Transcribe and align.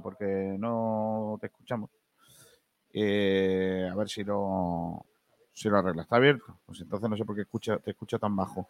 porque 0.00 0.56
no 0.58 1.38
te 1.40 1.46
escuchamos. 1.46 1.90
Eh, 2.92 3.88
a 3.90 3.94
ver 3.94 4.08
si 4.08 4.24
lo, 4.24 5.04
si 5.52 5.68
lo 5.68 5.78
arregla. 5.78 6.02
¿Está 6.02 6.16
abierto? 6.16 6.56
Pues 6.66 6.80
entonces 6.80 7.08
no 7.10 7.16
sé 7.16 7.24
por 7.24 7.34
qué 7.36 7.42
escucha, 7.42 7.78
te 7.78 7.90
escucho 7.90 8.18
tan 8.18 8.34
bajo. 8.34 8.68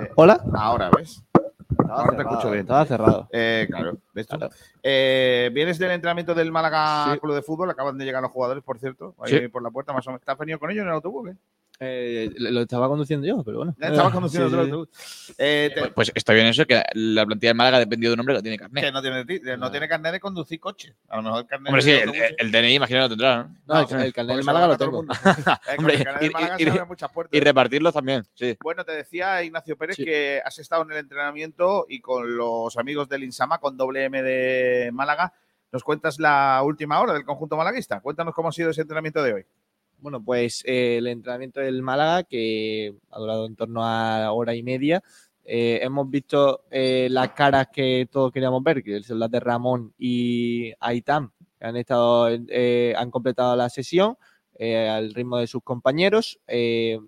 Eh, 0.00 0.10
Hola. 0.16 0.42
ahora, 0.54 0.90
¿ves? 0.96 1.22
Estaba 1.70 2.00
Ahora 2.02 2.16
te 2.16 2.22
escucho 2.22 2.50
bien. 2.50 2.60
Estaba 2.62 2.84
cerrado. 2.86 3.28
Eh, 3.30 3.66
claro, 3.70 3.98
¿ves 4.12 4.26
tú? 4.26 4.36
Claro. 4.36 4.52
Eh, 4.82 5.50
vienes 5.54 5.78
del 5.78 5.90
entrenamiento 5.92 6.34
del 6.34 6.50
Málaga 6.50 7.12
Sí. 7.12 7.18
Club 7.20 7.34
de 7.34 7.42
Fútbol, 7.42 7.70
acaban 7.70 7.96
de 7.98 8.04
llegar 8.04 8.22
los 8.22 8.30
jugadores, 8.32 8.62
por 8.64 8.78
cierto, 8.78 9.14
ahí 9.20 9.38
Sí. 9.38 9.48
por 9.48 9.62
la 9.62 9.70
puerta 9.70 9.92
más 9.92 10.06
o 10.06 10.10
menos. 10.10 10.20
¿Estás 10.22 10.38
venido 10.38 10.58
con 10.58 10.70
ellos 10.70 10.82
en 10.82 10.88
el 10.88 10.94
autobús? 10.94 11.30
eh? 11.30 11.36
Eh, 11.80 12.30
lo 12.38 12.62
estaba 12.62 12.88
conduciendo 12.88 13.24
yo, 13.26 13.42
pero 13.44 13.58
bueno. 13.58 13.74
Estabas 13.80 14.10
Eh, 14.10 14.14
conduciendo 14.14 14.48
sí, 14.48 14.54
otro 14.54 14.64
sí. 14.64 14.70
autobús. 14.70 15.34
Eh, 15.38 15.70
te- 15.72 15.80
Pues, 15.80 15.92
pues 15.92 16.12
está 16.14 16.32
bien 16.32 16.46
eso, 16.46 16.66
que 16.66 16.82
la 16.94 17.24
plantilla 17.24 17.50
de 17.50 17.54
Málaga 17.54 17.76
ha 17.76 17.80
dependido 17.80 18.10
de 18.10 18.14
un 18.14 18.20
hombre 18.20 18.34
que 18.34 18.38
no 18.38 18.42
tiene 18.42 18.58
carnet. 18.58 18.84
que 18.84 18.90
no 18.92 19.00
tiene, 19.00 19.24
ti- 19.24 19.40
no 19.56 19.66
Ah. 19.66 19.70
tiene 19.70 19.88
carnet 19.88 20.12
de 20.12 20.20
conducir 20.20 20.58
coche. 20.58 20.94
A 21.08 21.16
lo 21.18 21.22
mejor 21.22 21.40
el 21.42 21.46
carnet 21.46 21.68
Hombre, 21.68 21.82
sí, 21.82 21.90
de 21.92 22.34
el, 22.38 22.50
DNI 22.50 22.74
imagino 22.74 22.98
que 22.98 23.02
lo 23.02 23.08
tendrá, 23.10 23.36
¿no? 23.44 23.54
No, 23.66 23.80
el, 23.88 24.06
el 24.06 24.12
carnet 24.12 24.38
se 24.38 24.42
Málaga 24.44 24.66
lo 24.66 24.76
tengo. 24.76 24.92
mundo. 25.02 25.14
Eh, 25.68 25.76
con 25.76 25.78
Hombre, 25.78 25.94
el 25.94 26.04
carnet 26.04 26.20
del 26.22 26.30
y- 26.30 26.34
Málaga 26.34 26.56
y- 26.58 26.64
se 26.64 26.70
abren 26.70 26.88
muchas 26.88 27.12
puertas. 27.12 27.36
Y 27.36 27.40
repartirlos 27.44 27.94
también, 27.94 28.24
sí. 28.34 28.56
Bueno, 28.60 28.84
te 28.84 28.92
decía 28.92 29.42
Ignacio 29.44 29.76
Pérez 29.76 29.94
Sí. 29.96 30.04
que 30.04 30.42
has 30.44 30.58
estado 30.58 30.82
en 30.82 30.90
el 30.90 30.98
entrenamiento 30.98 31.86
y 31.88 32.00
con 32.00 32.36
los 32.36 32.76
amigos 32.76 33.08
del 33.08 33.22
Insama, 33.22 33.58
con 33.58 33.76
doble 33.76 34.04
M 34.04 34.20
de 34.22 34.90
Málaga. 34.92 35.32
¿Nos 35.70 35.84
cuentas 35.84 36.18
la 36.18 36.62
última 36.64 36.98
hora 37.00 37.12
del 37.12 37.24
conjunto 37.24 37.54
malaguista? 37.56 38.00
Cuéntanos 38.00 38.34
cómo 38.34 38.48
ha 38.48 38.52
sido 38.52 38.70
ese 38.70 38.80
entrenamiento 38.80 39.22
de 39.22 39.32
hoy. 39.34 39.44
Bueno, 40.00 40.22
pues 40.22 40.62
eh, 40.64 40.98
el 40.98 41.08
entrenamiento 41.08 41.60
del 41.60 41.82
Málaga, 41.82 42.22
que 42.22 42.94
ha 43.10 43.18
durado 43.18 43.46
en 43.46 43.56
torno 43.56 43.84
a 43.84 44.30
hora 44.32 44.54
y 44.54 44.62
media, 44.62 45.02
eh, 45.44 45.80
hemos 45.82 46.08
visto 46.08 46.64
eh, 46.70 47.08
las 47.10 47.30
caras 47.32 47.68
que 47.72 48.06
todos 48.10 48.30
queríamos 48.30 48.62
ver, 48.62 48.84
que 48.84 49.02
son 49.02 49.18
las 49.18 49.30
de 49.30 49.40
Ramón 49.40 49.92
y 49.98 50.72
Aitam, 50.78 51.32
que 51.58 51.66
han 51.66 51.76
estado, 51.76 52.26
han 52.26 53.10
completado 53.10 53.56
la 53.56 53.68
sesión 53.70 54.16
al 54.60 55.14
ritmo 55.14 55.38
de 55.38 55.48
sus 55.48 55.62
compañeros. 55.62 56.38
El 56.46 57.00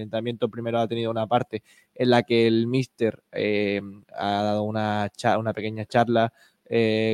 entrenamiento 0.00 0.48
primero 0.50 0.78
ha 0.78 0.88
tenido 0.88 1.10
una 1.10 1.26
parte 1.26 1.62
en 1.94 2.10
la 2.10 2.22
que 2.22 2.46
el 2.46 2.66
míster 2.66 3.22
eh, 3.32 3.80
ha 4.14 4.42
dado 4.42 4.62
una, 4.64 5.10
una 5.38 5.52
pequeña 5.54 5.86
charla 5.86 6.32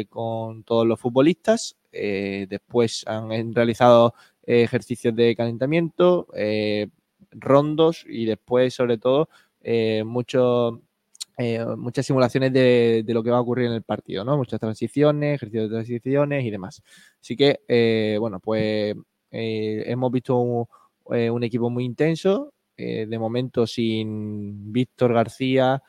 con 0.08 0.64
todos 0.64 0.86
los 0.86 0.98
futbolistas. 0.98 1.76
Después 1.92 3.04
han 3.06 3.54
realizado 3.54 4.14
ejercicios 4.44 5.14
de 5.14 5.36
calentamiento, 5.36 6.26
eh, 6.34 6.88
rondos 7.30 8.04
y 8.08 8.24
después, 8.24 8.74
sobre 8.74 8.98
todo, 8.98 9.28
eh, 9.60 10.02
mucho, 10.04 10.80
eh, 11.38 11.64
muchas 11.76 12.06
simulaciones 12.06 12.52
de, 12.52 13.02
de 13.04 13.14
lo 13.14 13.22
que 13.22 13.30
va 13.30 13.38
a 13.38 13.40
ocurrir 13.40 13.66
en 13.66 13.72
el 13.72 13.82
partido, 13.82 14.24
¿no? 14.24 14.36
Muchas 14.36 14.60
transiciones, 14.60 15.36
ejercicios 15.36 15.70
de 15.70 15.76
transiciones 15.76 16.44
y 16.44 16.50
demás. 16.50 16.82
Así 17.20 17.36
que, 17.36 18.16
bueno, 18.18 18.40
pues 18.40 18.94
hemos 19.30 20.12
visto 20.12 20.36
un, 20.36 20.66
un 21.04 21.42
equipo 21.44 21.70
muy 21.70 21.84
intenso, 21.84 22.52
de 22.76 23.18
momento 23.18 23.66
sin 23.66 24.72
Víctor 24.72 25.14
García, 25.14 25.82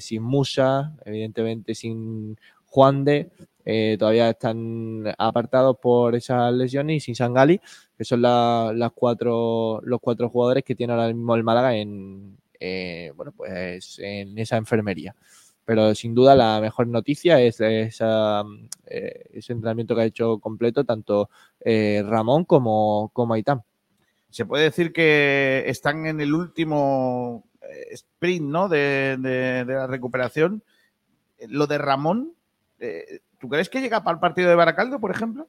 sin 0.00 0.22
Musa, 0.22 0.96
evidentemente 1.04 1.74
sin 1.74 2.36
Juan 2.64 3.04
de, 3.04 3.30
eh, 3.64 3.96
todavía 3.98 4.30
están 4.30 5.04
apartados 5.18 5.76
por 5.78 6.14
esas 6.14 6.52
lesiones 6.52 6.96
y 6.96 7.00
sin 7.00 7.14
Sangali, 7.14 7.60
que 7.96 8.04
son 8.04 8.22
la- 8.22 8.72
las 8.74 8.92
cuatro, 8.92 9.80
los 9.84 10.00
cuatro 10.00 10.28
jugadores 10.28 10.64
que 10.64 10.74
tiene 10.74 10.92
ahora 10.92 11.08
mismo 11.08 11.34
el 11.34 11.44
Málaga 11.44 11.74
en, 11.76 12.36
eh, 12.58 13.12
bueno, 13.16 13.32
pues 13.36 13.98
en 13.98 14.38
esa 14.38 14.56
enfermería. 14.56 15.14
Pero 15.64 15.94
sin 15.94 16.14
duda 16.14 16.34
la 16.34 16.60
mejor 16.60 16.88
noticia 16.88 17.40
es 17.40 17.60
esa, 17.60 18.42
eh, 18.86 19.24
ese 19.34 19.52
entrenamiento 19.52 19.94
que 19.94 20.00
ha 20.00 20.04
hecho 20.06 20.38
completo 20.38 20.84
tanto 20.84 21.30
Ramón 21.62 22.44
como, 22.44 23.10
como 23.12 23.34
Aitam. 23.34 23.60
Se 24.30 24.46
puede 24.46 24.64
decir 24.64 24.92
que 24.92 25.64
están 25.66 26.06
en 26.06 26.20
el 26.20 26.34
último 26.34 27.44
sprint 27.90 28.46
¿no? 28.46 28.68
de, 28.68 29.16
de- 29.18 29.64
la 29.64 29.86
recuperación. 29.86 30.62
Lo 31.48 31.66
de 31.66 31.78
Ramón, 31.78 32.34
eh, 32.80 33.20
¿tú 33.38 33.48
crees 33.48 33.68
que 33.68 33.80
llega 33.80 34.02
para 34.02 34.14
el 34.16 34.20
partido 34.20 34.48
de 34.48 34.54
Baracaldo, 34.56 34.98
por 35.00 35.10
ejemplo? 35.10 35.48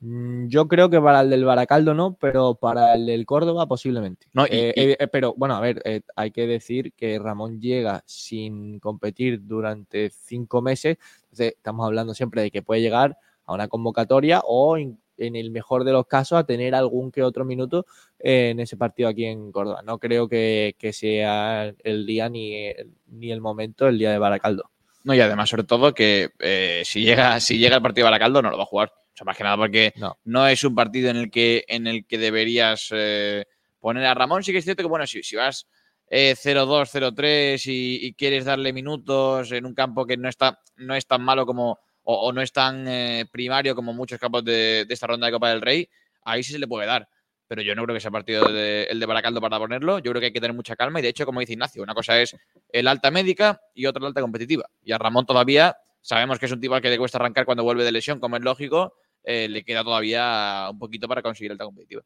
Mm, 0.00 0.48
Yo 0.48 0.66
creo 0.66 0.90
que 0.90 1.00
para 1.00 1.20
el 1.20 1.30
del 1.30 1.44
Baracaldo 1.44 1.94
no, 1.94 2.14
pero 2.20 2.56
para 2.56 2.94
el 2.94 3.06
del 3.06 3.24
Córdoba 3.24 3.66
posiblemente. 3.66 4.26
No, 4.32 4.44
y- 4.46 4.48
Eh, 4.50 4.74
y- 4.76 4.80
eh, 4.80 4.96
eh, 4.98 5.06
pero 5.08 5.32
bueno, 5.36 5.54
a 5.54 5.60
ver, 5.60 5.80
eh, 5.84 6.00
hay 6.16 6.32
que 6.32 6.46
decir 6.48 6.92
que 6.94 7.18
Ramón 7.20 7.60
llega 7.60 8.02
sin 8.04 8.80
competir 8.80 9.40
durante 9.46 10.10
cinco 10.10 10.60
meses. 10.60 10.98
Entonces, 11.24 11.54
estamos 11.56 11.86
hablando 11.86 12.14
siempre 12.14 12.42
de 12.42 12.50
que 12.50 12.62
puede 12.62 12.80
llegar 12.80 13.16
a 13.44 13.54
una 13.54 13.68
convocatoria 13.68 14.40
o 14.44 14.76
in- 14.76 14.98
en 15.18 15.36
el 15.36 15.52
mejor 15.52 15.84
de 15.84 15.92
los 15.92 16.06
casos 16.06 16.36
a 16.36 16.44
tener 16.44 16.74
algún 16.74 17.12
que 17.12 17.22
otro 17.22 17.44
minuto 17.44 17.86
eh, 18.18 18.50
en 18.50 18.58
ese 18.58 18.76
partido 18.76 19.08
aquí 19.08 19.24
en 19.26 19.52
Córdoba. 19.52 19.82
No 19.84 19.98
creo 20.00 20.26
que, 20.26 20.74
que 20.78 20.92
sea 20.92 21.72
el 21.84 22.06
día 22.06 22.28
ni 22.28 22.56
el, 22.66 22.90
ni 23.06 23.30
el 23.30 23.40
momento 23.40 23.86
el 23.86 23.98
día 23.98 24.10
de 24.10 24.18
Baracaldo. 24.18 24.71
No, 25.04 25.14
y 25.14 25.20
además, 25.20 25.48
sobre 25.50 25.64
todo, 25.64 25.92
que 25.94 26.30
eh, 26.38 26.82
si, 26.84 27.02
llega, 27.02 27.40
si 27.40 27.58
llega 27.58 27.76
el 27.76 27.82
partido 27.82 28.04
de 28.06 28.10
Baracaldo, 28.12 28.42
no 28.42 28.50
lo 28.50 28.56
va 28.56 28.62
a 28.64 28.66
jugar. 28.66 28.88
O 28.92 29.16
sea, 29.16 29.24
más 29.24 29.36
que 29.36 29.44
nada 29.44 29.56
porque 29.56 29.92
No. 29.96 30.16
no 30.24 30.46
es 30.48 30.62
un 30.64 30.74
partido 30.74 31.10
en 31.10 31.16
el 31.16 31.30
que, 31.30 31.64
en 31.68 31.86
el 31.86 32.06
que 32.06 32.18
deberías 32.18 32.88
eh, 32.92 33.44
poner 33.80 34.04
a 34.06 34.14
Ramón. 34.14 34.42
Sí 34.44 34.52
que 34.52 34.58
es 34.58 34.64
cierto 34.64 34.82
que, 34.82 34.88
bueno, 34.88 35.06
si, 35.06 35.22
si 35.22 35.36
vas 35.36 35.66
eh, 36.08 36.34
0-2, 36.36 36.88
0-3 36.88 37.66
y, 37.66 38.06
y 38.06 38.14
quieres 38.14 38.44
darle 38.44 38.72
minutos 38.72 39.50
en 39.52 39.66
un 39.66 39.74
campo 39.74 40.06
que 40.06 40.16
no 40.16 40.28
está 40.28 40.58
no 40.76 40.94
es 40.94 41.06
tan 41.06 41.22
malo 41.22 41.46
como 41.46 41.78
o, 42.04 42.14
o 42.28 42.32
no 42.32 42.42
es 42.42 42.52
tan 42.52 42.86
eh, 42.88 43.26
primario 43.30 43.74
como 43.74 43.92
muchos 43.92 44.18
campos 44.18 44.44
de, 44.44 44.84
de 44.86 44.94
esta 44.94 45.06
ronda 45.06 45.26
de 45.26 45.32
Copa 45.32 45.50
del 45.50 45.60
Rey, 45.62 45.88
ahí 46.24 46.42
sí 46.42 46.52
se 46.52 46.58
le 46.58 46.66
puede 46.66 46.86
dar. 46.86 47.08
Pero 47.52 47.60
yo 47.60 47.74
no 47.74 47.82
creo 47.84 47.92
que 47.94 48.00
sea 48.00 48.10
partido 48.10 48.50
de- 48.50 48.84
el 48.84 48.98
de 48.98 49.04
Baracaldo 49.04 49.38
para 49.38 49.58
ponerlo. 49.58 49.98
Yo 49.98 50.10
creo 50.10 50.20
que 50.20 50.26
hay 50.28 50.32
que 50.32 50.40
tener 50.40 50.56
mucha 50.56 50.74
calma. 50.74 51.00
Y 51.00 51.02
de 51.02 51.08
hecho, 51.10 51.26
como 51.26 51.38
dice 51.40 51.52
Ignacio, 51.52 51.82
una 51.82 51.92
cosa 51.92 52.18
es 52.18 52.34
el 52.70 52.88
alta 52.88 53.10
médica 53.10 53.60
y 53.74 53.84
otra 53.84 54.00
la 54.00 54.08
alta 54.08 54.22
competitiva. 54.22 54.64
Y 54.82 54.92
a 54.92 54.96
Ramón 54.96 55.26
todavía 55.26 55.76
sabemos 56.00 56.38
que 56.38 56.46
es 56.46 56.52
un 56.52 56.60
tipo 56.62 56.74
al 56.74 56.80
que 56.80 56.88
le 56.88 56.96
cuesta 56.96 57.18
arrancar 57.18 57.44
cuando 57.44 57.62
vuelve 57.62 57.84
de 57.84 57.92
lesión, 57.92 58.20
como 58.20 58.36
es 58.36 58.42
lógico. 58.42 58.94
eh, 59.22 59.48
le 59.50 59.62
queda 59.64 59.84
todavía 59.84 60.68
un 60.70 60.78
poquito 60.78 61.06
para 61.06 61.20
conseguir 61.20 61.52
alta 61.52 61.64
competitiva. 61.64 62.02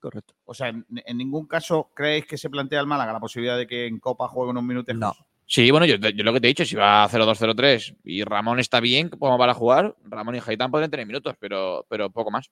Correcto. 0.00 0.34
O 0.46 0.54
sea, 0.54 0.68
en, 0.68 0.86
en 0.88 1.16
ningún 1.18 1.46
caso 1.46 1.90
creéis 1.94 2.24
que 2.24 2.38
se 2.38 2.48
plantea 2.48 2.80
el 2.80 2.86
Málaga 2.86 3.12
la 3.12 3.20
posibilidad 3.20 3.58
de 3.58 3.66
que 3.66 3.86
en 3.86 3.98
Copa 3.98 4.28
juegue 4.28 4.50
unos 4.50 4.62
minutos. 4.62 4.94
No. 4.96 5.14
Sí, 5.44 5.70
bueno, 5.70 5.86
yo, 5.86 5.96
yo 5.96 6.24
lo 6.24 6.32
que 6.32 6.40
te 6.40 6.46
he 6.46 6.54
dicho, 6.54 6.64
si 6.64 6.74
va 6.76 7.06
0-2, 7.08 7.36
0-3 7.38 7.96
y 8.04 8.22
Ramón 8.24 8.58
está 8.60 8.80
bien 8.80 9.08
como 9.10 9.36
para 9.38 9.54
jugar, 9.54 9.94
Ramón 10.04 10.36
y 10.36 10.40
Haitán 10.46 10.70
podrían 10.70 10.90
tener 10.90 11.06
minutos, 11.06 11.34
pero, 11.38 11.84
pero 11.88 12.10
poco 12.10 12.30
más. 12.30 12.50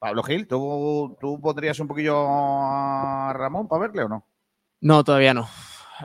Pablo 0.00 0.22
Gil, 0.22 0.48
¿tú, 0.48 1.14
¿tú 1.20 1.38
pondrías 1.42 1.78
un 1.78 1.86
poquillo 1.86 2.16
a 2.26 3.34
Ramón 3.34 3.68
para 3.68 3.82
verle 3.82 4.04
o 4.04 4.08
no? 4.08 4.26
No, 4.80 5.04
todavía 5.04 5.34
no. 5.34 5.46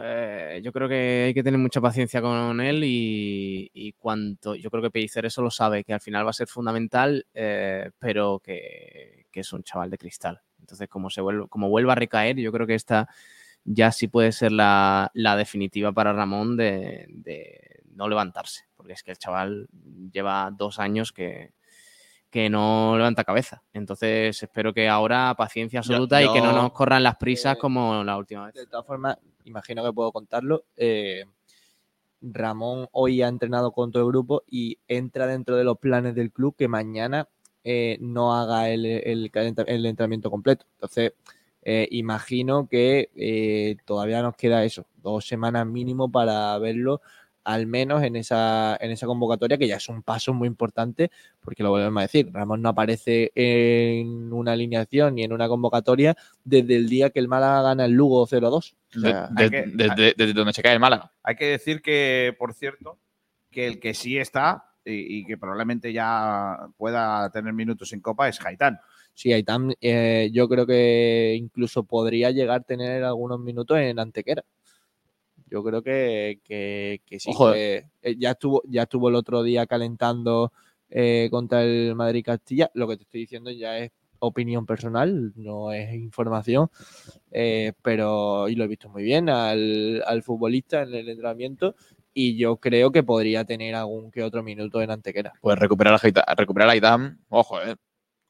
Eh, 0.04 0.60
yo 0.62 0.74
creo 0.74 0.90
que 0.90 1.24
hay 1.28 1.34
que 1.34 1.44
tener 1.44 1.58
mucha 1.58 1.80
paciencia 1.80 2.22
con 2.22 2.60
él 2.60 2.82
y, 2.84 3.96
cuanto, 3.98 4.54
yo 4.54 4.70
creo 4.70 4.84
que 4.84 4.92
Pellicer 4.92 5.26
eso 5.26 5.42
lo 5.42 5.50
sabe, 5.50 5.86
que 5.86 5.94
al 5.94 6.02
final 6.02 6.26
va 6.26 6.32
a 6.32 6.34
ser 6.34 6.50
fundamental, 6.50 7.26
eh, 7.34 7.90
pero 7.98 8.42
que, 8.44 9.28
que 9.32 9.40
es 9.40 9.54
un 9.54 9.64
chaval 9.64 9.90
de 9.90 9.98
cristal. 9.98 10.42
Entonces, 10.60 10.90
como, 10.90 11.10
se 11.10 11.22
como 11.48 11.70
vuelva 11.70 11.94
a 11.94 11.96
recaer, 11.96 12.36
yo 12.36 12.52
creo 12.52 12.68
que 12.68 12.76
esta 12.76 13.08
ya 13.64 13.94
sí 13.94 14.10
puede 14.10 14.34
ser 14.34 14.52
la, 14.52 15.10
la 15.14 15.38
definitiva 15.38 15.94
para 15.94 16.12
Ramón 16.12 16.58
de, 16.58 17.06
de 17.08 17.80
no 17.94 18.10
levantarse, 18.10 18.66
porque 18.76 18.92
es 18.92 19.04
que 19.04 19.12
el 19.12 19.18
chaval 19.18 19.70
lleva 20.12 20.52
dos 20.52 20.80
años 20.80 21.14
que, 21.14 21.54
que 22.36 22.50
no 22.50 22.98
levanta 22.98 23.24
cabeza. 23.24 23.64
Entonces, 23.72 24.44
espero 24.44 24.74
que 24.74 24.90
ahora 24.90 25.34
paciencia 25.38 25.80
absoluta 25.80 26.22
y 26.22 26.30
que 26.34 26.42
no 26.42 26.52
nos 26.52 26.74
corran 26.74 27.02
las 27.02 27.16
prisas 27.16 27.56
eh, 27.56 27.58
como 27.58 28.04
la 28.04 28.18
última 28.18 28.48
vez. 28.48 28.56
De 28.56 28.68
todas 28.68 28.86
formas, 28.86 29.18
imagino 29.46 29.82
que 29.86 29.94
puedo 29.94 30.12
contarlo. 30.12 30.66
eh, 30.76 31.24
Ramón 32.20 32.90
hoy 32.92 33.22
ha 33.22 33.30
entrenado 33.30 33.72
con 33.72 33.90
todo 33.90 34.04
el 34.04 34.10
grupo 34.10 34.44
y 34.50 34.78
entra 34.86 35.28
dentro 35.28 35.56
de 35.56 35.64
los 35.64 35.78
planes 35.78 36.14
del 36.14 36.34
club 36.34 36.58
que 36.58 36.68
mañana 36.68 37.30
eh, 37.64 37.98
no 38.02 38.36
haga 38.36 38.70
el, 38.70 38.86
el 38.86 39.32
calenta- 39.32 39.64
el 39.66 39.86
entrenamiento 39.86 40.30
completo. 40.30 40.66
Entonces, 40.74 41.14
imagino 41.92 42.68
que 42.68 43.78
todavía 43.86 44.22
nos 44.22 44.36
queda 44.36 44.66
eso, 44.66 44.86
dos 45.02 45.26
semanas 45.26 45.66
mínimo 45.66 46.12
para 46.12 46.58
verlo 46.60 47.02
al 47.46 47.68
menos 47.68 48.04
en 48.04 48.16
esa, 48.18 48.76
en 48.82 48.92
esa 48.92 49.06
convocatoria, 49.08 49.58
que 49.58 49.68
ya 49.68 49.78
es 49.78 49.88
un 49.88 50.04
paso 50.04 50.34
muy 50.34 50.48
importante, 50.48 51.12
porque 51.42 51.64
lo 51.64 51.70
volvemos 51.70 52.00
a 52.00 52.02
decir, 52.02 52.30
Ramón 52.34 52.62
no 52.62 52.70
aparece 52.70 53.32
en 53.36 54.34
una 54.34 54.54
alineación 54.54 55.16
ni 55.16 55.24
en 55.24 55.32
una 55.32 55.48
convocatoria 55.48 56.16
desde 56.44 56.76
el 56.76 56.90
día 56.90 57.12
que 57.12 57.20
el 57.20 57.28
Málaga 57.28 57.62
gana 57.62 57.86
el 57.86 57.94
Lugo 57.94 58.26
0-2. 58.28 58.76
O 58.98 59.00
sea, 59.00 59.28
De- 59.32 59.44
hay 59.44 59.50
que- 59.50 59.64
desde, 59.74 60.14
desde 60.18 60.34
donde 60.34 60.54
se 60.54 60.62
cae 60.64 60.74
el 60.74 60.80
Málaga. 60.80 61.12
Hay 61.24 61.36
que 61.36 61.46
decir 61.46 61.82
que, 61.82 62.36
por 62.38 62.54
cierto, 62.54 62.98
que 63.52 63.68
el 63.68 63.80
que 63.80 63.94
sí 63.94 64.18
está 64.18 64.72
y, 64.84 65.20
y 65.20 65.26
que 65.26 65.38
probablemente 65.38 65.94
ya 65.94 66.58
pueda 66.78 67.30
tener 67.32 67.54
minutos 67.54 67.94
en 67.94 68.02
Copa 68.02 68.28
es 68.28 68.44
Haitán. 68.46 68.80
sí, 69.14 69.32
Aitam, 69.32 69.72
eh, 69.82 70.30
yo 70.34 70.50
creo 70.50 70.66
que 70.68 71.36
incluso 71.38 71.84
podría 71.86 72.32
llegar 72.32 72.60
a 72.60 72.64
tener 72.64 73.04
algunos 73.04 73.40
minutos 73.40 73.78
en 73.80 73.98
Antequera. 74.00 74.44
Yo 75.48 75.64
creo 75.64 75.82
que, 75.82 76.40
que, 76.44 77.02
que 77.06 77.20
sí. 77.20 77.30
Ojo, 77.32 77.54
que, 77.54 77.86
eh, 78.02 78.16
ya, 78.18 78.32
estuvo, 78.32 78.62
ya 78.68 78.84
estuvo 78.84 79.10
el 79.10 79.16
otro 79.16 79.44
día 79.44 79.66
calentando 79.68 80.52
eh, 80.90 81.28
contra 81.32 81.64
el 81.64 81.94
Madrid 81.96 82.24
Castilla. 82.26 82.72
Lo 82.74 82.88
que 82.88 82.98
te 82.98 83.04
estoy 83.04 83.22
diciendo 83.22 83.52
ya 83.52 83.78
es 83.78 83.92
opinión 84.20 84.66
personal, 84.66 85.34
no 85.36 85.72
es 85.72 85.94
información. 85.94 86.70
eh, 87.32 87.74
pero 87.82 88.48
y 88.50 88.56
lo 88.56 88.64
he 88.64 88.68
visto 88.68 88.90
muy 88.90 89.04
bien 89.04 89.30
al, 89.30 90.02
al 90.08 90.24
futbolista 90.24 90.82
en 90.82 90.94
el 90.96 91.10
entrenamiento. 91.10 91.76
Y 92.18 92.38
yo 92.38 92.58
creo 92.58 92.92
que 92.92 93.04
podría 93.04 93.44
tener 93.44 93.76
algún 93.76 94.10
que 94.10 94.24
otro 94.24 94.42
minuto 94.42 94.82
en 94.82 94.90
Antequera. 94.90 95.34
Pues 95.42 95.60
recuperar 95.60 95.94
a, 96.02 96.36
recuperar 96.36 96.70
a 96.70 96.76
Itam, 96.76 97.20
ojo, 97.30 97.62
eh. 97.62 97.76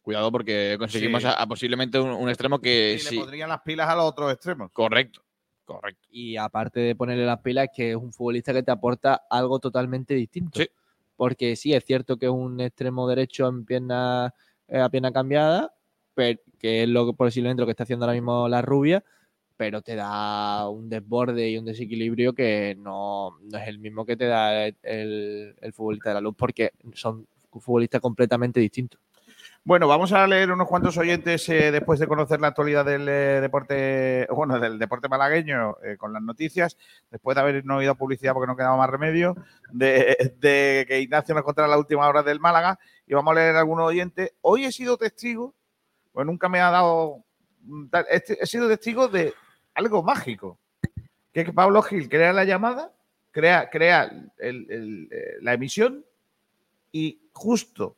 Cuidado 0.01 0.31
porque 0.31 0.75
conseguimos 0.77 1.23
Sí. 1.23 1.27
a, 1.27 1.31
a 1.31 1.47
posiblemente 1.47 1.99
un, 1.99 2.09
un 2.11 2.29
extremo 2.29 2.59
que 2.59 2.93
Y 2.95 2.99
sí. 2.99 3.15
le 3.15 3.21
pondrían 3.21 3.49
las 3.49 3.61
pilas 3.61 3.89
a 3.89 3.95
los 3.95 4.05
otros 4.05 4.31
extremos. 4.33 4.71
Correcto, 4.71 5.21
correcto. 5.65 6.07
Y 6.11 6.37
aparte 6.37 6.79
de 6.79 6.95
ponerle 6.95 7.25
las 7.25 7.39
pilas, 7.39 7.69
que 7.75 7.91
es 7.91 7.95
un 7.95 8.13
futbolista 8.13 8.53
que 8.53 8.63
te 8.63 8.71
aporta 8.71 9.23
algo 9.29 9.59
totalmente 9.59 10.13
distinto. 10.13 10.59
Sí. 10.59 10.67
Porque 11.15 11.55
sí, 11.55 11.73
es 11.73 11.83
cierto 11.83 12.17
que 12.17 12.27
es 12.27 12.31
un 12.31 12.59
extremo 12.61 13.07
derecho 13.07 13.47
en 13.47 13.65
pierna, 13.65 14.33
eh, 14.67 14.79
a 14.79 14.89
pierna 14.89 15.11
cambiada, 15.11 15.73
pero, 16.13 16.39
que 16.59 16.83
es 16.83 16.89
lo 16.89 17.05
que 17.05 17.13
posiblemente 17.13 17.61
lo 17.61 17.67
que 17.67 17.71
está 17.71 17.83
haciendo 17.83 18.05
ahora 18.05 18.13
mismo 18.13 18.47
la 18.47 18.61
rubia, 18.61 19.03
pero 19.57 19.81
te 19.81 19.95
da 19.95 20.69
un 20.69 20.89
desborde 20.89 21.49
y 21.49 21.57
un 21.57 21.65
desequilibrio 21.65 22.33
que 22.33 22.75
no, 22.77 23.37
no 23.39 23.57
es 23.57 23.67
el 23.67 23.79
mismo 23.79 24.05
que 24.05 24.17
te 24.17 24.25
da 24.25 24.67
el, 24.67 25.55
futbolista 25.73 26.09
de 26.09 26.15
la 26.15 26.21
luz, 26.21 26.35
porque 26.37 26.71
son 26.93 27.27
futbolistas 27.51 28.01
completamente 28.01 28.59
distintos. 28.59 28.99
Bueno, 29.67 29.87
vamos 29.87 30.13
a 30.13 30.27
leer 30.27 30.51
unos 30.51 30.67
cuantos 30.67 30.95
oyentes 30.95 31.49
eh, 31.49 31.71
después 31.71 31.99
de 31.99 32.05
conocer 32.05 32.39
la 32.39 32.49
actualidad 32.49 32.85
del 32.85 33.09
eh, 33.09 33.41
deporte, 33.41 34.27
bueno, 34.31 34.59
del 34.59 34.77
deporte 34.77 35.09
malagueño 35.09 35.77
eh, 35.83 35.97
con 35.97 36.13
las 36.13 36.21
noticias, 36.21 36.77
después 37.09 37.33
de 37.33 37.41
haber 37.41 37.65
no 37.65 37.77
oído 37.77 37.95
publicidad 37.95 38.33
porque 38.33 38.45
no 38.45 38.55
quedaba 38.55 38.77
más 38.77 38.91
remedio, 38.91 39.35
de, 39.71 40.85
que 40.87 41.01
Ignacio 41.01 41.33
nos 41.33 41.43
contara 41.43 41.67
la 41.67 41.79
última 41.79 42.07
hora 42.07 42.21
del 42.21 42.39
Málaga 42.39 42.77
y 43.07 43.15
vamos 43.15 43.31
a 43.31 43.39
leer 43.39 43.55
algunos 43.55 43.87
oyentes. 43.87 44.33
Hoy 44.41 44.65
he 44.65 44.71
sido 44.71 44.97
testigo, 44.97 45.55
pues 46.13 46.27
nunca 46.27 46.47
me 46.47 46.59
ha 46.59 46.69
dado, 46.69 47.23
tal- 47.89 48.05
he, 48.11 48.45
sido 48.45 48.67
testigo 48.67 49.07
de 49.07 49.33
algo 49.73 50.03
mágico, 50.03 50.59
que 51.33 51.51
Pablo 51.51 51.81
Gil 51.81 52.07
crea 52.07 52.33
la 52.33 52.43
llamada, 52.43 52.93
crea, 53.31 53.67
crea 53.71 54.11
la 54.37 55.53
emisión 55.53 56.05
y 56.91 57.19
justo 57.33 57.97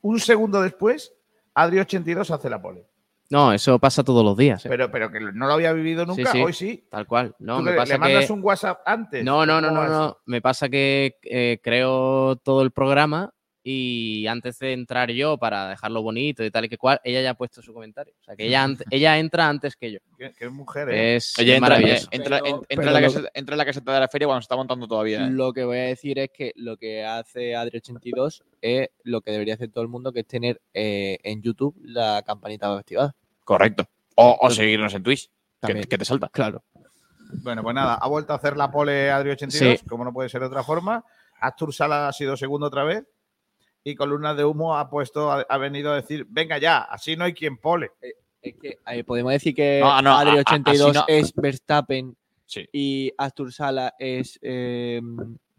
un 0.00 0.20
segundo 0.20 0.62
después, 0.62 1.14
Adri82 1.54 2.30
hace 2.30 2.50
la 2.50 2.60
pole. 2.60 2.86
No, 3.28 3.52
eso 3.52 3.78
pasa 3.78 4.04
todos 4.04 4.24
los 4.24 4.36
días. 4.36 4.64
¿eh? 4.64 4.68
Pero, 4.68 4.90
pero 4.90 5.10
que 5.10 5.20
no 5.20 5.46
lo 5.46 5.52
había 5.52 5.72
vivido 5.72 6.06
nunca, 6.06 6.30
sí. 6.30 6.42
hoy 6.42 6.52
sí. 6.52 6.86
Tal 6.90 7.06
cual. 7.06 7.34
No, 7.40 7.56
¿Tú 7.56 7.62
me 7.64 7.70
le, 7.72 7.76
pasa 7.76 7.94
le 7.94 7.98
mandas 7.98 8.26
que... 8.26 8.32
un 8.32 8.42
WhatsApp 8.42 8.80
antes? 8.86 9.24
No, 9.24 9.44
no, 9.44 9.60
no, 9.60 9.68
¿Cómo 9.68 9.82
no, 9.82 9.88
no. 9.88 10.18
Me 10.26 10.40
pasa 10.40 10.68
que 10.68 11.16
eh, 11.22 11.58
creo 11.62 12.36
todo 12.36 12.62
el 12.62 12.70
programa 12.70 13.32
y 13.68 14.28
antes 14.28 14.60
de 14.60 14.72
entrar 14.72 15.10
yo 15.10 15.38
para 15.38 15.68
dejarlo 15.70 16.00
bonito 16.00 16.44
y 16.44 16.52
tal 16.52 16.66
y 16.66 16.68
que 16.68 16.78
cual, 16.78 17.00
ella 17.02 17.20
ya 17.20 17.30
ha 17.30 17.34
puesto 17.34 17.60
su 17.62 17.74
comentario. 17.74 18.14
O 18.20 18.24
sea, 18.24 18.36
que 18.36 18.46
ella, 18.46 18.64
ella 18.92 19.18
entra 19.18 19.48
antes 19.48 19.74
que 19.74 19.90
yo. 19.90 19.98
Qué, 20.16 20.32
qué 20.38 20.48
mujer, 20.48 20.88
¿eh? 20.90 21.16
Es 21.16 21.36
Ella 21.36 21.56
entra, 21.56 21.70
maravilloso. 21.70 22.08
entra, 22.12 22.38
Pero- 22.40 22.46
en- 22.46 22.54
entra 22.54 22.66
pero 22.68 22.82
en 22.88 22.92
la 22.94 23.00
caseta, 23.00 23.30
entra 23.34 23.54
en 23.54 23.58
la 23.58 23.64
caseta 23.66 23.94
de 23.94 24.00
la 24.00 24.08
feria 24.08 24.26
cuando 24.28 24.40
se 24.42 24.44
está 24.44 24.54
montando 24.56 24.86
todavía. 24.86 25.26
eh. 25.26 25.30
Lo 25.30 25.52
que 25.52 25.64
voy 25.64 25.78
a 25.78 25.82
decir 25.82 26.16
es 26.20 26.30
que 26.32 26.52
lo 26.54 26.76
que 26.76 27.04
hace 27.04 27.54
Adri82 27.56 28.42
es 28.62 28.88
lo 29.02 29.20
que 29.20 29.32
debería 29.32 29.54
hacer 29.54 29.70
todo 29.72 29.82
el 29.82 29.88
mundo, 29.88 30.12
que 30.12 30.20
es 30.20 30.26
tener 30.28 30.60
eh, 30.72 31.18
en 31.24 31.42
YouTube 31.42 31.74
la 31.82 32.22
campanita 32.24 32.72
activada. 32.78 33.16
Correcto. 33.42 33.84
O, 34.14 34.38
o 34.40 34.50
seguirnos 34.50 34.94
en 34.94 35.02
Twitch, 35.02 35.28
que, 35.66 35.80
que 35.80 35.98
te 35.98 36.04
salta. 36.04 36.28
Claro. 36.28 36.62
Bueno, 37.42 37.64
pues 37.64 37.74
nada, 37.74 37.94
ha 37.94 38.06
vuelto 38.08 38.32
a 38.32 38.36
hacer 38.36 38.56
la 38.56 38.70
pole 38.70 39.10
Adri82, 39.10 39.50
Sí. 39.78 39.84
como 39.88 40.04
no 40.04 40.12
puede 40.12 40.28
ser 40.28 40.40
de 40.42 40.46
otra 40.46 40.62
forma. 40.62 41.04
Astur 41.40 41.74
Sala 41.74 42.06
ha 42.08 42.12
sido 42.12 42.36
segundo 42.36 42.66
otra 42.68 42.84
vez. 42.84 43.04
Y 43.86 43.94
Columnas 43.94 44.36
de 44.36 44.44
Humo 44.44 44.76
ha 44.76 44.90
puesto, 44.90 45.30
ha, 45.30 45.42
ha 45.48 45.58
venido 45.58 45.92
a 45.92 45.94
decir, 45.94 46.26
venga 46.28 46.58
ya, 46.58 46.78
así 46.78 47.14
no 47.16 47.22
hay 47.24 47.32
quien 47.32 47.56
pole. 47.56 47.92
Es 48.42 48.54
que 48.60 48.78
eh, 48.84 49.04
podemos 49.04 49.30
decir 49.32 49.54
que 49.54 49.78
No, 49.80 50.02
no, 50.02 50.10
a- 50.10 50.22
a- 50.22 50.24
Adri82 50.24 50.88
así 50.88 50.92
no. 50.98 51.04
es 51.06 51.32
Verstappen 51.36 52.16
Sí, 52.46 52.68
y 52.72 53.12
Astur 53.16 53.52
Sala 53.52 53.94
es 53.96 54.40
eh, 54.42 55.00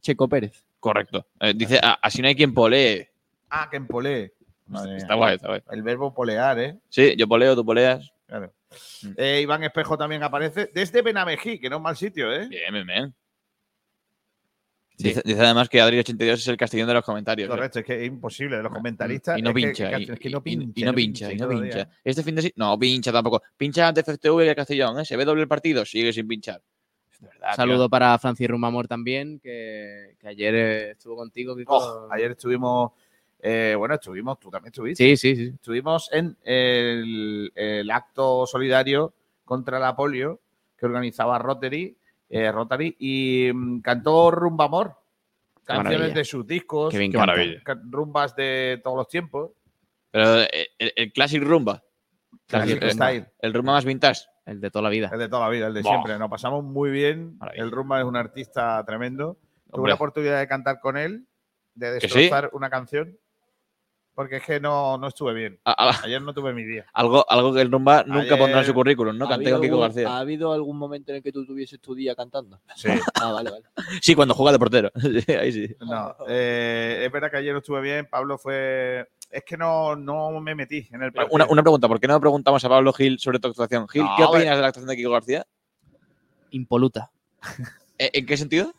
Checo 0.02 0.28
Pérez. 0.28 0.66
correcto. 0.82 1.26
Eh, 1.40 1.54
dice, 1.56 1.80
"Ah, 1.82 1.98
así 2.02 2.22
no 2.22 2.28
hay 2.28 2.36
quien 2.36 2.54
polee. 2.54 3.10
Ah, 3.50 3.70
que 3.72 3.78
en 3.78 3.88
pole. 3.88 4.34
Madre 4.66 4.90
mía. 4.90 4.98
Está 4.98 5.14
guay, 5.16 5.36
está 5.36 5.48
guay. 5.48 5.62
El 5.72 5.82
verbo 5.84 6.14
polear, 6.14 6.60
¿eh? 6.60 6.78
Sí, 6.90 7.16
yo 7.18 7.30
poleo, 7.30 7.56
tú 7.56 7.66
poleas. 7.66 8.12
Claro. 8.26 8.54
Mm. 9.04 9.12
Eh, 9.16 9.40
Iván 9.42 9.64
Espejo 9.64 9.98
también 9.98 10.22
aparece 10.24 10.70
desde 10.74 11.02
Benamejí, 11.02 11.60
que 11.62 11.70
no 11.70 11.78
es 11.78 11.82
mal 11.82 11.96
sitio, 11.96 12.30
¿eh? 12.34 12.48
Bien, 12.50 12.74
bien, 12.74 12.86
bien. 12.86 13.16
Sí. 14.98 15.10
Dice, 15.10 15.22
dice 15.24 15.40
además 15.42 15.70
que 15.70 15.80
Adri82 15.80 16.34
es 16.34 16.48
el 16.48 16.58
castellón 16.58 16.88
de 16.88 16.96
los 16.96 17.06
comentarios. 17.06 17.48
Correcto, 17.50 17.80
es 17.80 17.86
que 17.86 18.02
es 18.02 18.08
imposible. 18.08 18.58
De 18.58 18.64
los 18.64 18.74
comentaristas. 18.74 19.38
Y 19.38 19.42
no 19.44 19.50
es 19.52 19.56
que- 19.56 19.62
pincha. 19.68 19.92
es 19.92 20.02
y, 20.02 20.30
no 20.30 20.38
y- 20.40 20.42
pincha. 20.42 20.80
y 20.82 20.84
no 20.84 20.94
pincha, 20.94 21.32
y 21.32 21.36
no 21.38 21.48
cada 21.48 21.62
pincha. 21.62 21.76
día. 21.78 21.90
Este 22.04 22.24
fin 22.24 22.36
de 22.36 22.42
sí, 22.42 22.54
no 22.56 22.80
pincha 22.80 23.12
tampoco. 23.12 23.44
Pincha 23.56 23.88
antes 23.90 24.04
FTV 24.04 24.46
y 24.46 24.48
el 24.50 24.56
Castellón, 24.56 25.00
¿eh? 25.00 25.06
Se 25.06 25.16
ve 25.16 25.24
doble 25.24 25.44
el 25.44 25.48
partido, 25.48 25.86
sigue 25.86 26.12
sin 26.12 26.28
pinchar. 26.28 26.62
Verdad, 27.20 27.48
tío. 27.50 27.56
Saludo 27.56 27.90
para 27.90 28.18
Francis 28.18 28.48
Rumamor 28.48 28.88
también, 28.88 29.40
que, 29.40 30.16
que 30.20 30.28
ayer 30.28 30.56
eh, 30.56 30.92
estuvo 30.92 31.16
contigo. 31.16 31.56
Kiko. 31.56 31.78
Oh, 31.78 32.08
ayer 32.12 32.32
estuvimos. 32.32 32.92
eh, 33.40 33.76
bueno, 33.78 33.94
estuvimos, 33.96 34.40
tú 34.40 34.50
también 34.50 34.70
estuviste. 34.72 35.04
Sí, 35.04 35.16
sí, 35.16 35.36
sí. 35.36 35.52
Estuvimos 35.54 36.10
en 36.12 36.36
el, 36.44 37.52
el 37.56 37.92
acto 37.92 38.48
solidario 38.48 39.14
contra 39.46 39.78
la 39.80 39.96
polio 39.96 40.40
que 40.76 40.86
organizaba 40.88 41.38
Rotary, 41.40 41.96
eh, 42.30 42.52
Rotary 42.52 42.96
y 43.00 43.52
mm, 43.54 43.82
cantó 43.82 44.32
Rumba 44.32 44.66
Amor. 44.66 44.96
Canciones 45.64 46.00
maravilla. 46.00 46.16
de 46.20 46.24
sus 46.26 46.48
discos, 46.48 46.94
Qué 46.94 47.10
Qué 47.10 47.18
maravilla. 47.18 47.62
rumbas 47.90 48.36
de 48.36 48.80
todos 48.84 48.96
los 48.98 49.08
tiempos. 49.10 49.52
Pero 50.12 50.44
eh, 50.44 50.70
el, 50.80 50.94
el 50.96 51.12
Classic 51.12 51.44
Rumba. 51.44 51.84
Classic 52.46 52.82
el, 52.82 52.92
Style. 52.92 53.26
el 53.40 53.54
rumba 53.54 53.74
más 53.74 53.84
vintage. 53.84 54.22
El 54.46 54.62
de 54.62 54.72
toda 54.72 54.84
la 54.84 54.90
vida. 54.90 55.10
El 55.12 55.20
de 55.20 55.28
toda 55.28 55.42
la 55.42 55.50
vida, 55.50 55.68
el 55.68 55.74
de 55.74 55.84
siempre. 55.84 56.18
Nos 56.18 56.30
pasamos 56.30 56.64
muy 56.64 56.90
bien. 56.90 57.38
Maravilla. 57.38 57.64
El 57.64 57.72
Rumba 57.72 58.00
es 58.00 58.06
un 58.06 58.16
artista 58.16 58.82
tremendo. 58.86 59.38
Tuve 59.74 59.90
la 59.90 59.96
oportunidad 59.96 60.40
de 60.40 60.48
cantar 60.48 60.80
con 60.80 60.96
él, 60.96 61.28
de 61.76 61.92
destrozar 61.92 62.50
una 62.54 62.70
canción, 62.70 63.18
porque 64.18 64.38
es 64.38 64.44
que 64.44 64.60
no, 64.60 64.98
no 64.98 65.10
estuve 65.10 65.32
bien. 65.36 65.60
a- 65.64 65.90
a- 65.92 66.04
Ayer 66.04 66.20
no 66.20 66.34
tuve 66.34 66.52
mi 66.52 66.64
día. 66.64 66.88
algo, 66.92 67.24
algo 67.30 67.54
que 67.54 67.62
el 67.62 67.72
rumba 67.72 68.04
nunca 68.04 68.22
Ayer- 68.22 68.38
pondrá 68.40 68.62
en 68.62 68.66
su 68.66 68.74
currículum, 68.74 69.16
¿no? 69.16 69.26
¿Ha 69.26 69.30
Canté 69.30 69.52
con 69.52 69.62
Kiko 69.62 69.80
García. 69.80 70.10
¿Ha 70.10 70.18
habido 70.18 70.54
algún 70.54 70.76
momento 70.76 71.12
en 71.12 71.18
el 71.18 71.22
que 71.24 71.32
tú 71.32 71.46
tuvieses 71.46 71.80
tu 71.80 71.94
día 71.94 72.16
cantando? 72.16 72.60
Sí. 72.76 72.88
Ah, 73.24 73.32
vale, 73.32 73.52
vale. 73.52 73.66
Sí, 74.02 74.16
cuando 74.16 74.34
juega 74.34 74.54
de 74.54 74.58
portero. 74.60 74.92
Ahí 75.40 75.52
sí. 75.52 75.68
No, 75.82 76.16
eh, 76.28 77.04
es 77.06 77.12
verdad 77.12 77.30
que 77.30 77.38
ayer 77.38 77.54
no 77.54 77.60
estuve 77.60 77.80
bien. 77.82 78.08
Pablo 78.10 78.40
fue. 78.40 79.08
Es 79.30 79.44
que 79.44 79.56
no, 79.56 79.96
no 79.96 80.32
me 80.42 80.56
metí 80.56 80.88
en 80.92 81.04
el 81.04 81.14
partido. 81.14 81.36
Una, 81.36 81.46
una 81.50 81.62
pregunta, 81.62 81.88
¿por 81.88 82.00
qué 82.00 82.08
no 82.08 82.20
preguntamos 82.20 82.66
a 82.66 82.70
Pablo 82.70 82.92
Gil 82.94 83.20
sobre 83.20 83.38
tu 83.40 83.50
actuación? 83.50 83.88
Gil, 83.88 84.04
No, 84.04 84.16
¿qué 84.18 84.24
opinas 84.24 84.56
de 84.56 84.62
la 84.64 84.68
actuación 84.70 84.88
de 84.90 84.96
Kiko 84.96 85.12
García? 85.12 85.46
Impoluta. 86.50 87.12
¿En, 88.00 88.10
en 88.14 88.26
qué 88.26 88.36
sentido? 88.36 88.74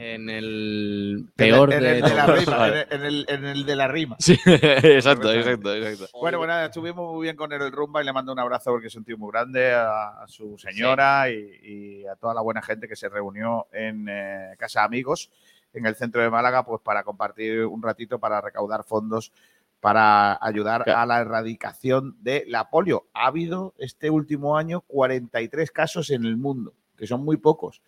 En 0.00 0.28
el 0.28 0.28
En 0.28 0.28
el- 0.28 1.28
peor 1.34 1.72
en 1.72 1.84
el 1.84 2.00
de 2.02 2.14
la 2.14 2.26
rima. 2.26 2.56
Vale. 2.56 2.86
En 2.90 3.02
el, 3.04 3.26
en 3.28 3.44
el 3.44 3.66
de 3.66 3.76
la 3.76 3.88
rima. 3.88 4.16
Sí, 4.20 4.38
exacto, 4.46 5.32
exacto, 5.32 5.74
exacto. 5.74 6.06
Bueno, 6.18 6.38
bueno, 6.38 6.58
estuvimos 6.60 7.12
muy 7.14 7.24
bien 7.24 7.36
con 7.36 7.52
él 7.52 7.60
el 7.62 7.72
rumba 7.72 8.00
y 8.00 8.04
le 8.04 8.12
mando 8.12 8.32
un 8.32 8.38
abrazo 8.38 8.70
porque 8.70 8.86
es 8.86 8.94
un 8.94 9.04
tío 9.04 9.18
muy 9.18 9.30
grande 9.32 9.72
a, 9.72 10.22
a 10.22 10.28
su 10.28 10.56
señora 10.58 11.30
y, 11.30 11.50
y 11.62 12.06
a 12.06 12.14
toda 12.16 12.32
la 12.34 12.40
buena 12.42 12.62
gente 12.62 12.86
que 12.86 12.94
se 12.96 13.08
reunió 13.08 13.66
en 13.72 14.06
eh, 14.08 14.54
Casa 14.58 14.84
Amigos, 14.84 15.30
en 15.72 15.84
el 15.86 15.96
centro 15.96 16.22
de 16.22 16.30
Málaga, 16.30 16.64
pues 16.64 16.80
para 16.82 17.02
compartir 17.02 17.64
un 17.66 17.82
ratito 17.82 18.18
para 18.20 18.40
recaudar 18.40 18.84
fondos 18.84 19.32
para 19.80 20.38
ayudar 20.44 20.82
Claro. 20.84 21.00
a 21.00 21.06
la 21.06 21.20
erradicación 21.20 22.16
de 22.20 22.44
la 22.48 22.68
polio. 22.68 23.06
Ha 23.14 23.26
habido 23.26 23.74
este 23.78 24.10
último 24.10 24.56
año 24.56 24.80
43 24.82 25.70
casos 25.70 26.10
en 26.10 26.24
el 26.24 26.36
mundo, 26.36 26.72
que 26.96 27.06
son 27.06 27.24
muy 27.24 27.36
pocos, 27.36 27.80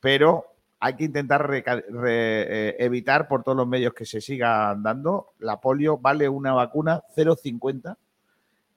pero 0.00 0.44
hay 0.82 0.96
que 0.96 1.04
intentar 1.04 1.48
eh, 1.52 2.76
evitar 2.78 3.28
por 3.28 3.42
todos 3.42 3.56
los 3.56 3.68
medios 3.68 3.92
que 3.92 4.06
se 4.06 4.22
sigan 4.22 4.82
dando. 4.82 5.34
La 5.38 5.60
polio 5.60 5.98
vale 5.98 6.26
una 6.26 6.54
vacuna 6.54 7.02
0,50, 7.14 7.96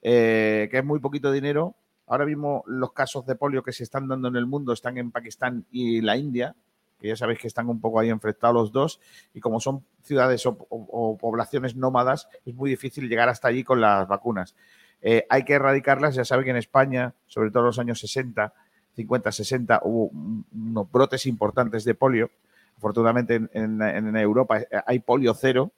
eh, 0.01 0.67
que 0.69 0.77
es 0.77 0.85
muy 0.85 0.99
poquito 0.99 1.31
dinero. 1.31 1.75
Ahora 2.07 2.25
mismo 2.25 2.65
los 2.67 2.91
casos 2.91 3.25
de 3.25 3.35
polio 3.35 3.63
que 3.63 3.71
se 3.71 3.83
están 3.83 4.09
dando 4.09 4.27
en 4.27 4.35
el 4.35 4.45
mundo 4.45 4.73
están 4.73 4.97
en 4.97 5.11
Pakistán 5.11 5.65
y 5.71 6.01
la 6.01 6.17
India, 6.17 6.53
que 6.99 7.07
ya 7.07 7.15
sabéis 7.15 7.39
que 7.39 7.47
están 7.47 7.69
un 7.69 7.79
poco 7.79 8.01
ahí 8.01 8.09
enfrentados 8.09 8.53
los 8.53 8.71
dos, 8.73 8.99
y 9.33 9.39
como 9.39 9.61
son 9.61 9.85
ciudades 10.01 10.45
o, 10.45 11.17
poblaciones 11.17 11.77
nómadas, 11.77 12.27
es 12.45 12.53
muy 12.53 12.69
difícil 12.69 13.07
llegar 13.07 13.29
hasta 13.29 13.47
allí 13.47 13.63
con 13.63 13.79
las 13.79 14.05
vacunas. 14.09 14.55
Eh, 15.01 15.25
hay 15.29 15.43
que 15.45 15.53
erradicarlas, 15.53 16.15
ya 16.15 16.25
saben 16.25 16.43
que 16.43 16.51
en 16.51 16.57
España, 16.57 17.13
sobre 17.27 17.49
todo 17.49 17.63
en 17.63 17.67
los 17.67 17.79
años 17.79 17.99
60, 18.01 18.53
50, 18.95 19.31
60, 19.31 19.81
hubo 19.83 20.05
un- 20.07 20.45
unos 20.53 20.91
brotes 20.91 21.25
importantes 21.25 21.83
de 21.83 21.95
polio. 21.95 22.29
Afortunadamente 22.77 23.35
en, 23.35 23.49
en- 23.53 23.81
en 23.81 24.15
Europa 24.17 24.59
eh, 24.61 24.67
hay 24.85 24.99
polio 24.99 25.33
cero 25.33 25.71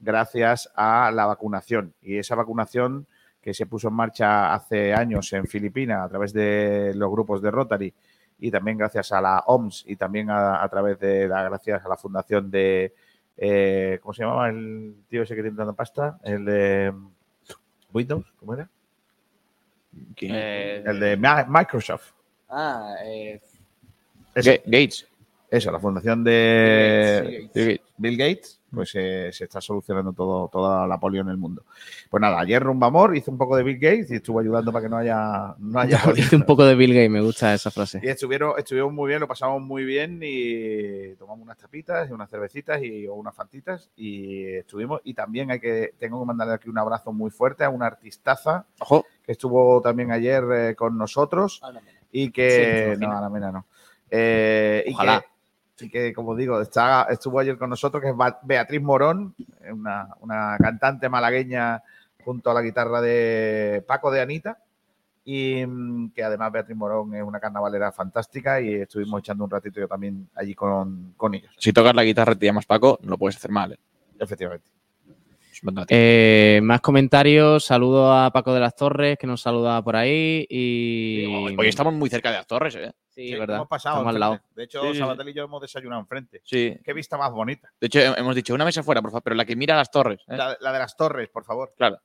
gracias 0.00 0.70
a 0.74 1.10
la 1.10 1.26
vacunación. 1.26 1.94
Y 2.02 2.18
esa 2.18 2.34
vacunación 2.34 3.06
que 3.40 3.54
se 3.54 3.66
puso 3.66 3.88
en 3.88 3.94
marcha 3.94 4.54
hace 4.54 4.92
años 4.94 5.32
en 5.32 5.46
Filipinas 5.46 6.04
a 6.04 6.08
través 6.08 6.32
de 6.32 6.92
los 6.94 7.10
grupos 7.10 7.40
de 7.42 7.50
Rotary 7.50 7.94
y 8.40 8.50
también 8.50 8.78
gracias 8.78 9.10
a 9.12 9.20
la 9.20 9.40
OMS 9.46 9.84
y 9.88 9.96
también 9.96 10.30
a, 10.30 10.62
a 10.62 10.68
través 10.68 10.98
de 11.00 11.26
la 11.28 11.42
gracias 11.44 11.84
a 11.84 11.88
la 11.88 11.96
fundación 11.96 12.50
de 12.50 12.94
eh, 13.36 13.98
¿cómo 14.02 14.12
se 14.12 14.22
llamaba 14.22 14.48
el 14.48 14.96
tío 15.08 15.22
ese 15.22 15.34
que 15.36 15.42
tiene 15.42 15.56
tanta 15.56 15.72
pasta? 15.72 16.18
El 16.24 16.44
de 16.44 16.92
Windows, 17.92 18.26
¿cómo 18.38 18.54
era? 18.54 18.68
Eh, 20.34 20.82
El 20.86 21.00
de 21.00 21.16
Microsoft. 21.48 22.12
Ah, 22.48 22.94
eh, 23.04 23.40
Eso, 24.34 24.50
Gates. 24.66 25.06
eso, 25.50 25.70
la 25.72 25.80
fundación 25.80 26.24
de 26.24 27.48
Bill 27.54 27.66
Gates. 27.66 27.80
Bill 27.96 28.16
Gates, 28.16 28.60
pues 28.70 28.92
eh, 28.94 29.30
se 29.32 29.44
está 29.44 29.60
solucionando 29.60 30.12
todo, 30.12 30.48
toda 30.48 30.86
la 30.86 31.00
polio 31.00 31.22
en 31.22 31.28
el 31.30 31.36
mundo. 31.36 31.64
Pues 32.10 32.20
nada, 32.20 32.38
ayer 32.38 32.62
Rumbamor 32.62 33.16
hizo 33.16 33.30
un 33.30 33.38
poco 33.38 33.56
de 33.56 33.62
Bill 33.64 33.78
Gates 33.78 34.10
y 34.10 34.16
estuvo 34.16 34.38
ayudando 34.38 34.70
para 34.72 34.84
que 34.84 34.88
no 34.90 34.98
haya, 34.98 35.54
no 35.58 35.80
haya 35.80 35.98
polio. 36.04 36.22
Dice 36.22 36.36
un 36.36 36.42
poco 36.42 36.64
de 36.64 36.74
Bill 36.74 36.94
Gates, 36.94 37.10
me 37.10 37.20
gusta 37.22 37.54
esa 37.54 37.70
frase. 37.70 38.00
Y 38.02 38.08
estuvieron, 38.08 38.52
estuvieron 38.58 38.94
muy 38.94 39.08
bien, 39.08 39.20
lo 39.20 39.26
pasamos 39.26 39.60
muy 39.62 39.84
bien 39.84 40.20
y 40.22 41.14
tomamos 41.14 41.42
unas 41.42 41.56
tapitas 41.58 42.08
y 42.08 42.12
unas 42.12 42.30
cervecitas 42.30 42.80
y 42.82 43.06
o 43.08 43.14
unas 43.14 43.34
fantitas 43.34 43.90
y 43.96 44.44
estuvimos. 44.56 45.00
Y 45.02 45.14
también 45.14 45.50
hay 45.50 45.58
que, 45.60 45.94
tengo 45.98 46.20
que 46.20 46.26
mandarle 46.26 46.54
aquí 46.54 46.68
un 46.68 46.78
abrazo 46.78 47.12
muy 47.12 47.30
fuerte 47.30 47.64
a 47.64 47.70
una 47.70 47.86
artistaza 47.86 48.66
Ojo. 48.80 49.06
que 49.24 49.32
estuvo 49.32 49.80
también 49.80 50.12
ayer 50.12 50.44
eh, 50.54 50.74
con 50.76 50.96
nosotros 50.96 51.60
y 52.12 52.30
que 52.30 52.96
no, 52.98 53.16
a 53.18 53.20
la 53.20 53.28
mena 53.30 53.52
no. 53.52 53.66
Eh, 54.10 54.84
y 54.86 54.92
que- 54.96 54.96
y 55.80 55.88
que, 55.90 56.12
como 56.12 56.34
digo, 56.34 56.60
está, 56.60 57.06
estuvo 57.10 57.38
ayer 57.38 57.56
con 57.56 57.70
nosotros, 57.70 58.02
que 58.02 58.08
es 58.08 58.14
Beatriz 58.42 58.82
Morón, 58.82 59.34
una, 59.70 60.08
una 60.20 60.56
cantante 60.58 61.08
malagueña 61.08 61.82
junto 62.24 62.50
a 62.50 62.54
la 62.54 62.62
guitarra 62.62 63.00
de 63.00 63.84
Paco 63.86 64.10
de 64.10 64.20
Anita. 64.20 64.58
Y 65.24 65.64
mm, 65.66 66.12
que 66.12 66.24
además 66.24 66.50
Beatriz 66.50 66.76
Morón 66.76 67.14
es 67.14 67.22
una 67.22 67.38
carnavalera 67.38 67.92
fantástica 67.92 68.60
y 68.60 68.74
estuvimos 68.74 69.20
echando 69.20 69.44
un 69.44 69.50
ratito 69.50 69.78
yo 69.78 69.86
también 69.86 70.28
allí 70.34 70.54
con, 70.54 71.12
con 71.16 71.34
ellos, 71.34 71.52
Si 71.58 71.72
tocas 71.72 71.94
la 71.94 72.02
guitarra 72.02 72.32
y 72.32 72.36
te 72.36 72.46
llamas 72.46 72.64
Paco, 72.66 72.98
no 73.02 73.10
lo 73.10 73.18
puedes 73.18 73.36
hacer 73.36 73.50
mal. 73.50 73.72
¿eh? 73.72 73.78
efectivamente. 74.18 74.68
Eh, 75.88 76.60
más 76.62 76.80
comentarios. 76.80 77.64
Saludo 77.64 78.12
a 78.12 78.30
Paco 78.30 78.54
de 78.54 78.60
las 78.60 78.74
Torres, 78.76 79.16
que 79.18 79.26
nos 79.26 79.40
saluda 79.40 79.82
por 79.82 79.96
ahí. 79.96 80.46
Y. 80.48 81.24
Hoy 81.58 81.68
estamos 81.68 81.92
muy 81.94 82.08
cerca 82.10 82.30
de 82.30 82.36
las 82.38 82.46
torres, 82.46 82.74
¿eh? 82.76 82.92
Sí, 83.08 83.28
Sí, 83.28 83.34
verdad. 83.34 83.56
Hemos 83.56 83.68
pasado 83.68 83.96
Estamos 83.96 84.14
al 84.14 84.20
lado. 84.20 84.40
De 84.54 84.64
hecho, 84.64 84.92
Sí. 84.92 84.98
Sabatel 84.98 85.28
y 85.30 85.34
yo 85.34 85.44
hemos 85.44 85.60
desayunado 85.60 86.00
enfrente. 86.00 86.40
Sí. 86.44 86.78
Qué 86.84 86.92
vista 86.92 87.16
más 87.18 87.32
bonita. 87.32 87.68
De 87.80 87.88
hecho, 87.88 87.98
hemos 88.00 88.34
dicho 88.36 88.54
una 88.54 88.64
mesa 88.64 88.82
fuera, 88.82 89.02
por 89.02 89.10
favor, 89.10 89.22
pero 89.24 89.36
la 89.36 89.44
que 89.44 89.56
mira 89.56 89.74
a 89.74 89.78
las 89.78 89.90
torres. 89.90 90.20
¿eh? 90.28 90.36
La, 90.36 90.56
la 90.60 90.72
de 90.72 90.78
las 90.78 90.96
torres, 90.96 91.28
por 91.28 91.44
favor. 91.44 91.74
Claro. 91.76 91.98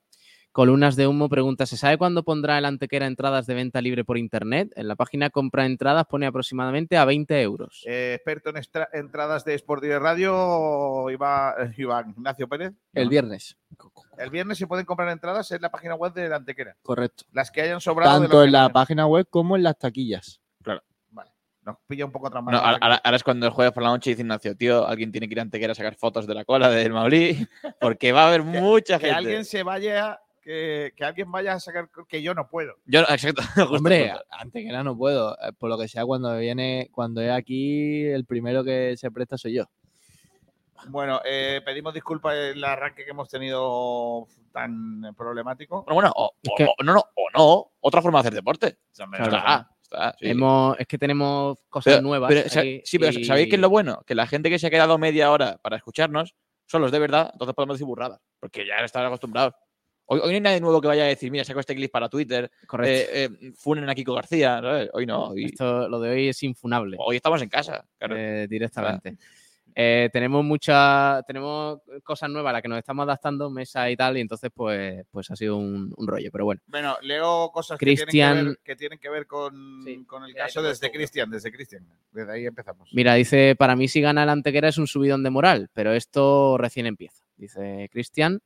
Columnas 0.54 0.96
de 0.96 1.08
humo 1.08 1.30
pregunta: 1.30 1.66
¿se 1.66 1.78
sabe 1.78 1.98
cuándo 1.98 2.24
pondrá 2.24 2.60
el 2.60 2.66
Antequera 2.66 3.08
entradas 3.08 3.48
de 3.48 3.56
venta 3.56 3.82
libre 3.82 4.06
por 4.06 4.20
internet? 4.20 4.72
En 4.76 4.88
la 4.88 4.96
página 4.96 5.32
compra 5.32 5.66
entradas 5.66 6.06
pone 6.06 6.28
aproximadamente 6.28 6.96
a 6.96 7.06
20 7.06 7.42
euros. 7.42 7.82
Eh, 7.88 8.14
experto 8.16 8.52
en 8.52 8.62
entradas 8.94 9.44
de 9.46 9.56
Sport 9.56 9.82
Direct 9.82 10.04
Radio, 10.04 11.10
Iba- 11.10 11.56
eh, 11.60 11.74
Iván 11.76 12.12
Ignacio 12.12 12.48
Pérez. 12.48 12.74
El 12.94 13.10
viernes. 13.10 13.58
El 14.20 14.30
viernes 14.30 14.60
se 14.60 14.68
pueden 14.68 14.86
comprar 14.86 15.10
entradas 15.10 15.50
en 15.52 15.62
la 15.62 15.72
página 15.72 15.96
web 15.96 16.14
de 16.14 16.30
la 16.30 16.36
Antequera. 16.36 16.78
Correcto. 16.84 17.26
Las 17.32 17.50
que 17.50 17.62
hayan 17.62 17.82
sobrado. 17.82 18.20
Tanto 18.22 18.38
que 18.40 18.46
en 18.46 18.52
la 18.52 18.70
página 18.70 19.08
web 19.08 19.26
como 19.30 19.56
en 19.56 19.64
las 19.64 19.78
taquillas. 19.80 20.40
Nos 21.66 21.78
pilla 21.88 22.04
un 22.04 22.12
poco 22.12 22.28
atrás 22.28 22.44
No, 22.44 22.58
ahora, 22.58 23.02
es 23.16 23.24
cuando 23.24 23.46
el 23.46 23.54
jueves 23.54 23.72
por 23.74 23.84
la 23.84 23.90
noche 23.90 24.10
dice 24.10 24.22
Ignacio, 24.22 24.54
tío, 24.58 24.86
alguien 24.86 25.14
tiene 25.14 25.30
que 25.30 25.34
ir 25.34 25.40
a 25.40 25.44
Antequera 25.44 25.72
a 25.72 25.76
sacar 25.76 25.96
fotos 25.96 26.28
de 26.28 26.36
la 26.36 26.44
cola 26.44 26.70
del 26.70 26.92
Maulí, 26.92 27.48
porque 27.80 28.12
va 28.12 28.26
a 28.26 28.28
haber 28.28 28.44
mucha 28.44 29.00
Que 29.00 29.06
gente. 29.06 29.16
alguien 29.18 29.46
se 29.46 29.64
vaya, 29.64 30.20
que, 30.44 30.94
que 30.96 31.04
alguien 31.06 31.32
vaya 31.32 31.54
a 31.54 31.60
sacar, 31.60 31.90
que 32.08 32.22
yo 32.22 32.34
no 32.34 32.48
puedo. 32.50 32.76
Yo, 32.86 33.00
exacto. 33.02 33.42
justo, 33.56 33.74
Hombre, 33.76 34.10
justo. 34.12 34.26
Antequera 34.32 34.84
no 34.84 34.98
puedo. 34.98 35.34
eh, 35.42 35.52
Por 35.58 35.70
lo 35.70 35.78
que 35.78 35.88
sea, 35.88 36.06
cuando 36.06 36.38
viene, 36.38 36.90
cuando 36.92 37.22
es 37.22 37.32
aquí, 37.32 38.04
el 38.06 38.26
primero 38.26 38.64
que 38.64 38.96
se 38.98 39.10
presta 39.12 39.38
soy 39.38 39.54
yo. 39.54 39.66
Bueno, 40.90 41.22
eh, 41.24 41.62
pedimos 41.64 41.94
disculpas 41.94 42.36
el 42.36 42.64
arranque 42.64 43.06
que 43.06 43.12
hemos 43.12 43.30
tenido 43.30 44.28
tan 44.52 45.14
problemático. 45.16 45.84
Bueno, 45.84 45.96
bueno, 45.96 46.12
o, 46.16 46.32
Es 46.44 46.50
o- 46.52 46.56
que- 46.58 46.66
o- 46.66 46.84
no, 46.84 46.94
no, 46.94 47.00
o 47.00 47.30
no, 47.38 47.72
otra 47.80 48.02
forma 48.02 48.18
de 48.20 48.28
hacer 48.28 48.34
deporte. 48.34 48.78
Claro. 48.94 49.24
Está, 49.24 49.70
está, 49.82 50.16
sí. 50.20 50.30
Hemos- 50.30 50.78
es 50.78 50.86
que 50.88 50.98
tenemos 50.98 51.58
cosas 51.70 51.94
Pero- 51.94 52.02
nuevas. 52.02 52.28
pero, 52.28 52.42
aquí 52.42 52.82
sí, 52.84 53.00
pero 53.00 53.18
y- 53.18 53.24
¿sabéis 53.24 53.48
qué 53.48 53.56
es 53.56 53.62
lo 53.62 53.70
bueno? 53.70 54.04
Que 54.06 54.14
la 54.14 54.28
gente 54.28 54.50
que 54.50 54.60
se 54.60 54.68
ha 54.68 54.70
quedado 54.70 54.98
media 54.98 55.32
hora 55.32 55.58
para 55.62 55.78
escucharnos 55.78 56.36
son 56.66 56.82
los 56.82 56.92
de 56.92 57.00
verdad, 57.00 57.30
entonces 57.32 57.56
podemos 57.56 57.76
decir 57.76 57.86
burradas, 57.88 58.20
porque 58.42 58.66
ya 58.68 58.76
están 58.84 59.06
acostumbrados. 59.06 59.54
Hoy, 60.06 60.20
hoy 60.22 60.30
no 60.32 60.36
hay 60.36 60.42
nadie 60.42 60.60
nuevo 60.62 60.82
que 60.82 60.88
vaya 60.88 61.04
a 61.04 61.08
decir, 61.08 61.32
mira, 61.32 61.44
saco 61.44 61.60
este 61.62 61.76
clip 61.76 61.92
para 61.92 62.10
Twitter, 62.10 62.52
Correcto. 62.68 63.12
eh, 63.14 63.30
eh, 63.42 63.52
funen 63.56 63.90
a 63.90 63.96
Kiko 63.96 64.14
García, 64.14 64.60
¿sabes? 64.62 64.90
Hoy 64.94 65.06
no, 65.06 65.30
hoy, 65.30 65.46
Esto, 65.46 65.88
lo 65.88 66.00
de 66.00 66.10
hoy 66.12 66.28
es 66.28 66.44
infunable. 66.44 66.98
hoy 67.00 67.16
estamos 67.16 67.42
en 67.42 67.50
casa. 67.50 67.86
claro. 67.98 68.16
eh, 68.18 68.48
directamente. 68.50 69.18
Eh, 69.76 70.08
tenemos 70.14 70.44
muchas, 70.46 71.26
tenemos 71.26 71.80
cosas 72.04 72.30
nuevas 72.30 72.52
a 72.52 72.54
las 72.54 72.62
que 72.62 72.68
nos 72.68 72.78
estamos 72.78 73.04
adaptando, 73.04 73.50
mesa 73.50 73.90
y 73.90 73.96
tal, 73.98 74.16
y 74.18 74.22
entonces 74.22 74.52
pues, 74.54 75.04
pues 75.10 75.32
ha 75.32 75.36
sido 75.36 75.58
un, 75.58 75.92
un 75.98 76.08
rollo, 76.08 76.30
pero 76.32 76.46
bueno. 76.46 76.62
Bueno, 76.68 76.96
leo 77.02 77.50
cosas 77.52 77.80
que 77.80 77.86
tienen, 78.06 78.06
que 78.08 78.44
ver, 78.50 78.60
que 78.64 78.76
tienen 78.76 79.00
que 79.00 79.10
ver 79.10 79.26
con, 79.26 79.82
Sí. 79.84 80.04
con 80.06 80.26
el 80.26 80.36
caso 80.36 80.62
desde. 80.62 80.92
Cristian, 80.92 81.32
desde 81.32 81.52
Cristian. 81.52 81.88
Desde 82.12 82.32
ahí 82.32 82.46
empezamos. 82.46 82.88
Mira, 82.94 83.16
dice, 83.16 83.56
para 83.58 83.76
mí 83.76 83.88
si 83.88 84.00
gana 84.00 84.22
el 84.22 84.30
Antequera 84.30 84.68
es 84.68 84.78
un 84.78 84.86
subidón 84.86 85.24
de 85.24 85.32
moral, 85.32 85.70
pero 85.74 85.92
esto 85.94 86.56
recién 86.60 86.86
empieza, 86.86 87.24
dice 87.36 87.90
Cristian. 87.92 88.42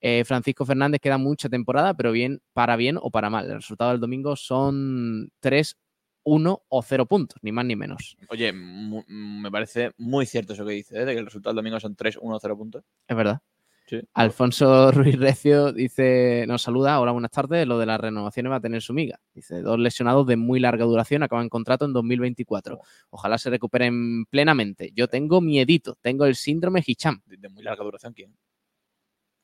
Eh, 0.00 0.24
Francisco 0.24 0.64
Fernández 0.64 1.00
queda 1.00 1.18
mucha 1.18 1.48
temporada, 1.48 1.94
pero 1.94 2.12
bien, 2.12 2.40
para 2.52 2.76
bien 2.76 2.98
o 3.00 3.10
para 3.10 3.30
mal. 3.30 3.46
El 3.46 3.56
resultado 3.56 3.90
del 3.90 4.00
domingo 4.00 4.34
son 4.36 5.30
3, 5.40 5.76
1 6.24 6.62
o 6.68 6.82
0 6.82 7.06
puntos, 7.06 7.38
ni 7.42 7.52
más 7.52 7.64
ni 7.64 7.76
menos. 7.76 8.16
Oye, 8.28 8.52
me 8.52 9.50
parece 9.50 9.92
muy 9.98 10.26
cierto 10.26 10.52
eso 10.54 10.64
que 10.64 10.72
dice, 10.72 10.96
¿eh? 10.96 11.04
de 11.04 11.12
que 11.12 11.18
el 11.18 11.26
resultado 11.26 11.52
del 11.52 11.62
domingo 11.62 11.80
son 11.80 11.96
3-1-0 11.96 12.56
puntos. 12.56 12.84
Es 13.06 13.16
verdad. 13.16 13.40
Sí. 13.86 14.00
Alfonso 14.14 14.92
Ruiz 14.92 15.18
Recio 15.18 15.72
dice, 15.72 16.44
nos 16.46 16.62
saluda, 16.62 17.00
hola, 17.00 17.10
buenas 17.10 17.32
tardes, 17.32 17.66
lo 17.66 17.76
de 17.78 17.86
las 17.86 18.00
renovaciones 18.00 18.52
va 18.52 18.56
a 18.56 18.60
tener 18.60 18.80
su 18.82 18.94
miga. 18.94 19.18
Dice, 19.34 19.62
dos 19.62 19.78
lesionados 19.78 20.26
de 20.26 20.36
muy 20.36 20.60
larga 20.60 20.84
duración 20.84 21.24
acaban 21.24 21.48
contrato 21.48 21.86
en 21.86 21.92
2024. 21.92 22.78
Ojalá 23.10 23.36
se 23.36 23.50
recuperen 23.50 24.26
plenamente. 24.26 24.92
Yo 24.94 25.08
tengo 25.08 25.40
miedito, 25.40 25.96
tengo 26.00 26.24
el 26.24 26.36
síndrome 26.36 26.84
Hicham. 26.86 27.20
De 27.26 27.48
muy 27.48 27.64
larga 27.64 27.82
duración, 27.82 28.12
¿quién? 28.12 28.32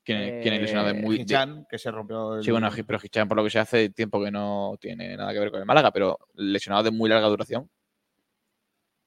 ¿Quién, 0.06 0.18
es- 0.22 0.42
quién 0.42 0.54
es 0.54 0.60
lesionado 0.60 0.86
de 0.92 0.98
Eh, 0.98 1.02
muy... 1.02 1.16
de- 1.16 1.22
Hichan, 1.24 1.66
que 1.68 1.78
se 1.78 1.90
rompió 1.90 2.36
el... 2.36 2.44
Sí, 2.44 2.52
bueno, 2.52 2.70
pero 2.86 2.98
Hichan 3.02 3.26
por 3.26 3.36
lo 3.36 3.42
que 3.44 3.50
se 3.50 3.58
hace 3.58 3.90
tiempo 3.90 4.22
que 4.22 4.30
no 4.30 4.76
tiene 4.80 5.16
nada 5.16 5.32
que 5.32 5.40
ver 5.40 5.50
con 5.50 5.58
el 5.58 5.66
Málaga, 5.66 5.90
pero 5.90 6.16
lesionado 6.34 6.84
de 6.84 6.92
muy 6.92 7.10
larga 7.10 7.26
duración. 7.26 7.68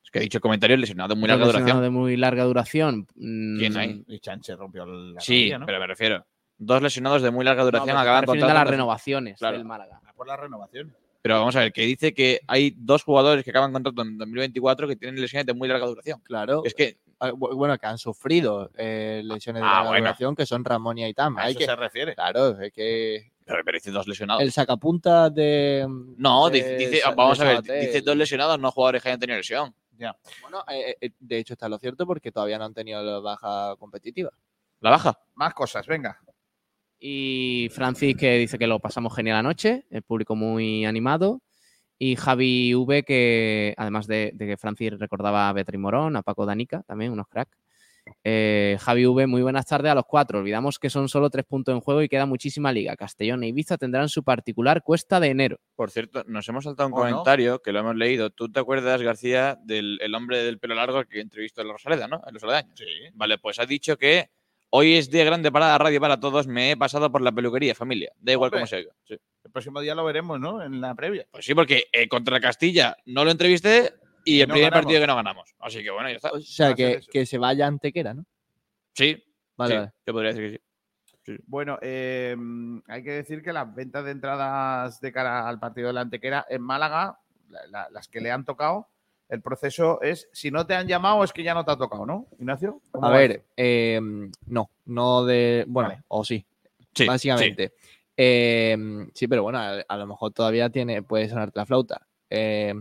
Es 0.03 0.11
que 0.11 0.19
he 0.19 0.21
dicho 0.23 0.39
el 0.39 0.41
comentario 0.41 0.75
lesionado 0.75 1.13
de 1.15 1.19
muy 1.19 1.29
larga 1.29 1.45
Dos 1.45 1.53
lesionados 1.53 1.81
duración. 1.81 1.93
de 1.93 1.99
muy 2.01 2.17
larga 2.17 2.43
duración. 2.43 3.07
mm, 3.15 3.57
¿Quién 3.59 3.77
hay? 3.77 4.03
Hichan 4.07 4.43
se 4.43 4.55
rompió 4.57 4.85
la 4.85 5.21
Sí, 5.21 5.33
rodilla, 5.43 5.59
¿no? 5.59 5.65
pero 5.65 5.79
me 5.79 5.87
refiero. 5.87 6.25
Dos 6.57 6.81
lesionados 6.81 7.21
de 7.21 7.31
muy 7.31 7.45
larga 7.45 7.61
No, 7.61 7.65
duración 7.67 7.89
está 7.91 8.01
acaban 8.01 8.25
contrato. 8.25 8.53
las 8.53 8.67
renovaciones 8.67 9.39
Claro. 9.39 9.55
del 9.57 9.65
Málaga. 9.65 10.01
Ah, 10.05 10.11
Por 10.13 10.27
la 10.27 10.35
renovación. 10.35 10.93
Pero 11.21 11.39
vamos 11.39 11.55
a 11.55 11.59
ver, 11.59 11.73
que 11.73 11.81
dice 11.81 12.13
que 12.13 12.39
hay 12.47 12.73
dos 12.77 13.03
jugadores 13.03 13.43
que 13.43 13.49
acaban 13.51 13.73
contrato 13.73 14.01
en 14.03 14.17
2024 14.17 14.87
que 14.87 14.95
tienen 14.95 15.19
lesiones 15.19 15.45
de 15.45 15.53
muy 15.53 15.67
larga 15.67 15.85
duración. 15.85 16.19
Claro. 16.23 16.63
Es 16.65 16.73
que 16.73 16.97
Ah, 17.21 17.31
bu- 17.31 17.53
Bueno, 17.53 17.77
que 17.77 17.85
han 17.85 17.97
sufrido 17.97 18.71
eh, 18.77 19.21
lesiones 19.25 19.61
de 19.61 19.67
Ah, 19.67 19.71
larga 19.73 19.89
bueno. 19.89 20.05
duración, 20.05 20.35
que 20.37 20.45
son 20.45 20.63
Ramón 20.63 20.97
y 20.99 21.03
Aitam. 21.03 21.37
A 21.37 21.41
Hay 21.43 21.49
eso 21.51 21.59
que, 21.59 21.65
se 21.65 21.75
refiere. 21.75 22.15
claro, 22.15 22.57
es 22.61 22.71
que 22.71 23.33
pero 23.45 23.59
pero 23.65 23.75
dice 23.75 23.91
dos 23.91 24.07
lesionados. 24.07 24.41
el 24.41 24.53
sacapunta 24.53 25.29
de. 25.29 25.85
No, 26.17 26.49
de 26.49 26.77
dice, 26.77 27.01
vamos 27.17 27.37
de 27.39 27.45
a 27.45 27.59
ver, 27.59 27.81
dice 27.81 28.01
dos 28.01 28.15
lesionados, 28.15 28.57
no 28.57 28.71
jugadores 28.71 29.03
que 29.03 29.09
hayan 29.09 29.19
tenido 29.19 29.35
lesión. 29.37 29.75
Bueno, 30.41 30.63
eh, 30.69 30.95
eh, 31.01 31.09
de 31.19 31.37
hecho 31.39 31.55
está 31.55 31.67
lo 31.67 31.77
cierto 31.77 32.05
porque 32.07 32.31
todavía 32.31 32.57
no 32.57 32.63
han 32.63 32.73
tenido 32.73 33.03
la 33.03 33.19
baja 33.19 33.75
competitiva. 33.77 34.31
La 34.79 34.91
baja. 34.91 35.19
Más 35.35 35.53
cosas, 35.53 35.85
venga. 35.87 36.21
Y 36.99 37.69
Francis 37.71 38.17
que 38.17 38.37
dice 38.37 38.57
que 38.57 38.67
lo 38.67 38.79
pasamos 38.79 39.15
genial 39.15 39.37
anoche, 39.37 39.85
el 39.89 40.01
público 40.01 40.35
muy 40.35 40.85
animado. 40.85 41.41
Y 41.97 42.15
Javi 42.15 42.75
V 42.75 43.03
que, 43.03 43.73
además 43.77 44.07
de, 44.07 44.31
de 44.33 44.47
que 44.47 44.57
Francis 44.57 44.97
recordaba 44.99 45.49
a 45.49 45.53
Beatriz 45.53 45.79
Morón, 45.79 46.15
a 46.15 46.21
Paco 46.21 46.45
Danica, 46.45 46.83
también 46.83 47.11
unos 47.11 47.27
cracks. 47.27 47.57
Eh, 48.23 48.77
Javi 48.79 49.05
V, 49.05 49.27
muy 49.27 49.41
buenas 49.41 49.65
tardes 49.65 49.91
a 49.91 49.95
los 49.95 50.05
cuatro. 50.05 50.39
Olvidamos 50.39 50.79
que 50.79 50.89
son 50.89 51.09
solo 51.09 51.29
tres 51.29 51.45
puntos 51.45 51.73
en 51.73 51.81
juego 51.81 52.01
y 52.01 52.09
queda 52.09 52.25
muchísima 52.25 52.71
liga. 52.71 52.95
Castellón 52.95 53.43
e 53.43 53.47
Ibiza 53.47 53.77
tendrán 53.77 54.09
su 54.09 54.23
particular 54.23 54.83
cuesta 54.83 55.19
de 55.19 55.27
enero. 55.27 55.59
Por 55.75 55.91
cierto, 55.91 56.23
nos 56.27 56.47
hemos 56.49 56.63
saltado 56.63 56.87
un 56.87 56.93
comentario 56.93 57.61
que 57.61 57.71
lo 57.71 57.79
hemos 57.79 57.95
leído. 57.95 58.29
¿Tú 58.29 58.51
te 58.51 58.59
acuerdas, 58.59 59.01
García, 59.01 59.57
del 59.63 59.99
el 60.01 60.15
hombre 60.15 60.43
del 60.43 60.59
pelo 60.59 60.75
largo 60.75 61.03
que 61.05 61.21
entrevistó 61.21 61.61
en 61.61 61.67
la 61.67 61.73
Rosaleda, 61.73 62.07
¿no? 62.07 62.21
En 62.25 62.33
los 62.33 62.43
aledaños. 62.43 62.77
Sí. 62.77 62.85
Vale, 63.13 63.37
pues 63.37 63.59
ha 63.59 63.65
dicho 63.65 63.97
que 63.97 64.29
hoy 64.71 64.95
es 64.95 65.09
día 65.09 65.23
grande 65.23 65.51
para 65.51 65.67
la 65.67 65.77
radio 65.77 65.99
para 66.01 66.19
todos. 66.19 66.47
Me 66.47 66.71
he 66.71 66.77
pasado 66.77 67.11
por 67.11 67.21
la 67.21 67.31
peluquería, 67.31 67.75
familia. 67.75 68.11
Da 68.19 68.31
igual 68.33 68.47
Hombre. 68.49 68.59
cómo 68.59 68.67
se 68.67 68.75
oiga. 68.77 68.93
Sí. 69.07 69.17
El 69.43 69.51
próximo 69.51 69.79
día 69.81 69.95
lo 69.95 70.03
veremos, 70.05 70.39
¿no? 70.39 70.61
En 70.63 70.79
la 70.81 70.93
previa. 70.95 71.25
Pues 71.31 71.45
sí, 71.45 71.53
porque 71.55 71.85
eh, 71.91 72.07
contra 72.07 72.39
Castilla 72.39 72.95
no 73.05 73.23
lo 73.25 73.31
entrevisté 73.31 73.93
y 74.25 74.41
el 74.41 74.47
no 74.47 74.53
primer 74.53 74.69
ganamos. 74.71 74.85
partido 74.85 75.01
que 75.01 75.07
no 75.07 75.15
ganamos. 75.15 75.55
Así 75.59 75.83
que 75.83 75.89
bueno, 75.91 76.09
ya 76.09 76.15
está. 76.17 76.31
O 76.31 76.39
sea, 76.39 76.73
que, 76.73 77.01
que 77.11 77.25
se 77.25 77.37
vaya 77.37 77.65
Antequera, 77.67 78.13
¿no? 78.13 78.25
Sí, 78.93 79.23
Vale, 79.57 79.71
sí, 79.73 79.77
vale. 79.79 79.91
te 80.03 80.11
podría 80.13 80.33
decir 80.33 80.51
que 80.51 80.57
sí. 80.57 81.43
Bueno, 81.45 81.77
eh, 81.81 82.35
hay 82.87 83.03
que 83.03 83.11
decir 83.11 83.41
que 83.43 83.53
las 83.53 83.73
ventas 83.73 84.03
de 84.03 84.11
entradas 84.11 84.99
de 84.99 85.11
cara 85.11 85.47
al 85.47 85.59
partido 85.59 85.87
de 85.87 85.93
la 85.93 86.01
Antequera 86.01 86.45
en 86.49 86.61
Málaga 86.61 87.19
la- 87.49 87.67
la- 87.67 87.89
las 87.91 88.07
que 88.07 88.19
le 88.21 88.31
han 88.31 88.45
tocado, 88.45 88.87
el 89.29 89.41
proceso 89.41 90.01
es, 90.01 90.27
si 90.33 90.51
no 90.51 90.65
te 90.65 90.73
han 90.73 90.87
llamado 90.87 91.23
es 91.23 91.31
que 91.31 91.43
ya 91.43 91.53
no 91.53 91.63
te 91.63 91.71
ha 91.71 91.77
tocado, 91.77 92.05
¿no? 92.05 92.27
Ignacio. 92.39 92.81
¿Cómo 92.91 93.07
A 93.07 93.11
ver, 93.11 93.45
eh, 93.55 93.99
no, 94.47 94.69
no 94.85 95.23
de. 95.23 95.65
Bueno, 95.67 95.89
Vale. 95.89 96.03
o 96.07 96.25
sí, 96.25 96.45
Sí, 96.93 97.05
básicamente. 97.05 97.73
Eh, 98.17 98.75
sí, 99.13 99.27
pero 99.27 99.43
bueno, 99.43 99.59
a, 99.59 99.79
a 99.87 99.97
lo 99.97 100.07
mejor 100.07 100.33
todavía 100.33 100.69
tiene, 100.69 101.03
puede 101.03 101.29
sonarte 101.29 101.59
la 101.59 101.65
flauta. 101.65 102.05
Eh, 102.29 102.73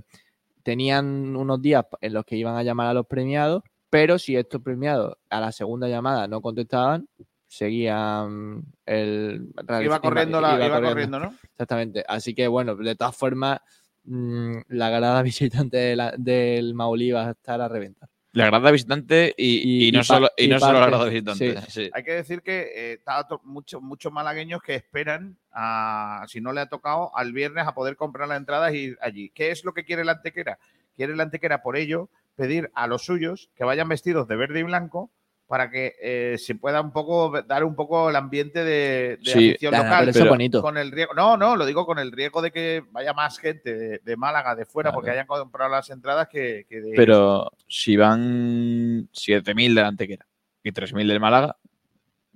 tenían 0.62 1.36
unos 1.36 1.62
días 1.62 1.84
en 2.00 2.12
los 2.12 2.24
que 2.24 2.36
iban 2.36 2.56
a 2.56 2.62
llamar 2.62 2.88
a 2.88 2.94
los 2.94 3.06
premiados, 3.06 3.62
pero 3.90 4.18
si 4.18 4.36
estos 4.36 4.60
premiados 4.60 5.16
a 5.30 5.40
la 5.40 5.52
segunda 5.52 5.88
llamada 5.88 6.26
no 6.28 6.40
contestaban, 6.40 7.08
seguían 7.46 8.64
el. 8.84 9.50
iba 9.82 10.00
corriendo, 10.00 10.40
la, 10.40 10.54
iba 10.56 10.66
iba 10.66 10.76
corriendo. 10.76 10.88
corriendo, 10.90 11.18
¿no? 11.20 11.34
Exactamente. 11.42 12.04
Así 12.06 12.34
que 12.34 12.48
bueno, 12.48 12.74
de 12.76 12.94
todas 12.96 13.16
formas, 13.16 13.60
mm, 14.08 14.62
la 14.68 14.90
grada 14.90 15.22
visitante 15.68 15.76
de 15.76 15.96
la- 15.96 16.14
del 16.16 16.74
Maulí 16.74 17.10
va 17.12 17.28
a 17.28 17.30
estar 17.32 17.60
a 17.60 17.68
reventar. 17.68 18.08
La 18.32 18.46
grada 18.46 18.70
visitante 18.70 19.34
y, 19.36 19.86
Y- 19.86 19.88
y 19.88 19.92
no, 19.92 20.00
y 20.00 20.04
solo, 20.04 20.28
y 20.36 20.44
y 20.44 20.48
no 20.48 20.60
solo 20.60 20.80
la 20.80 20.86
grada 20.86 21.04
visitante. 21.06 21.60
sí. 21.70 21.90
Hay 21.92 22.02
que 22.04 22.12
decir 22.12 22.42
que 22.42 22.60
eh, 22.74 22.92
está 22.92 23.26
mucho- 23.44 23.80
muchos 23.80 24.12
malagueños 24.12 24.60
que 24.62 24.74
esperan, 24.74 25.36
a, 25.50 26.24
si 26.28 26.40
no 26.40 26.52
le 26.52 26.60
ha 26.60 26.66
tocado, 26.68 27.10
al 27.16 27.32
viernes 27.32 27.66
a 27.66 27.74
poder 27.74 27.96
comprar 27.96 28.28
la 28.28 28.36
entrada 28.36 28.72
y 28.72 28.78
ir 28.78 28.98
allí. 29.00 29.30
¿Qué 29.34 29.50
es 29.50 29.64
lo 29.64 29.72
que 29.72 29.84
quiere 29.84 30.04
la 30.04 30.12
antequera? 30.12 30.58
Quiere 30.94 31.16
la 31.16 31.22
antequera, 31.24 31.62
por 31.62 31.76
ello, 31.76 32.10
pedir 32.36 32.70
a 32.74 32.86
los 32.86 33.04
suyos 33.04 33.50
que 33.56 33.64
vayan 33.64 33.88
vestidos 33.88 34.28
de 34.28 34.36
verde 34.36 34.60
y 34.60 34.64
blanco 34.64 35.10
para 35.48 35.70
que 35.70 35.94
eh, 36.00 36.36
se 36.38 36.54
pueda 36.54 36.80
un 36.82 36.92
poco 36.92 37.40
dar 37.42 37.64
un 37.64 37.74
poco 37.74 38.10
el 38.10 38.16
ambiente 38.16 38.62
de, 38.62 39.16
de 39.16 39.30
Sí, 39.32 39.50
afición 39.50 39.74
local. 39.74 40.10
pero 40.12 40.28
bonito. 40.28 40.60
Con 40.62 40.76
el 40.76 40.92
riesgo, 40.92 41.14
no, 41.14 41.36
no, 41.38 41.56
lo 41.56 41.64
digo 41.64 41.86
con 41.86 41.98
el 41.98 42.12
riesgo 42.12 42.42
de 42.42 42.50
que 42.52 42.84
vaya 42.92 43.14
más 43.14 43.38
gente 43.38 43.74
de, 43.74 43.98
de 44.04 44.16
Málaga, 44.18 44.54
de 44.54 44.66
fuera, 44.66 44.90
Claro. 44.90 44.96
porque 44.96 45.10
hayan 45.10 45.26
comprado 45.26 45.70
las 45.70 45.88
entradas 45.88 46.28
que, 46.28 46.66
que 46.68 46.80
de 46.82 46.92
Pero 46.94 47.50
si 47.66 47.96
van 47.96 49.08
7.000 49.12 49.74
de 49.74 49.80
la 49.82 49.88
Antequera 49.88 50.26
y 50.62 50.70
3.000 50.70 51.08
del 51.08 51.18
Málaga, 51.18 51.56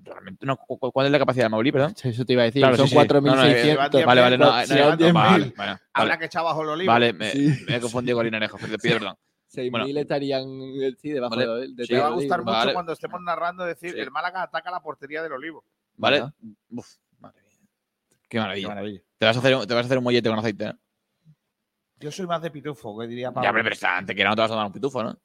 realmente 0.02 0.47
no. 0.47 0.57
¿cu- 0.57 0.78
cu- 0.78 0.90
¿Cuál 0.90 1.07
es 1.07 1.12
la 1.12 1.19
capacidad 1.19 1.45
del 1.45 1.50
Maulí, 1.50 1.71
perdón? 1.71 1.95
Eso 2.02 2.25
te 2.25 2.33
iba 2.33 2.42
a 2.42 2.47
decir. 2.47 2.62
Claro, 2.62 2.76
son 2.78 2.88
sí, 2.88 2.97
sí. 2.99 3.07
No, 3.09 3.21
no, 3.21 3.42
4.600. 3.42 4.07
Vale, 4.07 4.21
vale, 4.23 4.38
no, 4.38 4.45
no, 4.47 4.50
van 4.52 4.69
no, 4.69 4.97
10.000, 4.97 5.12
vale, 5.12 5.52
vale, 5.57 5.78
Habrá 5.92 6.16
vale. 6.16 6.28
que. 6.31 6.87
Vale, 6.87 7.12
me, 7.12 7.31
Sí. 7.31 7.64
me 7.69 7.76
he 7.76 7.81
confundido 7.81 8.16
con 8.16 8.25
Linarejo, 8.25 8.57
pido 8.59 8.78
perdón. 8.78 9.16
6.000 9.52 9.71
Bueno. 9.71 10.00
estarían 10.00 10.44
eh, 10.80 10.94
sí, 10.99 11.11
debajo 11.11 11.37
Vale. 11.37 11.47
de, 11.68 11.75
de 11.75 11.87
Sí, 11.87 11.92
Me 11.94 12.00
va 12.00 12.06
a 12.06 12.11
gustar 12.11 12.40
mucho 12.40 12.52
Vale. 12.52 12.73
cuando 12.73 12.92
estemos 12.92 13.21
narrando 13.21 13.64
decir 13.64 13.92
Sí. 13.92 13.99
el 14.00 14.11
Málaga 14.11 14.42
ataca 14.42 14.71
la 14.71 14.80
portería 14.80 15.23
del 15.23 15.32
olivo. 15.32 15.64
¿Vale? 15.97 16.25
Uf, 16.71 16.87
madre 17.18 17.42
mía. 17.42 17.59
Qué 18.28 18.38
maravilla. 18.38 19.02
Te 19.18 19.26
vas, 19.26 19.37
a 19.37 19.40
hacer, 19.40 19.54
un- 19.54 19.66
te 19.66 19.75
vas 19.75 19.85
a 19.85 19.87
hacer 19.87 19.99
un 19.99 20.04
mollete 20.04 20.28
con 20.28 20.38
aceite, 20.38 20.64
¿no? 20.66 20.78
Yo 22.00 22.11
soy 22.11 22.26
más 22.26 22.42
de 22.42 22.50
pitufo, 22.50 22.99
que 22.99 23.06
diría 23.06 23.30
Pablo. 23.30 23.47
Ya, 23.49 23.52
pero, 23.52 23.62
pero 23.64 23.75
esta 23.75 23.97
Antequera 23.99 24.30
no 24.30 24.35
te 24.37 24.42
vas 24.42 24.50
a 24.50 24.56
dar 24.56 24.66
un 24.66 24.73
pitufo, 24.73 25.02
¿no? 25.04 25.16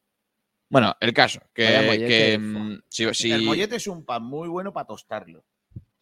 Bueno, 0.69 0.93
el 0.99 1.13
caso, 1.13 1.39
que, 1.53 1.65
que, 2.07 2.37
mm, 2.37 2.79
si, 2.89 3.13
si- 3.13 3.31
El 3.31 3.43
mollete 3.43 3.77
es 3.77 3.87
un 3.87 4.03
pan 4.05 4.23
muy 4.23 4.49
bueno 4.49 4.73
para 4.73 4.85
tostarlo. 4.85 5.45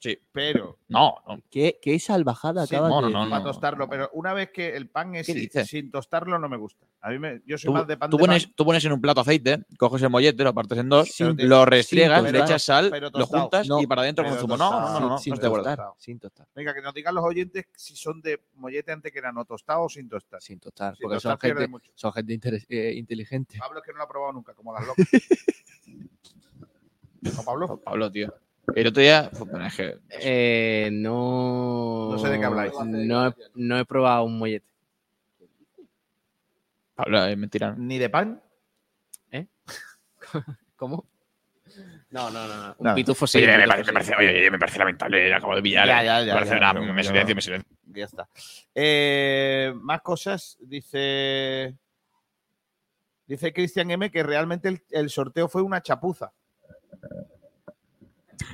Sí. 0.05 0.19
Pero, 0.31 0.77
No, 0.88 1.15
no, 1.27 1.39
¿Qué, 1.50 1.79
qué 1.81 1.97
salvajada 2.00 2.67
Sí, 2.67 2.75
acabas 2.75 2.91
no, 2.91 2.95
de 2.97 3.01
no, 3.01 3.09
no, 3.12 3.19
decir. 3.21 3.31
para 3.31 3.43
tostarlo, 3.43 3.89
pero 3.89 4.09
una 4.13 4.33
vez 4.33 4.51
que 4.51 4.75
el 4.75 4.88
pan 4.88 5.15
es 5.15 5.25
¿Qué 5.25 5.33
sin, 5.51 5.65
sin 5.65 5.91
tostarlo 5.91 6.38
no 6.38 6.47
me 6.47 6.57
gusta. 6.57 6.85
A 7.01 7.09
mí 7.09 7.17
me, 7.17 7.41
yo 7.45 7.57
soy 7.57 7.67
Tú, 7.69 7.74
más 7.74 7.88
de 7.88 7.97
pan 7.97 8.09
tú 8.12 8.17
de 8.17 8.21
pones, 8.21 8.45
pan, 8.45 8.53
tú 8.55 8.65
pones 8.65 8.85
en 8.85 8.91
un 8.91 9.01
plato 9.01 9.21
aceite, 9.21 9.65
coges 9.79 10.01
el 10.03 10.09
mollete, 10.12 10.43
lo 10.43 10.53
partes 10.53 10.77
en 10.77 10.89
dos, 10.89 11.09
Sin- 11.09 11.35
lo 11.38 11.65
restriegas, 11.65 12.24
sin 12.24 12.31
le 12.33 12.39
echas 12.39 12.63
sal, 12.63 12.91
lo 13.13 13.25
juntas 13.25 13.67
No, 13.67 13.81
y 13.81 13.88
para 13.88 14.01
adentro 14.03 14.24
pero 14.25 14.35
consumo. 14.35 14.57
No, 14.57 14.71
no, 14.71 14.79
no, 14.79 14.93
no, 14.93 15.00
no, 15.00 15.09
no 15.09 15.17
sin 15.17 15.39
tostar, 15.39 15.79
sin 15.97 16.19
tostar. 16.19 16.47
Venga, 16.55 16.74
que 16.75 16.81
nos 16.81 16.93
digan 16.93 17.15
los 17.15 17.24
oyentes 17.24 17.65
si 17.75 17.95
son 17.95 18.21
de 18.21 18.41
mollete 18.55 18.91
antes 18.91 19.12
que 19.12 19.17
era 19.17 19.31
no 19.31 19.43
tostado 19.45 19.83
o 19.85 19.89
sin 19.89 20.07
tostar. 20.07 20.39
Sin 20.41 20.59
tostar. 20.59 20.95
Sin 20.95 21.01
porque 21.03 21.15
tostar 21.15 21.39
son 21.39 21.39
gente, 21.67 21.89
son 21.95 22.13
gente 22.13 22.33
interes- 22.39 22.65
eh, 22.69 22.93
inteligente. 22.95 23.57
Pablo 23.57 23.79
es 23.79 23.85
que 23.85 23.91
no 23.91 23.97
lo 23.97 24.03
ha 24.03 24.07
probado 24.07 24.33
nunca, 24.33 24.53
como 24.53 24.71
las 24.71 24.83
locas. 24.88 25.07
¿No, 27.21 27.43
Pablo? 27.43 27.81
Pablo, 27.83 28.12
tío. 28.12 28.31
El 28.74 28.88
otro 28.88 29.01
día, 29.01 29.29
bueno, 29.38 29.65
es 29.67 29.75
que 29.75 29.98
Eh, 30.10 30.89
no. 30.91 32.09
No 32.11 32.18
sé 32.20 32.29
de 32.29 32.40
qué 32.40 32.46
habláis. 32.46 32.74
No 32.83 33.27
he, 33.27 33.33
no 33.55 33.77
he 33.79 33.85
probado 33.85 34.24
un 34.24 34.37
mollete. 34.40 34.66
Pablo 36.96 37.24
es 37.25 37.37
mentira. 37.37 37.72
¿no? 37.72 37.77
Ni 37.77 37.98
de 37.98 38.09
pan. 38.09 38.42
¿Cómo? 40.75 41.05
No, 42.09 42.29
no, 42.31 42.48
no. 42.48 42.55
no. 42.68 42.75
Un 42.79 42.83
Nada. 42.83 42.96
pitufo 42.96 43.27
sí. 43.27 43.37
Oye, 43.37 43.48
un 43.48 43.51
me, 43.51 43.63
pitufo 43.63 43.70
parece, 43.75 43.85
sí. 43.85 43.92
me 43.92 43.94
parece- 43.94 44.16
oye, 44.37 44.51
me 44.51 44.59
parece 44.59 44.79
lamentable, 44.79 45.33
acabo 45.33 45.55
de 45.55 45.61
pillar. 45.61 45.87
Ya, 45.87 46.01
eh. 46.01 46.05
ya, 46.05 46.20
ya, 46.22 46.25
Me 46.25 46.33
parece 46.33 46.59
ya, 46.59 46.72
una- 46.72 46.94
me 46.94 47.03
silencio, 47.03 47.35
me 47.35 47.42
silencio. 47.42 47.70
Ya 47.87 48.05
está. 48.05 48.29
Eh, 48.74 49.74
más 49.75 50.01
cosas. 50.01 50.57
Dice. 50.61 51.75
Dice 53.27 53.53
Cristian 53.53 53.90
M 53.92 54.09
que 54.11 54.24
realmente 54.24 54.70
el, 54.70 54.83
el 54.92 55.09
sorteo 55.09 55.48
fue 55.50 55.61
una 55.61 55.81
chapuza. 55.81 56.31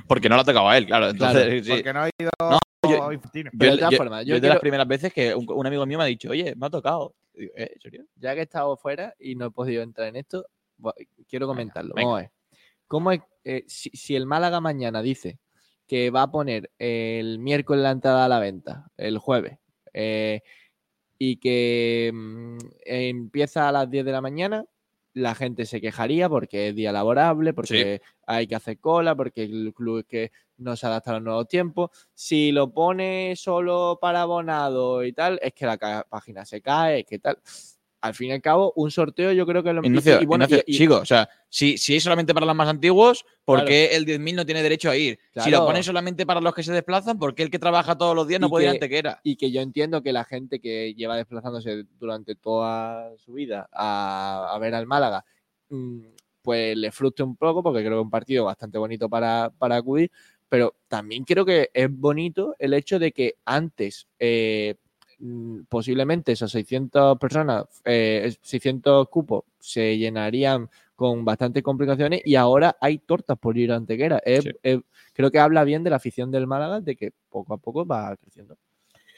Porque 0.06 0.28
no 0.28 0.36
lo 0.36 0.42
ha 0.42 0.44
tocado 0.44 0.68
a 0.68 0.76
él, 0.78 0.86
claro. 0.86 1.10
Entonces, 1.10 1.44
Claro, 1.44 1.64
sí. 1.64 1.70
Porque 1.70 1.92
no 1.92 2.00
ha 2.02 2.10
ido 2.18 2.30
No, 2.40 2.58
yo-. 2.88 3.12
Yo, 3.12 3.20
Pero 3.58 3.72
de 3.72 3.78
todas 3.78 3.90
yo- 3.92 3.96
formas, 3.96 4.24
yo 4.24 4.28
yo 4.30 4.34
es 4.36 4.40
de 4.40 4.46
quiero- 4.46 4.54
las 4.54 4.60
primeras 4.60 4.88
veces 4.88 5.12
que 5.12 5.34
un, 5.34 5.46
un 5.48 5.66
amigo 5.66 5.86
mío 5.86 5.98
me 5.98 6.04
ha 6.04 6.06
dicho, 6.08 6.30
oye, 6.30 6.54
me 6.56 6.66
ha 6.66 6.70
tocado. 6.70 7.14
Digo, 7.34 7.52
¿Eh? 7.56 7.70
¿En 7.74 7.80
serio? 7.80 8.04
Ya 8.16 8.34
que 8.34 8.40
he 8.40 8.42
estado 8.44 8.76
fuera 8.76 9.14
y 9.18 9.34
no 9.36 9.46
he 9.46 9.50
podido 9.50 9.82
entrar 9.82 10.08
en 10.08 10.16
esto, 10.16 10.44
quiero 11.28 11.46
comentarlo. 11.46 11.94
venga. 11.94 12.06
Vamos 12.06 12.18
a 12.18 12.22
ver. 12.22 12.30
¿Cómo 12.88 13.12
es, 13.12 13.20
eh, 13.44 13.64
si, 13.68 13.88
si 13.90 14.14
el 14.16 14.26
Málaga 14.26 14.60
mañana 14.60 15.00
dice 15.00 15.38
que 15.86 16.10
va 16.10 16.22
a 16.22 16.30
poner 16.30 16.70
el 16.78 17.38
miércoles 17.38 17.82
la 17.82 17.90
entrada 17.90 18.24
a 18.24 18.28
la 18.28 18.38
venta, 18.40 18.90
el 18.96 19.18
jueves, 19.18 19.58
eh, 19.94 20.42
y 21.18 21.36
que 21.36 22.10
mm, 22.12 22.58
empieza 22.84 23.68
a 23.68 23.72
las 23.72 23.88
10 23.90 24.04
de 24.04 24.12
la 24.12 24.20
mañana, 24.20 24.64
la 25.14 25.34
gente 25.34 25.66
se 25.66 25.80
quejaría 25.80 26.28
porque 26.28 26.68
es 26.68 26.74
día 26.74 26.90
laborable, 26.92 27.52
porque 27.54 28.00
hay 28.32 28.46
que 28.46 28.54
hacer 28.56 28.78
cola, 28.78 29.14
porque 29.14 29.44
el 29.44 29.72
club 29.74 29.98
es 30.00 30.04
que 30.06 30.32
no 30.58 30.76
se 30.76 30.86
adapta 30.86 31.10
a 31.10 31.14
los 31.14 31.22
nuevos 31.22 31.48
tiempos. 31.48 31.90
Si 32.14 32.52
lo 32.52 32.72
pone 32.72 33.34
solo 33.36 33.98
para 34.00 34.22
abonado 34.22 35.04
y 35.04 35.12
tal, 35.12 35.38
es 35.42 35.52
que 35.52 35.66
la 35.66 36.06
página 36.08 36.44
se 36.44 36.60
cae, 36.60 37.00
es 37.00 37.06
que 37.06 37.18
tal. 37.18 37.38
Al 38.00 38.14
fin 38.14 38.30
y 38.30 38.32
al 38.32 38.42
cabo, 38.42 38.72
un 38.74 38.90
sorteo 38.90 39.30
yo 39.30 39.46
creo 39.46 39.62
que 39.62 39.72
lo 39.72 39.80
Ignacio, 39.84 40.20
y 40.20 40.26
bueno, 40.26 40.44
Ignacio, 40.44 40.64
y- 40.66 40.74
y- 40.74 40.78
chico, 40.78 40.96
o 40.96 41.04
sea, 41.04 41.28
si, 41.48 41.78
si 41.78 41.94
es 41.94 42.02
solamente 42.02 42.34
para 42.34 42.44
los 42.46 42.56
más 42.56 42.66
antiguos, 42.68 43.24
¿por 43.44 43.58
Claro. 43.58 43.68
qué 43.68 43.94
el 43.94 44.04
10.000 44.04 44.34
no 44.34 44.44
tiene 44.44 44.60
derecho 44.60 44.90
a 44.90 44.96
ir? 44.96 45.20
Si 45.36 45.50
lo 45.50 45.64
pones 45.64 45.86
solamente 45.86 46.26
para 46.26 46.40
los 46.40 46.52
que 46.52 46.64
se 46.64 46.72
desplazan, 46.72 47.16
¿por 47.20 47.32
qué 47.36 47.44
el 47.44 47.50
que 47.50 47.60
trabaja 47.60 47.96
todos 47.96 48.16
los 48.16 48.26
días 48.26 48.40
no 48.40 48.48
puede 48.50 48.64
ir 48.64 48.70
a 48.70 48.72
que- 48.72 48.76
Antequera? 48.78 49.20
y 49.22 49.36
que 49.36 49.52
yo 49.52 49.60
entiendo 49.60 50.02
que 50.02 50.12
la 50.12 50.24
gente 50.24 50.58
que 50.58 50.94
lleva 50.94 51.14
desplazándose 51.16 51.84
durante 52.00 52.34
toda 52.34 53.16
su 53.18 53.34
vida 53.34 53.68
a, 53.72 54.50
a 54.52 54.58
ver 54.58 54.74
al 54.74 54.86
Málaga, 54.88 55.24
mm, 55.68 56.00
pues 56.42 56.76
le 56.76 56.90
frustre 56.90 57.24
un 57.24 57.36
poco, 57.36 57.62
porque 57.62 57.80
creo 57.80 57.92
que 57.92 57.98
es 58.00 58.04
un 58.04 58.10
partido 58.10 58.44
bastante 58.44 58.78
bonito 58.78 59.08
para, 59.08 59.50
para 59.56 59.76
acudir, 59.76 60.10
pero 60.48 60.74
también 60.88 61.24
creo 61.24 61.44
que 61.44 61.70
es 61.72 61.88
bonito 61.90 62.54
el 62.58 62.74
hecho 62.74 62.98
de 62.98 63.12
que 63.12 63.36
antes 63.44 64.06
eh, 64.18 64.74
mm, 65.18 65.62
posiblemente 65.68 66.32
esas 66.32 66.50
600 66.50 67.18
personas, 67.18 67.64
eh, 67.84 68.34
600 68.42 69.08
cupos 69.08 69.44
se 69.58 69.96
llenarían 69.96 70.68
con 70.96 71.24
bastantes 71.24 71.62
complicaciones 71.62 72.20
y 72.24 72.34
ahora 72.34 72.76
hay 72.80 72.98
tortas 72.98 73.38
por 73.38 73.56
ir 73.56 73.72
a 73.72 73.76
Antequera. 73.76 74.18
Es- 74.24 74.44
Sí. 74.44 74.50
es- 74.62 74.80
creo 75.14 75.30
que 75.30 75.38
habla 75.38 75.64
bien 75.64 75.82
de 75.84 75.90
la 75.90 75.96
afición 75.96 76.30
del 76.30 76.46
Málaga, 76.46 76.80
de 76.80 76.96
que 76.96 77.12
poco 77.30 77.54
a 77.54 77.58
poco 77.58 77.86
va 77.86 78.16
creciendo. 78.16 78.56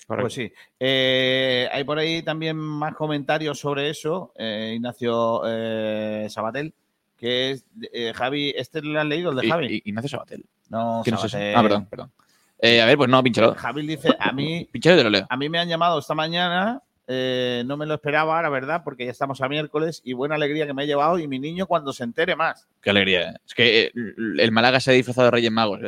Pues 0.07 0.35
sí. 0.35 0.53
Eh, 0.79 1.67
hay 1.73 1.83
por 1.85 1.99
ahí 1.99 2.23
también 2.23 2.57
más 2.59 2.95
comentarios 2.95 3.59
sobre 3.59 3.89
eso, 3.89 4.33
eh, 4.37 4.73
Ignacio 4.77 5.41
eh, 5.47 6.27
Sabatel, 6.29 6.75
que 7.17 7.51
es 7.53 7.65
eh, 7.93 8.13
Javi. 8.15 8.53
¿Este 8.57 8.83
lo 8.83 9.01
has 9.01 9.07
leído, 9.07 9.31
el 9.31 9.37
de 9.39 9.49
Javi? 9.49 9.67
y- 9.85 9.89
Ignacio 9.91 10.09
Sabatel. 10.11 10.45
no. 10.69 11.03
Sabatel. 11.05 11.55
Ah, 11.57 11.63
perdón, 11.63 11.87
perdón. 11.87 12.13
Eh, 12.59 12.81
a 12.81 12.87
ver, 12.87 12.97
pues 12.97 13.11
no, 13.11 13.23
pinchalo. 13.23 13.55
Javi 13.55 13.87
dice: 13.87 14.15
A 14.19 14.33
mí, 14.33 14.69
te 14.83 15.03
lo 15.05 15.11
leo. 15.11 15.27
a 15.29 15.37
mí 15.37 15.49
me 15.49 15.59
han 15.59 15.69
llamado 15.69 15.99
esta 15.99 16.15
mañana. 16.15 16.81
eh, 17.07 17.63
no 17.67 17.77
me 17.77 17.85
lo 17.85 17.95
esperaba, 17.95 18.41
la 18.41 18.49
verdad, 18.49 18.83
porque 18.85 19.05
ya 19.05 19.11
estamos 19.11 19.41
a 19.43 19.49
miércoles 19.49 20.01
y 20.05 20.15
buena 20.15 20.37
alegría 20.37 20.67
que 20.67 20.73
me 20.73 20.85
he 20.85 20.87
llevado. 20.87 21.19
Y 21.19 21.29
mi 21.29 21.39
niño, 21.39 21.67
cuando 21.67 21.93
se 21.93 22.05
entere 22.05 22.35
más. 22.37 22.67
Qué 22.81 22.91
alegría. 22.91 23.35
Es 23.47 23.53
que 23.55 23.91
el 23.95 24.53
Málaga 24.53 24.81
se 24.81 24.91
ha 24.91 24.95
disfrazado 24.95 25.27
de 25.27 25.31
Reyes 25.33 25.53
Magos. 25.53 25.81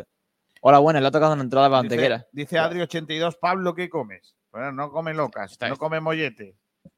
Hola, 0.60 0.78
buena, 0.80 1.00
le 1.00 1.06
ha 1.06 1.10
tocado 1.10 1.32
una 1.34 1.42
entrada 1.42 1.68
para 1.70 1.82
Dice, 1.82 1.94
Antequera. 1.94 2.26
dice 2.32 2.56
Adri82, 2.58 3.38
Pablo, 3.40 3.74
¿qué 3.74 3.88
comes? 3.88 4.34
Bueno, 4.50 4.72
no 4.72 4.90
come 4.90 5.14
locas, 5.14 5.52
Está 5.52 5.68
no 5.68 5.76
come 5.76 6.00
mollete. 6.00 6.56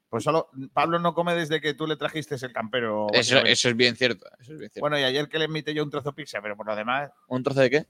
Pues 0.09 0.23
solo 0.23 0.49
Pablo 0.73 0.97
no 0.99 1.13
come 1.13 1.35
desde 1.35 1.61
que 1.61 1.73
tú 1.75 1.85
le 1.85 1.95
trajiste 1.95 2.35
el 2.43 2.51
campero. 2.51 3.07
Eso, 3.13 3.37
es 3.45 3.75
bien 3.75 3.95
cierto. 3.95 4.25
Eso 4.39 4.53
es 4.53 4.59
bien 4.59 4.71
cierto. 4.71 4.79
Bueno, 4.81 4.97
y 4.99 5.03
ayer 5.03 5.29
que 5.29 5.37
le 5.37 5.45
emite 5.45 5.73
yo 5.73 5.83
un 5.83 5.89
trozo 5.91 6.13
pizza, 6.13 6.41
pero 6.41 6.57
por 6.57 6.65
lo 6.65 6.75
demás, 6.75 7.11
¿Un 7.27 7.43
trozo 7.43 7.61
de 7.61 7.69
qué? 7.69 7.85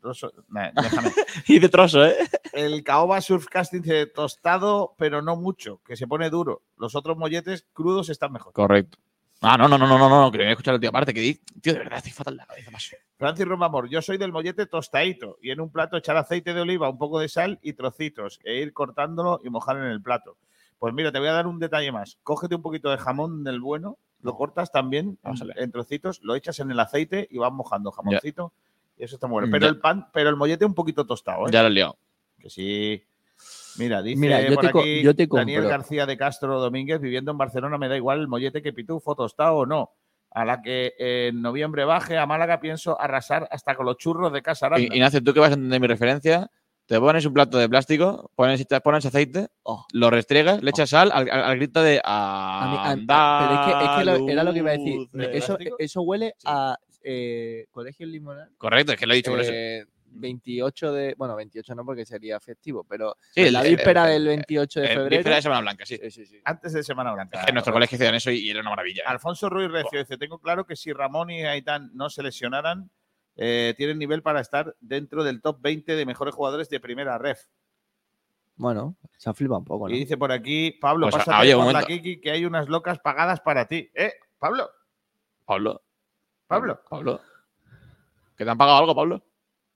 trozo- 0.00 0.32
nah, 0.48 0.70
déjame. 0.74 1.10
y 1.46 1.58
de 1.58 1.68
trozo, 1.68 2.04
¿eh? 2.06 2.16
El 2.54 2.82
Caoba 2.82 3.20
Surfcasting 3.20 3.82
dice 3.82 4.06
tostado, 4.06 4.94
pero 4.96 5.20
no 5.20 5.36
mucho, 5.36 5.82
que 5.86 5.96
se 5.96 6.06
pone 6.06 6.30
duro. 6.30 6.62
Los 6.78 6.94
otros 6.94 7.18
molletes 7.18 7.66
crudos 7.74 8.08
están 8.08 8.32
mejor. 8.32 8.54
Correcto. 8.54 8.98
Ah, 9.42 9.56
no, 9.56 9.68
no, 9.68 9.78
no, 9.78 9.86
no, 9.86 9.98
no, 9.98 10.08
no, 10.08 10.30
que 10.30 10.38
voy 10.38 10.46
a 10.48 10.50
escuchar 10.50 10.74
el 10.74 10.80
tío 10.80 10.90
aparte. 10.90 11.14
Que 11.14 11.20
di, 11.20 11.34
tío, 11.62 11.72
de 11.72 11.78
verdad, 11.80 11.98
estoy 11.98 12.12
fatal 12.12 12.36
la 12.36 12.46
cabeza, 12.46 12.70
macho. 12.70 12.96
Francis 13.16 13.46
Romamor, 13.46 13.88
yo 13.88 14.00
soy 14.02 14.16
del 14.18 14.32
mollete 14.32 14.66
tostadito 14.66 15.36
y 15.42 15.50
en 15.50 15.60
un 15.60 15.70
plato 15.70 15.96
echar 15.96 16.16
aceite 16.16 16.52
de 16.54 16.60
oliva, 16.62 16.88
un 16.90 16.98
poco 16.98 17.18
de 17.20 17.28
sal 17.28 17.58
y 17.62 17.72
trocitos 17.74 18.38
e 18.44 18.56
ir 18.56 18.72
cortándolo 18.72 19.40
y 19.44 19.48
mojar 19.50 19.76
en 19.78 19.84
el 19.84 20.02
plato. 20.02 20.36
Pues 20.80 20.94
mira, 20.94 21.12
te 21.12 21.18
voy 21.18 21.28
a 21.28 21.32
dar 21.32 21.46
un 21.46 21.58
detalle 21.58 21.92
más. 21.92 22.18
Cógete 22.22 22.54
un 22.54 22.62
poquito 22.62 22.90
de 22.90 22.96
jamón 22.96 23.44
del 23.44 23.60
bueno, 23.60 23.98
lo 24.22 24.34
cortas 24.34 24.72
también 24.72 25.18
Vamos 25.22 25.42
a 25.42 25.44
en, 25.44 25.48
ver. 25.48 25.58
en 25.60 25.70
trocitos, 25.70 26.20
lo 26.22 26.34
echas 26.34 26.58
en 26.58 26.70
el 26.70 26.80
aceite 26.80 27.28
y 27.30 27.36
vas 27.36 27.52
mojando 27.52 27.92
jamoncito. 27.92 28.52
Y 28.96 29.04
eso 29.04 29.16
está 29.16 29.26
muy 29.26 29.34
bueno. 29.42 29.46
Ya. 29.48 29.52
Pero 29.52 29.66
el 29.68 29.78
pan, 29.78 30.08
pero 30.10 30.30
el 30.30 30.36
mollete 30.36 30.64
un 30.64 30.74
poquito 30.74 31.06
tostado, 31.06 31.46
¿eh? 31.46 31.50
Ya 31.52 31.60
lo 31.62 31.68
he 31.68 31.72
liado. 31.72 31.98
Que 32.38 32.48
sí. 32.48 33.04
Mira, 33.78 34.00
dice 34.02 34.20
Mira, 34.20 34.40
yo 34.40 34.54
por 34.54 34.64
te 34.64 34.78
aquí 34.78 35.02
yo 35.02 35.14
te 35.14 35.26
Daniel. 35.26 35.64
García 35.64 36.06
de 36.06 36.16
Castro 36.16 36.58
Domínguez, 36.58 36.98
viviendo 37.00 37.30
en 37.30 37.38
Barcelona, 37.38 37.76
me 37.76 37.88
da 37.88 37.96
igual 37.96 38.20
el 38.20 38.28
mollete 38.28 38.62
que 38.62 38.72
pitufo, 38.72 39.14
tostado 39.14 39.56
o 39.56 39.66
no. 39.66 39.90
A 40.30 40.46
la 40.46 40.62
que 40.62 40.94
en 40.98 41.42
noviembre 41.42 41.84
baje 41.84 42.16
a 42.16 42.24
Málaga 42.24 42.60
pienso 42.60 42.98
arrasar 42.98 43.48
hasta 43.50 43.74
con 43.74 43.84
los 43.84 43.98
churros 43.98 44.32
de 44.32 44.40
Casa 44.42 44.66
Aranda. 44.66 44.94
Ignacio, 44.94 45.22
tú 45.22 45.34
que 45.34 45.40
vas 45.40 45.50
a 45.50 45.54
entender 45.54 45.80
mi 45.80 45.86
referencia, 45.88 46.50
te 46.90 46.98
pones 46.98 47.24
un 47.24 47.32
plato 47.32 47.56
de 47.56 47.68
plástico, 47.68 48.32
pones, 48.34 48.66
te 48.66 48.80
pones 48.80 49.06
aceite, 49.06 49.46
Oh. 49.62 49.86
lo 49.92 50.10
restriegas, 50.10 50.60
le 50.60 50.70
echas 50.70 50.90
sal 50.90 51.12
al, 51.14 51.30
al- 51.30 51.44
al 51.44 51.56
grito 51.56 51.80
de 51.84 52.00
A 52.04 52.66
mí- 52.68 53.06
a- 53.08 53.36
pero 53.38 53.54
es 53.54 53.76
que, 53.78 53.84
es 53.84 53.98
que 53.98 54.04
lo- 54.24 54.28
era 54.28 54.42
lo 54.42 54.52
que 54.52 54.58
iba 54.58 54.70
a 54.70 54.72
decir. 54.72 54.98
Andaluz. 55.12 55.58
¿De 55.78 55.84
Eso, 55.84 56.02
huele 56.02 56.34
Sí. 56.36 56.46
a 56.50 56.76
eh, 57.04 57.66
Colegio 57.70 58.06
Limonal. 58.08 58.50
Correcto, 58.58 58.92
es 58.92 58.98
que 58.98 59.06
lo 59.06 59.12
he 59.12 59.16
dicho 59.18 59.30
por 59.30 59.40
eso. 59.40 59.52
Eh, 59.54 59.86
28 60.12 60.92
de. 60.92 61.14
Bueno, 61.16 61.36
28 61.36 61.74
no 61.76 61.84
porque 61.84 62.04
sería 62.04 62.40
festivo, 62.40 62.84
pero 62.88 63.14
Sí, 63.32 63.42
en 63.42 63.52
la 63.52 63.62
víspera 63.62 64.06
el- 64.12 64.24
del 64.24 64.26
28 64.26 64.80
de 64.80 64.86
Eh, 64.86 64.88
febrero. 64.88 65.08
víspera 65.10 65.36
de 65.36 65.42
Semana 65.42 65.60
Blanca, 65.60 65.86
sí. 65.86 65.96
Sí, 66.02 66.10
sí, 66.10 66.26
sí. 66.26 66.40
Antes 66.44 66.72
de 66.72 66.82
Semana 66.82 67.12
Blanca. 67.12 67.38
Es 67.38 67.44
que 67.44 67.50
en 67.50 67.54
nuestro 67.54 67.72
colegio 67.72 67.94
hacían 67.96 68.16
eso 68.16 68.32
y, 68.32 68.38
y 68.40 68.50
era 68.50 68.60
una 68.60 68.70
maravilla. 68.70 69.02
¿eh? 69.04 69.06
Alfonso 69.06 69.48
Ruiz 69.48 69.70
Recio 69.70 70.00
dice: 70.00 70.18
Tengo 70.18 70.40
claro 70.40 70.66
que 70.66 70.74
si 70.74 70.92
Ramón 70.92 71.30
y 71.30 71.44
Aitán 71.46 71.90
no 71.94 72.10
se 72.10 72.24
lesionaran, 72.24 72.90
eh, 73.42 73.74
tienen 73.76 73.98
nivel 73.98 74.22
para 74.22 74.40
estar 74.40 74.76
dentro 74.80 75.24
del 75.24 75.40
top 75.40 75.62
20 75.62 75.96
de 75.96 76.04
mejores 76.06 76.34
jugadores 76.34 76.68
de 76.68 76.78
primera 76.78 77.16
ref. 77.16 77.46
Bueno, 78.56 78.96
se 79.16 79.30
ha 79.30 79.34
flipado 79.34 79.60
un 79.60 79.64
poco, 79.64 79.88
¿no? 79.88 79.94
Y 79.94 79.98
dice 80.00 80.18
por 80.18 80.30
aquí, 80.30 80.72
Pablo, 80.72 81.06
Pues, 81.08 81.24
pásate 81.24 81.40
oye, 81.40 81.54
un 81.54 81.64
por 81.64 81.72
la 81.72 81.80
momento. 81.80 81.86
Kiki 82.02 82.20
que 82.20 82.30
hay 82.30 82.44
unas 82.44 82.68
locas 82.68 82.98
pagadas 82.98 83.40
para 83.40 83.66
ti. 83.66 83.90
¿Eh? 83.94 84.12
Pablo, 84.38 84.68
Pablo. 85.46 85.82
Pablo. 86.46 86.80
Pablo. 86.88 87.20
¿Que 88.36 88.44
te 88.44 88.50
han 88.50 88.58
pagado 88.58 88.76
algo, 88.78 88.94
Pablo? 88.94 89.22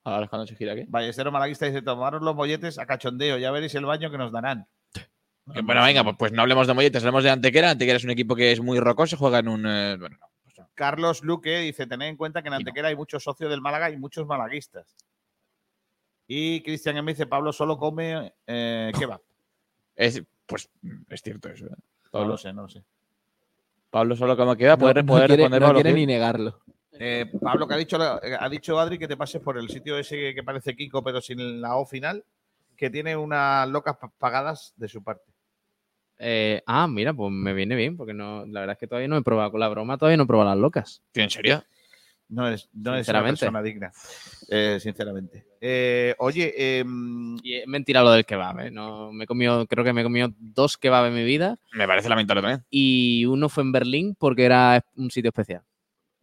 Ahora 0.05 0.24
es 0.24 0.29
cuando 0.29 0.46
se 0.46 0.55
gira 0.57 0.74
aquí. 0.74 0.85
Ballestero 0.87 1.33
Malaguista 1.33 1.64
dice: 1.64 1.81
Tomaros 1.81 2.20
los 2.20 2.35
molletes 2.37 2.79
a 2.79 2.85
cachondeo, 2.85 3.38
ya 3.38 3.50
veréis 3.50 3.74
el 3.74 3.87
baño 3.87 4.11
que 4.11 4.18
nos 4.18 4.31
darán. 4.31 4.66
Bueno, 5.46 5.83
venga, 5.83 6.05
pues, 6.05 6.16
pues 6.18 6.33
no 6.33 6.42
hablemos 6.42 6.66
de 6.66 6.74
molletes, 6.74 7.03
hablemos 7.03 7.24
de 7.24 7.31
Antequera. 7.31 7.70
Antequera 7.70 7.96
es 7.96 8.05
un 8.05 8.11
equipo 8.11 8.37
que 8.37 8.53
es 8.53 8.61
muy 8.61 8.79
rocoso, 8.81 9.16
juega 9.16 9.38
en 9.38 9.48
un. 9.48 9.66
eh, 9.66 9.96
bueno, 9.98 10.16
no, 10.20 10.27
pues 10.27 10.34
no. 10.34 10.34
Carlos 10.74 11.22
Luque 11.22 11.58
dice: 11.60 11.87
Tened 11.87 12.08
en 12.08 12.16
cuenta 12.16 12.42
que 12.42 12.48
en 12.48 12.52
no. 12.52 12.56
Antequera 12.58 12.88
hay 12.88 12.96
muchos 12.96 13.22
socios 13.22 13.50
del 13.50 13.60
Málaga 13.60 13.90
y 13.90 13.96
muchos 13.96 14.26
malaguistas. 14.26 14.94
Y 16.26 16.62
Cristian 16.62 16.96
M 16.96 17.12
dice: 17.12 17.26
Pablo 17.26 17.52
solo 17.52 17.78
come 17.78 18.34
eh, 18.46 18.92
kebab. 18.98 19.20
Es, 19.96 20.22
pues 20.46 20.68
es 21.08 21.22
cierto 21.22 21.48
eso. 21.48 21.66
¿eh? 21.66 21.70
No 21.70 22.10
Pablo, 22.10 22.28
lo 22.28 22.38
sé, 22.38 22.52
no 22.52 22.62
lo 22.62 22.68
sé. 22.68 22.82
Pablo 23.90 24.16
solo 24.16 24.37
como 24.37 24.56
queda, 24.56 24.76
puede, 24.76 25.02
no, 25.02 25.06
puede 25.06 25.26
quiere, 25.26 25.48
no 25.48 25.58
Pablo. 25.58 25.74
quiere 25.74 25.92
ni 25.92 26.06
negarlo. 26.06 26.60
Eh, 26.92 27.26
Pablo, 27.40 27.66
que 27.66 27.74
ha 27.74 27.76
dicho, 27.76 27.98
la- 27.98 28.20
ha 28.40 28.48
dicho 28.48 28.78
Adri 28.78 28.98
que 28.98 29.08
te 29.08 29.16
pases 29.16 29.40
por 29.42 29.58
el 29.58 29.68
sitio 29.68 29.98
ese 29.98 30.34
que 30.34 30.42
parece 30.44 30.74
Kiko, 30.76 31.02
pero 31.02 31.20
sin 31.20 31.60
la 31.60 31.76
O 31.76 31.87
final, 31.87 32.24
que 32.76 32.90
tiene 32.90 33.16
unas 33.16 33.68
locas 33.68 33.96
pa- 33.96 34.10
pagadas 34.18 34.72
de 34.76 34.88
su 34.88 35.02
parte. 35.02 35.30
Eh, 36.18 36.62
ah, 36.66 36.87
mira, 36.87 37.12
pues 37.12 37.33
me 37.33 37.53
viene 37.53 37.74
bien, 37.74 37.96
porque 37.96 38.14
no, 38.14 38.46
la 38.46 38.61
verdad 38.61 38.74
es 38.74 38.79
que 38.79 38.87
todavía 38.87 39.09
no 39.09 39.16
he 39.16 39.22
probado 39.22 39.50
con 39.50 39.61
la 39.61 39.68
broma, 39.68 39.98
todavía 39.98 40.16
no 40.16 40.24
he 40.24 40.27
probado 40.27 40.50
las 40.50 40.59
locas. 40.59 41.03
¿En 41.14 41.31
serio? 41.31 41.64
No 42.29 42.48
es, 42.48 42.68
no 42.72 42.96
es 42.96 43.07
una 43.09 43.22
persona 43.22 43.62
digna, 43.62 43.92
eh, 44.48 44.79
sinceramente. 44.81 45.46
Eh, 45.61 46.14
oye, 46.18 46.79
em, 46.79 47.37
Y 47.42 47.57
es 47.57 47.66
mentira 47.66 48.03
lo 48.03 48.11
del 48.12 48.24
kebab, 48.24 48.61
¿eh? 48.61 48.70
No, 48.70 49.12
me 49.12 49.24
he 49.24 49.27
comido, 49.27 49.66
creo 49.66 49.85
que 49.85 49.92
me 49.92 50.00
he 50.00 50.05
comido 50.05 50.33
dos 50.38 50.79
kebabs 50.79 51.09
en 51.09 51.14
mi 51.14 51.24
vida 51.24 51.59
Me 51.72 51.87
parece 51.87 52.09
lamentable 52.09 52.40
también. 52.40 52.64
y 52.70 53.27
uno 53.27 53.48
fue 53.48 53.62
en 53.62 53.72
Berlín 53.72 54.16
porque 54.18 54.44
era 54.44 54.83
un 54.96 55.11
sitio 55.11 55.29
especial. 55.29 55.62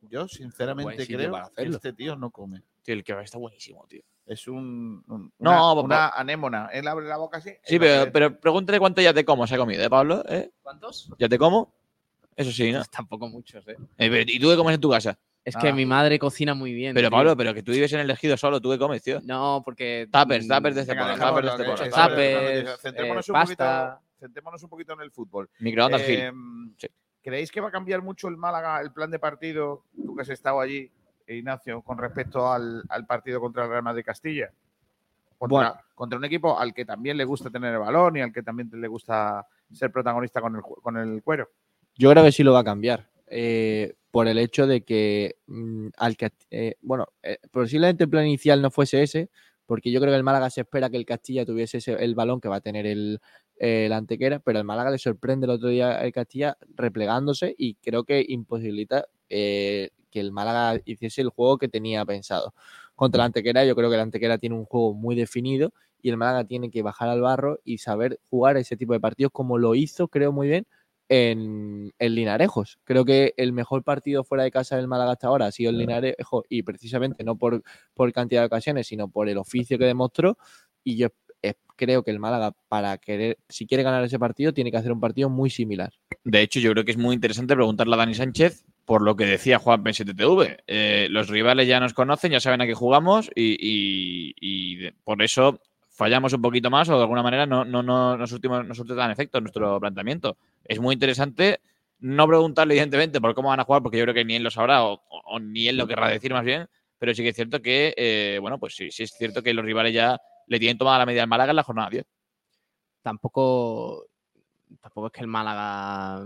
yo 0.02 0.28
sinceramente 0.28 1.06
creo 1.06 1.32
para 1.32 1.50
que 1.56 1.64
este 1.64 1.94
tío 1.94 2.16
no 2.16 2.32
come. 2.32 2.64
Tío, 2.82 2.96
el 2.96 3.04
va 3.08 3.22
está 3.22 3.38
buenísimo, 3.38 3.86
tío. 3.88 4.02
Es 4.26 4.48
un, 4.48 5.04
un- 5.08 5.34
No, 5.40 5.74
una, 5.74 5.82
papá. 5.82 5.86
una 5.86 6.10
anémona. 6.10 6.70
Él 6.72 6.88
abre 6.88 7.08
la 7.08 7.18
boca 7.18 7.38
así. 7.40 7.52
Sí, 7.64 7.80
pero, 7.80 8.06
que- 8.06 8.12
pero 8.12 8.40
pregúntale 8.40 8.80
cuánto 8.80 9.02
ya 9.02 9.14
te 9.14 9.26
como 9.26 9.46
se 9.48 9.56
ha 9.56 9.58
comido, 9.58 9.84
¿eh, 9.84 9.90
Pablo? 9.90 10.24
¿Eh? 10.30 10.52
¿Cuántos? 10.62 11.12
¿Ya 11.18 11.28
te 11.28 11.38
como? 11.38 11.74
Eso 12.36 12.52
sí, 12.52 12.72
¿no? 12.72 12.84
Tampoco 12.86 13.28
muchos, 13.28 13.68
¿eh? 13.68 13.76
Eh, 13.98 14.26
¿Y 14.28 14.40
tú 14.40 14.50
qué 14.50 14.56
comes 14.56 14.76
en 14.76 14.82
tu 14.82 14.90
casa? 14.90 15.18
Es 15.44 15.56
que 15.58 15.70
Ah. 15.70 15.74
mi 15.74 15.86
madre 15.88 16.20
cocina 16.20 16.54
muy 16.54 16.72
bien. 16.72 16.94
Pero 16.94 17.10
tío. 17.10 17.18
Pablo, 17.18 17.36
pero 17.36 17.54
que 17.54 17.64
tú 17.64 17.72
vives 17.72 17.92
en 17.94 18.00
el 18.02 18.10
ejido 18.12 18.38
solo, 18.38 18.62
¿tú 18.62 18.70
qué 18.70 18.78
comes, 18.78 19.02
tío? 19.02 19.20
No, 19.24 19.62
porque. 19.66 20.08
Tuppers, 20.12 20.46
mm, 20.46 20.50
tuppers 20.50 20.76
de 20.76 20.82
este 20.82 20.94
tuppers 20.96 21.46
de 21.58 21.64
este 21.64 21.64
que- 21.66 22.64
que. 22.64 22.78
Centrémonos, 22.80 23.28
eh, 23.28 23.32
un 23.32 23.40
poquito, 23.42 23.58
pasta. 23.58 24.02
centrémonos 24.20 24.64
un 24.64 24.70
poquito 24.70 24.94
en 24.94 25.02
el 25.02 25.12
fútbol. 25.12 25.50
Microondas 25.60 26.04
Gil. 26.04 26.20
Eh, 26.20 26.32
Sí. 26.78 26.88
¿Creéis 27.24 27.52
que 27.52 27.60
va 27.60 27.68
a 27.70 27.72
cambiar 27.72 28.02
mucho 28.02 28.28
el 28.30 28.38
Málaga, 28.38 28.80
el 28.82 28.92
plan 28.94 29.10
de 29.12 29.20
partido, 29.20 29.84
tú 30.04 30.16
que 30.16 30.22
has 30.22 30.30
estado 30.30 30.60
allí, 30.60 30.92
Ignacio, 31.38 31.82
con 31.82 31.98
respecto 31.98 32.52
al, 32.52 32.84
al 32.90 33.06
partido 33.06 33.40
contra 33.40 33.64
el 33.64 33.70
Real 33.70 33.84
Madrid 33.84 34.04
Castilla? 34.06 34.52
Contra, 35.38 35.58
Bueno. 35.58 35.76
contra 35.96 36.18
un 36.20 36.26
equipo 36.26 36.58
al 36.60 36.74
que 36.74 36.86
también 36.86 37.18
le 37.18 37.26
gusta 37.26 37.50
tener 37.50 37.74
el 37.74 37.80
balón 37.80 38.18
y 38.18 38.22
al 38.22 38.32
que 38.32 38.44
también 38.44 38.70
le 38.74 38.88
gusta 38.88 39.46
ser 39.72 39.92
protagonista 39.92 40.40
con 40.42 40.56
el, 40.56 40.62
ju- 40.62 40.82
con 40.82 40.98
el 40.98 41.24
cuero. 41.24 41.50
Yo 41.96 42.12
creo 42.12 42.24
que 42.24 42.32
sí 42.32 42.44
lo 42.44 42.54
va 42.54 42.60
a 42.60 42.64
cambiar. 42.64 43.10
eh, 43.28 43.94
por 44.12 44.28
el 44.28 44.38
hecho 44.40 44.68
de 44.68 44.84
que 44.84 45.38
mm, 45.48 45.88
al 45.98 46.18
que 46.18 46.32
eh, 46.50 46.76
bueno, 46.82 47.08
eh, 47.24 47.38
posiblemente 47.50 48.04
el 48.04 48.10
plan 48.10 48.26
inicial 48.28 48.62
no 48.62 48.70
fuese 48.70 49.02
ese, 49.04 49.30
porque 49.66 49.90
yo 49.90 50.02
creo 50.02 50.12
que 50.12 50.18
el 50.18 50.24
Málaga 50.24 50.50
se 50.50 50.62
espera 50.62 50.90
que 50.90 50.98
el 50.98 51.06
Castilla 51.06 51.46
tuviese 51.46 51.78
ese- 51.78 51.94
el 52.04 52.14
balón 52.14 52.42
que 52.42 52.50
va 52.50 52.58
a 52.58 52.62
tener 52.62 52.86
el, 52.86 53.22
el 53.62 53.94
Antequera, 53.94 54.40
pero 54.40 54.58
el 54.58 54.66
Málaga 54.66 54.90
le 54.90 54.98
sorprende 54.98 55.46
el 55.46 55.52
otro 55.52 55.70
día 55.70 56.02
el 56.02 56.12
Castilla 56.12 56.58
replegándose 56.76 57.54
y 57.56 57.76
creo 57.76 58.04
que 58.04 58.26
imposibilita 58.28 59.06
eh, 59.30 59.92
que 60.10 60.20
el 60.20 60.32
Málaga 60.32 60.82
hiciese 60.84 61.22
el 61.22 61.30
juego 61.30 61.60
que 61.60 61.68
tenía 61.68 62.04
pensado. 62.04 62.56
Contra 62.96 63.22
el 63.22 63.28
Antequera, 63.28 63.64
yo 63.64 63.76
creo 63.76 63.90
que 63.90 63.96
el 63.98 64.02
Antequera 64.02 64.40
tiene 64.40 64.56
un 64.56 64.66
juego 64.66 64.96
muy 64.96 65.16
definido 65.16 65.74
y 66.02 66.10
el 66.10 66.18
Málaga 66.18 66.44
tiene 66.46 66.72
que 66.72 66.82
bajar 66.82 67.10
al 67.10 67.22
barro 67.22 67.60
y 67.64 67.78
saber 67.78 68.20
jugar 68.32 68.58
ese 68.58 68.78
tipo 68.78 68.94
de 68.94 69.00
partidos 69.00 69.32
como 69.32 69.60
lo 69.60 69.76
hizo, 69.76 70.08
creo 70.08 70.32
muy 70.32 70.48
bien, 70.48 70.66
en, 71.08 71.94
en 72.00 72.16
Linarejos. 72.16 72.80
Creo 72.84 73.06
que 73.06 73.36
el 73.38 73.54
mejor 73.54 73.84
partido 73.84 74.24
fuera 74.24 74.44
de 74.44 74.50
casa 74.50 74.76
del 74.76 74.88
Málaga 74.88 75.12
hasta 75.12 75.28
ahora 75.28 75.46
ha 75.46 75.52
sido 75.52 75.70
el 75.70 75.78
Linarejo 75.78 76.46
y 76.50 76.64
precisamente 76.64 77.24
no 77.24 77.36
por, 77.36 77.62
por 77.94 78.12
cantidad 78.12 78.42
de 78.42 78.48
ocasiones, 78.48 78.88
sino 78.88 79.08
por 79.08 79.30
el 79.30 79.38
oficio 79.38 79.78
que 79.78 79.86
demostró. 79.86 80.40
Y 80.84 80.98
yo 80.98 81.10
creo 81.76 82.04
que 82.04 82.12
el 82.12 82.20
Málaga, 82.20 82.54
para 82.70 82.98
querer, 83.00 83.38
si 83.50 83.66
quiere 83.66 83.82
ganar 83.84 84.04
ese 84.04 84.20
partido, 84.20 84.54
tiene 84.54 84.70
que 84.72 84.78
hacer 84.78 84.92
un 84.92 85.00
partido 85.00 85.30
muy 85.30 85.50
similar. 85.50 85.92
De 86.24 86.42
hecho, 86.42 86.60
yo 86.60 86.72
creo 86.74 86.86
que 86.86 86.92
es 86.92 86.98
muy 86.98 87.16
interesante 87.16 87.56
preguntarle 87.56 87.96
a 87.96 87.98
Dani 87.98 88.14
Sánchez 88.14 88.64
por 88.86 89.02
lo 89.02 89.16
que 89.16 89.26
decía 89.26 89.58
Juan 89.58 89.84
PSTTV. 89.84 90.58
Eh, 90.68 91.08
los 91.10 91.30
rivales 91.30 91.68
ya 91.68 91.80
nos 91.80 91.94
conocen, 91.94 92.32
ya 92.34 92.40
saben 92.40 92.62
a 92.62 92.68
qué 92.68 92.74
jugamos 92.76 93.32
y, 93.36 93.54
y- 93.60 94.36
y 94.40 94.92
por 95.04 95.22
eso 95.24 95.60
fallamos 95.90 96.34
un 96.34 96.42
poquito 96.42 96.70
más 96.70 96.88
o 96.90 96.96
de 96.98 97.02
alguna 97.02 97.24
manera 97.24 97.46
no, 97.46 97.66
no, 97.66 97.82
no, 97.82 98.16
no 98.18 98.28
surtimos- 98.28 98.66
no 98.66 98.76
surte 98.76 98.96
tan 98.96 99.10
efecto 99.12 99.40
nuestro 99.42 99.80
planteamiento. 99.80 100.38
Es 100.66 100.80
muy 100.80 100.94
interesante 100.94 101.60
no 102.00 102.28
preguntarle, 102.28 102.74
evidentemente, 102.76 103.22
por 103.22 103.34
cómo 103.36 103.50
van 103.50 103.60
a 103.60 103.64
jugar, 103.64 103.82
porque 103.84 103.98
yo 103.98 104.04
creo 104.06 104.16
que 104.16 104.26
ni 104.26 104.36
él 104.36 104.44
lo 104.44 104.52
sabrá 104.52 104.84
o, 104.84 104.94
o- 105.10 105.22
o 105.26 105.40
ni 105.40 105.68
él 105.68 105.78
lo 105.78 105.88
querrá 105.88 106.10
decir 106.10 106.34
más 106.34 106.44
bien, 106.44 106.68
pero 107.00 107.14
sí 107.16 107.24
que 107.24 107.30
es 107.30 107.36
cierto 107.36 107.62
que, 107.62 107.94
eh, 107.98 108.38
bueno, 108.42 108.60
pues 108.60 108.76
sí, 108.76 108.92
sí 108.92 109.04
es 109.04 109.12
cierto 109.12 109.42
que 109.44 109.54
los 109.54 109.66
rivales 109.66 109.94
ya 109.94 110.20
le 110.52 110.60
tienen 110.60 110.78
tomada 110.78 110.98
la 111.00 111.06
medida 111.06 111.24
al 111.24 111.30
Málaga 111.30 111.52
en 111.52 111.56
la 111.56 111.64
jornada 111.64 111.90
10. 111.90 112.06
Tampoco. 113.02 114.06
Tampoco 114.82 115.08
es 115.08 115.14
que 115.14 115.22
el 115.22 115.28
Málaga 115.28 116.26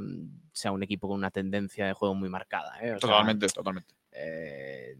sea 0.52 0.72
un 0.72 0.82
equipo 0.82 1.08
con 1.08 1.18
una 1.18 1.30
tendencia 1.30 1.86
de 1.86 1.94
juego 1.94 2.16
muy 2.16 2.28
marcada. 2.30 2.76
¿eh? 2.82 2.88
Sea, 2.90 2.98
Totalmente, 3.00 3.48
totalmente. 3.48 3.94
Eh, 4.12 4.96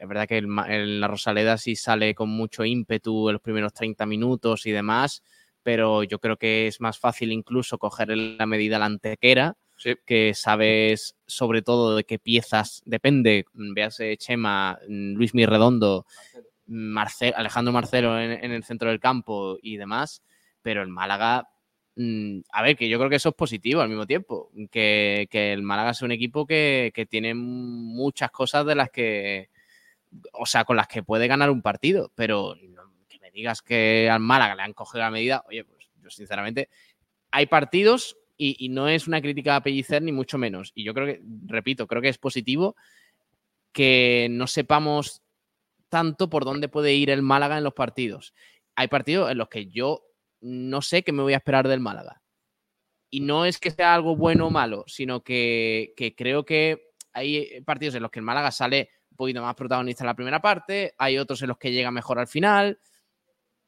es 0.00 0.08
verdad 0.08 0.26
que 0.26 0.38
el, 0.38 1.00
la 1.00 1.08
Rosaleda 1.08 1.58
sí 1.58 1.76
sale 1.76 2.14
con 2.14 2.30
mucho 2.30 2.64
ímpetu 2.64 3.28
en 3.28 3.34
los 3.34 3.42
primeros 3.42 3.72
30 3.74 4.06
minutos 4.06 4.64
y 4.66 4.70
demás, 4.70 5.22
pero 5.62 6.04
yo 6.04 6.18
creo 6.18 6.36
que 6.38 6.66
es 6.68 6.80
más 6.80 6.98
fácil 6.98 7.32
incluso 7.32 7.76
coger 7.78 8.16
la 8.16 8.46
medida 8.46 8.78
la 8.78 8.86
antequera, 8.86 9.56
Sí. 9.76 9.94
que 10.06 10.34
sabes 10.34 11.16
sobre 11.26 11.60
todo 11.60 11.96
de 11.96 12.04
qué 12.04 12.20
piezas 12.20 12.80
depende. 12.84 13.44
Véase 13.52 14.16
Chema, 14.16 14.78
mm, 14.88 15.14
Luis 15.14 15.34
Mirredondo, 15.34 16.06
Alejandro 17.34 17.72
Marcelo 17.72 18.18
en, 18.18 18.52
el 18.52 18.64
centro 18.64 18.88
del 18.90 19.00
campo 19.00 19.58
y 19.62 19.76
demás, 19.76 20.22
pero 20.62 20.82
el 20.82 20.88
Málaga. 20.88 21.48
mm, 21.96 22.40
A 22.52 22.62
ver, 22.62 22.76
que 22.76 22.88
yo 22.88 22.98
creo 22.98 23.10
que 23.10 23.16
eso 23.16 23.30
es 23.30 23.34
positivo 23.34 23.80
al 23.80 23.88
mismo 23.88 24.06
tiempo. 24.06 24.50
Que, 24.70 25.28
que 25.30 25.52
el 25.52 25.62
Málaga 25.62 25.90
es 25.90 26.02
un 26.02 26.12
equipo 26.12 26.46
que, 26.46 26.92
que 26.94 27.06
tiene 27.06 27.34
muchas 27.34 28.30
cosas 28.30 28.66
de 28.66 28.74
las 28.74 28.90
que. 28.90 29.50
O 30.32 30.46
sea, 30.46 30.64
con 30.64 30.76
las 30.76 30.86
que 30.88 31.02
puede 31.02 31.26
ganar 31.26 31.50
un 31.50 31.62
partido. 31.62 32.10
Pero 32.14 32.56
que 33.08 33.18
me 33.20 33.30
digas 33.30 33.62
que 33.62 34.08
al 34.10 34.20
Málaga 34.20 34.54
le 34.54 34.62
han 34.62 34.72
cogido 34.72 35.00
la 35.04 35.10
medida. 35.10 35.44
Oye, 35.48 35.64
pues 35.64 35.88
yo 36.02 36.10
sinceramente. 36.10 36.68
Hay 37.30 37.46
partidos 37.46 38.16
y, 38.36 38.56
y 38.64 38.68
no 38.68 38.88
es 38.88 39.08
una 39.08 39.20
crítica 39.20 39.56
a 39.56 39.62
Pellicer 39.62 40.02
ni 40.02 40.12
mucho 40.12 40.38
menos. 40.38 40.72
Y 40.74 40.84
yo 40.84 40.94
creo 40.94 41.06
que, 41.06 41.20
repito, 41.46 41.86
creo 41.86 42.00
que 42.00 42.08
es 42.08 42.18
positivo 42.18 42.76
que 43.72 44.28
no 44.30 44.46
sepamos 44.46 45.23
tanto 45.94 46.28
por 46.28 46.44
dónde 46.44 46.68
puede 46.68 46.92
ir 46.92 47.08
el 47.08 47.22
Málaga 47.22 47.56
en 47.56 47.62
los 47.62 47.72
partidos. 47.72 48.34
Hay 48.74 48.88
partidos 48.88 49.30
en 49.30 49.38
los 49.38 49.48
que 49.48 49.68
yo 49.68 50.02
no 50.40 50.82
sé 50.82 51.04
qué 51.04 51.12
me 51.12 51.22
voy 51.22 51.34
a 51.34 51.36
esperar 51.36 51.68
del 51.68 51.78
Málaga. 51.78 52.20
y 53.10 53.20
no 53.20 53.44
es 53.44 53.60
que 53.60 53.70
sea 53.70 53.94
algo 53.94 54.16
bueno 54.16 54.48
o 54.48 54.50
malo, 54.50 54.82
sino 54.88 55.22
que, 55.22 55.92
que 55.96 56.16
creo 56.16 56.44
que 56.44 56.90
hay 57.12 57.60
partidos 57.64 57.94
en 57.94 58.02
los 58.02 58.10
que 58.10 58.18
el 58.18 58.24
Málaga 58.24 58.50
sale 58.50 58.88
un 59.12 59.16
poquito 59.16 59.40
más 59.40 59.54
protagonista 59.54 60.02
en 60.02 60.08
la 60.08 60.16
primera 60.16 60.42
parte, 60.42 60.94
hay 60.98 61.16
otros 61.16 61.40
en 61.42 61.48
los 61.50 61.58
que 61.58 61.70
llega 61.70 61.92
mejor 61.92 62.18
al 62.18 62.26
final. 62.26 62.80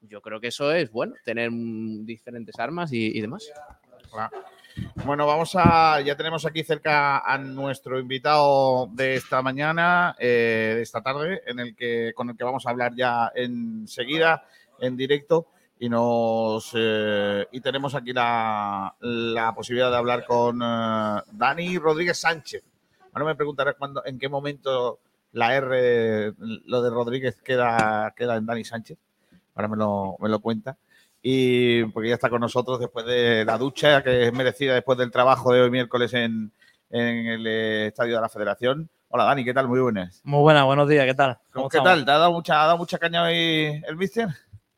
Yo 0.01 0.21
creo 0.21 0.41
que 0.41 0.49
eso 0.49 0.73
es 0.73 0.91
bueno, 0.91 1.15
tener 1.25 1.51
diferentes 1.53 2.59
armas 2.59 2.93
y 2.93 3.21
demás. 3.21 3.49
Bueno, 5.05 5.27
vamos 5.27 5.53
a. 5.55 6.01
Ya 6.01 6.17
tenemos 6.17 6.45
aquí 6.45 6.63
cerca 6.63 7.19
a 7.19 7.39
nuestro 7.39 7.99
invitado 7.99 8.89
de 8.93 9.15
esta 9.15 9.41
mañana, 9.41 10.15
eh, 10.19 10.75
de 10.77 10.83
esta 10.83 11.03
tarde, 11.03 11.43
en 11.47 11.61
el 11.61 11.75
que, 11.75 12.13
con 12.15 12.29
el 12.29 12.37
que 12.37 12.45
vamos 12.45 12.67
a 12.67 12.71
hablar 12.71 12.95
ya 12.95 13.33
enseguida, 13.35 14.45
en 14.81 14.97
directo. 14.97 15.47
Y 15.79 15.89
nos 15.89 16.73
eh, 16.75 17.47
y 17.53 17.61
tenemos 17.61 17.95
aquí 17.95 18.13
la, 18.13 18.95
la 19.01 19.55
posibilidad 19.55 19.91
de 19.91 19.97
hablar 19.97 20.25
con 20.27 20.61
eh, 20.63 21.23
Dani 21.33 21.79
Rodríguez 21.79 22.19
Sánchez. 22.19 22.63
Ahora 23.13 23.27
me 23.27 23.35
preguntarás 23.35 23.77
cuándo, 23.79 24.03
en 24.05 24.19
qué 24.19 24.29
momento 24.29 25.01
la 25.33 25.55
R, 25.55 26.35
lo 26.39 26.83
de 26.83 26.91
Rodríguez 26.91 27.41
queda, 27.43 28.13
queda 28.17 28.37
en 28.37 28.47
Dani 28.47 28.65
Sánchez. 28.65 28.99
Ahora 29.55 29.69
me 29.69 29.77
lo, 29.77 30.17
me 30.21 30.29
lo 30.29 30.41
cuenta 30.41 30.77
y 31.29 31.83
porque 31.87 32.11
ya 32.11 32.15
está 32.15 32.31
con 32.31 32.41
nosotros 32.41 32.79
después 32.79 33.05
de 33.05 33.45
la 33.45 33.59
ducha 33.59 34.01
que 34.01 34.29
es 34.29 34.33
merecida 34.33 34.75
después 34.75 34.97
del 34.97 35.11
trabajo 35.11 35.53
de 35.53 35.63
hoy 35.63 35.71
miércoles 35.73 36.15
en, 36.15 36.53
en 36.89 37.27
el 37.27 37.45
eh, 37.49 37.87
estadio 37.89 38.15
de 38.15 38.21
la 38.21 38.29
Federación. 38.29 38.89
Hola 39.09 39.25
Dani, 39.25 39.45
¿qué 39.45 39.53
tal? 39.53 39.67
Muy 39.67 39.81
buenas. 39.81 40.21
Muy 40.23 40.39
buenas, 40.39 40.65
buenos 40.65 40.89
días, 40.89 41.05
¿qué 41.05 41.15
tal? 41.15 41.37
¿Cómo 41.53 41.69
¿Qué 41.69 41.81
tal? 41.81 42.05
¿Te 42.05 42.13
ha 42.13 42.19
dado 42.19 42.31
mucha, 42.31 42.63
ha 42.63 42.67
dado 42.67 42.79
mucha 42.79 42.97
caña 42.97 43.25
hoy 43.25 43.83
el 43.89 43.97
mister? 43.97 44.29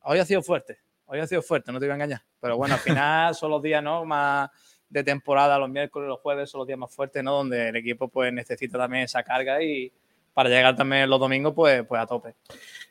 Hoy 0.01 0.21
ha 0.21 0.25
sido 0.25 0.41
fuerte, 0.41 0.79
hoy 1.05 1.19
ha 1.19 1.27
sido 1.27 1.43
fuerte, 1.43 1.71
no 1.71 1.79
te 1.79 1.85
voy 1.85 1.91
a 1.91 1.95
engañar. 1.97 2.23
Pero 2.41 2.57
bueno, 2.57 2.77
al 2.77 2.81
final 2.81 3.35
son 3.35 3.51
los 3.51 3.63
días 3.63 3.83
¿no? 3.83 4.07
más 4.07 4.49
de 4.89 5.05
temporada, 5.05 5.59
los 5.59 5.69
miércoles, 5.69 6.09
los 6.09 6.19
jueves 6.21 6.49
son 6.49 6.61
los 6.61 6.67
días 6.67 6.79
más 6.79 6.91
fuertes, 6.91 7.23
¿no? 7.23 7.35
Donde 7.35 7.69
el 7.69 7.77
equipo 7.77 8.09
pues 8.09 8.33
necesita 8.33 8.79
también 8.79 9.05
esa 9.05 9.23
carga 9.23 9.63
y 9.63 9.93
para 10.39 10.51
llegar 10.51 10.77
también 10.77 11.11
los 11.11 11.19
domingos 11.19 11.53
pues, 11.53 11.85
pues 11.85 12.01
a 12.01 12.07
tope. 12.07 12.37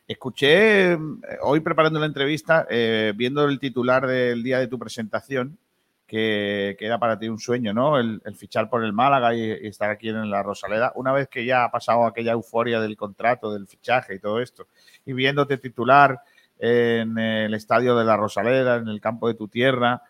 Escuché 0.06 0.92
eh, 0.92 0.98
hoy 1.44 1.62
preparando 1.62 1.98
la 1.98 2.06
entrevista, 2.06 2.68
eh, 2.70 3.14
viendo 3.16 3.46
el 3.46 3.58
titular 3.58 4.06
del 4.06 4.44
día 4.44 4.60
de 4.60 4.68
tu 4.68 4.78
presentación, 4.78 5.58
que, 6.06 6.76
que 6.78 6.86
era 6.86 7.00
para 7.00 7.18
ti 7.18 7.30
un 7.30 7.40
sueño, 7.40 7.74
¿no? 7.74 8.00
El, 8.00 8.22
fichar 8.36 8.70
por 8.70 8.84
el 8.84 8.92
Málaga 8.92 9.34
y, 9.34 9.44
y, 9.44 9.68
estar 9.68 9.90
aquí 9.90 10.10
en 10.10 10.30
la 10.30 10.44
Rosaleda. 10.44 10.92
Una 10.96 11.14
vez 11.14 11.30
que 11.30 11.46
ya 11.46 11.64
ha 11.64 11.72
pasado 11.72 12.06
aquella 12.06 12.34
euforia 12.34 12.82
del 12.82 12.98
contrato, 12.98 13.54
del 13.54 13.66
fichaje 13.66 14.16
y 14.16 14.20
todo 14.20 14.42
esto, 14.42 14.68
y 15.06 15.14
viéndote 15.14 15.58
titular 15.58 16.20
en 16.60 17.18
el 17.18 17.54
estadio 17.54 17.96
de 17.96 18.04
la 18.04 18.18
Rosaleda, 18.18 18.76
en 18.76 18.90
el 18.90 19.00
campo 19.00 19.30
de 19.30 19.36
tu 19.36 19.48
tierra, 19.48 20.02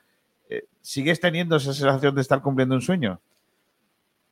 eh, 0.49 0.63
¿sigues 0.81 1.19
teniendo 1.19 1.57
esa 1.57 1.71
sensación 1.71 2.15
de 2.15 2.21
estar 2.21 2.41
cumpliendo 2.41 2.73
un 2.73 2.81
sueño? 2.81 3.21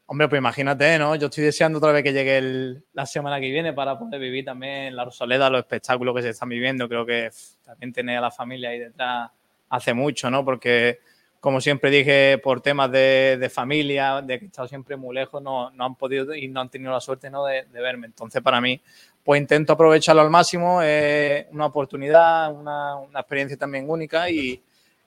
Hombre, 0.08 0.28
pues 0.30 0.40
imagínate, 0.40 1.00
¿no? 1.00 1.16
Yo 1.16 1.28
estoy 1.28 1.46
deseando 1.46 1.80
otra 1.80 1.92
vez 1.92 2.04
que 2.04 2.14
llegue 2.14 2.38
el, 2.38 2.84
la 2.94 3.08
semana 3.08 3.40
que 3.40 3.50
viene 3.50 3.74
para 3.74 3.98
poder 3.98 4.20
vivir 4.20 4.46
también 4.46 4.96
la 4.96 5.04
Rosaleda, 5.04 5.50
los 5.50 5.62
espectáculos 5.62 6.16
que 6.16 6.22
se 6.22 6.30
están 6.30 6.50
viviendo. 6.50 6.88
Creo 6.88 7.08
que 7.08 7.32
también 7.64 7.92
tener 7.92 8.20
a 8.20 8.22
la 8.22 8.30
familia 8.30 8.70
ahí 8.70 8.80
detrás 8.80 9.32
hace 9.68 9.96
mucho, 9.96 10.30
¿no? 10.30 10.46
Porque, 10.46 11.00
como 11.40 11.60
siempre 11.60 11.90
dije, 11.90 12.38
por 12.38 12.62
temas 12.62 12.92
de, 12.92 13.38
de 13.40 13.50
familia, 13.50 14.22
de 14.22 14.38
que 14.38 14.46
he 14.46 14.48
estado 14.48 14.68
siempre 14.68 14.96
muy 14.96 15.16
lejos, 15.16 15.42
no, 15.42 15.72
no, 15.72 15.86
han 15.86 15.96
podido 15.96 16.36
y 16.36 16.50
no 16.50 16.62
han 16.62 16.70
tenido 16.70 16.92
la 16.92 17.02
suerte 17.02 17.32
¿no? 17.32 17.44
de, 17.44 17.64
de, 17.64 17.82
verme. 17.82 18.06
Entonces, 18.06 18.44
para 18.44 18.62
mí, 18.62 18.80
pues 19.24 19.42
intento 19.42 19.74
aprovecharlo 19.74 20.22
al 20.22 20.30
máximo. 20.30 20.84
Es 20.84 21.48
una 21.50 21.66
oportunidad, 21.66 22.54
una, 22.54 22.96
una 22.98 23.22
experiencia 23.22 23.58
también 23.58 23.90
única 23.90 24.30
y 24.30 24.62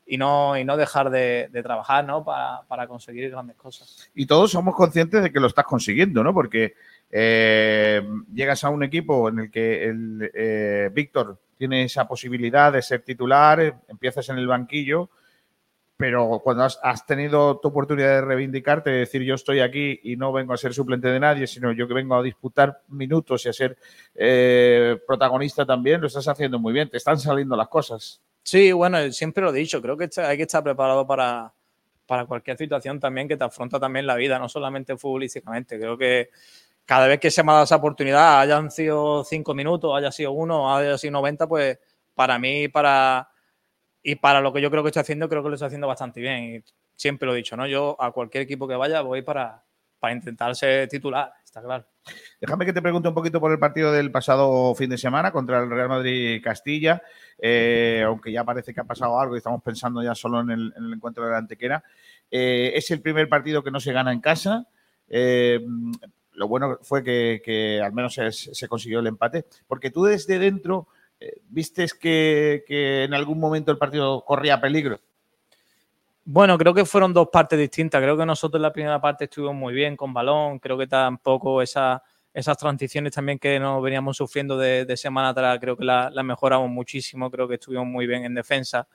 y 0.09 0.17
no, 0.17 0.57
y 0.57 0.65
no 0.65 0.77
dejar 0.77 1.11
de, 1.11 1.51
trabajar 1.63 2.05
¿no? 2.05 2.25
para, 2.25 2.63
para, 2.67 2.87
conseguir 2.87 3.31
grandes 3.31 3.57
cosas. 3.57 4.11
Y 4.15 4.25
todos 4.27 4.51
somos 4.51 4.75
conscientes 4.75 5.23
de 5.23 5.31
que 5.31 5.39
lo 5.39 5.47
estás 5.47 5.67
consiguiendo, 5.67 6.25
¿no? 6.25 6.33
Porque 6.33 6.75
eh, 7.11 8.03
llegas 8.33 8.65
a 8.65 8.71
un 8.71 8.83
equipo 8.83 9.29
en 9.29 9.39
el 9.41 9.51
que 9.51 9.85
el 9.85 10.31
eh, 10.35 10.91
Víctor 10.93 11.39
tiene 11.59 11.85
esa 11.85 12.09
posibilidad 12.09 12.73
de 12.73 12.81
ser 12.81 13.03
titular, 13.03 13.81
empiezas 13.87 14.27
en 14.31 14.39
el 14.39 14.47
banquillo, 14.47 15.11
pero 15.99 16.41
cuando 16.43 16.65
has, 16.65 16.79
has, 16.83 17.05
tenido 17.05 17.59
tu 17.59 17.69
oportunidad 17.69 18.09
de 18.09 18.21
reivindicarte, 18.23 18.89
de 18.89 18.99
decir 19.01 19.23
yo 19.23 19.35
estoy 19.35 19.61
aquí 19.61 20.01
y 20.05 20.17
no 20.17 20.33
vengo 20.33 20.55
a 20.55 20.57
ser 20.57 20.73
suplente 20.73 21.09
de 21.09 21.21
nadie, 21.21 21.47
sino 21.47 21.73
yo 21.73 21.87
que 21.87 21.95
vengo 21.95 22.15
a 22.15 22.23
disputar 22.23 22.83
minutos 22.89 23.45
y 23.45 23.49
a 23.49 23.53
ser 23.53 23.77
eh, 24.15 24.97
protagonista 25.07 25.67
también, 25.67 26.01
lo 26.01 26.07
estás 26.07 26.29
haciendo 26.29 26.59
muy 26.59 26.73
bien, 26.73 26.89
te 26.89 26.97
están 26.97 27.19
saliendo 27.19 27.57
las 27.57 27.69
cosas. 27.69 28.23
Sí, 28.43 28.73
bueno, 28.73 29.13
siempre 29.13 29.43
lo 29.43 29.51
he 29.51 29.59
dicho, 29.59 29.83
creo 29.83 29.97
que 29.97 30.09
hay 30.23 30.37
que 30.37 30.45
estar 30.45 30.63
preparado 30.65 31.07
para, 31.07 31.53
para 32.07 32.25
cualquier 32.27 32.57
situación 32.57 32.99
también 32.99 33.29
que 33.29 33.37
te 33.37 33.45
afronta 33.45 33.79
también 33.79 34.07
la 34.07 34.17
vida, 34.17 34.39
no 34.39 34.49
solamente 34.49 34.97
futbolísticamente. 34.97 35.79
Creo 35.79 35.99
que 35.99 36.31
cada 36.87 37.07
vez 37.07 37.21
que 37.21 37.31
se 37.31 37.43
me 37.43 37.51
ha 37.53 37.55
dado 37.55 37.65
esa 37.65 37.77
oportunidad, 37.77 38.41
hayan 38.41 38.71
sido 38.71 39.25
cinco 39.25 39.55
minutos, 39.55 39.95
haya 39.97 40.11
sido 40.11 40.33
uno, 40.33 40.75
haya 40.75 40.97
sido 40.99 41.13
90, 41.13 41.47
pues 41.47 41.79
para 42.15 42.39
mí 42.39 42.69
para, 42.69 43.29
y 44.03 44.17
para 44.17 44.41
lo 44.41 44.53
que 44.53 44.63
yo 44.63 44.71
creo 44.71 44.83
que 44.83 44.89
estoy 44.91 45.03
haciendo, 45.03 45.29
creo 45.29 45.43
que 45.43 45.51
lo 45.51 45.55
estoy 45.57 45.67
haciendo 45.67 45.89
bastante 45.89 46.21
bien. 46.21 46.65
Siempre 46.97 47.27
lo 47.27 47.35
he 47.35 47.39
dicho, 47.39 47.57
¿no? 47.57 47.67
Yo 47.67 47.97
a 48.01 48.13
cualquier 48.13 48.45
equipo 48.45 48.69
que 48.69 48.77
vaya 48.77 49.03
voy 49.03 49.23
para, 49.23 49.65
para 49.99 50.15
intentar 50.15 50.55
ser 50.55 50.89
titular, 50.89 51.33
está 51.45 51.63
claro. 51.63 51.87
Déjame 52.41 52.65
que 52.65 52.73
te 52.73 52.83
pregunte 52.83 53.09
un 53.09 53.15
poquito 53.15 53.41
por 53.41 53.53
el 53.53 53.59
partido 53.59 53.93
del 53.93 54.11
pasado 54.11 54.75
fin 54.75 54.91
de 54.91 54.99
semana 54.99 55.33
contra 55.33 55.61
el 55.61 55.71
Real 55.71 55.89
Madrid 55.89 56.43
Castilla, 56.43 57.03
eh, 57.39 58.03
aunque 58.07 58.33
ya 58.33 58.45
parece 58.45 58.73
que 58.73 58.81
ha 58.81 58.85
pasado 58.85 59.19
algo 59.21 59.35
y 59.35 59.39
estamos 59.39 59.63
pensando 59.63 60.03
ya 60.03 60.15
solo 60.15 60.41
en 60.41 60.51
el, 60.51 60.73
en 60.77 60.85
el 60.85 60.93
encuentro 60.95 61.25
de 61.25 61.33
la 61.33 61.39
Antequera. 61.39 61.85
Eh, 62.31 62.73
es 62.75 62.91
el 62.91 63.01
primer 63.01 63.29
partido 63.29 63.63
que 63.63 63.71
no 63.71 63.81
se 63.81 63.93
gana 63.93 64.13
en 64.13 64.21
casa. 64.21 64.67
Eh, 65.09 65.61
lo 66.33 66.49
bueno 66.49 66.79
fue 66.83 67.03
que, 67.03 67.81
al 67.85 67.93
menos 67.93 68.15
se, 68.15 68.69
consiguió 68.69 69.01
el 69.01 69.09
empate, 69.09 69.47
porque 69.67 69.91
tú 69.91 70.05
desde 70.05 70.39
dentro 70.39 70.89
vistes 71.49 71.95
que 71.95 72.63
en 72.69 73.13
algún 73.13 73.41
momento 73.41 73.73
el 73.73 73.79
partido 73.79 74.25
corría 74.25 74.61
peligro. 74.61 75.01
Bueno, 76.31 76.59
creo 76.59 76.75
que 76.75 76.85
fueron 76.85 77.15
dos 77.15 77.29
partes 77.33 77.59
distintas. 77.59 78.03
Creo 78.03 78.15
que 78.15 78.27
nosotros 78.27 78.59
en 78.59 78.63
la 78.65 78.71
primera 78.71 79.01
parte 79.01 79.25
estuvimos 79.25 79.55
muy 79.55 79.73
bien 79.73 79.97
con 79.97 80.13
balón. 80.13 80.59
Creo 80.59 80.77
que 80.77 80.87
tampoco 80.87 81.63
esa, 81.63 82.03
esas 82.35 82.59
transiciones 82.59 83.15
también 83.15 83.39
que 83.39 83.59
nos 83.59 83.83
veníamos 83.83 84.19
sufriendo 84.19 84.59
de, 84.59 84.85
de 84.85 84.97
semana 84.99 85.31
atrás, 85.31 85.59
creo 85.59 85.75
que 85.75 85.87
las 85.87 86.13
la 86.13 86.23
mejoramos 86.23 86.69
muchísimo. 86.69 87.31
Creo 87.31 87.49
que 87.49 87.55
estuvimos 87.55 87.87
muy 87.87 88.07
bien 88.07 88.27
en 88.27 88.35
defensa. 88.35 88.87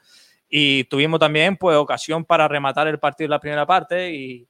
Y 0.47 0.83
tuvimos 0.83 1.19
también 1.19 1.57
pues 1.57 1.75
ocasión 1.75 2.23
para 2.23 2.47
rematar 2.47 2.87
el 2.87 2.99
partido 2.99 3.25
en 3.25 3.31
la 3.31 3.39
primera 3.39 3.65
parte 3.65 4.13
y, 4.13 4.47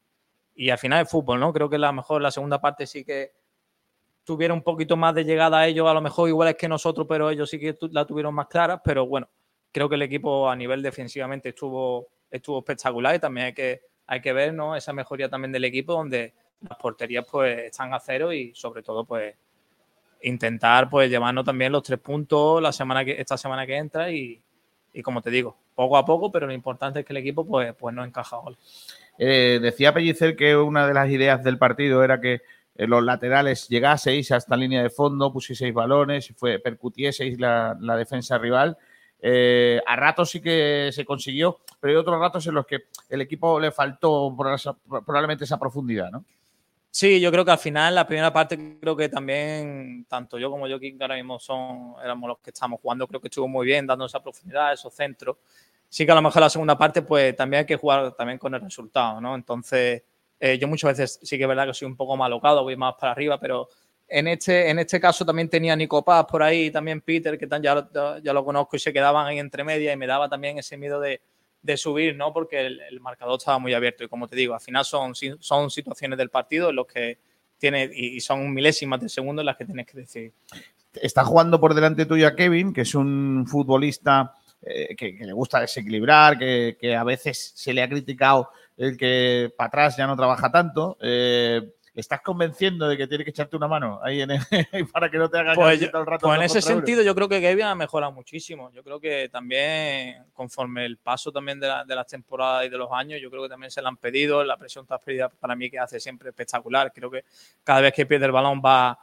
y 0.53 0.69
al 0.69 0.77
final 0.77 0.99
el 0.99 1.07
fútbol, 1.07 1.39
¿no? 1.39 1.53
Creo 1.53 1.69
que 1.69 1.77
la 1.77 1.93
mejor, 1.93 2.21
la 2.21 2.31
segunda 2.31 2.59
parte 2.59 2.85
sí 2.85 3.05
que 3.05 3.31
tuviera 4.25 4.53
un 4.53 4.61
poquito 4.61 4.97
más 4.97 5.15
de 5.15 5.23
llegada 5.23 5.59
a 5.59 5.67
ellos, 5.67 5.89
a 5.89 5.93
lo 5.93 6.01
mejor 6.01 6.27
igual 6.27 6.49
es 6.49 6.55
que 6.55 6.67
nosotros, 6.67 7.07
pero 7.07 7.29
ellos 7.29 7.49
sí 7.49 7.57
que 7.59 7.77
la 7.91 8.05
tuvieron 8.05 8.35
más 8.35 8.47
clara. 8.47 8.81
Pero 8.83 9.07
bueno, 9.07 9.29
creo 9.71 9.87
que 9.87 9.95
el 9.95 10.01
equipo 10.01 10.49
a 10.49 10.55
nivel 10.57 10.81
defensivamente 10.81 11.47
estuvo 11.47 12.09
estuvo 12.33 12.59
espectacular 12.59 13.15
y 13.15 13.19
también 13.19 13.47
hay 13.47 13.53
que, 13.53 13.81
hay 14.07 14.19
que 14.19 14.33
ver 14.33 14.53
¿no? 14.53 14.75
esa 14.75 14.91
mejoría 14.91 15.29
también 15.29 15.51
del 15.51 15.63
equipo 15.63 15.93
donde 15.93 16.33
las 16.61 16.77
porterías 16.79 17.25
pues 17.29 17.59
están 17.65 17.93
a 17.93 17.99
cero 17.99 18.33
y 18.33 18.53
sobre 18.55 18.81
todo 18.81 19.05
pues 19.05 19.35
intentar 20.23 20.89
pues 20.89 21.09
llevarnos 21.09 21.45
también 21.45 21.71
los 21.71 21.83
tres 21.83 21.99
puntos 21.99 22.61
la 22.61 22.71
semana 22.71 23.05
que 23.05 23.19
esta 23.19 23.37
semana 23.37 23.67
que 23.67 23.77
entra 23.77 24.09
y, 24.09 24.41
y 24.93 25.01
como 25.03 25.21
te 25.21 25.29
digo 25.29 25.55
poco 25.75 25.95
a 25.95 26.05
poco 26.05 26.31
pero 26.31 26.47
lo 26.47 26.53
importante 26.53 27.01
es 27.01 27.05
que 27.05 27.13
el 27.13 27.17
equipo 27.17 27.45
pues 27.45 27.73
pues 27.75 27.93
no 27.93 28.03
encaja 28.03 28.37
goles 28.37 28.57
eh, 29.19 29.59
decía 29.61 29.93
Pellicer 29.93 30.35
que 30.35 30.55
una 30.55 30.87
de 30.87 30.93
las 30.93 31.09
ideas 31.09 31.43
del 31.43 31.59
partido 31.59 32.03
era 32.03 32.19
que 32.19 32.41
eh, 32.75 32.87
los 32.87 33.03
laterales 33.03 33.67
llegaseis 33.67 34.31
hasta 34.31 34.57
línea 34.57 34.81
de 34.81 34.89
fondo 34.89 35.31
pusieseis 35.31 35.73
balones 35.73 36.33
fue 36.35 36.57
percutieseis 36.57 37.39
la 37.39 37.95
defensa 37.97 38.39
rival 38.39 38.77
eh, 39.25 39.81
a 39.87 39.95
ratos 39.95 40.31
sí 40.31 40.41
que 40.41 40.89
se 40.91 41.05
consiguió, 41.05 41.61
pero 41.79 41.93
hay 41.93 41.97
otros 41.97 42.19
ratos 42.19 42.45
en 42.45 42.55
los 42.55 42.65
que 42.65 42.87
el 43.07 43.21
equipo 43.21 43.57
le 43.57 43.71
faltó 43.71 44.35
probablemente 44.35 45.45
esa 45.45 45.57
profundidad, 45.57 46.11
¿no? 46.11 46.25
Sí, 46.91 47.21
yo 47.21 47.31
creo 47.31 47.45
que 47.45 47.51
al 47.51 47.57
final, 47.57 47.95
la 47.95 48.05
primera 48.05 48.33
parte, 48.33 48.77
creo 48.81 48.97
que 48.97 49.07
también, 49.07 50.05
tanto 50.09 50.37
yo 50.37 50.51
como 50.51 50.67
yo, 50.67 50.77
que 50.77 50.95
ahora 50.99 51.15
mismo 51.15 51.39
son, 51.39 51.95
éramos 52.03 52.27
los 52.27 52.39
que 52.39 52.49
estamos 52.49 52.81
jugando, 52.81 53.07
creo 53.07 53.21
que 53.21 53.29
estuvo 53.29 53.47
muy 53.47 53.65
bien, 53.65 53.87
dando 53.87 54.05
esa 54.05 54.21
profundidad, 54.21 54.73
esos 54.73 54.93
centros. 54.93 55.37
Sí 55.87 56.05
que 56.05 56.11
a 56.11 56.15
lo 56.15 56.21
mejor 56.21 56.41
la 56.41 56.49
segunda 56.49 56.77
parte, 56.77 57.01
pues 57.01 57.33
también 57.33 57.61
hay 57.61 57.65
que 57.65 57.77
jugar 57.77 58.13
también 58.15 58.37
con 58.37 58.53
el 58.53 58.61
resultado, 58.61 59.21
¿no? 59.21 59.35
Entonces, 59.35 60.03
eh, 60.37 60.57
yo 60.59 60.67
muchas 60.67 60.97
veces 60.97 61.19
sí 61.23 61.37
que 61.37 61.43
es 61.45 61.47
verdad 61.47 61.67
que 61.67 61.73
soy 61.73 61.87
un 61.87 61.95
poco 61.95 62.17
malocado, 62.17 62.61
voy 62.63 62.75
más 62.75 62.95
para 62.99 63.13
arriba, 63.13 63.39
pero 63.39 63.69
en 64.15 64.27
este, 64.27 64.69
en 64.69 64.77
este 64.77 64.99
caso 64.99 65.25
también 65.25 65.49
tenía 65.49 65.75
Nico 65.75 66.05
Paz 66.05 66.27
por 66.29 66.43
ahí, 66.43 66.69
también 66.69 67.01
Peter, 67.01 67.35
que 67.35 67.47
ya, 67.63 67.89
ya 68.23 68.33
lo 68.33 68.45
conozco 68.45 68.75
y 68.75 68.79
se 68.79 68.93
quedaban 68.93 69.25
ahí 69.25 69.39
entre 69.39 69.63
medias 69.63 69.91
y 69.91 69.97
me 69.97 70.05
daba 70.05 70.29
también 70.29 70.59
ese 70.59 70.77
miedo 70.77 70.99
de, 70.99 71.19
de 71.63 71.77
subir, 71.77 72.15
¿no? 72.15 72.31
Porque 72.31 72.63
el, 72.63 72.79
el, 72.81 72.99
marcador 72.99 73.39
estaba 73.39 73.57
muy 73.57 73.73
abierto 73.73 74.03
y 74.03 74.07
como 74.07 74.27
te 74.27 74.35
digo, 74.35 74.53
al 74.53 74.61
final 74.61 74.85
son, 74.85 75.15
son 75.15 75.71
situaciones 75.71 76.19
del 76.19 76.29
partido 76.29 76.69
en 76.69 76.75
los 76.75 76.85
que 76.85 77.17
tiene 77.57 77.89
y 77.91 78.21
son 78.21 78.53
milésimas 78.53 79.01
de 79.01 79.09
segundo 79.09 79.41
en 79.41 79.47
las 79.47 79.57
que 79.57 79.65
tienes 79.65 79.87
que 79.87 79.97
decidir. 79.97 80.33
Está 80.93 81.25
jugando 81.25 81.59
por 81.59 81.73
delante 81.73 82.05
tuyo 82.05 82.27
a 82.27 82.35
Kevin, 82.35 82.71
que 82.71 82.81
es 82.81 82.93
un 82.93 83.47
futbolista 83.47 84.31
eh, 84.61 84.95
que, 84.95 85.15
que, 85.15 85.25
le 85.25 85.33
gusta 85.33 85.59
desequilibrar, 85.59 86.37
que, 86.37 86.77
que, 86.79 86.95
a 86.95 87.03
veces 87.03 87.53
se 87.55 87.73
le 87.73 87.81
ha 87.81 87.89
criticado 87.89 88.51
el 88.77 88.95
que 88.95 89.51
para 89.57 89.69
atrás 89.69 89.97
ya 89.97 90.05
no 90.05 90.15
trabaja 90.15 90.51
tanto. 90.51 90.99
Eh, 91.01 91.61
¿le 91.93 91.99
¿Estás 92.01 92.21
convenciendo 92.21 92.87
de 92.87 92.97
que 92.97 93.07
tiene 93.07 93.23
que 93.23 93.29
echarte 93.29 93.55
una 93.55 93.67
mano 93.67 93.99
ahí 94.03 94.21
en 94.21 94.31
el- 94.31 94.39
para 94.93 95.09
que 95.11 95.17
no 95.17 95.29
te 95.29 95.37
haga 95.37 95.53
Pues, 95.53 95.79
yo- 95.79 95.91
todo 95.91 96.01
el 96.01 96.07
rato 96.07 96.25
pues 96.27 96.37
en 96.39 96.43
ese 96.45 96.61
sentido 96.61 97.03
yo 97.03 97.13
creo 97.13 97.29
que 97.29 97.39
Kevin 97.39 97.65
ha 97.65 97.75
mejorado 97.75 98.11
muchísimo. 98.11 98.71
Yo 98.71 98.83
creo 98.83 98.99
que 98.99 99.29
también 99.29 100.25
conforme 100.33 100.85
el 100.85 100.97
paso 100.97 101.31
también 101.31 101.59
de, 101.59 101.67
la- 101.67 101.83
de 101.85 101.95
las 101.95 102.07
temporadas 102.07 102.65
y 102.65 102.69
de 102.69 102.77
los 102.77 102.89
años, 102.91 103.21
yo 103.21 103.29
creo 103.29 103.43
que 103.43 103.49
también 103.49 103.69
se 103.71 103.81
le 103.81 103.87
han 103.87 103.97
pedido. 103.97 104.43
La 104.43 104.57
presión 104.57 104.85
transferida 104.87 105.29
para 105.29 105.55
mí 105.55 105.69
que 105.69 105.77
hace 105.79 105.99
siempre 105.99 106.29
espectacular. 106.29 106.91
Creo 106.93 107.11
que 107.11 107.23
cada 107.63 107.81
vez 107.81 107.93
que 107.93 108.05
pierde 108.05 108.25
el 108.25 108.31
balón 108.31 108.59
va, 108.65 108.97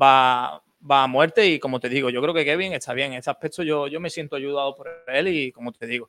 va, 0.00 0.62
va 0.90 1.02
a 1.02 1.06
muerte 1.06 1.46
y 1.46 1.58
como 1.58 1.80
te 1.80 1.88
digo, 1.88 2.10
yo 2.10 2.20
creo 2.22 2.34
que 2.34 2.44
Kevin 2.44 2.72
está 2.72 2.92
bien. 2.94 3.12
En 3.12 3.18
ese 3.18 3.30
aspecto 3.30 3.62
yo, 3.62 3.88
yo 3.88 4.00
me 4.00 4.10
siento 4.10 4.36
ayudado 4.36 4.74
por 4.74 4.88
él 5.08 5.28
y 5.28 5.52
como 5.52 5.72
te 5.72 5.86
digo, 5.86 6.08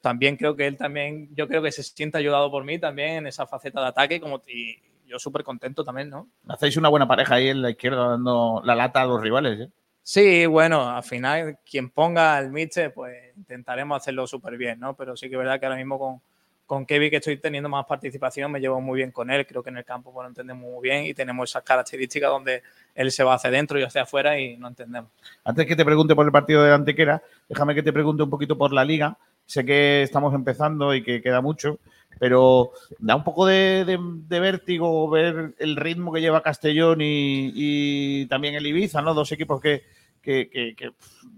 también 0.00 0.36
creo 0.36 0.54
que 0.54 0.66
él 0.68 0.76
también, 0.76 1.28
yo 1.34 1.48
creo 1.48 1.60
que 1.62 1.72
se 1.72 1.82
siente 1.82 2.18
ayudado 2.18 2.50
por 2.50 2.62
mí 2.64 2.78
también 2.78 3.16
en 3.16 3.26
esa 3.26 3.46
faceta 3.46 3.80
de 3.80 3.88
ataque 3.88 4.20
como, 4.20 4.40
y 4.46 4.78
yo 5.08 5.18
súper 5.18 5.42
contento 5.42 5.84
también, 5.84 6.10
¿no? 6.10 6.28
Hacéis 6.48 6.76
una 6.76 6.88
buena 6.88 7.08
pareja 7.08 7.34
ahí 7.34 7.48
en 7.48 7.62
la 7.62 7.70
izquierda 7.70 8.10
dando 8.10 8.60
la 8.64 8.74
lata 8.74 9.02
a 9.02 9.06
los 9.06 9.20
rivales. 9.20 9.60
¿eh? 9.60 9.70
Sí, 10.02 10.46
bueno, 10.46 10.88
al 10.88 11.02
final 11.02 11.58
quien 11.68 11.90
ponga 11.90 12.38
el 12.38 12.50
míster, 12.50 12.92
pues 12.94 13.14
intentaremos 13.36 13.96
hacerlo 13.96 14.26
súper 14.26 14.56
bien, 14.56 14.78
¿no? 14.80 14.94
Pero 14.94 15.16
sí 15.16 15.28
que 15.28 15.34
es 15.34 15.38
verdad 15.38 15.58
que 15.58 15.66
ahora 15.66 15.76
mismo 15.76 15.98
con, 15.98 16.20
con 16.68 16.84
Kevin, 16.84 17.08
que 17.08 17.16
estoy 17.16 17.38
teniendo 17.38 17.70
más 17.70 17.86
participación, 17.86 18.52
me 18.52 18.60
llevo 18.60 18.78
muy 18.80 18.98
bien 18.98 19.10
con 19.10 19.30
él. 19.30 19.46
Creo 19.46 19.62
que 19.62 19.70
en 19.70 19.78
el 19.78 19.86
campo 19.86 20.12
pues, 20.12 20.24
lo 20.24 20.28
entendemos 20.28 20.70
muy 20.70 20.82
bien 20.82 21.06
y 21.06 21.14
tenemos 21.14 21.48
esas 21.50 21.62
características 21.62 22.28
donde 22.28 22.62
él 22.94 23.10
se 23.10 23.24
va 23.24 23.34
hacia 23.34 23.48
adentro 23.48 23.78
y 23.80 23.84
hacia 23.84 24.02
afuera 24.02 24.38
y 24.38 24.58
no 24.58 24.68
entendemos. 24.68 25.10
Antes 25.44 25.66
que 25.66 25.74
te 25.74 25.84
pregunte 25.84 26.14
por 26.14 26.26
el 26.26 26.32
partido 26.32 26.62
de 26.62 26.74
Antequera, 26.74 27.22
déjame 27.48 27.74
que 27.74 27.82
te 27.82 27.92
pregunte 27.92 28.22
un 28.22 28.28
poquito 28.28 28.58
por 28.58 28.72
la 28.74 28.84
liga. 28.84 29.16
Sé 29.46 29.64
que 29.64 30.02
estamos 30.02 30.34
empezando 30.34 30.94
y 30.94 31.02
que 31.02 31.22
queda 31.22 31.40
mucho, 31.40 31.78
pero 32.18 32.72
da 32.98 33.16
un 33.16 33.24
poco 33.24 33.46
de, 33.46 33.84
de- 33.84 33.98
de 34.00 34.40
vértigo 34.40 35.08
ver 35.08 35.54
el 35.58 35.76
ritmo 35.76 36.12
que 36.12 36.20
lleva 36.20 36.42
Castellón 36.42 37.00
y, 37.00 37.52
y 37.54 38.26
también 38.26 38.54
el 38.54 38.66
Ibiza, 38.66 39.02
¿no? 39.02 39.14
Dos 39.14 39.32
equipos 39.32 39.60
que, 39.60 39.82
que- 40.22 40.48
que- 40.50 40.74
que, 40.76 40.90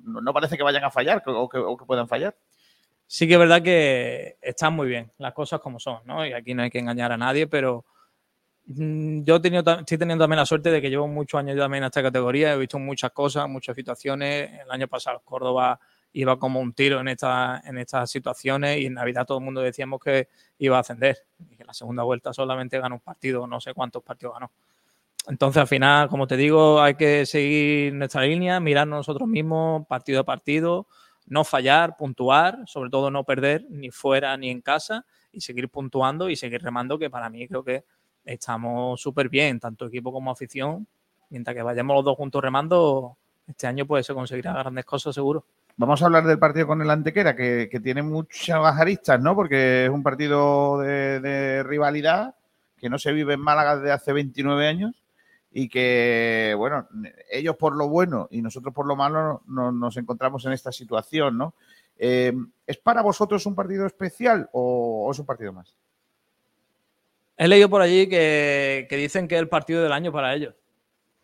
no 0.05 0.33
parece 0.33 0.57
que 0.57 0.63
vayan 0.63 0.85
a 0.85 0.91
fallar 0.91 1.23
o 1.27 1.43
o 1.45 1.77
que 1.77 1.85
puedan 1.85 2.09
fallar. 2.09 2.37
Sí 3.07 3.27
que 3.27 3.35
es 3.35 3.41
verdad 3.41 3.61
que 3.63 4.37
están 4.41 4.73
muy 4.75 4.87
bien, 4.89 5.11
las 5.19 5.33
cosas 5.33 5.61
como 5.61 5.81
son, 5.81 5.99
¿no? 6.05 6.25
Y 6.25 6.33
aquí 6.33 6.55
no 6.55 6.63
hay 6.63 6.71
que 6.71 6.79
engañar 6.79 7.11
a 7.11 7.17
nadie, 7.17 7.49
pero 7.49 7.85
mm, 8.67 9.23
yo 9.25 9.37
he 9.37 9.41
tenido, 9.41 9.65
estoy 9.81 9.99
teniendo 9.99 10.23
también 10.25 10.39
la 10.39 10.47
suerte 10.47 10.71
de 10.71 10.81
que 10.81 10.91
llevo 10.91 11.09
muchos 11.09 11.39
años 11.41 11.57
yo 11.57 11.63
también 11.63 11.83
en 11.83 11.87
esta 11.89 12.03
categoría, 12.03 12.53
he 12.55 12.59
visto 12.59 12.79
muchas 12.79 13.11
cosas, 13.13 13.49
muchas 13.49 13.75
situaciones. 13.77 14.51
El 14.65 14.71
año 14.71 14.87
pasado 14.89 15.21
Córdoba 15.25 15.81
iba 16.13 16.39
como 16.39 16.61
un 16.61 16.73
tiro 16.73 17.01
en, 17.01 17.09
esta, 17.09 17.63
en 17.65 17.79
estas 17.79 18.11
situaciones 18.11 18.79
y 18.79 18.87
en 18.87 18.95
Navidad 18.95 19.27
todo 19.27 19.39
el 19.39 19.45
mundo 19.45 19.61
decíamos 19.61 20.01
que 20.01 20.29
iba 20.59 20.77
a 20.77 20.81
ascender 20.81 21.19
y 21.51 21.57
que 21.57 21.65
la 21.65 21.73
segunda 21.73 22.03
vuelta 22.03 22.33
solamente 22.33 22.79
ganó 22.79 22.97
un 22.97 23.01
partido, 23.01 23.47
no 23.47 23.61
sé 23.61 23.75
cuántos 23.75 24.03
partidos 24.03 24.35
ganó. 24.35 24.51
Entonces, 25.29 25.61
al 25.61 25.67
final, 25.67 26.09
como 26.09 26.27
te 26.27 26.37
digo, 26.37 26.81
hay 26.81 26.95
que 26.95 27.27
seguir 27.27 27.93
nuestra 27.93 28.23
línea, 28.23 28.59
mirar 28.59 28.89
nosotros 28.89 29.29
mismos 29.29 29.87
partido 29.87 30.21
a 30.21 30.25
partido, 30.25 30.87
no 31.27 31.45
fallar, 31.45 31.97
puntuar, 31.97 32.59
sobre 32.67 32.91
todo 32.91 33.11
no 33.11 33.25
perder 33.25 33.65
ni 33.69 33.91
fuera 33.91 34.37
ni 34.37 34.51
en 34.51 34.63
casa 34.63 35.05
y 35.31 35.43
seguir 35.43 35.69
puntuando 35.69 36.29
y 36.31 36.37
seguir 36.37 36.63
remando, 36.63 36.99
que 36.99 37.11
para 37.11 37.29
mí 37.31 37.47
creo 37.47 37.63
que 37.63 37.85
estamos 38.25 39.01
súper 39.01 39.29
bien, 39.29 39.61
tanto 39.61 39.87
equipo 39.87 40.13
como 40.13 40.31
afición. 40.31 40.87
Mientras 41.29 41.55
que 41.55 41.63
vayamos 41.63 41.95
los 41.95 42.05
dos 42.05 42.17
juntos 42.17 42.43
remando, 42.43 43.17
este 43.47 43.67
año 43.67 43.87
pues 43.87 44.07
se 44.07 44.15
conseguirá 44.15 44.55
grandes 44.55 44.85
cosas 44.85 45.15
seguro. 45.15 45.45
Vamos 45.81 46.03
a 46.03 46.05
hablar 46.05 46.27
del 46.27 46.39
partido 46.39 46.67
con 46.67 46.83
el 46.83 46.91
Antequera, 46.91 47.35
que, 47.35 47.71
que 47.73 47.81
tiene 47.81 48.03
muchas 48.03 48.59
aristas, 48.79 49.19
¿no? 49.19 49.35
Porque 49.35 49.87
es 49.87 49.91
un 49.91 50.03
partido 50.03 50.79
de, 50.79 51.63
rivalidad 51.63 52.35
que 52.77 52.91
no 52.91 52.99
se 52.99 53.13
vive 53.13 53.33
en 53.33 53.41
Málaga 53.41 53.77
desde 53.77 53.91
hace 53.91 54.13
29 54.13 54.69
años 54.69 55.03
y 55.51 55.71
que, 55.71 56.55
bueno, 56.59 56.87
ellos 57.31 57.57
por 57.57 57.75
lo 57.75 57.89
bueno 57.89 58.29
y 58.31 58.43
nosotros 58.43 58.75
por 58.75 58.85
lo 58.85 58.95
malo 58.95 59.41
no- 59.47 59.73
nos 59.73 59.97
encontramos 59.97 60.45
en 60.45 60.53
esta 60.53 60.71
situación, 60.71 61.39
¿no? 61.39 61.55
Eh, 61.97 62.35
¿Es 62.67 62.77
para 62.77 63.01
vosotros 63.01 63.47
un 63.47 63.55
partido 63.55 63.87
especial 63.87 64.51
o, 64.53 65.07
o 65.07 65.11
es 65.11 65.19
un 65.19 65.25
partido 65.25 65.55
más? 65.55 65.75
He 67.39 67.49
leído 67.49 67.71
por 67.71 67.81
allí 67.81 68.07
que, 68.07 68.87
que 68.87 68.97
dicen 68.99 69.27
que 69.27 69.37
es 69.37 69.41
el 69.41 69.49
partido 69.49 69.83
del 69.83 69.93
año 69.93 70.13
para 70.13 70.35
ellos. 70.35 70.55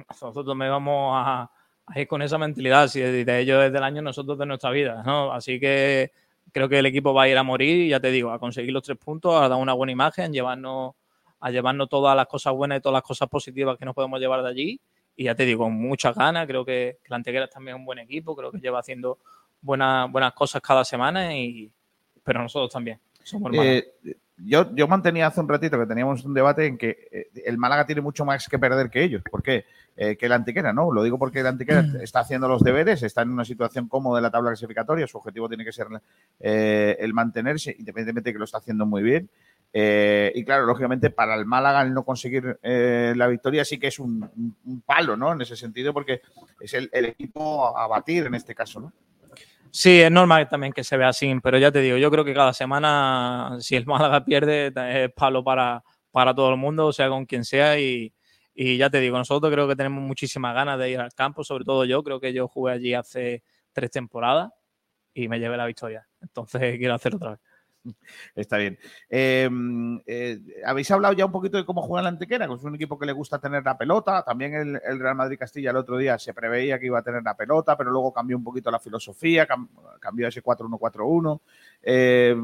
Nosotros 0.09 0.57
me 0.57 0.71
vamos 0.71 1.13
a, 1.15 1.51
ir 1.95 2.09
con 2.09 2.23
esa 2.23 2.39
mentalidad. 2.39 2.89
Si 2.89 3.01
de 3.01 3.41
ellos 3.41 3.65
es 3.65 3.73
del 3.73 3.83
año, 3.83 4.03
nosotros 4.03 4.39
de 4.39 4.47
nuestra 4.47 4.71
vida. 4.71 5.03
¿no? 5.05 5.33
Así 5.33 5.61
que 5.61 6.13
creo 6.53 6.69
que 6.69 6.79
el 6.79 6.87
equipo 6.87 7.15
va 7.15 7.25
a 7.25 7.29
ir 7.29 7.37
a 7.37 7.43
morir 7.43 7.89
ya 7.89 8.01
te 8.01 8.11
digo, 8.11 8.31
a 8.31 8.39
conseguir 8.39 8.73
los 8.73 8.83
tres 8.83 8.99
puntos, 8.99 9.35
a 9.41 9.49
dar 9.49 9.59
una 9.59 9.73
buena 9.73 9.93
imagen, 9.93 10.33
llevarnos, 10.33 10.95
a 11.41 11.51
llevarnos 11.51 11.89
todas 11.89 12.17
las 12.17 12.27
cosas 12.27 12.55
buenas 12.55 12.79
y 12.79 12.81
todas 12.81 12.95
las 12.95 13.03
cosas 13.03 13.29
positivas 13.29 13.79
que 13.79 13.85
nos 13.85 13.95
podemos 13.95 14.19
llevar 14.21 14.43
de 14.43 14.49
allí. 14.49 14.81
Y 15.15 15.25
ya 15.25 15.35
te 15.35 15.45
digo, 15.45 15.65
con 15.65 15.75
muchas 15.75 16.15
ganas. 16.15 16.47
Creo 16.47 16.65
que, 16.65 16.99
que 17.03 17.09
la 17.09 17.17
Antequera 17.17 17.45
es 17.47 17.51
también 17.51 17.77
un 17.77 17.85
buen 17.87 17.99
equipo. 17.99 18.37
Creo 18.37 18.51
que 18.51 18.59
lleva 18.59 18.81
haciendo 18.81 19.19
buenas, 19.63 20.11
buenas 20.13 20.35
cosas 20.35 20.61
cada 20.61 20.85
semana. 20.85 21.35
Y, 21.35 21.71
pero 22.23 22.43
nosotros 22.43 22.71
también. 22.71 23.01
Somos 23.23 23.51
hermanos. 23.53 23.67
Eh, 24.05 24.17
yo, 24.39 24.75
yo 24.75 24.89
mantenía 24.89 25.27
hace 25.27 25.41
un 25.41 25.49
ratito 25.49 25.79
que 25.79 25.87
teníamos 25.87 26.25
un 26.25 26.35
debate 26.35 26.67
en 26.67 26.79
que 26.79 27.09
eh, 27.11 27.29
el 27.45 27.59
Málaga 27.59 27.87
tiene 27.87 28.01
mucho 28.01 28.25
más 28.25 28.49
que 28.49 28.59
perder 28.59 28.91
que 28.91 29.03
ellos. 29.03 29.23
¿Por 29.31 29.43
qué? 29.43 29.65
Eh, 29.99 30.19
que 30.19 30.27
el 30.27 30.33
Antequera, 30.33 30.75
¿no? 30.75 30.93
Lo 30.93 31.03
digo 31.03 31.19
porque 31.19 31.41
el 31.41 31.47
Antequera 31.47 31.83
está 32.03 32.21
haciendo 32.21 32.49
los 32.49 32.63
deberes, 32.63 33.03
está 33.03 33.23
en 33.23 33.31
una 33.31 33.47
situación 33.47 33.89
cómoda 33.89 34.19
en 34.19 34.25
la 34.25 34.31
tabla 34.31 34.51
clasificatoria, 34.51 35.07
su 35.07 35.17
objetivo 35.17 35.49
tiene 35.49 35.65
que 35.65 35.73
ser 35.73 35.87
eh, 36.39 36.99
el 37.01 37.15
mantenerse, 37.15 37.75
independientemente 37.79 38.29
de 38.29 38.35
que 38.35 38.39
lo 38.39 38.45
está 38.45 38.59
haciendo 38.59 38.85
muy 38.85 39.03
bien. 39.03 39.31
Eh, 39.73 40.33
y 40.35 40.45
claro, 40.45 40.67
lógicamente 40.67 41.09
para 41.09 41.35
el 41.35 41.47
Málaga 41.47 41.81
el 41.81 41.95
no 41.95 42.05
conseguir 42.05 42.59
la 42.63 43.27
victoria 43.27 43.65
sí 43.65 43.79
que 43.79 43.87
es 43.87 43.99
un 43.99 44.55
palo, 44.85 45.17
¿no? 45.17 45.33
En 45.33 45.41
ese 45.41 45.57
sentido, 45.57 45.95
porque 45.95 46.21
es 46.61 46.75
el, 46.75 46.91
el 46.93 47.07
equipo 47.07 47.77
a 47.77 47.87
batir 47.87 48.27
en 48.27 48.35
este 48.35 48.55
caso, 48.55 48.81
¿no? 48.81 48.93
Sí, 49.79 50.01
es 50.01 50.11
normal 50.11 50.49
también 50.49 50.73
que 50.73 50.83
se 50.83 50.97
vea 50.97 51.09
así, 51.11 51.31
pero 51.43 51.59
ya 51.59 51.71
te 51.71 51.81
digo, 51.83 51.99
yo 51.99 52.11
creo 52.11 52.25
que 52.25 52.33
cada 52.33 52.55
semana, 52.55 53.57
si 53.61 53.77
el 53.77 53.85
Málaga 53.87 54.25
pierde, 54.25 54.73
es 55.05 55.13
palo 55.13 55.45
para, 55.45 55.85
para 56.11 56.35
todo 56.35 56.51
el 56.51 56.57
mundo, 56.57 56.93
sea, 56.95 57.11
con 57.11 57.27
quien 57.27 57.45
sea. 57.45 57.79
Y, 57.79 58.11
y 58.55 58.79
ya 58.79 58.89
te 58.89 59.01
digo, 59.01 59.19
nosotros 59.19 59.53
creo 59.53 59.69
que 59.69 59.77
tenemos 59.77 60.03
muchísimas 60.03 60.55
ganas 60.55 60.79
de 60.79 60.91
ir 60.91 60.99
al 61.01 61.13
campo, 61.13 61.45
sobre 61.45 61.65
todo 61.65 61.85
yo, 61.85 62.03
creo 62.03 62.19
que 62.21 62.33
yo 62.33 62.49
jugué 62.49 62.73
allí 62.73 62.95
hace 62.95 63.43
tres 63.73 63.91
temporadas 63.91 64.51
y 65.15 65.29
me 65.29 65.41
llevé 65.41 65.57
la 65.59 65.67
victoria. 65.67 66.09
Entonces 66.23 66.61
quiero 66.79 66.95
hacer 66.95 67.15
otra 67.17 67.33
vez. 67.33 67.41
Está 68.35 68.57
bien. 68.59 68.79
Eh, 69.11 69.49
eh, 70.07 70.39
Habéis 70.65 70.91
hablado 70.91 71.15
ya 71.15 71.27
un 71.27 71.33
poquito 71.33 71.57
de 71.57 71.65
cómo 71.65 71.83
juega 71.83 72.03
la 72.03 72.09
Antequera, 72.09 72.47
que 72.47 72.55
es 72.55 72.63
un 72.65 72.75
equipo 72.75 72.99
que 72.99 73.07
le 73.07 73.13
gusta 73.13 73.39
tener 73.39 73.65
la 73.65 73.77
pelota. 73.79 74.23
También 74.23 74.55
el, 74.55 74.99
Real 75.01 75.15
Madrid 75.15 75.39
Castilla 75.39 75.71
el 75.71 75.77
otro 75.77 75.97
día 75.97 76.19
se 76.19 76.35
preveía 76.35 76.79
que 76.79 76.87
iba 76.87 76.99
a 76.99 77.03
tener 77.03 77.23
la 77.23 77.37
pelota, 77.37 77.77
pero 77.77 77.91
luego 77.91 78.13
cambió 78.13 78.37
un 78.37 78.45
poquito 78.45 78.71
la 78.71 78.79
filosofía, 78.81 79.47
cam- 79.47 79.69
cambió 80.01 80.29
ese 80.29 80.43
4-1-4-1. 80.43 81.41
Eh, 81.83 82.37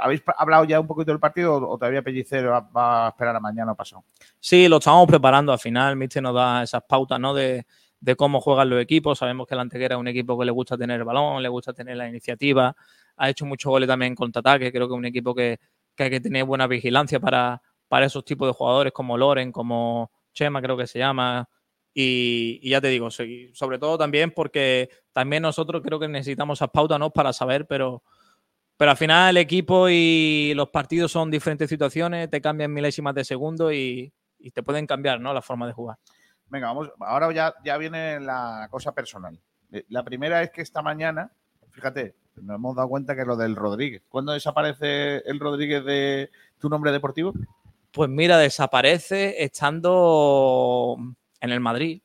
¿Habéis 0.00 0.22
hablado 0.36 0.64
ya 0.64 0.80
un 0.80 0.86
poquito 0.86 1.10
del 1.10 1.20
partido 1.20 1.56
o 1.56 1.78
todavía 1.78 2.02
Pellicero 2.02 2.50
va, 2.50 2.60
va 2.60 3.06
a 3.06 3.08
esperar 3.10 3.36
a 3.36 3.40
mañana 3.40 3.72
o 3.72 3.74
pasado? 3.74 4.04
Sí, 4.40 4.68
lo 4.68 4.78
estamos 4.78 5.06
preparando 5.06 5.52
al 5.52 5.58
final. 5.58 5.96
Mister 5.96 6.22
nos 6.22 6.34
da 6.34 6.62
esas 6.62 6.82
pautas 6.82 7.18
¿no? 7.18 7.34
de, 7.34 7.66
de 8.00 8.16
cómo 8.16 8.40
juegan 8.40 8.70
los 8.70 8.80
equipos. 8.80 9.18
Sabemos 9.18 9.46
que 9.46 9.54
el 9.54 9.60
Antequera 9.60 9.94
es 9.96 10.00
un 10.00 10.08
equipo 10.08 10.38
que 10.38 10.44
le 10.44 10.52
gusta 10.52 10.76
tener 10.76 10.98
el 11.00 11.04
balón, 11.04 11.42
le 11.42 11.48
gusta 11.48 11.72
tener 11.72 11.96
la 11.96 12.08
iniciativa. 12.08 12.74
Ha 13.18 13.28
hecho 13.30 13.44
muchos 13.44 13.70
goles 13.70 13.88
también 13.88 14.12
en 14.12 14.16
contraataque. 14.16 14.72
Creo 14.72 14.88
que 14.88 14.94
es 14.94 14.98
un 14.98 15.04
equipo 15.04 15.34
que, 15.34 15.58
que 15.94 16.04
hay 16.04 16.10
que 16.10 16.20
tener 16.20 16.44
buena 16.44 16.66
vigilancia 16.66 17.20
para, 17.20 17.60
para 17.88 18.06
esos 18.06 18.24
tipos 18.24 18.48
de 18.48 18.54
jugadores 18.54 18.92
como 18.92 19.16
Loren, 19.18 19.52
como 19.52 20.10
Chema, 20.32 20.62
creo 20.62 20.76
que 20.76 20.86
se 20.86 20.98
llama. 20.98 21.48
Y, 21.92 22.60
y 22.62 22.70
ya 22.70 22.80
te 22.80 22.88
digo, 22.88 23.10
sobre 23.10 23.78
todo 23.78 23.98
también 23.98 24.30
porque 24.30 24.88
también 25.12 25.42
nosotros 25.42 25.82
creo 25.82 25.98
que 25.98 26.06
necesitamos 26.06 26.58
esas 26.58 26.70
pautas 26.70 26.98
¿no? 26.98 27.10
para 27.10 27.32
saber, 27.32 27.66
pero, 27.66 28.04
pero 28.76 28.92
al 28.92 28.96
final 28.96 29.30
el 29.30 29.42
equipo 29.42 29.88
y 29.88 30.52
los 30.54 30.68
partidos 30.68 31.10
son 31.10 31.30
diferentes 31.30 31.68
situaciones, 31.68 32.30
te 32.30 32.40
cambian 32.40 32.72
milésimas 32.72 33.14
de 33.16 33.24
segundo 33.24 33.72
y, 33.72 34.12
y 34.38 34.50
te 34.52 34.62
pueden 34.62 34.86
cambiar 34.86 35.20
¿no? 35.20 35.34
la 35.34 35.42
forma 35.42 35.66
de 35.66 35.72
jugar. 35.72 35.98
Venga, 36.46 36.68
vamos. 36.68 36.92
Ahora 37.00 37.32
ya, 37.32 37.54
ya 37.64 37.76
viene 37.76 38.20
la 38.20 38.68
cosa 38.70 38.92
personal. 38.94 39.38
Eh, 39.72 39.84
La 39.88 40.04
primera 40.04 40.42
es 40.42 40.50
que 40.50 40.62
esta 40.62 40.82
mañana, 40.82 41.32
fíjate, 41.72 42.14
nos 42.42 42.56
hemos 42.56 42.76
dado 42.76 42.88
cuenta 42.88 43.16
que 43.16 43.24
lo 43.24 43.36
del 43.36 43.56
Rodríguez. 43.56 44.02
¿Cuándo 44.08 44.32
desaparece 44.32 45.18
el 45.26 45.40
Rodríguez 45.40 45.84
de 45.84 46.30
tu 46.58 46.68
nombre 46.68 46.92
deportivo? 46.92 47.32
Pues 47.92 48.08
mira, 48.08 48.38
desaparece 48.38 49.42
estando 49.42 50.96
en 51.40 51.50
el 51.50 51.60
Madrid. 51.60 52.00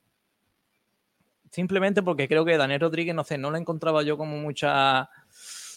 Simplemente 1.52 2.02
porque 2.02 2.28
creo 2.28 2.46
que 2.46 2.58
Daniel 2.58 2.82
Rodríguez, 2.82 3.14
no 3.14 3.24
sé, 3.24 3.38
no 3.38 3.52
lo 3.52 3.58
encontraba 3.58 4.02
yo 4.02 4.18
como 4.18 4.38
mucha. 4.38 5.10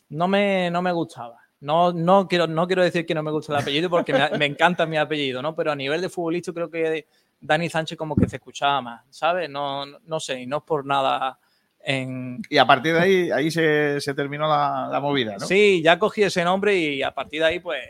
No 0.09 0.29
me, 0.29 0.71
no 0.71 0.81
me 0.81 0.93
gustaba. 0.93 1.41
No, 1.61 1.93
no, 1.93 2.29
quiero, 2.29 2.47
no 2.47 2.67
quiero 2.67 2.83
decir 2.83 3.07
que 3.07 3.15
no 3.15 3.23
me 3.23 3.31
gusta 3.31 3.53
el 3.53 3.61
apellido 3.61 3.91
porque 3.91 4.13
me, 4.13 4.39
me 4.39 4.47
encanta 4.47 4.87
mi 4.87 4.97
apellido, 4.97 5.43
¿no? 5.43 5.55
Pero 5.55 5.73
a 5.73 5.77
nivel 5.77 6.01
de 6.01 6.09
futbolista 6.09 6.53
creo 6.53 6.71
que 6.71 7.07
Dani 7.41 7.69
Sánchez 7.69 7.97
como 7.97 8.17
que 8.17 8.29
se 8.29 8.37
escuchaba 8.37 8.81
más, 8.81 9.05
¿sabes? 9.11 9.49
No, 9.49 9.87
no, 9.87 10.21
sé, 10.21 10.41
y 10.41 10.47
no 10.47 10.59
es 10.59 10.63
por 10.65 10.85
nada 10.85 11.39
en... 11.87 12.43
Y 12.51 12.59
a 12.59 12.67
partir 12.67 12.93
de 12.95 13.01
ahí, 13.01 13.31
ahí 13.31 13.51
se, 13.51 14.01
se 14.01 14.13
terminó 14.13 14.49
la, 14.49 14.89
la 14.91 14.99
movida, 15.01 15.37
¿no? 15.39 15.47
Sí, 15.47 15.81
ya 15.83 15.99
cogí 15.99 16.23
ese 16.25 16.43
nombre 16.45 16.77
y 16.77 17.03
a 17.03 17.13
partir 17.13 17.41
de 17.41 17.47
ahí, 17.47 17.61
pues, 17.61 17.81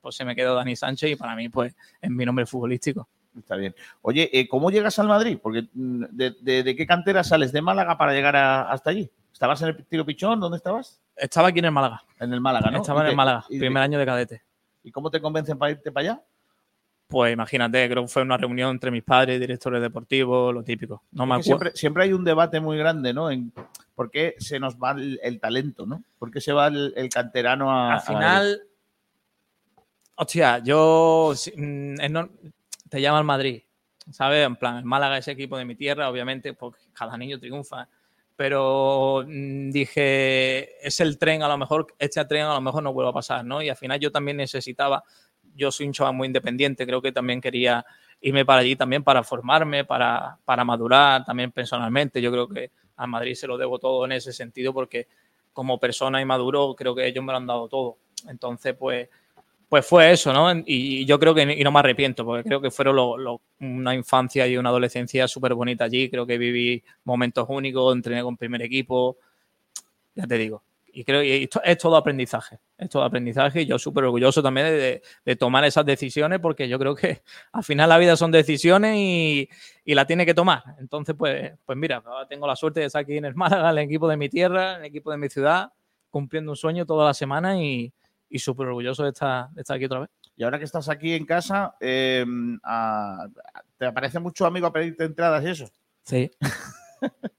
pues 0.00 0.16
se 0.16 0.24
me 0.24 0.34
quedó 0.34 0.54
Dani 0.56 0.74
Sánchez 0.74 1.12
y 1.12 1.16
para 1.16 1.36
mí, 1.36 1.48
pues, 1.48 1.74
es 2.00 2.10
mi 2.10 2.26
nombre 2.26 2.46
futbolístico. 2.46 3.08
Está 3.38 3.56
bien. 3.56 3.74
Oye, 4.02 4.28
eh, 4.32 4.48
¿cómo 4.48 4.70
llegas 4.70 4.98
al 4.98 5.06
Madrid? 5.08 5.38
Porque 5.42 5.66
mm, 5.72 6.04
de, 6.10 6.34
de- 6.40 6.62
de 6.64 6.76
qué 6.76 6.86
cantera 6.86 7.22
sales 7.24 7.52
de 7.52 7.62
Málaga 7.62 7.96
para 7.96 8.12
llegar 8.12 8.34
a- 8.36 8.70
hasta 8.70 8.90
allí? 8.90 9.08
¿Estabas 9.32 9.62
en 9.62 9.68
el 9.68 9.84
tiro 9.86 10.04
pichón? 10.04 10.38
¿Dónde 10.40 10.56
estabas? 10.58 11.00
Estaba 11.16 11.48
aquí 11.48 11.60
en 11.60 11.64
el 11.66 11.72
Málaga. 11.72 12.02
En 12.20 12.32
el 12.32 12.40
Málaga, 12.40 12.70
¿no? 12.70 12.78
Estaba 12.78 13.00
¿Y 13.00 13.04
en 13.04 13.10
el 13.10 13.16
Málaga, 13.16 13.44
primer 13.48 13.82
año 13.82 13.98
de 13.98 14.06
cadete. 14.06 14.42
¿Y 14.84 14.90
cómo 14.90 15.10
te 15.10 15.20
convencen 15.20 15.56
para 15.58 15.72
irte 15.72 15.90
para 15.90 16.12
allá? 16.12 16.22
Pues 17.06 17.32
imagínate, 17.32 17.88
creo 17.88 18.02
que 18.02 18.08
fue 18.08 18.22
una 18.22 18.36
reunión 18.36 18.70
entre 18.70 18.90
mis 18.90 19.02
padres, 19.02 19.38
directores 19.38 19.80
deportivos, 19.80 20.52
lo 20.54 20.62
típico. 20.64 21.02
No 21.12 21.26
me 21.26 21.42
siempre, 21.42 21.70
siempre 21.74 22.04
hay 22.04 22.12
un 22.12 22.24
debate 22.24 22.60
muy 22.60 22.78
grande, 22.78 23.12
¿no? 23.12 23.30
En 23.30 23.52
por 23.94 24.10
qué 24.10 24.34
se 24.38 24.58
nos 24.58 24.76
va 24.76 24.92
el, 24.92 25.20
el 25.22 25.38
talento, 25.38 25.86
¿no? 25.86 26.02
¿Por 26.18 26.30
qué 26.30 26.40
se 26.40 26.52
va 26.52 26.68
el, 26.68 26.92
el 26.96 27.08
canterano 27.10 27.70
a. 27.70 27.92
Al 27.92 27.98
a- 27.98 28.00
final, 28.00 28.62
hostia, 30.16 30.58
yo 30.58 31.32
mm, 31.56 31.94
no- 32.10 32.28
te 32.88 33.00
llama 33.00 33.18
el 33.18 33.24
Madrid, 33.24 33.62
¿sabes? 34.10 34.46
En 34.46 34.56
plan, 34.56 34.76
el 34.78 34.84
Málaga 34.84 35.18
es 35.18 35.28
equipo 35.28 35.56
de 35.58 35.64
mi 35.64 35.74
tierra, 35.74 36.08
obviamente, 36.08 36.54
porque 36.54 36.80
cada 36.92 37.16
niño 37.16 37.38
triunfa. 37.38 37.88
Pero 38.36 39.24
mm, 39.26 39.70
dije, 39.70 40.84
es 40.86 40.98
el 41.00 41.18
tren, 41.18 41.42
a 41.42 41.48
lo 41.48 41.56
mejor, 41.58 41.86
este 41.98 42.24
tren 42.24 42.42
a 42.46 42.54
lo 42.54 42.60
mejor 42.60 42.82
no 42.82 42.92
vuelva 42.92 43.10
a 43.10 43.14
pasar, 43.14 43.44
¿no? 43.44 43.62
Y 43.62 43.68
al 43.68 43.76
final 43.76 44.00
yo 44.00 44.10
también 44.10 44.36
necesitaba, 44.38 45.04
yo 45.54 45.70
soy 45.70 45.86
un 45.86 45.92
chaval 45.92 46.14
muy 46.14 46.26
independiente, 46.26 46.86
creo 46.86 47.02
que 47.02 47.12
también 47.12 47.40
quería 47.40 47.84
irme 48.20 48.44
para 48.44 48.60
allí 48.60 48.76
también 48.76 49.02
para 49.04 49.22
formarme, 49.22 49.84
para, 49.84 50.38
para 50.44 50.64
madurar 50.64 51.24
también 51.24 51.52
personalmente. 51.52 52.20
Yo 52.22 52.30
creo 52.32 52.48
que 52.48 52.70
a 52.96 53.06
Madrid 53.06 53.34
se 53.34 53.46
lo 53.46 53.58
debo 53.58 53.78
todo 53.78 54.04
en 54.04 54.12
ese 54.12 54.32
sentido 54.32 54.72
porque 54.72 55.06
como 55.52 55.78
persona 55.78 56.20
y 56.20 56.24
maduro 56.24 56.74
creo 56.76 56.94
que 56.94 57.06
ellos 57.06 57.24
me 57.24 57.32
lo 57.32 57.38
han 57.38 57.46
dado 57.46 57.68
todo. 57.68 57.98
Entonces, 58.28 58.74
pues, 58.78 59.08
pues 59.68 59.86
fue 59.86 60.12
eso, 60.12 60.32
¿no? 60.32 60.52
Y 60.66 61.04
yo 61.06 61.18
creo 61.18 61.34
que 61.34 61.42
y 61.42 61.64
no 61.64 61.72
me 61.72 61.80
arrepiento 61.80 62.24
porque 62.24 62.44
creo 62.44 62.60
que 62.60 62.70
fueron 62.70 62.96
lo- 62.96 63.18
lo- 63.18 63.40
una 63.60 63.94
infancia 63.94 64.46
y 64.46 64.56
una 64.56 64.70
adolescencia 64.70 65.26
súper 65.28 65.54
bonita 65.54 65.84
allí. 65.84 66.08
Creo 66.10 66.26
que 66.26 66.38
viví 66.38 66.82
momentos 67.04 67.46
únicos, 67.48 67.94
entrené 67.94 68.22
con 68.22 68.36
primer 68.36 68.62
equipo, 68.62 69.16
ya 70.14 70.26
te 70.26 70.38
digo. 70.38 70.62
Y 70.96 71.04
creo 71.04 71.22
que 71.22 71.42
esto 71.42 71.60
es 71.64 71.76
todo 71.78 71.96
aprendizaje, 71.96 72.60
es 72.78 72.88
todo 72.88 73.02
aprendizaje 73.02 73.62
y 73.62 73.66
yo 73.66 73.78
súper 73.78 74.04
orgulloso 74.04 74.42
también 74.42 74.68
de, 74.68 75.02
de 75.24 75.36
tomar 75.36 75.64
esas 75.64 75.84
decisiones 75.84 76.38
porque 76.38 76.68
yo 76.68 76.78
creo 76.78 76.94
que 76.94 77.22
al 77.52 77.64
final 77.64 77.88
la 77.88 77.98
vida 77.98 78.16
son 78.16 78.30
decisiones 78.30 78.94
y, 78.96 79.48
y 79.84 79.94
la 79.94 80.06
tiene 80.06 80.24
que 80.24 80.34
tomar. 80.34 80.62
Entonces, 80.78 81.16
pues, 81.18 81.52
pues 81.64 81.76
mira, 81.76 82.02
tengo 82.28 82.46
la 82.46 82.54
suerte 82.54 82.78
de 82.80 82.86
estar 82.86 83.02
aquí 83.02 83.16
en 83.16 83.24
el 83.24 83.34
Málaga, 83.34 83.70
en 83.72 83.78
el 83.78 83.84
equipo 83.84 84.06
de 84.08 84.16
mi 84.16 84.28
tierra, 84.28 84.74
en 84.74 84.80
el 84.80 84.84
equipo 84.86 85.10
de 85.10 85.16
mi 85.18 85.28
ciudad, 85.28 85.72
cumpliendo 86.10 86.52
un 86.52 86.56
sueño 86.56 86.86
toda 86.86 87.06
la 87.06 87.14
semana 87.14 87.60
y, 87.60 87.92
y 88.28 88.38
súper 88.38 88.68
orgulloso 88.68 89.02
de 89.02 89.10
estar, 89.10 89.50
de 89.50 89.62
estar 89.62 89.76
aquí 89.76 89.86
otra 89.86 89.98
vez. 90.00 90.10
Y 90.36 90.44
ahora 90.44 90.58
que 90.58 90.64
estás 90.64 90.88
aquí 90.88 91.12
en 91.14 91.26
casa, 91.26 91.74
eh, 91.80 92.24
a- 92.62 93.26
¿te 93.78 93.86
aparece 93.86 94.20
mucho 94.20 94.46
amigo 94.46 94.66
a 94.68 94.72
pedirte 94.72 95.04
entradas 95.04 95.42
y 95.44 95.48
eso? 95.48 95.68
Sí. 96.04 96.30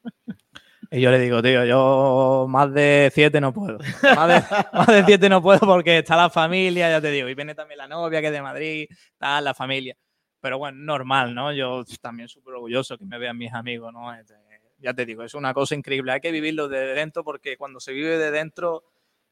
Y 0.95 1.01
yo 1.01 1.11
le 1.11 1.19
digo, 1.19 1.41
tío, 1.43 1.65
yo 1.65 2.45
más 2.47 2.73
de 2.73 3.11
siete 3.13 3.41
no 3.41 3.51
puedo. 3.51 3.79
Más 4.15 4.27
de, 4.29 4.57
más 4.73 4.87
de 4.87 5.03
siete 5.03 5.27
no 5.27 5.41
puedo 5.41 5.59
porque 5.59 5.97
está 5.97 6.15
la 6.15 6.29
familia, 6.29 6.89
ya 6.89 7.01
te 7.01 7.11
digo. 7.11 7.27
Y 7.27 7.35
viene 7.35 7.53
también 7.53 7.79
la 7.79 7.87
novia 7.89 8.21
que 8.21 8.27
es 8.27 8.33
de 8.33 8.41
Madrid, 8.41 8.87
está 9.11 9.41
la 9.41 9.53
familia. 9.53 9.97
Pero 10.39 10.57
bueno, 10.57 10.77
normal, 10.79 11.35
¿no? 11.35 11.51
Yo 11.51 11.83
también 11.99 12.29
súper 12.29 12.53
orgulloso 12.53 12.97
que 12.97 13.03
me 13.03 13.17
vean 13.17 13.37
mis 13.37 13.53
amigos, 13.53 13.91
¿no? 13.91 14.13
Este, 14.13 14.35
ya 14.77 14.93
te 14.93 15.05
digo, 15.05 15.23
es 15.23 15.33
una 15.33 15.53
cosa 15.53 15.75
increíble. 15.75 16.13
Hay 16.13 16.21
que 16.21 16.31
vivirlo 16.31 16.69
de 16.69 16.93
dentro 16.93 17.25
porque 17.25 17.57
cuando 17.57 17.81
se 17.81 17.91
vive 17.91 18.17
de 18.17 18.31
dentro, 18.31 18.85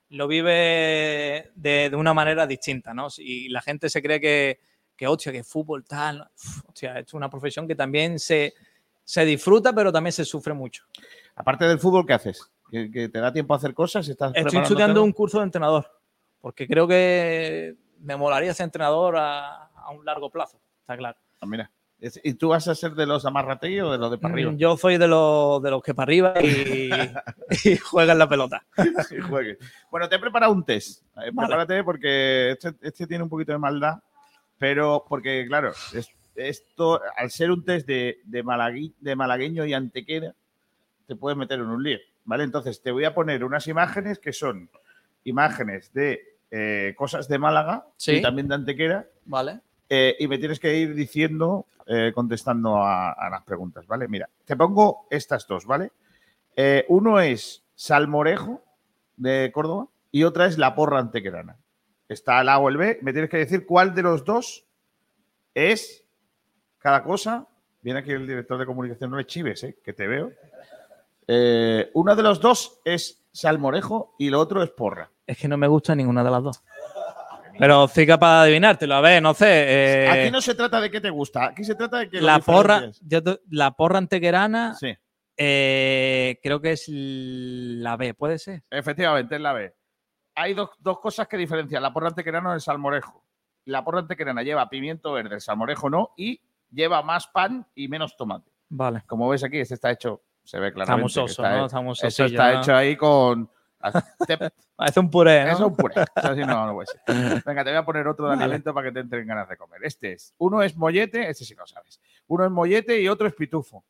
lo 0.09 0.27
vive 0.27 1.49
de, 1.55 1.89
de 1.89 1.95
una 1.95 2.13
manera 2.13 2.45
distinta, 2.45 2.93
¿no? 2.93 3.07
Y 3.19 3.47
la 3.47 3.61
gente 3.61 3.89
se 3.89 4.01
cree 4.01 4.19
que, 4.19 4.59
que 4.97 5.07
hostia, 5.07 5.31
que 5.31 5.45
fútbol 5.45 5.85
tal. 5.85 6.29
Uf, 6.35 6.65
Hostia, 6.67 6.99
es 6.99 7.13
una 7.13 7.29
profesión 7.29 7.69
que 7.69 7.75
también 7.75 8.19
se, 8.19 8.53
se 9.01 9.23
disfruta, 9.23 9.71
pero 9.71 9.93
también 9.93 10.11
se 10.11 10.25
sufre 10.25 10.53
mucho. 10.53 10.83
Aparte 11.35 11.65
del 11.65 11.79
fútbol, 11.79 12.05
¿qué 12.05 12.13
haces? 12.13 12.49
¿Que, 12.69 12.89
que 12.91 13.09
te 13.09 13.19
da 13.19 13.31
tiempo 13.33 13.53
a 13.53 13.57
hacer 13.57 13.73
cosas? 13.73 14.07
¿Estás 14.07 14.31
Estoy 14.35 14.59
estudiando 14.59 15.03
un 15.03 15.11
curso 15.11 15.39
de 15.39 15.45
entrenador, 15.45 15.85
porque 16.41 16.67
creo 16.67 16.87
que 16.87 17.75
me 17.99 18.15
molaría 18.15 18.53
ser 18.53 18.65
entrenador 18.65 19.17
a, 19.17 19.65
a 19.67 19.91
un 19.91 20.03
largo 20.05 20.29
plazo, 20.29 20.59
está 20.81 20.97
claro. 20.97 21.17
Ah, 21.41 21.45
mira. 21.45 21.69
¿Y 22.21 22.33
tú 22.33 22.49
vas 22.49 22.67
a 22.67 22.75
ser 22.75 22.91
de 22.95 23.05
los 23.05 23.25
amarrategui 23.25 23.79
o 23.79 23.89
de 23.93 23.97
los 23.97 24.11
de 24.11 24.17
para 24.17 24.33
arriba? 24.33 24.51
Mm, 24.51 24.57
Yo 24.57 24.75
soy 24.75 24.97
de 24.97 25.07
los, 25.07 25.63
de 25.63 25.71
los 25.71 25.81
que 25.81 25.93
para 25.93 26.03
arriba 26.03 26.33
y, 26.41 26.89
y 27.63 27.77
juegan 27.77 28.17
la 28.17 28.27
pelota. 28.27 28.65
Sí. 29.07 29.15
Bueno, 29.89 30.09
te 30.09 30.15
he 30.15 30.19
preparado 30.19 30.51
un 30.51 30.65
test. 30.65 31.01
Eh, 31.15 31.31
Vale. 31.31 31.47
Prepárate 31.47 31.81
porque 31.85 32.51
este, 32.51 32.73
este 32.81 33.07
tiene 33.07 33.23
un 33.23 33.29
poquito 33.29 33.53
de 33.53 33.57
maldad, 33.57 33.99
pero 34.57 35.05
porque, 35.07 35.45
claro, 35.47 35.71
es- 35.93 36.09
esto, 36.35 36.99
al 37.15 37.31
ser 37.31 37.51
un 37.51 37.63
test 37.63 37.87
de, 37.87 38.17
de, 38.25 38.43
malagui- 38.43 38.93
de 38.99 39.15
malagueño 39.15 39.65
y 39.65 39.73
antequera, 39.73 40.33
te 41.13 41.19
puedes 41.19 41.37
meter 41.37 41.59
en 41.59 41.67
un 41.67 41.83
lío, 41.83 41.99
¿vale? 42.25 42.43
Entonces, 42.43 42.81
te 42.81 42.91
voy 42.91 43.05
a 43.05 43.13
poner 43.13 43.43
unas 43.43 43.67
imágenes 43.67 44.19
que 44.19 44.33
son 44.33 44.69
imágenes 45.23 45.93
de 45.93 46.37
eh, 46.51 46.93
cosas 46.97 47.27
de 47.27 47.39
Málaga 47.39 47.87
Sí. 47.97 48.13
y 48.17 48.21
también 48.21 48.47
de 48.47 48.55
antequera, 48.55 49.07
¿Vale? 49.25 49.59
eh, 49.89 50.15
y 50.19 50.27
me 50.27 50.37
tienes 50.37 50.59
que 50.59 50.75
ir 50.77 50.93
diciendo, 50.95 51.65
eh, 51.87 52.11
contestando 52.13 52.77
a, 52.77 53.11
a 53.11 53.29
las 53.29 53.43
preguntas, 53.43 53.85
¿vale? 53.87 54.07
Mira, 54.07 54.29
te 54.45 54.55
pongo 54.55 55.07
estas 55.09 55.47
dos, 55.47 55.65
¿vale? 55.65 55.91
Uno 56.89 57.19
es 57.19 57.63
Salmorejo 57.75 58.63
de 59.17 59.51
Córdoba 59.53 59.87
y 60.11 60.23
otra 60.23 60.45
es 60.45 60.57
La 60.59 60.75
Porra 60.75 60.99
Antequerana. 60.99 61.57
Está 62.07 62.41
el 62.41 62.49
A 62.49 62.59
o 62.59 62.69
el 62.69 62.77
B. 62.77 62.99
Me 63.01 63.11
tienes 63.11 63.29
que 63.31 63.37
decir 63.37 63.65
cuál 63.65 63.95
de 63.95 64.03
los 64.03 64.23
dos 64.23 64.65
es 65.55 66.05
cada 66.77 67.03
cosa. 67.03 67.47
Viene 67.81 67.99
aquí 67.99 68.11
el 68.11 68.27
director 68.27 68.59
de 68.59 68.65
comunicación, 68.67 69.09
no 69.09 69.17
le 69.17 69.25
chives, 69.25 69.63
¿eh? 69.63 69.77
que 69.83 69.93
te 69.93 70.07
veo. 70.07 70.31
Eh, 71.27 71.89
uno 71.93 72.15
de 72.15 72.23
los 72.23 72.39
dos 72.41 72.81
es 72.85 73.25
Salmorejo 73.31 74.15
y 74.19 74.29
lo 74.29 74.39
otro 74.39 74.61
es 74.63 74.69
Porra. 74.71 75.09
Es 75.25 75.37
que 75.37 75.47
no 75.47 75.57
me 75.57 75.67
gusta 75.67 75.95
ninguna 75.95 76.23
de 76.23 76.31
las 76.31 76.43
dos. 76.43 76.63
Pero 77.57 77.87
soy 77.87 78.07
capaz 78.07 78.37
de 78.37 78.41
adivinártelo. 78.47 78.95
A 78.95 79.01
ver, 79.01 79.21
no 79.21 79.33
sé. 79.33 79.45
eh, 79.47 80.09
Aquí 80.09 80.31
no 80.31 80.41
se 80.41 80.55
trata 80.55 80.81
de 80.81 80.89
qué 80.89 80.99
te 80.99 81.09
gusta, 81.09 81.45
aquí 81.45 81.63
se 81.63 81.75
trata 81.75 81.99
de 81.99 82.09
que 82.09 82.19
la, 82.19 82.39
porra, 82.39 82.89
yo 83.01 83.19
la 83.51 83.71
porra 83.71 83.99
antequerana 83.99 84.73
Sí. 84.73 84.93
eh, 85.37 86.39
creo 86.41 86.59
que 86.59 86.71
es 86.71 86.85
la 86.89 87.95
B, 87.95 88.13
¿puede 88.15 88.39
ser? 88.39 88.63
Efectivamente, 88.69 89.35
es 89.35 89.41
la 89.41 89.53
B. 89.53 89.73
Hay 90.35 90.55
dos, 90.55 90.71
dos 90.79 90.99
cosas 90.99 91.27
que 91.27 91.37
diferencian 91.37 91.83
la 91.83 91.93
porra 91.93 92.07
antequerana 92.07 92.51
del 92.51 92.61
salmorejo. 92.61 93.23
La 93.65 93.83
porra 93.83 93.99
antequerana 93.99 94.41
lleva 94.41 94.67
pimiento 94.67 95.13
verde, 95.13 95.35
el 95.35 95.41
salmorejo 95.41 95.89
no, 95.91 96.09
y 96.17 96.41
lleva 96.71 97.03
más 97.03 97.27
pan 97.27 97.67
y 97.75 97.87
menos 97.87 98.17
tomate. 98.17 98.51
Vale. 98.69 99.03
Como 99.05 99.29
ves 99.29 99.43
aquí, 99.43 99.59
este 99.59 99.75
está 99.75 99.91
hecho, 99.91 100.23
se 100.43 100.59
ve 100.59 100.73
claramente. 100.73 101.07
Estamos 101.07 101.31
está, 101.31 101.57
¿no? 101.57 101.65
Estamos 101.65 102.03
Eso 102.03 102.09
sosillos, 102.09 102.31
está 102.31 102.53
¿no? 102.53 102.59
hecho 102.61 102.75
ahí 102.75 102.95
con... 102.97 103.49
Parece 104.75 104.99
un 104.99 105.09
puré, 105.11 105.43
¿no? 105.45 105.51
Eso 105.51 105.63
es 105.65 105.69
un 105.69 105.75
puré. 105.75 105.93
Eso 106.15 106.35
no, 106.35 106.67
no. 106.67 106.77
Venga, 107.45 107.63
te 107.63 107.69
voy 107.69 107.77
a 107.77 107.85
poner 107.85 108.07
otro 108.07 108.27
de 108.27 108.33
alimento 108.33 108.73
para 108.73 108.87
que 108.87 108.93
te 108.93 108.99
entren 109.01 109.27
ganas 109.27 109.47
de 109.49 109.57
comer. 109.57 109.81
Este 109.83 110.13
es, 110.13 110.33
uno 110.37 110.61
es 110.61 110.75
mollete, 110.77 111.29
este 111.29 111.45
sí 111.45 111.53
lo 111.53 111.67
sabes. 111.67 111.99
Uno 112.27 112.45
es 112.45 112.51
mollete 112.51 112.99
y 112.99 113.07
otro 113.07 113.27
es 113.27 113.33
pitufo. 113.33 113.85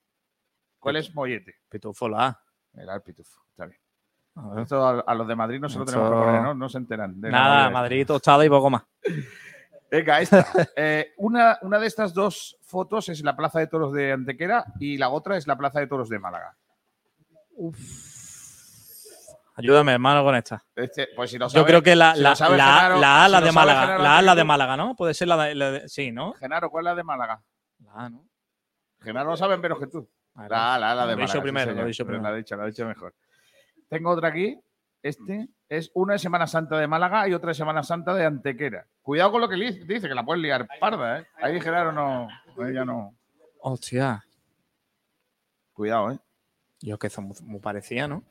¿Cuál 0.79 0.97
es 0.97 1.13
mollete? 1.13 1.55
Pitufo 1.69 2.09
la 2.09 2.27
A. 2.27 2.43
Era 2.73 2.95
el 2.95 3.01
pitufo, 3.01 3.41
está 3.49 3.65
bien. 3.65 3.79
A 4.35 5.03
a, 5.05 5.13
los 5.15 5.27
de 5.27 5.35
Madrid 5.35 5.59
no 5.59 5.69
se 5.69 5.77
lo 5.77 5.83
Esto- 5.85 5.93
tenemos 5.93 6.11
que 6.19 6.25
poner, 6.25 6.41
¿no? 6.41 6.53
No 6.55 6.67
se 6.69 6.77
enteran. 6.79 7.21
de 7.21 7.29
Nada. 7.29 7.69
Madrid 7.69 8.05
tostada 8.05 8.43
y 8.43 8.49
poco 8.49 8.69
más. 8.69 8.83
Venga, 9.93 10.21
esta. 10.21 10.45
Eh, 10.75 11.13
una, 11.17 11.59
una 11.61 11.77
de 11.77 11.85
estas 11.85 12.13
dos 12.15 12.57
fotos 12.63 13.09
es 13.09 13.23
la 13.23 13.35
Plaza 13.35 13.59
de 13.59 13.67
Toros 13.67 13.93
de 13.93 14.11
Antequera 14.11 14.65
y 14.79 14.97
la 14.97 15.09
otra 15.09 15.37
es 15.37 15.45
la 15.45 15.55
Plaza 15.55 15.79
de 15.79 15.85
Toros 15.87 16.09
de 16.09 16.17
Málaga. 16.17 16.57
Ayúdame, 19.55 19.91
hermano, 19.93 20.23
con 20.23 20.35
esta. 20.35 20.63
Este, 20.75 21.09
pues 21.15 21.29
si 21.29 21.37
lo 21.37 21.45
Yo 21.45 21.49
sabe- 21.51 21.65
creo 21.65 21.83
que 21.83 21.95
la, 21.95 22.15
si 22.15 22.21
la, 22.21 22.35
sabe 22.35 22.57
la, 22.57 22.65
Genaro- 22.65 22.99
la 22.99 23.23
A, 23.25 23.29
la 23.29 23.39
de 23.39 23.45
sabe 23.45 23.55
Málaga. 23.55 23.81
Genaro 23.81 24.03
La 24.03 24.17
A, 24.17 24.21
la 24.23 24.35
de 24.35 24.43
Málaga, 24.43 24.77
¿no? 24.77 24.95
Puede 24.95 25.13
ser 25.13 25.27
la 25.27 25.37
de, 25.45 25.53
la 25.55 25.71
de- 25.71 25.89
Sí, 25.89 26.11
¿no? 26.11 26.33
Genaro, 26.33 26.71
¿cuál 26.71 26.85
es 26.85 26.91
la 26.91 26.95
de 26.95 27.03
Málaga? 27.03 27.43
La 27.79 27.91
A, 27.93 28.09
¿no? 28.09 28.25
Genaro 29.01 29.29
lo 29.29 29.37
saben 29.37 29.61
menos 29.61 29.77
que 29.79 29.85
tú. 29.87 30.09
A 30.35 30.41
ver, 30.41 30.51
La, 30.51 30.79
la, 30.79 30.95
la 30.95 31.05
de 31.05 31.15
Lo 31.15 31.21
dicho 31.21 31.27
Málaga. 31.27 31.33
sí, 31.33 31.39
primero, 31.41 31.71
lo 31.73 31.83
he 31.83 31.85
dicho 31.87 32.05
primero. 32.05 32.23
La 32.23 32.33
he 32.33 32.37
dicho, 32.37 32.55
la 32.55 32.63
he 32.63 32.67
dicho 32.67 32.85
mejor. 32.87 33.13
Tengo 33.89 34.09
otra 34.09 34.29
aquí. 34.29 34.59
Este 35.03 35.47
es 35.77 35.91
una 35.93 36.13
de 36.13 36.19
Semana 36.19 36.47
Santa 36.47 36.77
de 36.77 36.87
Málaga 36.87 37.27
y 37.27 37.33
otra 37.33 37.49
de 37.49 37.53
Semana 37.55 37.83
Santa 37.83 38.13
de 38.13 38.25
Antequera. 38.25 38.85
Cuidado 39.01 39.31
con 39.31 39.41
lo 39.41 39.49
que 39.49 39.55
dice, 39.55 40.07
que 40.07 40.15
la 40.15 40.23
puedes 40.23 40.41
liar 40.41 40.67
parda, 40.79 41.19
¿eh? 41.19 41.27
Ahí 41.41 41.59
Genaro 41.59 41.91
no. 41.91 42.27
Ahí 42.63 42.73
ya 42.73 42.85
no. 42.85 43.15
Hostia. 43.59 44.23
Cuidado, 45.73 46.11
¿eh? 46.11 46.19
Yo 46.81 46.99
que 46.99 47.09
son 47.09 47.25
muy, 47.25 47.37
muy 47.41 47.59
parecida, 47.59 48.07
¿no? 48.07 48.23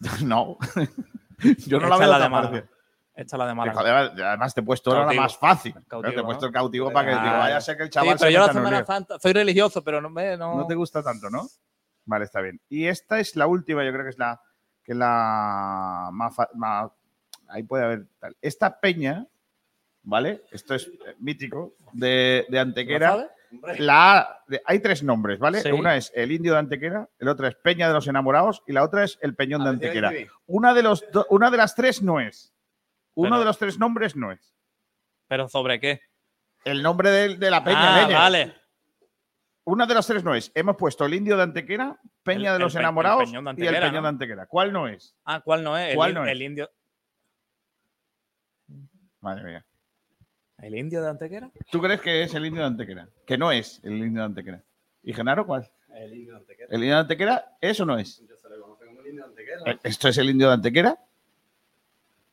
no. 0.24 0.56
Yo 1.66 1.78
no 1.80 1.86
Esta 1.86 1.88
la 1.88 1.96
veo 1.98 2.08
la 2.08 2.18
de 2.20 2.28
Málaga. 2.28 2.64
Esta 3.14 3.36
es 3.36 3.38
la 3.38 3.46
de 3.46 3.54
Málaga. 3.54 3.80
además 4.30 4.54
te 4.54 4.60
he 4.60 4.64
puesto 4.64 4.90
ahora 4.90 5.00
la 5.02 5.06
Cautivo. 5.06 5.22
más 5.22 5.36
fácil. 5.38 5.74
Cautivo, 5.88 6.12
te 6.12 6.18
he 6.18 6.22
¿no? 6.22 6.24
puesto 6.26 6.46
el 6.46 6.52
cautivo 6.52 6.92
para 6.92 7.08
que 7.08 7.14
Ah, 7.14 7.22
digo, 7.24 7.38
vaya 7.38 7.60
ser 7.60 7.76
que 7.76 7.82
el 7.84 7.88
Sí, 7.88 7.92
chaval 7.94 8.16
pero 8.18 8.28
se 8.28 8.32
yo 8.32 8.46
la 8.46 8.52
Semana. 8.52 8.84
Santa 8.84 9.18
soy 9.18 9.32
religioso, 9.32 9.82
pero 9.82 10.00
no 10.00 10.10
me. 10.10 10.36
No, 10.36 10.56
No 10.56 10.66
te 10.66 10.74
gusta 10.74 11.02
tanto, 11.02 11.30
¿no? 11.30 11.46
Vale, 12.04 12.24
está 12.26 12.40
bien. 12.40 12.60
Y 12.68 12.86
esta 12.86 13.18
es 13.18 13.34
la 13.36 13.46
última, 13.46 13.84
yo 13.84 13.90
creo 13.92 14.04
que 14.04 14.10
es 14.10 14.18
la 14.18 14.40
que 14.86 14.92
es 14.92 14.98
la 14.98 16.08
más, 16.12 16.34
ahí 17.48 17.64
puede 17.64 17.84
haber 17.84 18.06
tal. 18.20 18.36
Esta 18.40 18.78
peña, 18.80 19.26
¿vale? 20.04 20.44
Esto 20.52 20.74
es 20.76 20.86
eh, 20.86 21.16
mítico, 21.18 21.74
de, 21.92 22.46
de 22.48 22.58
Antequera. 22.58 23.28
La 23.78 24.42
de- 24.48 24.60
hay 24.64 24.80
tres 24.80 25.02
nombres, 25.02 25.38
¿vale? 25.38 25.60
Sí. 25.60 25.70
Una 25.72 25.96
es 25.96 26.12
el 26.14 26.30
Indio 26.32 26.52
de 26.52 26.58
Antequera, 26.60 27.08
el 27.18 27.28
otro 27.28 27.46
es 27.46 27.54
Peña 27.56 27.88
de 27.88 27.94
los 27.94 28.06
Enamorados 28.06 28.62
y 28.66 28.72
la 28.72 28.82
otra 28.84 29.04
es 29.04 29.18
el 29.22 29.34
Peñón 29.34 29.64
de 29.64 29.70
Antequera. 29.70 30.12
Una 30.46 30.72
de, 30.74 30.82
los 30.82 31.04
do- 31.12 31.26
una 31.30 31.50
de 31.50 31.56
las 31.56 31.74
tres 31.74 32.02
no 32.02 32.20
es. 32.20 32.52
Uno 33.14 33.30
Pero- 33.30 33.38
de 33.40 33.44
los 33.46 33.58
tres 33.58 33.78
nombres 33.78 34.14
no 34.16 34.30
es. 34.32 34.54
¿Pero 35.28 35.48
sobre 35.48 35.80
qué? 35.80 36.00
El 36.64 36.82
nombre 36.82 37.10
de, 37.10 37.36
de 37.36 37.50
la 37.50 37.64
Peña. 37.64 38.04
ah, 38.04 38.08
vale. 38.12 38.54
Una 39.68 39.84
de 39.84 39.94
las 39.94 40.06
tres 40.06 40.22
no 40.22 40.32
es. 40.34 40.52
Hemos 40.54 40.76
puesto 40.76 41.04
el 41.06 41.14
Indio 41.14 41.36
de 41.36 41.42
Antequera, 41.42 41.98
Peña 42.22 42.52
El- 42.52 42.58
de 42.58 42.64
los 42.64 42.74
el 42.76 42.80
Enamorados 42.82 43.30
de 43.32 43.36
y 43.36 43.40
el 43.40 43.48
Antequera, 43.48 43.80
Peñón 43.80 43.94
¿no? 43.94 44.02
de 44.02 44.08
Antequera. 44.08 44.46
¿Cuál 44.46 44.72
no 44.72 44.86
es? 44.86 45.16
Ah, 45.24 45.40
¿cuál 45.40 45.64
no 45.64 45.76
es? 45.76 45.90
El, 45.90 45.96
¿Cuál 45.96 46.14
no 46.14 46.24
es? 46.24 46.30
el 46.32 46.42
indio. 46.42 46.70
Madre 49.20 49.44
mía. 49.44 49.64
¿El 50.58 50.74
indio 50.76 51.02
de 51.02 51.10
Antequera? 51.10 51.50
¿Tú 51.70 51.80
crees 51.82 52.00
que 52.00 52.22
es 52.22 52.32
el 52.34 52.46
Indio 52.46 52.62
de 52.62 52.68
Antequera? 52.68 53.08
Que 53.26 53.36
no 53.36 53.50
es 53.52 53.80
el 53.84 53.94
Indio 53.98 54.20
de 54.22 54.26
Antequera. 54.26 54.62
¿Y 55.02 55.12
Genaro 55.12 55.46
cuál? 55.46 55.70
El 55.94 56.14
indio 56.14 56.32
de 56.34 56.38
Antequera. 56.38 56.68
¿El 56.70 56.76
Indio 56.76 56.94
de 56.94 57.00
Antequera 57.00 57.56
es 57.60 57.80
o 57.80 57.86
no 57.86 57.98
es? 57.98 58.20
Yo 58.26 58.36
se 58.36 58.48
conoce 58.48 58.86
como 58.86 59.00
el 59.00 59.06
indio 59.08 59.22
de 59.24 59.28
Antequera. 59.30 59.60
Eh, 59.72 59.78
¿Esto 59.82 60.08
es 60.08 60.18
el 60.18 60.30
Indio 60.30 60.46
de 60.48 60.54
Antequera? 60.54 60.98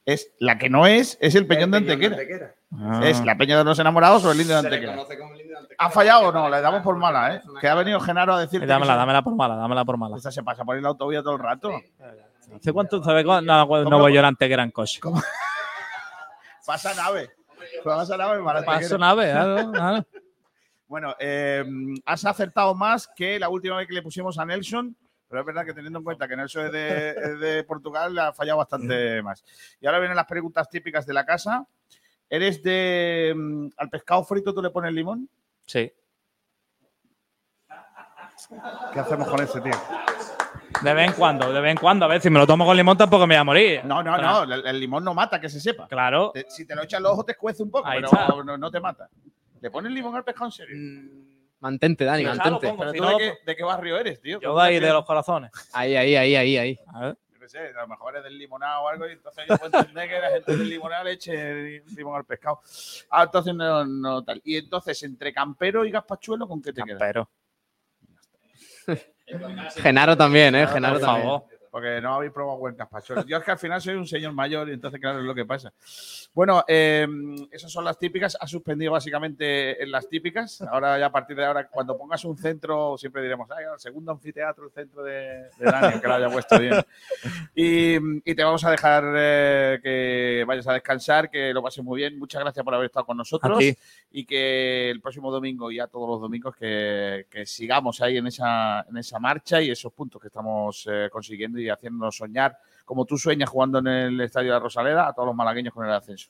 Es 0.06 0.32
la 0.39 0.58
que 0.58 0.70
no 0.70 0.86
es, 0.86 1.18
es 1.22 1.36
el 1.36 1.47
Peñón 1.47 1.72
de 1.72 1.78
El 1.78 1.86
peñón 1.86 2.14
Antequera. 2.14 2.56
Ah. 2.78 3.01
¿Es 3.04 3.24
la 3.24 3.38
Peña 3.38 3.58
de 3.58 3.64
los 3.64 3.80
Enamorados 3.80 4.26
o 4.26 4.32
el 4.32 4.41
Indio 4.41 4.56
de 4.56 4.68
Antequera? 4.68 4.97
¿Ha 5.78 5.89
fallado 5.89 6.28
o 6.28 6.32
no? 6.32 6.49
Le 6.49 6.60
damos 6.60 6.82
por 6.82 6.97
mala, 6.97 7.36
¿eh? 7.36 7.41
Que 7.62 7.68
ha 7.70 7.76
venido 7.76 7.99
Genaro 8.01 8.34
a 8.34 8.41
decir 8.41 8.62
Eh, 8.62 8.66
Dámela, 8.66 8.95
dámela 8.95 9.22
por 9.22 9.36
mala, 9.36 9.56
dámela 9.56 9.86
por 9.86 9.97
mala. 9.97 10.18
Esta 10.18 10.32
se 10.32 10.43
pasa 10.43 10.66
por 10.66 10.80
la 10.82 10.89
autovía 10.89 11.24
todo 11.24 11.34
el 11.36 11.39
rato. 11.39 11.72
¿Hace 12.54 12.74
cuánto 12.74 13.01
sabes 13.01 13.24
cuándo? 13.24 13.54
No, 13.54 13.89
no 13.89 13.99
voy 13.99 14.14
yo 14.14 14.26
Antequera 14.26 14.64
en 14.64 14.72
coche. 14.72 14.99
Pasa 16.66 16.93
nave. 16.93 17.30
Pasa 17.84 18.18
nave. 18.18 18.41
Paso 18.66 18.97
nave, 18.97 19.32
claro, 19.32 19.72
claro. 19.72 20.06
Bueno, 20.88 21.16
eh, 21.20 21.64
has 22.06 22.26
acertado 22.26 22.76
más 22.76 23.08
que 23.08 23.39
la 23.39 23.49
última 23.49 23.78
vez 23.78 23.88
que 23.88 23.93
le 23.93 24.01
pusimos 24.01 24.38
a 24.38 24.45
Nelson, 24.45 24.95
pero 25.34 25.42
es 25.42 25.48
verdad 25.48 25.66
que 25.66 25.74
teniendo 25.74 25.98
en 25.98 26.04
cuenta 26.06 26.28
que 26.28 26.36
Nelson 26.36 26.68
es 26.68 26.72
de, 26.72 27.10
es 27.10 27.40
de 27.40 27.64
Portugal, 27.64 28.14
le 28.14 28.22
ha 28.22 28.34
fallado 28.34 28.60
bastante 28.60 29.20
más. 29.24 29.44
Y 29.82 29.88
ahora 29.88 29.98
vienen 29.98 30.16
las 30.16 30.28
preguntas 30.28 30.70
típicas 30.70 31.08
de 31.08 31.14
la 31.16 31.26
casa. 31.26 31.66
¿Eres 32.30 32.62
de. 32.62 33.34
mm, 33.36 33.68
al 33.78 33.90
pescado 33.90 34.24
frito 34.26 34.54
tú 34.54 34.62
le 34.62 34.70
pones 34.70 34.94
limón? 34.94 35.28
Sí. 35.66 35.92
¿Qué 38.94 39.00
hacemos 39.00 39.28
con 39.28 39.42
ese 39.42 39.60
tío? 39.60 39.74
De 40.84 40.94
vez 40.94 41.08
en 41.08 41.14
cuando, 41.14 41.52
de 41.52 41.62
vez 41.62 41.72
en 41.72 41.78
cuando. 41.78 42.06
A 42.06 42.10
ver, 42.10 42.22
si 42.22 42.30
me 42.30 42.38
lo 42.38 42.46
tomo 42.46 42.64
con 42.64 42.78
limón 42.78 42.96
tampoco 42.96 43.26
me 43.26 43.34
voy 43.34 43.40
a 43.40 43.44
morir. 43.44 43.86
No, 43.86 44.04
no, 44.04 44.16
no, 44.20 44.44
el, 44.44 44.68
el 44.68 44.80
limón 44.80 45.04
no 45.04 45.16
mata, 45.16 45.42
que 45.42 45.50
se 45.50 45.60
sepa. 45.60 45.88
Claro. 45.88 46.30
Te- 46.32 46.46
si 46.48 46.68
te 46.68 46.76
lo 46.76 46.84
echas 46.84 47.00
al 47.00 47.08
ojo, 47.08 47.26
te 47.26 47.32
escuece 47.32 47.64
un 47.64 47.72
poco, 47.72 47.88
Ahí 47.88 48.04
pero 48.04 48.56
no 48.56 48.70
te 48.70 48.80
mata. 48.80 49.10
¿Le 49.62 49.72
pones 49.72 49.92
limón 49.92 50.16
al 50.16 50.24
pescado 50.24 50.46
en 50.46 50.52
serio? 50.52 50.76
Mm, 50.78 51.23
Mantente, 51.64 52.03
Dani, 52.03 52.26
mantente. 52.26 52.68
pongo. 52.68 52.80
¿Pero 52.82 52.91
si 52.91 52.97
tú 52.97 53.03
no- 53.05 53.11
de, 53.11 53.18
qué, 53.18 53.38
de 53.45 53.55
qué 53.55 53.64
barrio 53.64 53.97
eres, 53.97 54.20
tío? 54.20 54.38
Yo 54.41 54.49
¿Cómo 54.49 54.61
de 54.61 54.68
ahí 54.68 54.80
de 54.82 54.89
los 54.89 55.05
corazones. 55.05 55.49
Ahí, 55.72 55.95
ahí, 55.95 56.14
ahí, 56.14 56.36
ahí, 56.36 56.57
ahí. 56.57 56.80
A 56.93 56.99
ver. 57.05 57.18
yo 57.32 57.39
qué 57.39 57.47
sé, 57.47 57.59
a 57.59 57.82
lo 57.84 57.88
mejor 57.88 58.18
es 58.18 58.24
del 58.26 58.38
limonado 58.38 58.84
o 58.84 58.88
algo, 58.89 59.07
y 59.07 59.14
entonces 59.14 59.45
yo 59.47 59.57
puedo 59.57 59.78
entender 59.80 60.09
que 60.09 60.20
la 60.20 60.30
gente 60.32 60.57
del 60.57 60.70
limonado 60.70 61.05
le 61.05 61.11
eche 61.14 61.82
limón 61.95 62.18
al 62.18 62.26
pescado. 62.26 62.59
Ah, 63.09 63.24
entonces 63.24 63.55
no, 63.55 63.86
no 63.86 64.22
tal. 64.26 64.41
Y 64.43 64.57
entonces, 64.57 65.01
entre 65.03 65.32
campero 65.32 65.86
y 65.86 65.91
gazpachuelo, 65.91 66.49
¿con 66.49 66.61
qué 66.61 66.74
te 66.74 66.84
quedas? 66.84 66.99
Pero, 66.99 67.30
Genaro 69.82 70.18
también, 70.18 70.53
¿eh? 70.55 70.68
Genaro 70.68 70.95
por 70.99 71.05
también. 71.05 71.24
favor. 71.28 71.43
Porque 71.74 72.00
no 72.02 72.14
habéis 72.14 72.32
probado 72.32 72.60
buen 72.60 72.78
gazpachuelo. 72.78 73.26
Yo 73.26 73.38
es 73.38 73.44
que 73.44 73.50
al 73.50 73.58
final 73.58 73.82
soy 73.82 73.96
un 73.96 74.06
señor 74.06 74.32
mayor 74.32 74.70
y 74.70 74.74
entonces, 74.74 75.02
claro, 75.02 75.18
es 75.18 75.26
lo 75.26 75.34
que 75.34 75.44
pasa. 75.44 75.74
Bueno, 76.32 76.64
eh, 76.68 77.08
esas 77.50 77.72
son 77.72 77.84
las 77.84 77.98
típicas. 77.98 78.38
Ha 78.40 78.46
suspendido 78.46 78.92
básicamente 78.92 79.82
en 79.82 79.90
las 79.90 80.08
típicas. 80.08 80.62
Ahora, 80.62 81.00
ya 81.00 81.08
a 81.08 81.12
partir 81.12 81.36
de 81.36 81.44
ahora, 81.44 81.68
cuando 81.68 81.98
pongas 81.98 82.24
un 82.26 82.38
centro, 82.38 82.96
siempre 82.96 83.24
diremos, 83.24 83.50
ay, 83.50 83.66
el 83.74 83.80
segundo 83.80 84.12
anfiteatro, 84.12 84.66
el 84.66 84.72
centro 84.72 85.02
de, 85.02 85.50
de 85.58 85.66
Dani, 85.66 86.00
que 86.00 86.08
lo 86.08 86.14
haya 86.14 86.30
puesto 86.30 86.60
bien. 86.60 86.76
Y, 87.56 87.96
y 88.24 88.36
te 88.36 88.44
vamos 88.44 88.64
a 88.66 88.70
dejar 88.70 89.04
eh, 89.18 89.80
que 89.82 90.44
vayas 90.46 90.68
a 90.68 90.74
descansar, 90.74 91.32
que 91.32 91.52
lo 91.56 91.64
pases 91.64 91.84
muy 91.84 92.02
bien. 92.02 92.20
Muchas 92.20 92.44
gracias 92.44 92.64
por 92.64 92.76
haber 92.76 92.86
estado 92.86 93.08
con 93.08 93.18
nosotros. 93.18 93.58
A 93.58 93.60
ti. 93.60 93.76
Y 94.12 94.26
que 94.26 94.92
el 94.92 95.02
próximo 95.02 95.32
domingo 95.32 95.72
y 95.72 95.80
a 95.80 95.88
todos 95.88 96.08
los 96.08 96.22
domingos 96.22 96.56
que, 96.56 97.26
que 97.32 97.48
sigamos 97.48 98.00
ahí 98.00 98.18
en 98.18 98.28
esa, 98.28 98.86
en 98.88 98.96
esa 98.98 99.18
marcha 99.18 99.60
y 99.60 99.72
esos 99.72 99.92
puntos 99.92 100.22
que 100.22 100.28
estamos 100.28 100.88
eh, 100.88 101.10
consiguiendo 101.12 101.62
y 101.64 101.70
haciéndonos 101.70 102.16
soñar, 102.18 102.57
como 102.86 103.05
tú 103.05 103.18
sueñas 103.18 103.49
jugando 103.49 103.80
en 103.80 103.88
el 103.88 104.22
Estadio 104.22 104.49
de 104.49 104.53
la 104.53 104.59
Rosaleda, 104.59 105.07
a 105.07 105.14
todos 105.14 105.28
los 105.28 105.36
malagueños 105.36 105.74
con 105.74 105.86
el 105.86 105.93
ascenso. 105.93 106.30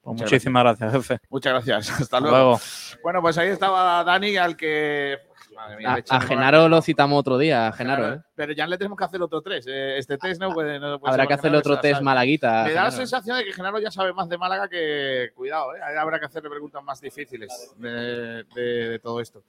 Pues 0.00 0.22
muchísimas 0.22 0.62
gracias, 0.62 0.92
jefe. 0.92 1.18
Muchas 1.28 1.52
gracias. 1.52 1.90
Hasta 1.90 2.02
Hasta 2.04 2.20
luego. 2.20 2.36
luego. 2.36 2.60
Bueno, 3.02 3.20
pues 3.20 3.36
ahí 3.36 3.48
estaba 3.48 4.02
Dani, 4.04 4.36
al 4.36 4.56
que. 4.56 5.18
Madre 5.54 5.76
mía, 5.76 5.98
A, 6.08 6.20
Genaro 6.20 6.68
lo 6.68 6.80
citamos 6.80 7.18
otro 7.18 7.36
día, 7.36 7.66
a 7.66 7.72
Genaro, 7.72 8.14
¿eh? 8.14 8.20
Pero 8.36 8.52
ya 8.52 8.64
le 8.68 8.78
tenemos 8.78 8.96
que 8.96 9.04
hacer 9.04 9.20
otro 9.20 9.42
test. 9.42 9.66
eh, 9.68 9.98
Este 9.98 10.16
test 10.16 10.40
no 10.40 10.52
puede. 10.52 10.78
no 10.78 11.00
puede 11.00 11.10
Habrá 11.12 11.26
que 11.26 11.34
hacerle 11.34 11.58
otro 11.58 11.80
test 11.80 11.94
sabe. 11.94 12.04
malaguita. 12.04 12.62
Me 12.64 12.72
da 12.74 12.84
la 12.84 12.90
sensación 12.92 13.36
de 13.38 13.44
que 13.44 13.52
Genaro 13.52 13.80
ya 13.80 13.90
sabe 13.90 14.12
más 14.12 14.28
de 14.28 14.38
Málaga 14.38 14.68
que. 14.68 15.30
Cuidado, 15.34 15.74
¿eh? 15.74 15.80
Habrá 15.98 16.20
que 16.20 16.26
hacerle 16.26 16.48
preguntas 16.48 16.82
más 16.84 17.00
difíciles 17.00 17.74
de, 17.76 18.44
de- 18.54 18.88
de 18.90 18.98
todo 19.00 19.20
esto. 19.20 19.42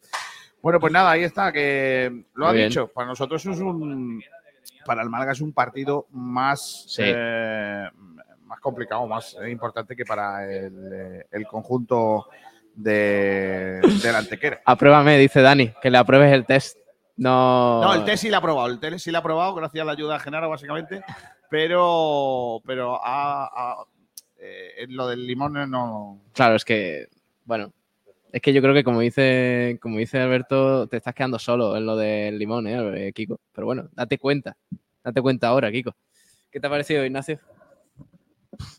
Bueno, 0.63 0.79
pues 0.79 0.91
nada, 0.91 1.11
ahí 1.11 1.23
está, 1.23 1.51
que 1.51 2.25
lo 2.33 2.47
ha 2.47 2.51
bien. 2.53 2.69
dicho. 2.69 2.87
Para 2.87 3.07
nosotros 3.07 3.45
es 3.45 3.59
un. 3.59 4.21
Para 4.85 5.01
el 5.03 5.09
Málaga 5.09 5.31
es 5.33 5.41
un 5.41 5.53
partido 5.53 6.07
más. 6.11 6.85
Sí. 6.87 7.03
eh, 7.05 7.87
más 8.45 8.59
complicado, 8.61 9.05
más 9.05 9.37
importante 9.47 9.95
que 9.95 10.05
para 10.05 10.43
el, 10.51 10.73
eh, 10.91 11.25
el 11.31 11.45
conjunto 11.45 12.27
de, 12.73 13.79
de 14.01 14.11
la 14.11 14.17
Antequera. 14.19 14.61
Apruébame, 14.65 15.17
dice 15.19 15.41
Dani, 15.41 15.71
que 15.81 15.91
le 15.91 15.97
apruebes 15.99 16.33
el 16.33 16.45
test. 16.45 16.77
No. 17.17 17.81
No, 17.83 17.93
el 17.93 18.05
test 18.05 18.23
sí 18.23 18.29
lo 18.29 18.37
ha 18.37 18.41
probado. 18.41 18.67
El 18.67 18.79
test 18.79 18.99
sí 19.05 19.11
lo 19.11 19.19
ha 19.19 19.23
probado 19.23 19.53
gracias 19.53 19.81
a 19.83 19.85
la 19.85 19.91
ayuda 19.91 20.13
de 20.15 20.19
Genaro, 20.21 20.49
básicamente. 20.49 21.01
Pero, 21.49 22.61
pero 22.65 22.99
ha- 23.03 23.85
eh, 24.39 24.85
lo 24.89 25.07
del 25.07 25.27
limón 25.27 25.53
no. 25.69 26.21
Claro, 26.33 26.55
es 26.55 26.63
que. 26.65 27.07
Bueno. 27.45 27.71
Es 28.31 28.41
que 28.41 28.53
yo 28.53 28.61
creo 28.61 28.73
que 28.73 28.83
como 28.83 28.99
dice, 28.99 29.79
como 29.81 29.97
dice 29.97 30.19
Alberto, 30.19 30.87
te 30.87 30.97
estás 30.97 31.15
quedando 31.15 31.39
solo 31.39 31.75
en 31.75 31.85
lo 31.85 31.97
del 31.97 32.37
limón, 32.37 32.67
¿eh, 32.67 33.11
Kiko? 33.13 33.39
Pero 33.51 33.65
bueno, 33.65 33.89
date 33.93 34.19
cuenta. 34.19 34.55
Date 35.03 35.21
cuenta 35.21 35.47
ahora, 35.47 35.71
Kiko. 35.71 35.95
¿Qué 36.51 36.59
te 36.59 36.67
ha 36.67 36.69
parecido, 36.69 37.03
Ignacio? 37.03 37.39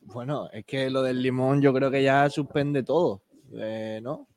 Bueno, 0.03 0.48
es 0.53 0.64
que 0.64 0.90
lo 0.90 1.03
del 1.03 1.22
limón 1.22 1.61
yo 1.61 1.72
creo 1.72 1.90
que 1.90 2.03
ya 2.03 2.28
suspende 2.30 2.82
todo, 2.82 3.22
eh, 3.55 4.01
¿no? 4.03 4.28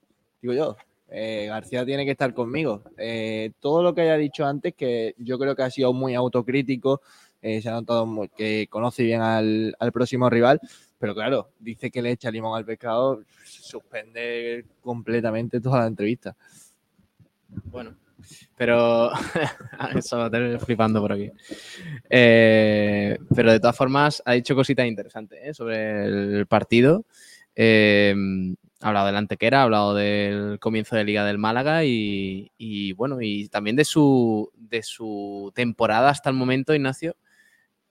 Digo 0.42 0.54
yo. 0.54 0.78
Eh, 1.16 1.46
García 1.48 1.86
tiene 1.86 2.06
que 2.06 2.12
estar 2.12 2.34
conmigo. 2.34 2.82
Eh, 2.98 3.52
todo 3.60 3.84
lo 3.84 3.94
que 3.94 4.02
haya 4.02 4.18
dicho 4.18 4.46
antes, 4.46 4.74
que 4.74 5.14
yo 5.20 5.38
creo 5.38 5.56
que 5.56 5.62
ha 5.62 5.70
sido 5.70 5.94
muy 5.94 6.16
autocrítico, 6.16 7.02
eh, 7.40 7.62
se 7.62 7.70
ha 7.70 7.74
notado 7.74 8.08
que 8.36 8.68
conoce 8.68 9.04
bien 9.04 9.22
al, 9.22 9.76
al 9.78 9.92
próximo 9.92 10.28
rival, 10.30 10.60
pero 11.04 11.16
claro, 11.16 11.50
dice 11.60 11.92
que 11.92 12.02
le 12.02 12.12
echa 12.12 12.32
limón 12.32 12.58
al 12.58 12.64
pescado, 12.64 13.24
suspende 13.44 14.64
completamente 14.80 15.60
toda 15.60 15.82
la 15.82 15.88
entrevista. 15.88 16.34
Bueno, 17.66 17.98
pero 18.56 19.12
eso 19.98 20.18
va 20.18 20.28
a 20.28 20.32
tener 20.32 20.58
flipando 20.62 21.02
por 21.02 21.12
aquí. 21.12 21.30
Eh, 22.10 23.18
pero 23.36 23.52
de 23.52 23.60
todas 23.60 23.76
formas, 23.76 24.24
ha 24.26 24.32
dicho 24.32 24.56
cositas 24.56 24.88
interesantes 24.88 25.40
¿eh? 25.44 25.54
sobre 25.54 26.06
el 26.06 26.48
partido. 26.48 27.04
Eh, 27.54 28.16
ha 28.80 28.88
hablado 28.88 29.08
del 29.08 29.18
Antequera, 29.18 29.60
ha 29.60 29.64
hablado 29.64 29.96
del 29.96 30.58
comienzo 30.62 30.96
de 30.96 31.04
Liga 31.04 31.26
del 31.26 31.38
Málaga 31.38 31.84
y, 31.84 32.94
bueno, 32.94 33.18
y 33.20 33.50
también 33.50 33.76
de 33.76 33.84
su, 33.84 34.50
de 34.56 34.82
su 34.84 35.52
temporada 35.54 36.12
hasta 36.12 36.30
el 36.30 36.38
momento, 36.38 36.74
Ignacio, 36.74 37.18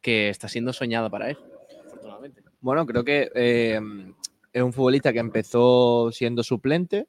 que 0.00 0.30
está 0.30 0.48
siendo 0.48 0.72
soñada 0.72 1.10
para 1.10 1.28
él, 1.28 1.36
afortunadamente. 1.84 2.41
Bueno, 2.62 2.86
creo 2.86 3.02
que 3.04 3.28
eh, 3.34 3.80
es 4.52 4.62
un 4.62 4.72
futbolista 4.72 5.12
que 5.12 5.18
empezó 5.18 6.10
siendo 6.12 6.42
suplente, 6.44 7.08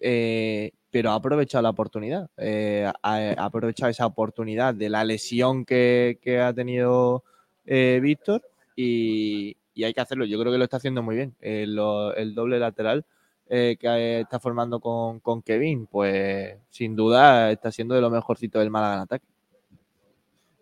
eh, 0.00 0.72
pero 0.90 1.10
ha 1.10 1.14
aprovechado 1.16 1.60
la 1.62 1.70
oportunidad. 1.70 2.30
eh, 2.38 2.90
ha, 3.02 3.16
ha 3.16 3.44
aprovechado 3.44 3.90
esa 3.90 4.06
oportunidad 4.06 4.74
de 4.74 4.88
la 4.88 5.04
lesión 5.04 5.64
que, 5.66 6.18
que 6.22 6.40
ha 6.40 6.52
tenido 6.54 7.24
Víctor 7.66 8.42
y, 8.74 9.54
y 9.74 9.84
hay 9.84 9.92
que 9.92 10.00
hacerlo. 10.00 10.24
Yo 10.24 10.40
creo 10.40 10.50
que 10.50 10.58
lo 10.58 10.64
está 10.64 10.78
haciendo 10.78 11.02
muy 11.02 11.14
bien. 11.14 11.36
Lo- 11.40 12.14
el 12.16 12.34
doble 12.34 12.58
lateral 12.58 13.04
que 13.48 14.20
está 14.20 14.40
formando 14.40 14.80
con, 14.80 15.20
con 15.20 15.42
Kevin, 15.42 15.86
pues 15.86 16.56
sin 16.70 16.96
duda 16.96 17.50
está 17.52 17.70
siendo 17.70 17.94
de 17.94 18.00
lo 18.00 18.08
mejorcito 18.10 18.58
del 18.58 18.70
Málaga 18.70 18.94
en 18.94 19.00
ataque. 19.02 19.26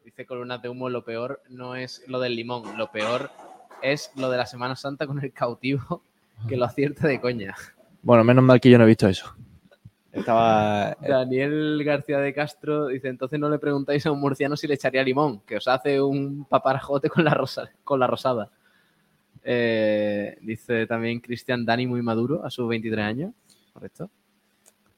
Dice 0.04 0.26
Columnas 0.26 0.60
de 0.60 0.68
Humo, 0.68 0.88
lo 0.90 1.04
peor 1.04 1.40
no 1.48 1.76
es 1.76 2.02
lo 2.08 2.18
del 2.18 2.34
limón, 2.34 2.76
lo 2.76 2.90
peor 2.90 3.30
es 3.82 4.10
lo 4.16 4.30
de 4.30 4.36
la 4.36 4.46
Semana 4.46 4.76
Santa 4.76 5.06
con 5.06 5.22
el 5.22 5.32
cautivo 5.32 6.02
que 6.48 6.56
lo 6.56 6.64
acierta 6.64 7.06
de 7.08 7.20
coña. 7.20 7.54
Bueno, 8.02 8.24
menos 8.24 8.44
mal 8.44 8.60
que 8.60 8.70
yo 8.70 8.78
no 8.78 8.84
he 8.84 8.88
visto 8.88 9.08
eso. 9.08 9.34
Estaba, 10.10 10.96
Daniel 11.06 11.82
García 11.84 12.18
de 12.18 12.32
Castro 12.32 12.86
dice, 12.86 13.08
entonces 13.08 13.38
no 13.38 13.48
le 13.50 13.58
preguntáis 13.58 14.04
a 14.06 14.10
un 14.10 14.18
murciano 14.20 14.56
si 14.56 14.66
le 14.66 14.74
echaría 14.74 15.02
limón, 15.02 15.40
que 15.40 15.56
os 15.56 15.68
hace 15.68 16.00
un 16.00 16.44
paparajote 16.46 17.08
con 17.10 17.24
la, 17.24 17.34
rosa, 17.34 17.70
con 17.84 18.00
la 18.00 18.06
rosada. 18.06 18.50
Eh, 19.44 20.36
dice 20.40 20.86
también 20.86 21.20
Cristian 21.20 21.64
Dani 21.64 21.86
muy 21.86 22.02
maduro 22.02 22.44
a 22.44 22.50
sus 22.50 22.68
23 22.68 23.04
años. 23.04 23.32
Correcto. 23.72 24.10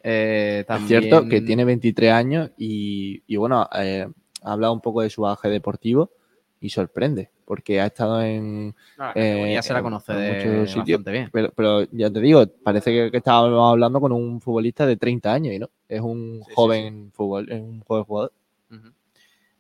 Eh, 0.03 0.65
Es 0.67 0.87
cierto 0.87 1.09
que 1.17 1.21
también- 1.21 1.45
tiene 1.47 1.65
23 1.65 2.13
años 2.13 2.51
y, 2.57 3.23
y 3.27 3.37
bueno, 3.37 3.69
eh, 3.79 4.07
ha 4.43 4.53
hablado 4.53 4.73
un 4.73 4.81
poco 4.81 5.03
de 5.03 5.11
su 5.11 5.23
bagaje 5.23 5.49
deportivo 5.51 6.11
y 6.61 6.71
sorprende, 6.71 7.31
porque 7.51 7.81
ha 7.81 7.87
estado 7.87 8.23
en... 8.23 8.69
No, 8.97 9.07
categoría 9.13 9.59
eh, 9.59 9.63
se 9.65 9.73
la 9.73 9.83
conoce 9.83 10.13
en 10.13 10.19
de 10.21 10.29
muchos 10.29 10.71
sitios. 10.71 10.99
bastante 11.01 11.11
bien. 11.11 11.31
Pero, 11.33 11.51
pero 11.57 11.83
ya 11.91 12.09
te 12.09 12.21
digo, 12.21 12.47
parece 12.47 12.93
que, 12.93 13.11
que 13.11 13.17
estábamos 13.17 13.73
hablando 13.73 14.01
con 14.01 14.13
un 14.13 14.41
futbolista 14.41 14.87
de 14.87 14.97
30 14.97 15.33
años 15.33 15.55
y 15.55 15.59
no, 15.59 15.69
es 15.89 16.01
un 16.01 16.45
sí, 16.47 16.53
joven 16.55 17.11
fútbol, 17.13 17.51
es 17.51 17.61
un 17.61 17.81
joven 17.81 18.05
jugador. 18.05 18.33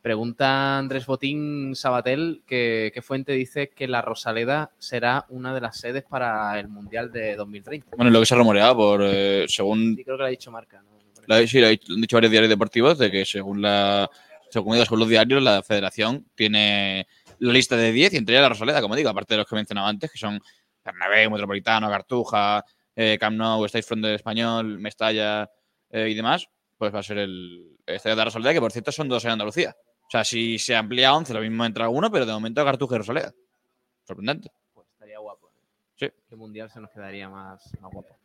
Pregunta 0.00 0.78
Andrés 0.78 1.04
Botín 1.04 1.74
Sabatel 1.74 2.42
que 2.46 2.92
qué 2.94 3.02
fuente 3.02 3.32
dice 3.32 3.70
que 3.70 3.88
la 3.88 4.02
Rosaleda 4.02 4.70
será 4.78 5.26
una 5.28 5.52
de 5.52 5.60
las 5.60 5.76
sedes 5.76 6.04
para 6.04 6.60
el 6.60 6.68
Mundial 6.68 7.10
de 7.10 7.34
2030. 7.34 7.96
Bueno, 7.96 8.12
lo 8.12 8.20
que 8.20 8.26
se 8.26 8.34
ha 8.34 8.38
rumoreado 8.38 8.76
por, 8.76 9.00
eh, 9.02 9.46
según 9.48 9.96
Sí, 9.96 10.04
creo 10.04 10.16
que 10.16 10.20
lo 10.20 10.26
ha 10.26 10.30
dicho 10.30 10.52
Marca. 10.52 10.80
¿no? 10.80 10.90
La- 11.26 11.44
sí, 11.44 11.58
lo 11.60 11.66
han 11.66 12.00
dicho 12.00 12.16
varios 12.16 12.30
diarios 12.30 12.50
deportivos 12.50 12.98
de 12.98 13.10
que 13.10 13.24
según 13.24 13.60
la 13.62 14.08
según 14.50 14.98
los 14.98 15.08
diarios, 15.08 15.42
la 15.42 15.62
federación 15.62 16.26
tiene 16.34 17.06
la 17.40 17.52
lista 17.52 17.76
de 17.76 17.92
10 17.92 18.14
y 18.14 18.16
entre 18.16 18.34
ellas 18.34 18.42
la 18.42 18.48
Rosaleda, 18.50 18.80
como 18.80 18.96
digo, 18.96 19.10
aparte 19.10 19.34
de 19.34 19.38
los 19.38 19.46
que 19.46 19.54
he 19.54 19.58
mencionado 19.58 19.88
antes, 19.88 20.10
que 20.10 20.18
son 20.18 20.40
Bernabéu, 20.84 21.30
Metropolitano, 21.30 21.88
Cartuja, 21.88 22.64
eh, 22.94 23.18
Camp 23.18 23.36
Nou, 23.36 23.66
Front 23.68 24.04
del 24.04 24.14
Español, 24.14 24.78
Mestalla 24.78 25.50
eh, 25.90 26.08
y 26.08 26.14
demás, 26.14 26.48
pues 26.76 26.94
va 26.94 27.00
a 27.00 27.02
ser 27.02 27.18
el 27.18 27.76
estadio 27.86 28.16
de 28.16 28.20
la 28.20 28.24
Rosaleda, 28.24 28.52
que 28.54 28.60
por 28.60 28.72
cierto 28.72 28.92
son 28.92 29.08
dos 29.08 29.24
en 29.24 29.32
Andalucía. 29.32 29.76
O 30.02 30.10
sea, 30.10 30.24
si 30.24 30.58
se 30.58 30.74
amplía 30.74 31.10
a 31.10 31.16
11, 31.16 31.34
lo 31.34 31.40
mismo 31.40 31.64
entra 31.64 31.88
uno, 31.88 32.10
pero 32.10 32.26
de 32.26 32.32
momento 32.32 32.64
Cartuja 32.64 32.96
y 32.96 32.98
Rosaleda. 32.98 33.32
Sorprendente. 34.04 34.50
Pues 34.74 34.88
estaría 34.88 35.18
guapo. 35.18 35.48
¿eh? 35.48 35.52
Sí. 35.96 36.08
¿Qué 36.28 36.36
mundial 36.36 36.70
se 36.70 36.80
nos 36.80 36.90
quedaría 36.90 37.28
más, 37.28 37.62
más 37.80 37.92
guapo? 37.92 38.16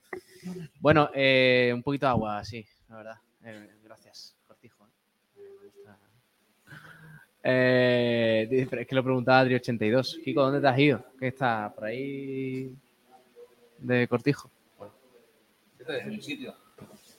Bueno, 0.80 1.10
eh, 1.14 1.72
un 1.74 1.84
poquito 1.84 2.06
de 2.06 2.12
agua, 2.12 2.44
sí, 2.44 2.66
la 2.90 2.98
verdad. 2.98 3.16
Eh, 3.44 3.70
gracias, 3.84 4.36
Cortijo. 4.48 4.88
¿eh? 4.88 4.90
Eh, 5.36 5.50
me 5.60 5.66
gusta. 5.68 6.00
Eh, 7.48 8.48
es 8.50 8.88
que 8.88 8.96
lo 8.96 9.04
preguntaba 9.04 9.44
Adri82. 9.48 10.24
Kiko, 10.24 10.42
¿dónde 10.42 10.60
te 10.62 10.68
has 10.68 10.80
ido? 10.80 11.06
¿Qué 11.20 11.28
está 11.28 11.72
por 11.76 11.86
ahí 11.86 12.76
de 13.78 14.08
Cortijo? 14.08 14.50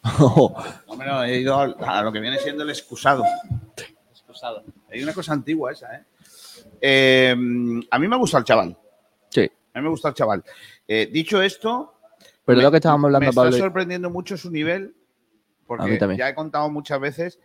Hombre, 0.87 1.07
no, 1.07 1.23
he 1.23 1.39
ido 1.39 1.57
a 1.57 2.03
lo 2.03 2.13
que 2.13 2.19
viene 2.19 2.39
siendo 2.39 2.65
el 2.65 2.71
excusado. 2.71 3.23
Excusado. 4.11 4.65
Hay 4.91 5.01
una 5.03 5.13
cosa 5.13 5.33
antigua 5.33 5.71
esa, 5.71 5.95
¿eh? 5.95 6.05
Eh, 6.81 7.37
a 7.91 7.99
mí 7.99 8.09
me 8.09 8.17
gusta 8.17 8.39
el 8.39 8.45
chaval. 8.45 8.77
Sí. 9.31 9.49
A 9.75 9.79
mí 9.79 9.85
me 9.85 9.91
gusta 9.91 10.09
el 10.09 10.15
chaval. 10.15 10.43
Eh, 10.89 11.09
dicho 11.13 11.41
esto, 11.41 11.95
Pero 12.45 12.59
me- 12.59 12.65
lo 12.65 12.71
que 12.73 12.79
estábamos 12.79 13.03
me 13.11 13.17
hablando, 13.17 13.31
está 13.31 13.43
Pablo, 13.43 13.57
sorprendiendo 13.57 14.11
mucho 14.11 14.37
su 14.37 14.51
nivel, 14.51 14.95
porque 15.67 15.99
ya 16.17 16.29
he 16.29 16.35
contado 16.35 16.69
muchas 16.71 16.99
veces 16.99 17.39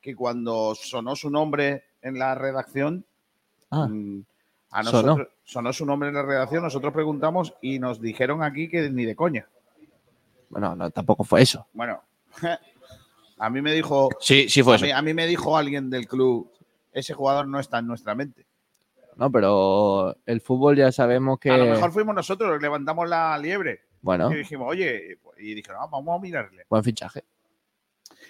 que 0.00 0.14
cuando 0.16 0.74
sonó 0.74 1.14
su 1.14 1.30
nombre 1.30 1.84
en 2.06 2.18
la 2.18 2.34
redacción, 2.34 3.04
Ah, 3.70 3.86
mm, 3.88 4.24
a 4.70 4.82
nosotros 4.82 5.28
sonó 5.44 5.72
su 5.72 5.84
nombre 5.84 6.08
en 6.08 6.14
la 6.14 6.22
redacción, 6.22 6.62
nosotros 6.62 6.92
preguntamos 6.92 7.54
y 7.60 7.78
nos 7.78 8.00
dijeron 8.00 8.42
aquí 8.42 8.68
que 8.68 8.90
ni 8.90 9.04
de 9.04 9.16
coña. 9.16 9.48
bueno, 10.48 10.76
no, 10.76 10.90
tampoco 10.90 11.24
fue 11.24 11.42
eso. 11.42 11.66
Bueno, 11.72 12.00
a 13.38 13.50
mí 13.50 13.60
me 13.62 13.72
dijo, 13.72 14.08
Sí, 14.20 14.48
sí 14.48 14.62
fue 14.62 14.74
a 14.74 14.76
eso. 14.76 14.84
mí, 14.86 14.92
a 14.92 15.02
mí 15.02 15.14
me 15.14 15.26
dijo 15.26 15.56
alguien 15.56 15.90
del 15.90 16.06
club, 16.06 16.50
ese 16.92 17.12
jugador 17.14 17.48
no 17.48 17.58
está 17.60 17.78
en 17.80 17.86
nuestra 17.88 18.14
mente. 18.14 18.46
No, 19.16 19.30
pero 19.32 20.14
el 20.26 20.40
fútbol 20.40 20.76
ya 20.76 20.92
sabemos 20.92 21.38
que. 21.38 21.50
A 21.50 21.56
lo 21.56 21.64
mejor 21.66 21.90
fuimos 21.90 22.14
nosotros 22.14 22.60
levantamos 22.60 23.08
la 23.08 23.36
liebre 23.38 23.80
Bueno, 24.02 24.30
y 24.30 24.36
dijimos, 24.36 24.68
oye, 24.70 25.18
y 25.38 25.54
dijeron, 25.54 25.80
ah, 25.82 25.88
vamos 25.90 26.18
a 26.18 26.22
mirarle. 26.22 26.66
buen 26.68 26.84
fichaje. 26.84 27.24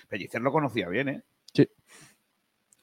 Pellicer 0.09 0.41
lo 0.41 0.53
conocía 0.53 0.89
bien, 0.89 1.09
¿eh? 1.09 1.23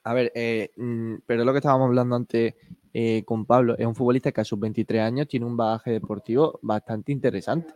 A 0.04 0.14
ver, 0.14 0.32
eh, 0.34 0.70
mm, 0.76 1.16
pero 1.26 1.44
lo 1.44 1.52
que 1.52 1.58
estábamos 1.58 1.86
hablando 1.86 2.16
antes 2.16 2.54
eh, 2.92 3.22
con 3.24 3.44
Pablo 3.44 3.76
es 3.76 3.86
un 3.86 3.94
futbolista 3.94 4.32
que 4.32 4.40
a 4.40 4.44
sus 4.44 4.58
23 4.58 5.02
años 5.02 5.26
tiene 5.26 5.46
un 5.46 5.56
bagaje 5.56 5.90
deportivo 5.90 6.58
bastante 6.62 7.10
interesante. 7.12 7.74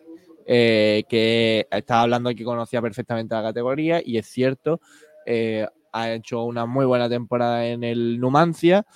Eh, 0.50 1.04
que 1.10 1.68
estaba 1.70 2.02
hablando 2.02 2.34
que 2.34 2.42
conocía 2.42 2.80
perfectamente 2.80 3.34
la 3.34 3.42
categoría 3.42 4.00
y 4.02 4.16
es 4.16 4.26
cierto, 4.28 4.80
eh, 5.26 5.66
ha 5.92 6.12
hecho 6.12 6.44
una 6.44 6.64
muy 6.64 6.86
buena 6.86 7.06
temporada 7.06 7.66
en 7.66 7.84
el 7.84 8.18
Numancia. 8.18 8.86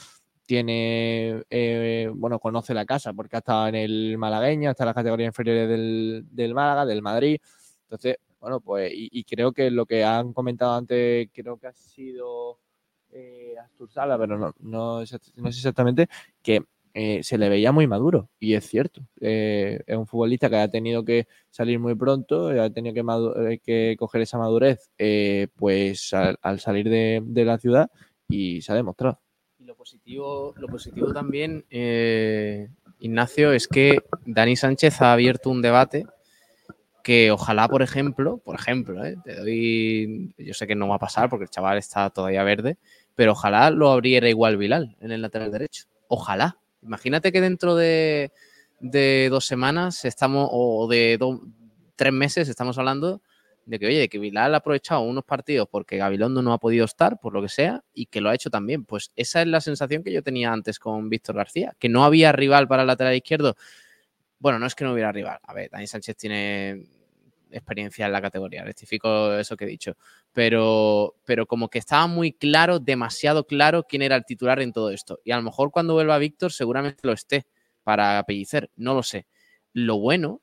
Tiene, 0.47 1.43
eh, 1.51 2.11
bueno, 2.14 2.39
conoce 2.39 2.72
la 2.72 2.87
casa 2.87 3.12
porque 3.12 3.37
ha 3.37 3.41
estado 3.41 3.68
en 3.68 3.74
el 3.74 4.16
malagueño, 4.16 4.70
en 4.70 4.87
las 4.87 4.95
categorías 4.95 5.28
inferiores 5.28 5.68
del, 5.68 6.24
del 6.30 6.55
Málaga, 6.55 6.87
del 6.87 7.03
Madrid. 7.03 7.39
Entonces, 7.83 8.16
bueno, 8.41 8.61
pues, 8.61 8.91
y 8.95 9.22
creo 9.24 9.53
que 9.53 9.70
lo 9.70 9.85
que 9.85 10.05
han 10.05 10.33
comentado 10.33 10.74
antes, 10.74 11.28
creo 11.35 11.59
que 11.59 11.66
ha 11.66 11.74
sido 11.74 12.62
eh, 13.13 13.55
Astur 13.63 13.91
Sala, 13.91 14.19
pero 14.19 14.39
no, 14.39 14.55
no, 14.61 15.01
no 15.01 15.07
sé 15.07 15.19
exactamente, 15.47 16.09
que 16.43 16.65
eh, 16.95 17.23
se 17.23 17.39
le 17.39 17.49
veía 17.49 17.73
muy 17.73 17.87
maduro, 17.87 18.29
y 18.39 18.53
es 18.53 18.69
cierto. 18.69 19.01
Eh, 19.21 19.81
es 19.87 19.97
un 19.97 20.07
futbolista 20.07 20.51
que 20.51 20.57
ha 20.57 20.69
tenido 20.69 21.05
que 21.05 21.27
salir 21.51 21.79
muy 21.79 21.95
pronto, 21.95 22.53
eh, 22.53 22.61
ha 22.61 22.69
tenido 22.69 22.95
que, 22.95 23.97
coger 23.99 24.21
esa 24.21 24.37
madurez 24.37 24.91
pues 25.57 26.13
al, 26.13 26.39
al 26.43 26.61
salir 26.61 26.91
de, 26.91 27.45
la 27.45 27.59
ciudad 27.59 27.91
y 28.29 28.61
se 28.61 28.73
ha 28.73 28.75
demostrado. 28.75 29.21
Y 29.59 29.65
lo 29.65 29.75
positivo, 29.75 30.53
lo 30.59 30.69
positivo 30.69 31.13
también, 31.15 31.65
Ignacio, 33.01 33.53
es 33.53 33.69
que 33.69 33.99
Dani 34.27 34.57
Sánchez 34.57 35.01
ha 35.01 35.15
abierto 35.15 35.49
un 35.49 35.63
debate 35.63 36.05
que 37.03 37.31
ojalá, 37.31 37.69
por 37.69 37.83
ejemplo, 37.83 38.39
por 38.39 38.55
ejemplo, 38.55 39.03
te 39.25 39.35
doy, 39.35 40.35
yo 40.39 40.55
sé 40.55 40.67
que 40.67 40.75
no 40.75 40.89
va 40.89 40.97
a 40.97 41.01
pasar 41.01 41.29
porque 41.29 41.45
el 41.45 41.51
chaval 41.51 41.79
está 41.79 42.11
todavía 42.11 42.45
verde, 42.45 42.77
pero 43.15 43.33
ojalá 43.33 43.71
lo 43.71 43.91
abriera 43.91 44.29
igual 44.29 44.57
Vilal 44.57 44.97
en 45.01 45.13
el 45.13 45.23
lateral 45.23 45.51
derecho. 45.51 45.85
Ojalá. 46.09 46.59
Imagínate 46.83 47.33
que 47.33 47.41
dentro 47.41 47.77
de, 47.77 48.33
de 48.81 49.29
dos 49.31 49.47
semanas 49.47 50.05
estamos, 50.05 50.49
o 50.51 50.89
de 50.89 51.19
tres 51.97 52.13
meses 52.13 52.49
estamos 52.49 52.79
hablando 52.79 53.23
de 53.65 53.79
que, 53.79 53.87
oye, 53.87 54.09
que 54.09 54.19
Vilal 54.19 54.55
ha 54.55 54.59
aprovechado 54.59 55.03
unos 55.03 55.25
partidos 55.25 55.69
porque 55.71 55.97
Gabilondo 55.97 56.43
no 56.43 56.53
ha 56.53 56.59
podido 56.59 56.85
estar, 56.85 57.21
por 57.21 57.33
lo 57.33 57.43
que 57.43 57.49
sea, 57.49 57.85
y 57.95 58.07
que 58.07 58.21
lo 58.21 58.31
ha 58.31 58.35
hecho 58.35 58.51
también. 58.51 58.85
Pues 58.85 59.13
esa 59.15 59.41
es 59.43 59.49
la 59.49 59.61
sensación 59.61 60.03
que 60.03 60.13
yo 60.13 60.23
tenía 60.23 60.53
antes 60.53 60.79
con 60.79 61.09
Víctor 61.09 61.37
García, 61.37 61.75
que 61.79 61.89
no 61.89 62.05
había 62.05 62.33
rival 62.33 62.67
para 62.67 62.83
el 62.83 62.89
lateral 62.89 63.15
izquierdo. 63.15 63.57
Bueno, 64.41 64.59
no 64.59 64.67
es 64.67 64.75
que 64.75 64.85
no 64.85 64.93
hubiera 64.93 65.13
rival. 65.13 65.39
A 65.45 65.55
ver, 65.55 65.71
Dani 65.71 65.87
Sánchez 65.87 66.17
tiene 66.17 66.87
experiencia 67.53 68.07
en 68.07 68.13
la 68.13 68.23
categoría, 68.23 68.65
rectifico 68.65 69.35
eso 69.35 69.57
que 69.57 69.65
he 69.65 69.69
dicho. 69.69 69.97
Pero, 70.33 71.17
pero 71.25 71.47
como 71.47 71.69
que 71.69 71.79
estaba 71.79 72.07
muy 72.07 72.33
claro, 72.33 72.79
demasiado 72.79 73.47
claro 73.47 73.85
quién 73.85 74.03
era 74.03 74.17
el 74.17 74.25
titular 74.25 74.61
en 74.61 74.73
todo 74.73 74.91
esto. 74.91 75.21
Y 75.25 75.31
a 75.33 75.37
lo 75.37 75.43
mejor 75.43 75.71
cuando 75.71 75.95
vuelva 75.95 76.19
Víctor 76.19 76.53
seguramente 76.53 77.01
lo 77.03 77.13
esté 77.13 77.47
para 77.83 78.23
Pellicer, 78.25 78.71
no 78.77 78.95
lo 78.95 79.03
sé. 79.03 79.27
Lo 79.73 79.99
bueno 79.99 80.41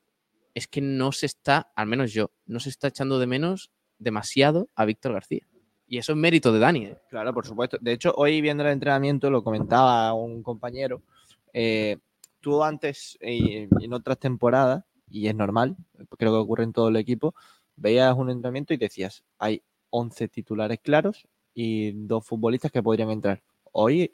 es 0.53 0.67
que 0.67 0.81
no 0.81 1.11
se 1.11 1.25
está, 1.25 1.71
al 1.75 1.87
menos 1.87 2.11
yo, 2.11 2.31
no 2.45 2.59
se 2.59 2.69
está 2.69 2.87
echando 2.87 3.19
de 3.19 3.27
menos 3.27 3.71
demasiado 3.97 4.69
a 4.75 4.85
Víctor 4.85 5.13
García. 5.13 5.45
Y 5.87 5.97
eso 5.97 6.11
es 6.11 6.17
mérito 6.17 6.53
de 6.53 6.59
Dani. 6.59 6.85
¿eh? 6.85 6.97
Claro, 7.09 7.33
por 7.33 7.45
supuesto. 7.45 7.77
De 7.81 7.93
hecho, 7.93 8.13
hoy 8.15 8.41
viendo 8.41 8.63
el 8.63 8.69
entrenamiento, 8.69 9.29
lo 9.29 9.43
comentaba 9.43 10.13
un 10.13 10.43
compañero, 10.43 11.01
eh, 11.51 11.97
tú 12.39 12.63
antes, 12.63 13.17
en 13.21 13.93
otras 13.93 14.19
temporadas, 14.19 14.83
y 15.09 15.27
es 15.27 15.35
normal, 15.35 15.75
creo 16.17 16.31
que 16.31 16.37
ocurre 16.37 16.63
en 16.63 16.73
todo 16.73 16.89
el 16.89 16.95
equipo, 16.95 17.35
veías 17.75 18.15
un 18.15 18.29
entrenamiento 18.29 18.73
y 18.73 18.77
decías, 18.77 19.23
hay 19.37 19.61
11 19.89 20.27
titulares 20.27 20.79
claros 20.81 21.27
y 21.53 21.91
dos 21.91 22.25
futbolistas 22.25 22.71
que 22.71 22.83
podrían 22.83 23.09
entrar. 23.09 23.41
Hoy 23.71 24.11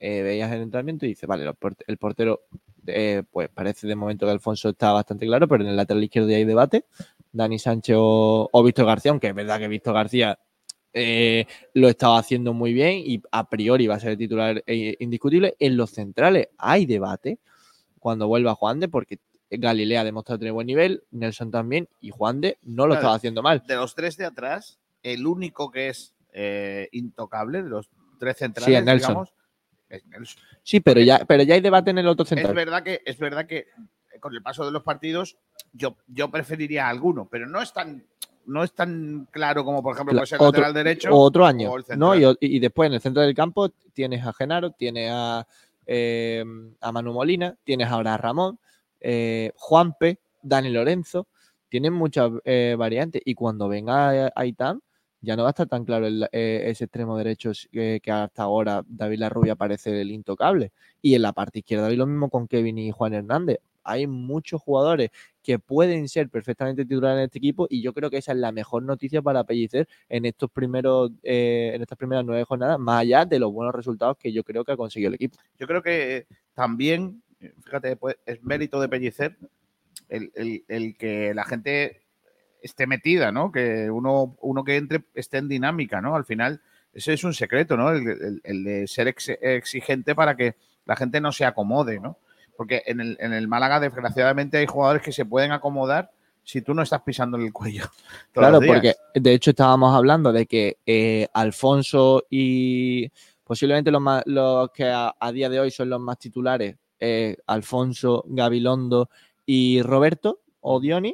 eh, 0.00 0.22
veías 0.22 0.52
el 0.52 0.62
entrenamiento 0.62 1.06
y 1.06 1.10
dices, 1.10 1.28
vale, 1.28 1.50
el 1.86 1.96
portero, 1.98 2.42
eh, 2.86 3.22
pues 3.30 3.48
parece 3.48 3.86
de 3.86 3.96
momento 3.96 4.26
que 4.26 4.32
Alfonso 4.32 4.70
está 4.70 4.92
bastante 4.92 5.26
claro, 5.26 5.48
pero 5.48 5.64
en 5.64 5.70
el 5.70 5.76
lateral 5.76 6.04
izquierdo 6.04 6.28
ya 6.30 6.36
hay 6.36 6.44
debate. 6.44 6.84
Dani 7.32 7.58
Sánchez 7.58 7.96
o, 7.98 8.62
Víctor 8.64 8.86
García, 8.86 9.10
aunque 9.10 9.28
es 9.28 9.34
verdad 9.34 9.58
que 9.58 9.68
Víctor 9.68 9.94
García 9.94 10.38
eh, 10.92 11.46
lo 11.74 11.88
estaba 11.88 12.18
haciendo 12.18 12.54
muy 12.54 12.72
bien 12.72 13.02
y 13.04 13.20
a 13.30 13.48
priori 13.48 13.86
va 13.86 13.96
a 13.96 14.00
ser 14.00 14.12
el 14.12 14.18
titular 14.18 14.62
indiscutible. 14.66 15.56
En 15.58 15.76
los 15.76 15.90
centrales 15.90 16.48
hay 16.56 16.86
debate 16.86 17.38
cuando 17.98 18.28
vuelva 18.28 18.54
Juan 18.54 18.80
de, 18.80 18.88
porque 18.88 19.18
Galilea 19.50 20.02
ha 20.02 20.04
demostrado 20.04 20.38
tener 20.38 20.52
buen 20.52 20.66
nivel, 20.66 21.04
Nelson 21.10 21.50
también, 21.50 21.88
y 22.00 22.10
Juan 22.10 22.40
de 22.40 22.58
no 22.62 22.82
lo 22.86 22.88
Claro. 22.92 23.00
estaba 23.00 23.14
haciendo 23.16 23.42
mal. 23.42 23.62
De 23.66 23.76
los 23.76 23.94
tres 23.94 24.16
de 24.16 24.26
atrás, 24.26 24.78
el 25.02 25.26
único 25.26 25.70
que 25.70 25.88
es 25.88 26.14
eh, 26.32 26.88
intocable, 26.92 27.62
de 27.62 27.68
los 27.70 27.88
tres 28.18 28.36
Sí, 28.36 28.44
centrales, 28.44 28.78
es 28.78 28.84
Nelson. 28.84 29.08
digamos, 29.08 29.34
es 29.88 30.06
Nelson. 30.06 30.42
Sí, 30.62 30.80
pero 30.80 31.00
ya, 31.00 31.24
pero 31.26 31.42
ya 31.42 31.54
hay 31.54 31.60
debate 31.60 31.90
en 31.90 31.98
el 31.98 32.06
otro 32.08 32.24
Es 32.24 32.28
central. 32.28 32.54
verdad 32.54 32.82
que, 32.82 33.00
es 33.04 33.18
verdad 33.18 33.46
que 33.46 33.58
eh, 33.58 34.20
con 34.20 34.34
el 34.34 34.42
paso 34.42 34.64
de 34.66 34.70
los 34.70 34.82
partidos, 34.82 35.36
yo, 35.72 35.96
yo 36.06 36.30
preferiría 36.30 36.86
a 36.86 36.90
alguno, 36.90 37.26
pero 37.30 37.46
no 37.46 37.62
es 37.62 37.72
tan, 37.72 38.04
no 38.44 38.62
es 38.62 38.72
tan 38.74 39.26
claro 39.30 39.64
como, 39.64 39.82
por 39.82 39.94
ejemplo, 39.94 40.12
puede 40.14 40.26
ser 40.26 40.36
otro- 40.36 40.60
lateral 40.60 40.74
derecho. 40.74 41.10
O 41.10 41.20
otro 41.20 41.46
año. 41.46 41.72
o 41.72 41.78
¿no? 41.96 42.14
y 42.40 42.58
después 42.58 42.88
en 42.88 42.94
el 42.94 43.00
centro 43.00 43.22
del 43.22 43.34
campo 43.34 43.70
tienes 43.94 44.24
a 44.26 44.32
Genaro, 44.34 44.70
tienes 44.72 45.10
a 45.12 45.46
eh, 45.86 46.44
a 46.82 46.92
Manu 46.92 47.14
Molina, 47.14 47.56
tienes 47.64 47.88
ahora 47.88 48.12
a 48.14 48.18
Ramón, 48.18 48.58
eh, 49.00 49.52
Juanpe, 49.56 50.18
Dani 50.42 50.70
Lorenzo, 50.70 51.26
tienen 51.68 51.92
muchas 51.92 52.30
eh, 52.44 52.74
variantes 52.78 53.20
y 53.24 53.34
cuando 53.34 53.68
venga 53.68 54.32
Aitam 54.34 54.80
ya 55.20 55.36
no 55.36 55.42
va 55.42 55.48
a 55.48 55.50
estar 55.50 55.66
tan 55.66 55.84
claro 55.84 56.06
el- 56.06 56.28
eh, 56.32 56.62
ese 56.66 56.84
extremo 56.84 57.18
derecho 57.18 57.50
que 57.72 58.00
hasta 58.06 58.42
ahora 58.42 58.84
David 58.86 59.18
Larrubia 59.18 59.56
parece 59.56 60.00
el 60.00 60.10
intocable. 60.12 60.72
Y 61.02 61.14
en 61.14 61.22
la 61.22 61.32
parte 61.32 61.58
izquierda, 61.58 61.90
y 61.92 61.96
lo 61.96 62.06
mismo 62.06 62.30
con 62.30 62.46
Kevin 62.46 62.78
y 62.78 62.90
Juan 62.92 63.14
Hernández. 63.14 63.58
Hay 63.82 64.06
muchos 64.06 64.60
jugadores 64.60 65.10
que 65.42 65.58
pueden 65.58 66.08
ser 66.08 66.28
perfectamente 66.28 66.84
titulares 66.84 67.18
en 67.18 67.24
este 67.24 67.38
equipo 67.38 67.66
y 67.70 67.80
yo 67.80 67.94
creo 67.94 68.10
que 68.10 68.18
esa 68.18 68.32
es 68.32 68.38
la 68.38 68.52
mejor 68.52 68.82
noticia 68.82 69.22
para 69.22 69.44
Pellicer 69.44 69.88
en 70.10 70.26
estos 70.26 70.50
primeros 70.50 71.10
en 71.22 71.80
estas 71.80 71.96
primeras 71.96 72.22
nueve 72.24 72.44
jornadas, 72.44 72.78
más 72.78 73.00
allá 73.00 73.24
de 73.24 73.38
los 73.38 73.50
buenos 73.50 73.74
resultados 73.74 74.18
que 74.18 74.30
yo 74.30 74.44
creo 74.44 74.62
que 74.62 74.72
ha 74.72 74.76
conseguido 74.76 75.08
el 75.08 75.14
equipo. 75.14 75.38
Yo 75.58 75.66
creo 75.66 75.82
que 75.82 76.26
también, 76.52 77.22
fíjate, 77.64 77.96
pues, 77.96 78.16
es 78.26 78.42
mérito 78.42 78.80
de 78.80 78.88
Pellicer 78.88 79.36
el, 80.08 80.30
el- 80.34 80.64
el 80.68 80.96
que 80.96 81.32
la 81.34 81.44
gente 81.44 82.02
esté 82.62 82.86
metida, 82.86 83.30
¿no? 83.32 83.52
Que 83.52 83.90
uno, 83.90 84.36
uno 84.40 84.64
que 84.64 84.76
entre 84.76 85.04
esté 85.14 85.38
en 85.38 85.48
dinámica, 85.48 86.00
¿no? 86.00 86.16
Al 86.16 86.24
final, 86.24 86.60
ese 86.92 87.12
es 87.12 87.22
un 87.24 87.34
secreto, 87.34 87.76
¿no? 87.76 87.90
El, 87.92 88.40
el- 88.42 88.64
de 88.64 88.86
ser 88.88 89.08
ex- 89.08 89.28
exigente 89.40 90.14
para 90.14 90.36
que 90.36 90.56
la 90.84 90.96
gente 90.96 91.20
no 91.20 91.30
se 91.32 91.44
acomode, 91.44 92.00
¿no? 92.00 92.18
Porque 92.56 92.82
en 92.86 93.00
el, 93.00 93.16
en 93.20 93.32
el 93.32 93.46
Málaga, 93.46 93.78
desgraciadamente, 93.78 94.58
hay 94.58 94.66
jugadores 94.66 95.02
que 95.02 95.12
se 95.12 95.24
pueden 95.24 95.52
acomodar 95.52 96.10
si 96.42 96.62
tú 96.62 96.74
no 96.74 96.82
estás 96.82 97.02
pisando 97.02 97.36
el 97.36 97.52
cuello. 97.52 97.84
Claro, 98.32 98.58
porque 98.66 98.94
de 99.14 99.32
hecho 99.34 99.50
estábamos 99.50 99.94
hablando 99.94 100.32
de 100.32 100.46
que 100.46 100.78
eh, 100.86 101.28
Alfonso 101.34 102.24
y 102.30 103.08
posiblemente 103.44 103.90
los, 103.92 104.00
más- 104.00 104.22
los 104.26 104.70
que 104.72 104.84
a, 104.88 105.14
a 105.20 105.30
día 105.32 105.48
de 105.48 105.60
hoy 105.60 105.70
son 105.70 105.90
los 105.90 106.00
más 106.00 106.18
titulares, 106.18 106.76
eh, 107.00 107.36
Alfonso, 107.46 108.24
Gabilondo 108.28 109.08
y 109.46 109.82
Roberto 109.82 110.40
o 110.60 110.80
Dioni, 110.80 111.12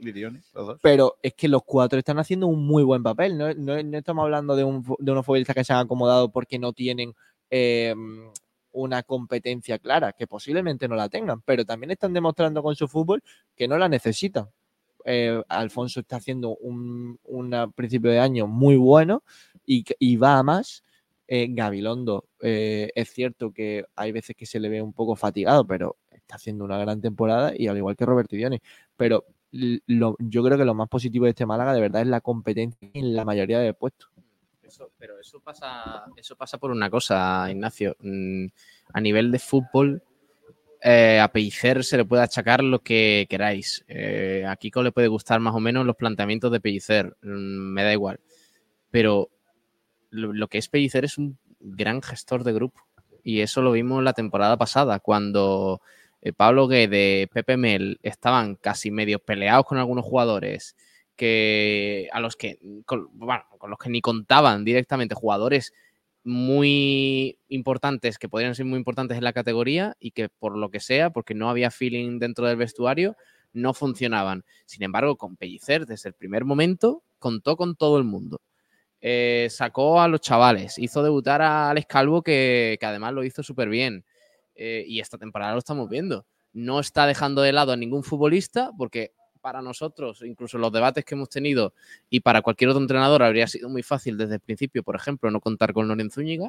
pero 0.81 1.17
es 1.23 1.35
que 1.35 1.49
los 1.49 1.63
cuatro 1.65 1.99
están 1.99 2.19
haciendo 2.19 2.47
un 2.47 2.67
muy 2.67 2.83
buen 2.83 3.03
papel. 3.03 3.37
No, 3.37 3.53
no- 3.55 3.83
no 3.83 3.99
estamos 3.99 4.25
hablando 4.25 4.57
de, 4.57 4.65
un, 4.65 4.83
de 4.99 5.13
unos 5.13 5.25
futbolistas 5.25 5.55
que 5.55 5.65
se 5.65 5.73
han 5.73 5.81
acomodado 5.85 6.31
porque 6.31 6.59
no 6.59 6.73
tienen 6.73 7.15
eh, 7.51 7.95
una 8.73 9.03
competencia 9.03 9.79
clara, 9.79 10.13
que 10.13 10.27
posiblemente 10.27 10.89
no 10.89 10.97
la 10.97 11.09
tengan, 11.09 11.41
pero 11.43 11.65
también 11.65 11.93
están 11.93 12.13
demostrando 12.13 12.63
con 12.63 12.75
su 12.75 12.89
fútbol 12.89 13.23
que 13.55 13.69
no 13.69 13.79
la 13.79 13.89
necesitan. 13.89 14.49
Eh, 15.05 15.41
Alfonso 15.49 16.01
está 16.01 16.17
haciendo 16.17 16.57
un, 16.57 17.19
principio 17.77 18.11
de 18.11 18.19
año 18.19 18.47
muy 18.47 18.77
bueno 18.77 19.23
y, 19.67 19.85
y 19.99 20.17
va 20.17 20.39
a 20.39 20.43
más. 20.43 20.83
Gabilondo, 21.29 22.27
eh, 22.41 22.91
es 22.95 23.11
cierto 23.13 23.53
que 23.53 23.85
hay 23.97 24.13
veces 24.13 24.37
que 24.37 24.47
se 24.47 24.61
le 24.61 24.69
ve 24.69 24.83
un 24.83 24.93
poco 24.93 25.17
fatigado, 25.17 25.67
pero 25.67 25.97
está 26.11 26.37
haciendo 26.37 26.65
una 26.65 26.79
gran 26.79 27.01
temporada 27.01 27.53
y 27.57 27.67
al 27.67 27.77
igual 27.77 27.97
que 27.97 28.07
Roberto 28.07 28.37
Idioni. 28.37 28.61
Pero 28.97 29.25
yo 29.53 30.43
creo 30.43 30.59
que 30.59 30.65
lo 30.65 30.75
más 30.75 30.89
positivo 30.89 31.25
de 31.27 31.31
este 31.31 31.47
Málaga 31.47 31.73
de 31.75 31.81
verdad 31.81 32.03
es 32.03 32.09
la 32.09 32.21
competencia 32.21 32.89
en 32.93 33.15
la 33.15 33.25
mayoría 33.25 33.59
de 33.61 33.73
puestos. 33.75 34.11
Eso- 34.63 34.91
pero 34.99 35.21
eso 35.21 35.41
pasa, 35.41 36.05
eso 36.17 36.37
pasa 36.37 36.59
por 36.59 36.71
una 36.71 36.91
cosa, 36.91 37.47
Ignacio. 37.51 37.97
Mm, 38.01 38.47
A 38.93 39.01
nivel 39.01 39.31
de 39.31 39.39
fútbol, 39.39 40.03
eh, 40.83 41.19
a 41.21 41.29
Pellicer 41.29 41.83
se 41.85 41.97
le 41.97 42.05
puede 42.05 42.23
achacar 42.23 42.63
lo 42.63 42.81
que 42.81 43.27
queráis. 43.31 43.85
Eh, 43.89 44.45
a 44.47 44.57
Kiko 44.57 44.83
le 44.83 44.93
puede 44.93 45.09
gustar 45.09 45.41
más 45.41 45.55
o 45.55 45.61
menos 45.61 45.87
los 45.87 45.97
planteamientos 45.97 46.51
de 46.53 46.61
Pellicer. 46.61 47.17
Mm, 47.23 47.73
me 47.73 47.83
da 47.85 47.93
igual. 47.93 48.21
Pero 48.91 49.31
lo, 50.15 50.49
que 50.49 50.59
es 50.59 50.69
Pellicer 50.69 51.05
es 51.05 51.19
un 51.19 51.39
gran 51.61 52.03
gestor 52.03 52.45
de 52.45 52.53
grupo. 52.53 52.81
Y 53.23 53.41
eso 53.41 53.63
lo 53.63 53.73
vimos 53.73 54.03
la 54.03 54.13
temporada 54.13 54.57
pasada, 54.57 55.01
cuando 55.01 55.81
eh, 56.23 56.33
Pablo 56.33 56.69
Guede, 56.69 57.29
Pepe 57.33 57.57
Mel 57.57 57.99
estaban 58.03 58.57
casi 58.57 58.91
medio 58.91 59.19
peleados 59.19 59.67
con 59.67 59.79
algunos 59.79 60.05
jugadores 60.05 60.77
que 61.17 62.09
a 62.13 62.21
los 62.21 62.37
que 62.37 62.59
con, 62.87 63.09
bueno, 63.13 63.45
con 63.59 63.71
los 63.71 63.79
que 63.79 63.89
ni 63.89 64.01
contaban 64.01 64.65
directamente 64.65 65.15
jugadores 65.15 65.73
muy 66.25 67.39
importantes 67.49 68.19
que 68.19 68.29
podrían 68.29 68.55
ser 68.55 68.67
muy 68.67 68.79
importantes 68.79 69.19
en 69.19 69.25
la 69.25 69.33
categoría 69.33 69.97
y 70.01 70.11
que 70.13 70.29
por 70.29 70.57
lo 70.57 70.71
que 70.71 70.81
sea, 70.81 71.11
porque 71.11 71.35
no 71.35 71.51
había 71.51 71.71
feeling 71.71 72.19
dentro 72.19 72.47
del 72.47 72.57
vestuario, 72.57 73.17
no 73.53 73.75
funcionaban. 73.75 74.45
Sin 74.67 74.83
embargo, 74.83 75.17
con 75.17 75.37
Pellicer 75.37 75.87
desde 75.87 76.09
el 76.09 76.15
primer 76.15 76.45
momento 76.45 77.03
contó 77.19 77.57
con 77.57 77.77
todo 77.77 77.99
el 77.99 78.05
mundo. 78.05 78.41
Eh, 79.07 79.49
sacó 79.51 80.01
a 80.01 80.09
los 80.09 80.23
chavales, 80.23 80.79
hizo 80.79 81.03
debutar 81.03 81.43
a 81.43 81.69
Alex 81.69 81.87
Calvo, 81.87 82.23
que, 82.23 82.79
que 82.81 82.87
además 82.87 83.13
lo 83.13 83.23
hizo 83.23 83.43
súper 83.43 83.69
bien. 83.69 84.03
Eh, 84.55 84.83
y 84.89 84.99
esta 84.99 85.19
temporada 85.19 85.53
lo 85.53 85.59
estamos 85.59 85.91
viendo. 85.91 86.25
No 86.55 86.81
está 86.81 87.07
dejando 87.07 87.43
de 87.43 87.53
lado 87.53 87.73
a 87.73 87.77
ningún 87.77 88.03
futbolista, 88.03 88.71
porque 88.79 89.13
para 89.43 89.61
nosotros, 89.61 90.23
incluso 90.23 90.57
los 90.57 90.73
debates 90.73 91.05
que 91.05 91.17
hemos 91.17 91.29
tenido 91.29 91.75
y 92.09 92.21
para 92.21 92.41
cualquier 92.41 92.71
otro 92.71 92.81
entrenador 92.81 93.23
habría 93.23 93.47
sido 93.47 93.69
muy 93.69 93.83
fácil 93.83 94.17
desde 94.17 94.37
el 94.37 94.41
principio, 94.41 94.83
por 94.83 94.97
ejemplo, 94.97 95.31
no 95.31 95.39
contar 95.39 95.75
con 95.75 95.87
Lorenzo 95.87 96.23
Zúñiga. 96.23 96.49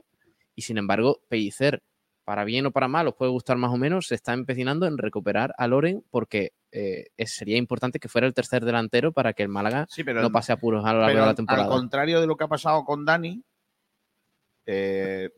Y 0.55 0.61
sin 0.61 0.77
embargo, 0.77 1.19
Pellicer, 1.27 1.83
para 2.23 2.45
bien 2.45 2.67
o 2.67 2.71
para 2.71 2.87
mal, 2.87 3.05
os 3.09 3.15
puede 3.15 3.31
gustar 3.31 3.57
más 3.57 3.73
o 3.73 3.77
menos, 3.77 4.07
se 4.07 4.15
está 4.15 4.31
empecinando 4.31 4.87
en 4.87 4.97
recuperar 4.97 5.53
a 5.57 5.67
Loren 5.67 6.05
porque 6.09 6.53
eh, 6.77 7.25
sería 7.25 7.57
importante 7.57 7.99
que 7.99 8.09
fuera 8.09 8.27
el 8.27 8.33
tercer 8.33 8.65
delantero 8.65 9.11
para 9.13 9.31
que 9.33 9.43
el 9.43 9.49
Málaga 9.49 9.87
Sí, 9.89 10.03
pero 10.03 10.21
no 10.21 10.31
pase 10.31 10.51
apuros 10.51 10.83
a 10.85 10.91
lo 10.93 10.99
largo 11.01 11.19
de 11.19 11.25
la 11.25 11.35
temporada. 11.35 11.63
Al 11.65 11.69
contrario 11.69 12.19
de 12.19 12.27
lo 12.27 12.35
que 12.35 12.43
ha 12.43 12.47
pasado 12.49 12.83
con 12.83 13.05
Dani, 13.05 13.41
eh, 14.65 15.29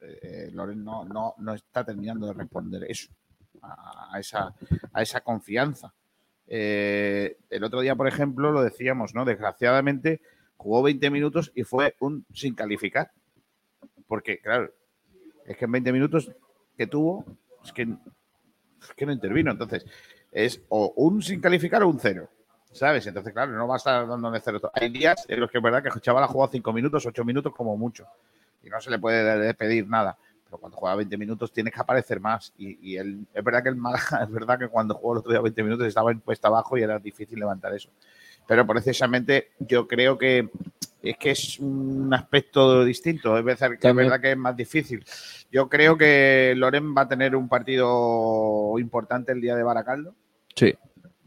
eh, 0.00 0.50
Loren 0.52 0.84
no, 0.84 1.04
no- 1.04 1.34
no 1.38 1.54
está 1.54 1.84
terminando 1.84 2.26
de 2.26 2.32
responder 2.34 2.84
eso, 2.88 3.10
a, 3.62 4.14
a 4.14 4.20
esa, 4.20 4.54
a 4.92 5.02
esa 5.02 5.20
confianza. 5.22 5.94
Eh, 6.46 7.38
el 7.48 7.64
otro 7.64 7.80
día, 7.80 7.94
por 7.96 8.06
ejemplo, 8.08 8.52
lo 8.52 8.62
decíamos, 8.62 9.14
¿no? 9.14 9.24
Desgraciadamente 9.24 10.20
jugó 10.56 10.82
20 10.82 11.10
minutos 11.10 11.52
y 11.54 11.62
fue 11.64 11.94
un 12.00 12.26
sin 12.32 12.54
calificar. 12.54 13.10
Porque, 14.06 14.38
claro, 14.38 14.70
es 15.46 15.56
que 15.56 15.64
en 15.64 15.72
20 15.72 15.92
minutos 15.92 16.30
que 16.76 16.86
tuvo, 16.86 17.24
es 17.64 17.72
que, 17.72 17.82
es 17.82 18.92
que 18.94 19.06
no 19.06 19.12
intervino. 19.12 19.50
Entonces, 19.52 19.86
es 20.34 20.60
o 20.68 20.92
un 20.96 21.22
sin 21.22 21.40
calificar 21.40 21.82
o 21.82 21.88
un 21.88 21.98
cero. 21.98 22.28
¿Sabes? 22.72 23.06
Entonces, 23.06 23.32
claro, 23.32 23.52
no 23.52 23.68
va 23.68 23.74
a 23.74 23.76
estar 23.76 24.06
dándole 24.06 24.40
cero. 24.44 24.60
Hay 24.74 24.88
días 24.90 25.24
en 25.28 25.38
los 25.38 25.48
que 25.48 25.58
es 25.58 25.62
verdad 25.64 25.80
que 25.80 25.90
el 25.90 26.00
chaval 26.00 26.24
ha 26.24 26.26
jugado 26.26 26.50
5 26.50 26.72
minutos, 26.72 27.06
8 27.06 27.24
minutos 27.24 27.54
como 27.54 27.76
mucho. 27.76 28.04
Y 28.64 28.68
no 28.68 28.80
se 28.80 28.90
le 28.90 28.98
puede 28.98 29.38
de- 29.38 29.54
pedir 29.54 29.86
nada. 29.88 30.18
Pero 30.44 30.58
cuando 30.58 30.76
juega 30.76 30.96
20 30.96 31.16
minutos 31.16 31.52
tienes 31.52 31.72
que 31.72 31.80
aparecer 31.80 32.18
más. 32.18 32.52
Y, 32.58 32.76
y 32.94 32.96
él- 32.96 33.26
es 33.32 33.44
verdad 33.44 33.62
que 33.62 33.68
el 33.68 33.76
Málaga, 33.76 34.22
es 34.24 34.30
verdad 34.30 34.58
que 34.58 34.66
cuando 34.66 34.94
jugó 34.94 35.12
el 35.12 35.18
otro 35.20 35.30
día 35.30 35.40
20 35.40 35.62
minutos 35.62 35.86
estaba 35.86 36.10
en 36.10 36.18
puesta 36.18 36.48
abajo 36.48 36.76
y 36.76 36.82
era 36.82 36.98
difícil 36.98 37.38
levantar 37.38 37.72
eso. 37.74 37.90
Pero 38.44 38.66
precisamente 38.66 39.52
yo 39.60 39.86
creo 39.86 40.18
que 40.18 40.50
es 41.00 41.16
que 41.16 41.30
es 41.30 41.60
un 41.60 42.12
aspecto 42.12 42.84
distinto. 42.84 43.38
Es 43.38 43.44
verdad, 43.44 43.68
que 43.78 43.88
es 43.88 43.94
verdad 43.94 44.20
que 44.20 44.32
es 44.32 44.36
más 44.36 44.56
difícil. 44.56 45.04
Yo 45.52 45.68
creo 45.68 45.96
que 45.96 46.54
Loren 46.56 46.92
va 46.92 47.02
a 47.02 47.08
tener 47.08 47.36
un 47.36 47.48
partido 47.48 48.74
importante 48.80 49.30
el 49.30 49.40
día 49.40 49.54
de 49.54 49.62
Baracaldo 49.62 50.14
Sí. 50.56 50.74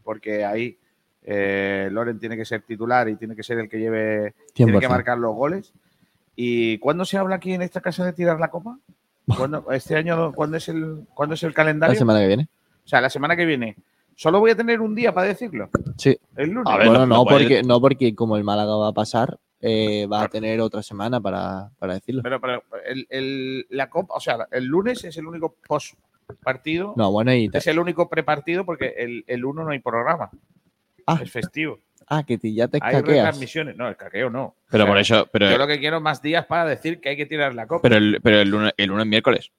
porque 0.02 0.44
ahí 0.44 0.78
eh, 1.22 1.88
Loren 1.92 2.18
tiene 2.18 2.36
que 2.36 2.44
ser 2.46 2.62
titular 2.62 3.08
y 3.08 3.16
tiene 3.16 3.36
que 3.36 3.42
ser 3.42 3.58
el 3.58 3.68
que 3.68 3.78
lleve, 3.78 4.34
tiene 4.54 4.72
que 4.72 4.86
100%. 4.86 4.88
marcar 4.88 5.18
los 5.18 5.34
goles. 5.34 5.72
¿Y 6.34 6.78
cuándo 6.78 7.04
se 7.04 7.18
habla 7.18 7.36
aquí 7.36 7.52
en 7.52 7.62
esta 7.62 7.80
casa 7.80 8.04
de 8.04 8.12
tirar 8.14 8.40
la 8.40 8.48
copa? 8.48 8.78
¿Cuándo, 9.36 9.70
este 9.72 9.96
año, 9.96 10.32
¿cuándo 10.32 10.56
es 10.56 10.68
el, 10.68 11.04
¿cuándo 11.12 11.34
es 11.34 11.42
el 11.42 11.50
La 11.50 11.54
calendario? 11.54 11.96
semana 11.96 12.20
que 12.20 12.26
viene. 12.28 12.48
O 12.84 12.88
sea, 12.88 13.00
la 13.02 13.10
semana 13.10 13.36
que 13.36 13.44
viene. 13.44 13.76
Solo 14.14 14.40
voy 14.40 14.50
a 14.52 14.56
tener 14.56 14.80
un 14.80 14.94
día 14.94 15.12
para 15.12 15.28
decirlo. 15.28 15.68
Sí. 15.96 16.18
El 16.36 16.50
lunes. 16.50 16.72
A 16.72 16.78
ver, 16.78 16.88
bueno, 16.88 17.06
no, 17.06 17.24
porque, 17.24 17.62
no, 17.62 17.80
porque 17.80 18.14
como 18.14 18.36
el 18.36 18.44
Málaga 18.44 18.74
va 18.76 18.88
a 18.88 18.92
pasar, 18.92 19.38
eh, 19.60 20.06
va 20.06 20.22
a 20.22 20.28
tener 20.28 20.60
otra 20.60 20.82
semana 20.82 21.20
para, 21.20 21.70
para 21.78 21.94
decirlo. 21.94 22.22
Pero, 22.22 22.40
pero 22.40 22.62
el, 22.86 23.06
el- 23.10 23.66
la 23.70 23.88
copa, 23.90 24.14
o 24.14 24.20
sea, 24.20 24.46
el 24.52 24.64
lunes 24.64 25.02
es 25.04 25.16
el 25.16 25.26
único 25.26 25.56
post 25.66 25.94
partido. 26.42 26.94
No, 26.96 27.10
bueno, 27.10 27.32
y 27.34 27.48
Es 27.52 27.66
el 27.66 27.78
único 27.78 28.08
prepartido 28.08 28.64
porque 28.64 28.94
el, 28.98 29.24
el 29.26 29.44
1 29.44 29.64
no 29.64 29.70
hay 29.70 29.78
programa. 29.80 30.30
Ah. 31.06 31.18
Es 31.22 31.30
festivo. 31.30 31.78
Ah, 32.10 32.22
que 32.24 32.38
ya 32.38 32.68
te 32.68 32.78
Hay 32.80 32.92
escaqueas. 32.94 33.16
retransmisiones. 33.18 33.76
No, 33.76 33.88
el 33.88 33.96
caqueo 33.96 34.30
no. 34.30 34.54
Pero 34.70 34.84
O 34.84 34.86
sea, 34.86 34.92
por 34.92 34.98
eso, 34.98 35.28
pero, 35.30 35.50
Yo 35.50 35.58
lo 35.58 35.66
que 35.66 35.78
quiero 35.78 35.96
es 35.98 36.02
más 36.02 36.22
días 36.22 36.46
para 36.46 36.64
decir 36.66 37.00
que 37.00 37.10
hay 37.10 37.16
que 37.16 37.26
tirar 37.26 37.54
la 37.54 37.66
copa. 37.66 37.82
pero, 37.82 37.96
el, 37.96 38.20
pero 38.22 38.40
el, 38.40 38.48
lunes, 38.48 38.72
el 38.76 38.88
lunes 38.88 39.06
miércoles. 39.06 39.50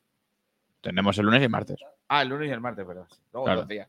Tenemos 0.82 1.18
el 1.18 1.26
lunes 1.26 1.42
y 1.42 1.44
el 1.44 1.50
martes. 1.50 1.78
Ah, 2.08 2.22
el 2.24 2.30
lunes 2.30 2.50
y 2.50 2.52
el 2.52 2.62
martes, 2.62 2.86
pero 2.88 3.06
luego 3.34 3.46
Claro. 3.46 3.60
dos 3.62 3.68
días. 3.68 3.88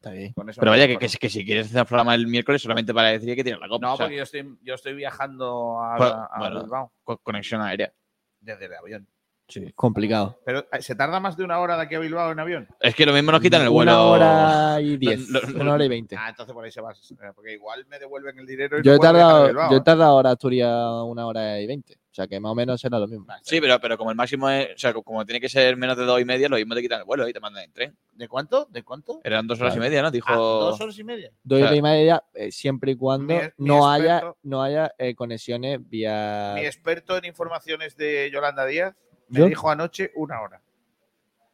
Está 0.00 0.12
bien. 0.12 0.32
Con 0.32 0.48
eso 0.48 0.58
Pero 0.60 0.70
no 0.70 0.78
vaya, 0.78 0.86
que, 0.86 0.96
que, 0.96 1.08
si- 1.10 1.18
que 1.18 1.28
si 1.28 1.44
quieres 1.44 1.66
hacer 1.66 1.84
programa 1.84 2.14
el 2.14 2.26
miércoles 2.26 2.62
solamente 2.62 2.94
para 2.94 3.08
decir 3.08 3.34
que 3.36 3.44
tirar 3.44 3.60
la 3.60 3.68
copa. 3.68 3.86
No, 3.86 3.92
o 3.92 3.96
sea, 3.98 4.06
porque 4.06 4.16
yo 4.16 4.22
estoy, 4.22 4.58
yo 4.62 4.74
estoy 4.74 4.94
viajando 4.94 5.78
a, 5.78 6.24
a 6.24 6.38
bueno. 6.38 6.60
Bilbao 6.62 6.92
co- 7.04 7.18
conexión 7.18 7.60
aérea. 7.60 7.92
desde 8.40 8.64
el 8.64 8.74
avión. 8.74 9.06
Sí, 9.50 9.72
complicado. 9.74 10.38
Pero 10.44 10.66
eh, 10.72 10.80
¿se 10.80 10.94
tarda 10.94 11.20
más 11.20 11.36
de 11.36 11.44
una 11.44 11.58
hora 11.58 11.76
de 11.76 11.82
aquí 11.82 11.94
a 11.96 11.98
Bilbao 11.98 12.32
en 12.32 12.38
avión? 12.40 12.68
Es 12.80 12.94
que 12.94 13.04
lo 13.04 13.12
mismo 13.12 13.32
nos 13.32 13.40
quitan 13.40 13.62
el 13.62 13.68
vuelo. 13.70 13.92
Una 13.92 14.02
hora 14.02 14.80
y 14.80 14.96
diez. 14.96 15.28
Una 15.54 15.74
hora 15.74 15.84
y 15.84 15.88
veinte. 15.88 16.16
Ah, 16.18 16.28
entonces 16.30 16.54
por 16.54 16.64
ahí 16.64 16.70
se 16.70 16.80
va. 16.80 16.92
Porque 17.34 17.52
igual 17.54 17.84
me 17.86 17.98
devuelven 17.98 18.38
el 18.38 18.46
dinero 18.46 18.78
y 18.78 18.82
Yo 18.82 18.92
no 18.92 18.96
he 18.96 19.00
tardado, 19.00 19.46
Bilbao. 19.48 19.70
yo 19.70 19.76
he 19.76 19.80
tardado 19.82 20.10
ahora 20.12 20.30
a 20.30 20.32
Asturias 20.34 20.72
una 21.04 21.26
hora 21.26 21.60
y 21.60 21.66
veinte. 21.66 21.94
O 22.10 22.12
sea 22.14 22.26
que 22.26 22.40
más 22.40 22.50
o 22.50 22.54
menos 22.56 22.80
será 22.80 22.98
lo 22.98 23.06
mismo. 23.06 23.24
Sí, 23.42 23.60
pero, 23.60 23.78
pero 23.80 23.96
como 23.96 24.10
el 24.10 24.16
máximo 24.16 24.50
es, 24.50 24.70
o 24.74 24.78
sea, 24.78 24.92
como 24.92 25.24
tiene 25.24 25.40
que 25.40 25.48
ser 25.48 25.76
menos 25.76 25.96
de 25.96 26.04
dos 26.04 26.20
y 26.20 26.24
media, 26.24 26.48
lo 26.48 26.56
mismo 26.56 26.74
te 26.74 26.82
quitan 26.82 26.98
el 26.98 27.04
vuelo 27.04 27.28
y 27.28 27.32
te 27.32 27.38
mandan 27.38 27.62
en 27.64 27.72
tren. 27.72 27.96
¿De 28.14 28.26
cuánto? 28.26 28.66
¿De 28.68 28.82
cuánto? 28.82 29.20
Eran 29.22 29.46
dos 29.46 29.60
horas 29.60 29.74
Claro. 29.74 29.86
y 29.86 29.88
media, 29.90 30.02
¿no? 30.02 30.10
Dijo. 30.10 30.26
Ah, 30.28 30.34
¿Dos 30.34 30.80
horas 30.80 30.98
y 30.98 31.04
media? 31.04 31.30
Dos 31.44 31.60
horas 31.62 31.76
y 31.76 31.82
media, 31.82 32.24
eh, 32.34 32.50
siempre 32.50 32.92
y 32.92 32.96
cuando 32.96 33.32
Mi- 33.34 33.40
mi 33.58 33.68
no 33.68 33.88
haya, 33.88 34.24
no 34.42 34.60
haya 34.60 34.92
eh, 34.98 35.14
conexiones 35.14 35.78
vía. 35.88 36.54
Mi 36.56 36.62
experto 36.66 37.16
en 37.16 37.26
informaciones 37.26 37.96
de 37.96 38.28
Yolanda 38.32 38.66
Díaz 38.66 38.96
me 39.30 39.38
¿Yo? 39.40 39.46
dijo 39.46 39.70
anoche 39.70 40.12
una 40.14 40.40
hora. 40.42 40.60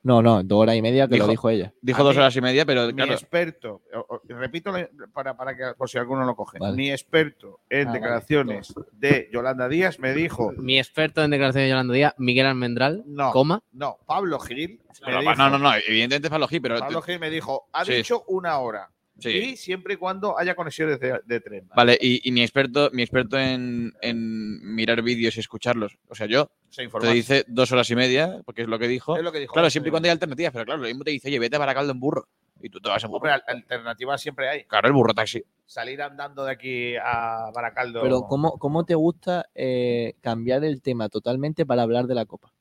No, 0.02 0.22
no, 0.22 0.40
dos 0.44 0.60
horas 0.62 0.76
y 0.76 0.82
media 0.82 1.08
que 1.08 1.14
Dijo- 1.14 1.26
lo 1.26 1.30
dijo 1.32 1.50
ella. 1.50 1.72
Dijo 1.82 2.00
A 2.02 2.04
dos 2.04 2.14
mí- 2.14 2.20
horas 2.20 2.36
y 2.36 2.40
media, 2.40 2.64
pero 2.64 2.86
Mi 2.86 2.92
claro. 2.92 3.12
experto, 3.12 3.82
o- 3.92 4.06
o- 4.14 4.22
repito 4.28 4.72
para, 5.12 5.36
para 5.36 5.56
que 5.56 5.74
por 5.76 5.90
si 5.90 5.98
alguno 5.98 6.24
lo 6.24 6.36
coge, 6.36 6.60
Vale. 6.60 6.76
mi 6.76 6.92
experto 6.92 7.58
en 7.68 7.80
Ah, 7.80 7.84
vale. 7.90 7.98
declaraciones 7.98 8.72
de 8.92 9.28
Yolanda 9.32 9.68
Díaz 9.68 9.98
me 9.98 10.12
dijo, 10.14 10.52
Mi 10.58 10.78
experto 10.78 11.24
en 11.24 11.32
declaraciones 11.32 11.66
de 11.66 11.70
Yolanda 11.70 11.92
Díaz, 11.94 12.14
Miguel 12.18 12.46
Almendral, 12.46 13.02
no, 13.04 13.32
coma. 13.32 13.64
no, 13.72 13.98
Pablo 14.06 14.38
Gil, 14.38 14.80
me 15.04 15.12
No, 15.12 15.20
dijo- 15.22 15.34
no, 15.34 15.50
no, 15.50 15.58
no, 15.58 15.74
evidentemente 15.74 16.28
es 16.28 16.30
Pablo 16.30 16.46
Gil, 16.46 16.62
pero. 16.62 16.78
Pablo 16.78 17.02
Gil 17.02 17.18
me 17.18 17.28
dijo, 17.28 17.68
ha 17.72 17.84
Sí. 17.84 17.94
dicho 17.94 18.22
una 18.28 18.58
hora. 18.58 18.88
Sí. 19.18 19.30
Y 19.30 19.56
siempre 19.56 19.94
y 19.94 19.96
cuando 19.96 20.38
haya 20.38 20.54
conexiones 20.54 21.00
de, 21.00 21.20
de 21.24 21.40
tren. 21.40 21.68
Vale, 21.74 21.96
y, 22.00 22.28
y 22.28 22.32
mi 22.32 22.42
experto, 22.42 22.90
mi 22.92 23.02
experto 23.02 23.38
en, 23.38 23.92
en 24.02 24.74
mirar 24.74 25.00
vídeos 25.02 25.36
y 25.36 25.40
escucharlos. 25.40 25.96
O 26.08 26.14
sea, 26.14 26.26
yo 26.26 26.50
Se 26.68 26.76
te 26.78 26.84
informa. 26.84 27.10
dice 27.12 27.44
dos 27.48 27.72
horas 27.72 27.88
y 27.90 27.96
media, 27.96 28.42
porque 28.44 28.62
es 28.62 28.68
lo 28.68 28.78
que 28.78 28.88
dijo. 28.88 29.16
Es 29.16 29.22
lo 29.22 29.32
que 29.32 29.40
dijo. 29.40 29.52
Claro, 29.54 29.70
siempre 29.70 29.88
y 29.88 29.92
cuando 29.92 30.06
hay 30.08 30.12
alternativas, 30.12 30.52
pero 30.52 30.64
claro, 30.66 30.82
lo 30.82 30.86
mismo 30.88 31.02
te 31.02 31.12
dice, 31.12 31.28
oye, 31.28 31.38
vete 31.38 31.56
a 31.56 31.60
Baracaldo 31.60 31.92
en 31.92 32.00
burro. 32.00 32.28
Y 32.60 32.70
tú 32.70 32.80
te 32.80 32.88
vas 32.88 33.02
en 33.04 33.08
burro. 33.10 33.18
Hombre, 33.18 33.32
al- 33.32 33.44
alternativas 33.46 34.20
siempre 34.20 34.48
hay. 34.48 34.64
Claro, 34.64 34.88
el 34.88 34.94
burro 34.94 35.12
taxi. 35.14 35.42
Salir 35.66 36.00
andando 36.02 36.44
de 36.44 36.52
aquí 36.52 36.96
a 36.96 37.50
Baracaldo. 37.54 38.02
Pero 38.02 38.22
¿cómo, 38.22 38.58
cómo 38.58 38.84
te 38.84 38.94
gusta 38.94 39.46
eh, 39.54 40.14
cambiar 40.20 40.64
el 40.64 40.80
tema 40.82 41.08
totalmente 41.08 41.64
para 41.66 41.82
hablar 41.82 42.06
de 42.06 42.14
la 42.14 42.24
Copa? 42.24 42.52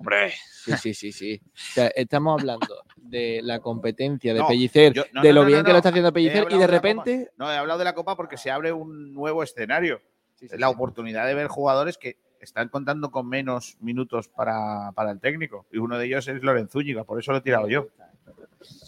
Hombre, 0.00 0.30
Sí, 0.64 0.72
sí, 0.78 0.94
sí, 0.94 1.12
sí. 1.12 1.40
O 1.44 1.50
sea, 1.54 1.88
estamos 1.88 2.40
hablando 2.40 2.84
de 2.96 3.40
la 3.42 3.60
competencia 3.60 4.32
de 4.32 4.40
No, 4.40 4.48
Pellicer, 4.48 4.94
yo- 4.94 5.04
no, 5.12 5.20
de 5.22 5.28
no, 5.28 5.34
lo 5.34 5.40
no, 5.42 5.46
bien 5.46 5.58
no, 5.60 5.64
que 5.66 5.70
lo 5.72 5.76
está 5.76 5.90
haciendo 5.90 6.10
Pellicer 6.12 6.36
y 6.36 6.38
de 6.38 6.44
de 6.54 6.58
la 6.58 6.66
Copa. 6.66 6.72
repente... 6.72 7.30
No, 7.36 7.52
he 7.52 7.56
hablado 7.56 7.78
de 7.78 7.84
la 7.84 7.94
Copa 7.94 8.16
porque 8.16 8.36
se 8.38 8.50
abre 8.50 8.72
un 8.72 9.12
nuevo 9.12 9.42
escenario. 9.42 10.00
Sí, 10.36 10.48
sí, 10.48 10.56
la 10.58 10.68
sí. 10.68 10.74
oportunidad 10.74 11.26
de 11.26 11.34
ver 11.34 11.48
jugadores 11.48 11.98
que 11.98 12.16
están 12.40 12.68
contando 12.70 13.10
con 13.10 13.28
menos 13.28 13.76
minutos 13.80 14.28
para, 14.28 14.90
para 14.94 15.10
el 15.10 15.20
técnico. 15.20 15.66
Y 15.70 15.76
uno 15.76 15.98
de 15.98 16.06
ellos 16.06 16.26
es 16.28 16.42
Lorenzo 16.42 16.72
Zúñiga, 16.78 17.04
por 17.04 17.18
eso 17.20 17.32
lo 17.32 17.38
he 17.38 17.42
tirado 17.42 17.68
yo. 17.68 17.88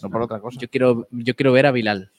No 0.01 0.09
por 0.09 0.23
otra 0.23 0.39
cosa. 0.39 0.59
Yo 0.59 0.67
quiero, 0.67 1.07
yo 1.11 1.35
quiero 1.35 1.51
ver 1.51 1.67
a 1.67 1.71
Bilal. 1.71 2.11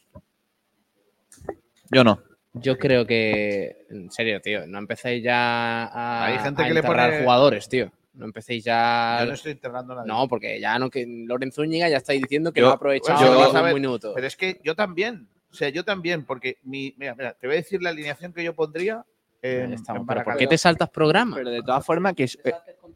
yo 1.90 2.05
no. 2.05 2.20
Yo 2.57 2.78
creo 2.78 3.05
que, 3.05 3.84
en 3.90 4.12
serio, 4.12 4.40
tío, 4.40 4.64
no 4.68 4.78
empecéis 4.78 5.24
ya 5.24 5.86
a, 5.86 6.26
Hay 6.26 6.38
gente 6.38 6.62
a 6.62 6.68
que 6.68 6.74
le 6.74 6.82
pone- 6.84 7.22
jugadores, 7.22 7.68
tío. 7.68 7.90
No 8.15 8.25
empecéis 8.27 8.65
ya. 8.65 9.19
Yo 9.21 9.27
no 9.27 9.33
estoy 9.35 9.53
enterrando 9.53 9.93
a 9.93 9.97
nadie. 9.97 10.09
No, 10.09 10.29
porque 10.29 10.61
ya 10.61 10.79
no 10.79 10.89
que 10.89 11.05
Lorenzo 11.27 11.62
Zúñiga 11.62 11.89
ya 11.89 11.97
estáis 11.99 12.23
diciendo 12.23 12.53
que 12.53 12.61
Yo- 12.61 12.67
no 12.67 12.73
ha 12.73 12.77
aprovechado 12.77 13.53
yo- 13.53 13.62
ver, 13.62 13.75
minutos. 13.75 14.12
Pero 14.15 14.27
es 14.27 14.37
que 14.37 14.61
yo 14.62 14.75
también. 14.75 15.29
O 15.51 15.55
sea, 15.55 15.69
yo 15.69 15.85
también, 15.85 16.25
porque 16.25 16.59
mi. 16.62 16.95
Mira, 16.97 17.15
mira, 17.15 17.35
te 17.35 17.47
voy 17.47 17.55
a 17.55 17.59
decir 17.59 17.83
la 17.83 17.91
alineación 17.91 18.33
que 18.33 18.43
yo 18.43 18.55
pondría 18.55 19.05
en, 19.43 19.73
estamos, 19.75 20.01
en 20.01 20.07
pero 20.07 20.25
¿Por 20.25 20.37
qué 20.37 20.47
te 20.47 20.59
saltas 20.59 20.89
programa? 20.91 21.37
Pero 21.37 21.51
de 21.51 21.62
todas 21.62 21.85
formas, 21.85 22.15
que 22.15 22.25
es, 22.25 22.39
eh, 22.45 22.53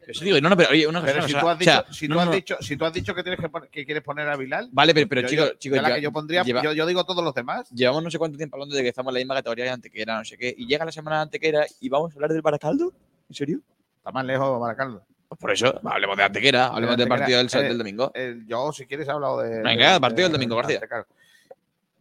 Eso 0.07 0.25
digo, 0.25 0.41
no, 0.41 0.49
no, 0.49 0.57
pero 0.57 0.71
oye, 0.71 0.87
una 0.87 1.01
cosa. 1.01 1.23
Si 1.23 1.33
sea, 1.33 1.41
tú 1.41 1.49
has 1.49 1.61
o 1.61 1.63
sea, 1.63 1.81
dicho, 1.83 1.93
si 1.93 2.09
no, 2.09 2.15
tú 2.15 2.21
has 2.21 2.27
no, 2.27 2.57
si 2.61 2.77
tú 2.77 2.85
has 2.87 2.93
dicho 2.93 3.15
que 3.15 3.23
tienes 3.23 3.39
que, 3.41 3.69
que 3.71 3.85
quieres 3.85 4.03
poner 4.03 4.29
a 4.29 4.37
Bilal, 4.37 4.69
Vale, 4.73 4.95
pero, 4.95 5.09
pero 5.09 5.21
yo, 5.23 5.29
chicos, 5.29 5.49
yo- 5.51 5.55
chicos, 5.59 5.77
yo 5.77 5.83
la 5.83 5.95
que 5.95 6.01
yo 6.01 6.11
pondría, 6.13 6.43
lleva- 6.45 6.63
yo, 6.63 6.73
yo 6.73 6.87
digo 6.87 7.05
todos 7.05 7.23
los 7.23 7.35
demás. 7.35 7.69
llevamos 7.71 8.03
no 8.03 8.11
sé 8.11 8.19
cuánto 8.19 8.39
tiempo 8.39 8.57
hablando 8.57 8.75
de 8.75 8.83
que 8.83 8.89
estamos 8.89 9.11
en 9.11 9.15
la 9.15 9.19
misma 9.21 9.35
categoría 9.35 9.65
de 9.67 9.71
Antequera, 9.73 10.19
no 10.19 10.25
sé 10.25 10.39
qué, 10.39 10.55
y 10.57 10.67
llega 10.67 10.85
la 10.87 10.93
semana 10.93 11.17
de 11.17 11.23
Antequera 11.25 11.67
y 11.81 11.89
vamos 11.91 12.13
a 12.13 12.15
hablar 12.15 12.33
del 12.33 12.41
Baracaldo. 12.43 12.93
¿En 13.29 13.35
serio? 13.35 13.61
Está 14.09 14.13
más 14.21 14.25
lejos 14.25 14.59
Baracaldo. 14.59 15.05
Pues 15.29 15.39
por 15.39 15.51
eso, 15.53 15.81
hablemos 15.85 16.17
de 16.17 16.23
Antequera, 16.23 16.69
hablemos 16.69 16.97
del 16.97 17.09
partido 17.09 17.37
del, 17.37 17.49
eh, 17.53 17.63
del 17.69 17.77
domingo. 17.77 18.11
Eh, 18.15 18.41
yo, 18.47 18.73
si 18.73 18.87
quieres, 18.87 19.07
he 19.07 19.11
hablado 19.11 19.41
de. 19.43 19.63
Venga, 19.63 19.93
de- 19.93 20.01
partido 20.01 20.23
del 20.31 20.33
de- 20.33 20.39
domingo, 20.39 20.55
de- 20.67 20.79
García. 20.79 21.07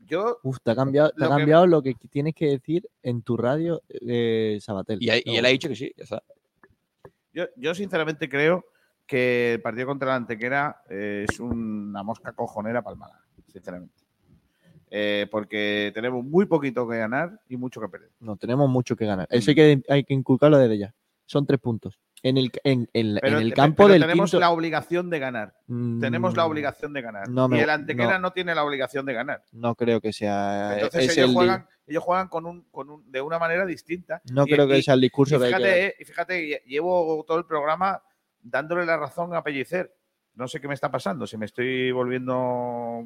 Yo, 0.05 0.39
uf, 0.43 0.58
te 0.64 0.72
ha 0.72 0.76
cambiado, 0.76 1.10
te 1.10 1.16
ha 1.26 1.28
Lo 1.28 1.32
que- 1.36 1.38
cambiado 1.41 1.68
lo 1.68 1.82
que 1.82 1.93
tienes 2.10 2.34
que 2.34 2.45
decir 2.47 2.88
en 3.03 3.24
tu 3.24 3.36
radio, 3.36 3.82
eh, 3.89 4.58
Sabatel. 4.62 4.99
Y, 5.01 5.10
él 5.36 5.45
ha 5.45 5.49
dicho 5.49 5.68
que 5.68 5.76
sí, 5.76 5.91
ya 5.97 6.03
está. 6.05 6.24
yo, 7.34 7.43
yo 7.58 7.76
sinceramente 7.76 8.30
creo 8.30 8.64
que 9.05 9.55
el 9.55 9.62
partido 9.62 9.88
contra 9.88 10.08
la 10.08 10.16
Antequera 10.16 10.82
eh, 10.89 11.26
es 11.30 11.41
una 11.41 12.03
mosca 12.03 12.32
cojonera 12.32 12.82
para 12.82 12.93
el 12.93 12.99
Málaga, 12.99 13.20
sinceramente. 13.51 13.93
Eh, 14.89 15.28
porque 15.30 15.91
tenemos 15.93 16.24
muy 16.24 16.45
poquito 16.45 16.88
que 16.88 16.97
ganar 16.99 17.41
y 17.49 17.58
mucho 17.58 17.82
que 17.82 17.89
perder. 17.89 18.12
No, 18.22 18.38
tenemos 18.38 18.70
mucho 18.70 18.95
que 18.95 19.05
ganar. 19.05 19.28
Eso 19.30 19.51
hay 19.51 19.55
Mm. 19.55 19.82
que, 19.82 19.84
hay 19.93 20.03
que 20.05 20.14
inculcarlo 20.14 20.58
desde 20.58 20.78
ya. 20.78 20.93
Son 21.28 21.45
tres 21.45 21.59
puntos. 21.59 21.99
En 22.23 22.38
el, 22.38 22.51
en, 22.63 22.89
en- 22.93 23.19
Pero, 23.21 23.38
en 23.38 23.43
el 23.43 23.53
campo 23.53 23.84
pero 23.84 23.89
del 23.93 24.01
tenemos 24.01 24.32
quinto- 24.32 24.39
la 24.39 24.49
obligación 24.49 25.09
de 25.11 25.19
ganar. 25.19 25.53
Tenemos 25.67 26.36
la 26.36 26.45
Mm, 26.45 26.49
obligación 26.49 26.93
de 26.93 27.01
ganar. 27.03 27.30
no 27.30 27.47
me- 27.47 27.57
y 27.57 27.59
el 27.61 27.69
Antequera 27.69 28.13
no. 28.13 28.19
no. 28.30 28.32
tiene 28.32 28.55
la 28.55 28.63
obligación 28.63 29.05
de 29.05 29.13
ganar. 29.13 29.43
No 29.51 29.75
creo 29.75 30.01
que 30.01 30.11
sea. 30.13 30.73
Entonces 30.75 31.09
es 31.11 31.17
ellos 31.17 31.30
el 31.30 31.36
juegan, 31.36 31.67
ellos 31.86 32.03
juegan 32.03 32.28
con 32.30 32.45
un, 32.47 32.63
con 32.71 32.89
un, 32.89 33.11
de 33.11 33.21
una 33.21 33.38
manera 33.38 33.65
distinta. 33.67 34.21
No 34.32 34.45
Y- 34.47 34.51
creo 34.51 34.67
que 34.67 34.80
y- 34.80 34.82
sea 34.82 34.95
el 34.95 35.01
Y 35.01 35.03
discurso 35.03 35.38
que 35.38 35.45
hay 35.45 35.51
que 35.51 35.57
fíjate, 35.57 35.86
eh, 35.86 35.95
y 35.99 36.05
fíjate, 36.05 36.47
lle- 36.47 36.63
llevo 36.65 37.23
todo 37.28 37.38
el 37.38 37.45
programa 37.45 38.01
dándole 38.41 38.86
la 38.86 38.97
razón 38.97 39.36
a 39.36 39.43
Pellicer. 39.43 39.93
No 40.34 40.47
sé 40.47 40.59
qué 40.61 40.67
me 40.67 40.73
está 40.75 40.89
pasando, 40.89 41.28
si 41.28 41.38
me 41.38 41.45
estoy 41.45 41.91
volviendo 41.91 43.05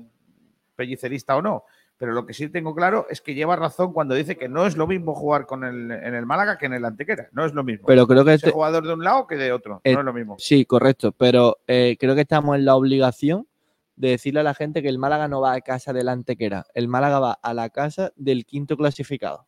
pellicerista 0.76 1.36
o 1.36 1.42
no. 1.42 1.66
Pero 2.02 2.14
lo 2.14 2.26
que 2.26 2.34
sí 2.34 2.50
tengo 2.50 2.74
claro 2.74 3.06
es 3.12 3.22
que 3.22 3.36
lleva 3.36 3.56
razón 3.56 3.94
cuando 3.94 4.16
dice 4.16 4.36
que 4.36 4.50
no 4.50 4.66
es 4.66 4.76
lo 4.76 4.88
mismo 4.88 5.14
jugar 5.14 5.46
con 5.46 5.64
el, 5.64 5.92
en 5.92 6.16
el 6.16 6.26
Málaga 6.26 6.58
que 6.58 6.66
en 6.66 6.74
el 6.74 6.84
Antequera. 6.84 7.30
No 7.32 7.46
es 7.46 7.54
lo 7.54 7.64
mismo. 7.64 7.86
Pero 7.86 8.08
creo 8.08 8.26
que 8.26 8.32
Ese 8.34 8.48
este, 8.48 8.52
jugador 8.52 8.88
de 8.88 8.94
un 8.96 9.04
lado 9.04 9.28
que 9.28 9.36
de 9.36 9.52
otro. 9.52 9.82
Eh, 9.84 9.94
no 9.94 10.00
es 10.00 10.06
lo 10.06 10.12
mismo. 10.12 10.36
Sí, 10.40 10.66
correcto. 10.66 11.12
Pero 11.12 11.60
eh, 11.68 11.98
creo 12.00 12.16
que 12.16 12.22
estamos 12.22 12.56
en 12.56 12.66
la 12.66 12.76
obligación 12.76 13.48
de 13.96 14.10
decirle 14.10 14.40
a 14.40 14.44
la 14.44 14.56
gente 14.56 14.82
que 14.82 14.90
el 14.90 14.98
Málaga 14.98 15.28
no 15.28 15.42
va 15.42 15.54
a 15.54 15.62
casa 15.62 15.94
del 15.94 16.10
Antequera. 16.10 16.66
El 16.74 16.88
Málaga 16.88 17.20
va 17.20 17.34
a 17.34 17.54
la 17.54 17.70
casa 17.70 18.12
del 18.16 18.48
quinto 18.48 18.76
clasificado. 18.78 19.46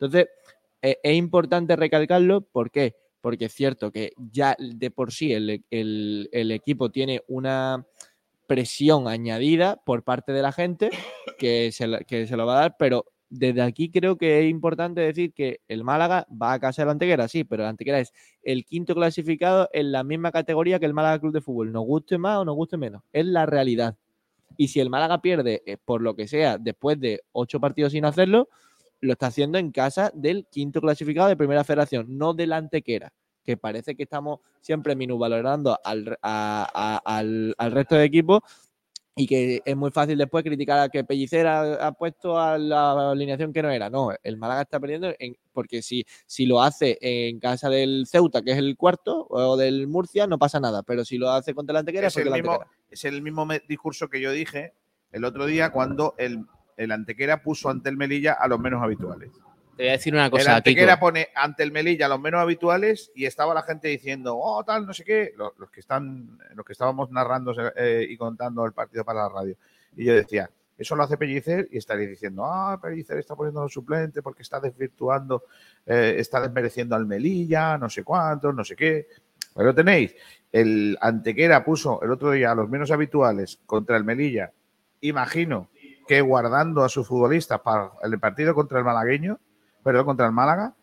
Entonces, 0.00 0.28
eh, 0.80 0.96
es 1.02 1.14
importante 1.14 1.76
recalcarlo. 1.76 2.40
¿Por 2.40 2.70
qué? 2.70 2.96
Porque 3.20 3.44
es 3.44 3.52
cierto 3.52 3.92
que 3.92 4.12
ya 4.16 4.56
de 4.58 4.90
por 4.90 5.12
sí 5.12 5.34
el, 5.34 5.62
el- 5.70 6.30
el 6.32 6.50
equipo 6.52 6.90
tiene 6.90 7.22
una 7.28 7.84
presión 8.46 9.08
añadida 9.08 9.80
por 9.84 10.02
parte 10.02 10.32
de 10.32 10.42
la 10.42 10.52
gente 10.52 10.90
que 11.38 11.72
se, 11.72 12.04
que 12.06 12.26
se 12.26 12.36
lo 12.36 12.46
va 12.46 12.58
a 12.58 12.60
dar, 12.62 12.76
pero 12.78 13.06
desde 13.28 13.62
aquí 13.62 13.90
creo 13.90 14.16
que 14.16 14.40
es 14.40 14.50
importante 14.50 15.00
decir 15.00 15.32
que 15.32 15.60
el 15.68 15.84
Málaga 15.84 16.26
va 16.30 16.52
a 16.52 16.60
casa 16.60 16.82
del 16.82 16.90
Antequera, 16.90 17.28
sí, 17.28 17.44
pero 17.44 17.64
el 17.64 17.68
Antequera 17.68 18.00
es 18.00 18.12
el 18.42 18.64
quinto 18.64 18.94
clasificado 18.94 19.68
en 19.72 19.92
la 19.92 20.04
misma 20.04 20.30
categoría 20.30 20.78
que 20.78 20.86
el 20.86 20.94
Málaga 20.94 21.18
Club 21.18 21.32
de 21.32 21.40
Fútbol. 21.40 21.72
Nos 21.72 21.84
guste 21.84 22.18
más 22.18 22.38
o 22.38 22.44
nos 22.44 22.54
guste 22.54 22.76
menos. 22.76 23.02
Es 23.12 23.26
la 23.26 23.46
realidad. 23.46 23.96
Y 24.56 24.68
si 24.68 24.80
el 24.80 24.90
Málaga 24.90 25.20
pierde, 25.20 25.62
eh, 25.66 25.76
por 25.84 26.02
lo 26.02 26.14
que 26.14 26.28
sea, 26.28 26.58
después 26.58 27.00
de 27.00 27.22
ocho 27.32 27.60
partidos 27.60 27.92
sin 27.92 28.04
hacerlo, 28.04 28.48
lo 29.00 29.12
está 29.12 29.26
haciendo 29.26 29.58
en 29.58 29.72
casa 29.72 30.10
del 30.14 30.46
quinto 30.50 30.80
clasificado 30.80 31.28
de 31.28 31.36
Primera 31.36 31.64
Federación, 31.64 32.16
no 32.16 32.32
del 32.32 32.52
Antequera, 32.52 33.12
que 33.46 33.56
parece 33.56 33.94
que 33.94 34.02
estamos 34.02 34.40
siempre 34.60 34.96
minusvalorando 34.96 35.78
al, 35.84 36.18
a- 36.20 36.68
a- 36.74 37.18
al, 37.18 37.54
al 37.56 37.72
resto 37.72 37.94
de 37.94 38.04
equipos 38.04 38.42
y 39.18 39.26
que 39.26 39.62
es 39.64 39.74
muy 39.76 39.90
fácil 39.90 40.18
después 40.18 40.44
criticar 40.44 40.78
a 40.78 40.88
que 40.90 41.02
Pellicer 41.02 41.46
ha, 41.46 41.90
puesto 41.92 42.38
a 42.38 42.58
la 42.58 43.12
alineación 43.12 43.50
que 43.50 43.62
no 43.62 43.70
era. 43.70 43.88
No, 43.88 44.10
el 44.22 44.36
Málaga 44.36 44.62
está 44.62 44.78
perdiendo 44.78 45.10
en- 45.18 45.34
porque 45.54 45.80
si, 45.80 46.04
si 46.26 46.44
lo 46.44 46.60
hace 46.60 46.98
en 47.00 47.38
casa 47.40 47.70
del 47.70 48.04
Ceuta, 48.06 48.42
que 48.42 48.50
es 48.52 48.58
el 48.58 48.76
cuarto, 48.76 49.26
o 49.30 49.56
del 49.56 49.86
Murcia, 49.86 50.26
no 50.26 50.38
pasa 50.38 50.60
nada. 50.60 50.82
Pero 50.82 51.02
si 51.02 51.16
lo 51.16 51.30
hace 51.30 51.54
contra 51.54 51.72
el 51.72 51.78
Antequera, 51.78 52.08
es 52.08 52.16
el, 52.18 52.30
mismo, 52.30 52.52
Antequera. 52.52 52.70
es 52.90 53.04
el 53.06 53.22
mismo 53.22 53.48
discurso 53.66 54.08
que 54.10 54.20
yo 54.20 54.32
dije 54.32 54.74
el 55.12 55.24
otro 55.24 55.46
día 55.46 55.70
cuando 55.70 56.14
el, 56.18 56.44
el 56.76 56.92
Antequera 56.92 57.42
puso 57.42 57.70
ante 57.70 57.88
el 57.88 57.96
Melilla 57.96 58.34
a 58.34 58.48
los 58.48 58.58
menos 58.60 58.82
habituales. 58.82 59.30
Te 59.76 59.82
voy 59.82 59.88
a 59.90 59.92
decir 59.92 60.14
una 60.14 60.24
el 60.24 60.30
cosa, 60.30 60.56
Antequera 60.56 60.94
Kiko. 60.94 61.00
pone 61.00 61.28
ante 61.34 61.62
el 61.62 61.70
Melilla 61.70 62.08
los 62.08 62.18
menos 62.18 62.40
habituales 62.40 63.12
y 63.14 63.26
estaba 63.26 63.52
la 63.52 63.62
gente 63.62 63.88
diciendo, 63.88 64.38
oh, 64.38 64.64
tal, 64.64 64.86
no 64.86 64.94
sé 64.94 65.04
qué, 65.04 65.34
los, 65.36 65.52
los 65.58 65.70
que 65.70 65.80
están, 65.80 66.38
los 66.54 66.64
que 66.64 66.72
estábamos 66.72 67.10
narrando 67.10 67.54
eh, 67.76 68.06
y 68.08 68.16
contando 68.16 68.64
el 68.64 68.72
partido 68.72 69.04
para 69.04 69.24
la 69.24 69.28
radio. 69.28 69.56
Y 69.94 70.04
yo 70.06 70.14
decía, 70.14 70.48
eso 70.78 70.96
lo 70.96 71.02
hace 71.02 71.18
Pellicer 71.18 71.68
y 71.70 71.76
estaréis 71.76 72.08
diciendo, 72.08 72.44
ah, 72.46 72.78
Pellicer 72.80 73.18
está 73.18 73.34
poniendo 73.34 73.62
los 73.62 73.72
suplentes 73.72 74.22
porque 74.22 74.42
está 74.42 74.60
desvirtuando, 74.60 75.44
eh, 75.84 76.16
está 76.18 76.40
desmereciendo 76.40 76.96
al 76.96 77.06
Melilla, 77.06 77.76
no 77.76 77.90
sé 77.90 78.02
cuántos, 78.02 78.54
no 78.54 78.64
sé 78.64 78.76
qué. 78.76 79.08
Pero 79.54 79.74
tenéis, 79.74 80.14
el 80.52 80.96
Antequera 81.02 81.64
puso 81.64 82.00
el 82.02 82.10
otro 82.10 82.30
día 82.30 82.52
a 82.52 82.54
los 82.54 82.68
menos 82.68 82.90
habituales 82.90 83.60
contra 83.66 83.96
el 83.96 84.04
Melilla, 84.04 84.52
imagino 85.00 85.68
que 86.06 86.20
guardando 86.20 86.82
a 86.84 86.88
sus 86.88 87.06
futbolistas 87.06 87.60
para 87.60 87.90
el 88.02 88.18
partido 88.18 88.54
contra 88.54 88.78
el 88.78 88.84
malagueño, 88.84 89.38
perdón, 89.86 90.04
contra 90.04 90.26
el 90.26 90.32
Málaga, 90.32 90.74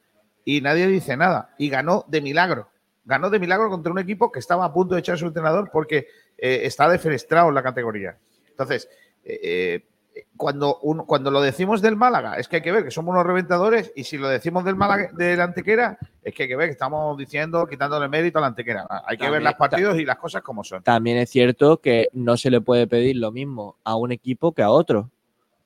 y 0.46 0.62
nadie 0.62 0.88
dice 0.88 1.18
nada. 1.18 1.50
Y 1.58 1.68
ganó 1.68 2.06
de 2.08 2.22
milagro. 2.22 2.70
Ganó 3.04 3.30
de 3.30 3.38
milagro 3.38 3.70
contra 3.70 3.92
un 3.92 4.00
equipo 4.00 4.32
que 4.32 4.40
estaba 4.40 4.64
a 4.64 4.72
punto 4.72 4.96
de 4.96 5.02
echar 5.02 5.16
a 5.16 5.18
su 5.18 5.28
entrenador 5.28 5.70
porque 5.74 6.08
eh, 6.38 6.62
está 6.64 6.88
defenestrado 6.88 7.50
en 7.50 7.56
la 7.56 7.64
categoría. 7.64 8.18
Entonces, 8.50 8.88
eh, 9.26 9.84
eh, 10.16 10.26
cuando, 10.38 10.80
cuando 11.06 11.32
lo 11.32 11.42
decimos 11.42 11.82
del 11.82 11.98
Málaga, 11.98 12.38
es 12.38 12.48
que 12.48 12.58
hay 12.58 12.62
que 12.62 12.72
ver 12.72 12.86
que 12.86 12.92
somos 12.92 13.12
unos 13.12 13.26
reventadores, 13.26 13.92
y 13.94 14.06
si 14.06 14.18
lo 14.18 14.30
decimos 14.30 14.64
del 14.64 14.78
Málaga, 14.78 15.10
del 15.12 15.42
Antequera, 15.42 15.98
es 16.24 16.34
que 16.34 16.44
hay 16.44 16.50
que 16.50 16.56
ver 16.56 16.68
que 16.68 16.74
estamos 16.74 17.18
diciendo, 17.18 17.68
quitándole 17.68 18.08
mérito 18.08 18.38
a 18.38 18.42
la 18.42 18.48
Antequera. 18.48 18.88
Hay 19.06 19.18
que 19.18 19.30
ver 19.30 19.42
los 19.42 19.56
partidos 19.56 20.00
y 20.00 20.06
las 20.06 20.18
cosas 20.18 20.42
como 20.42 20.64
son. 20.64 20.82
También 20.82 21.18
es 21.18 21.30
cierto 21.30 21.82
que 21.82 22.08
no 22.14 22.38
se 22.38 22.50
le 22.50 22.62
puede 22.62 22.88
pedir 22.88 23.18
lo 23.18 23.34
mismo 23.34 23.76
a 23.84 23.98
un 23.98 24.14
equipo 24.14 24.54
que 24.54 24.62
a 24.62 24.70
otro. 24.70 25.10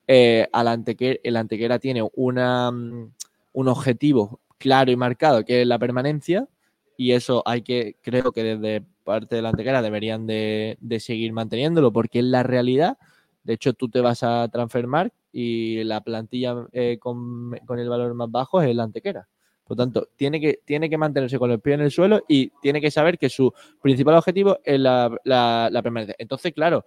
Eh, 0.08 0.48
al 0.52 0.66
Antequera, 0.68 1.20
el 1.22 1.36
Antequera 1.36 1.78
tiene 1.78 2.08
una, 2.14 2.70
mm, 2.70 3.12
un 3.60 3.68
objetivo 3.68 4.40
claro 4.58 4.90
y 4.90 4.96
marcado, 4.96 5.44
que 5.44 5.62
es 5.62 5.66
la 5.66 5.78
permanencia, 5.78 6.48
y 6.96 7.12
eso 7.12 7.42
hay 7.46 7.62
que, 7.62 7.96
creo 8.02 8.32
que 8.32 8.42
desde 8.42 8.84
parte 9.04 9.36
de 9.36 9.42
la 9.42 9.50
Antequera 9.50 9.82
deberían 9.82 10.26
de, 10.26 10.76
de 10.80 11.00
seguir 11.00 11.32
manteniéndolo, 11.32 11.92
porque 11.92 12.18
es 12.20 12.24
la 12.24 12.42
realidad. 12.42 12.98
De 13.44 13.54
hecho, 13.54 13.72
tú 13.72 13.88
te 13.88 14.00
vas 14.00 14.22
a 14.22 14.48
transfermar 14.48 15.12
y 15.32 15.82
la 15.84 16.00
plantilla 16.02 16.66
eh, 16.72 16.98
con, 17.00 17.56
con 17.66 17.78
el 17.78 17.88
valor 17.88 18.14
más 18.14 18.30
bajo 18.30 18.60
es 18.60 18.68
el 18.68 18.80
Antequera. 18.80 19.28
Por 19.64 19.76
lo 19.76 19.84
tanto, 19.84 20.08
tiene 20.16 20.40
que, 20.40 20.60
tiene 20.64 20.88
que 20.90 20.98
mantenerse 20.98 21.38
con 21.38 21.50
el 21.50 21.60
pie 21.60 21.74
en 21.74 21.82
el 21.82 21.90
suelo 21.90 22.22
y 22.28 22.50
tiene 22.62 22.80
que 22.80 22.90
saber 22.90 23.18
que 23.18 23.28
su 23.28 23.52
principal 23.82 24.16
objetivo 24.16 24.58
es 24.64 24.80
la, 24.80 25.14
la- 25.24 25.68
la 25.70 25.82
permanencia. 25.82 26.16
Entonces, 26.18 26.52
claro, 26.52 26.84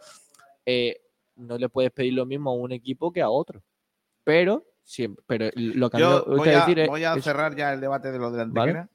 eh, 0.65 0.97
no 1.35 1.57
le 1.57 1.69
puedes 1.69 1.91
pedir 1.91 2.13
lo 2.13 2.25
mismo 2.25 2.51
a 2.51 2.55
un 2.55 2.71
equipo 2.71 3.11
que 3.11 3.21
a 3.21 3.29
otro. 3.29 3.61
Pero, 4.23 4.65
siempre, 4.83 5.23
pero 5.27 5.49
lo 5.55 5.89
que 5.89 5.99
Yo 5.99 6.25
voy 6.25 6.49
a, 6.49 6.59
decir 6.59 6.79
es- 6.79 6.87
voy 6.89 7.03
a 7.03 7.13
es- 7.15 7.23
cerrar 7.23 7.55
ya 7.55 7.73
el 7.73 7.81
debate 7.81 8.11
de 8.11 8.19
lo 8.19 8.31
de 8.31 8.37
la 8.39 8.45
Vale. 8.45 8.71
Antequera 8.71 8.89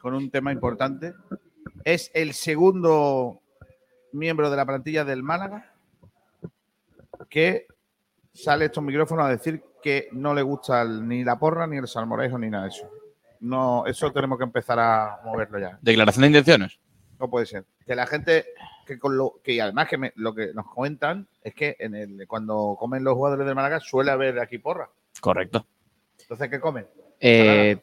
con 0.00 0.14
un 0.14 0.30
tema 0.30 0.52
importante. 0.52 1.14
Es 1.84 2.10
el 2.14 2.34
segundo 2.34 3.40
miembro 4.12 4.50
de 4.50 4.56
la 4.56 4.66
plantilla 4.66 5.04
del 5.04 5.22
Málaga 5.22 5.72
que 7.28 7.66
sale 8.32 8.66
estos 8.66 8.82
micrófonos 8.84 9.26
a 9.26 9.30
decir 9.30 9.62
que 9.82 10.08
no 10.12 10.34
le 10.34 10.42
gusta 10.42 10.82
el- 10.82 11.06
ni 11.06 11.24
la 11.24 11.38
porra, 11.38 11.66
ni 11.66 11.76
el 11.76 11.86
salmorejo, 11.88 12.38
ni 12.38 12.50
nada 12.50 12.64
de 12.64 12.70
eso. 12.70 12.90
No, 13.40 13.84
eso 13.86 14.10
tenemos 14.12 14.38
que 14.38 14.44
empezar 14.44 14.78
a 14.78 15.20
moverlo 15.24 15.58
ya. 15.58 15.78
Declaración 15.82 16.22
de 16.22 16.28
intenciones. 16.28 16.78
No 17.18 17.28
puede 17.28 17.46
ser. 17.46 17.64
Que 17.86 17.94
la 17.94 18.06
gente, 18.06 18.46
que 18.86 18.98
con 18.98 19.16
lo 19.16 19.34
que 19.42 19.60
además 19.60 19.88
que 19.88 19.98
me- 19.98 20.12
lo 20.16 20.34
que 20.34 20.52
nos 20.54 20.66
cuentan 20.72 21.28
es 21.42 21.54
que 21.54 21.76
en 21.78 21.94
el, 21.94 22.26
cuando 22.26 22.76
comen 22.78 23.04
los 23.04 23.14
jugadores 23.14 23.46
del 23.46 23.54
Málaga 23.54 23.80
suele 23.80 24.10
haber 24.10 24.38
aquí 24.40 24.58
porra. 24.58 24.88
Correcto. 25.20 25.66
Entonces, 26.20 26.48
¿qué 26.50 26.60
comen? 26.60 26.86
Eh, 27.20 27.76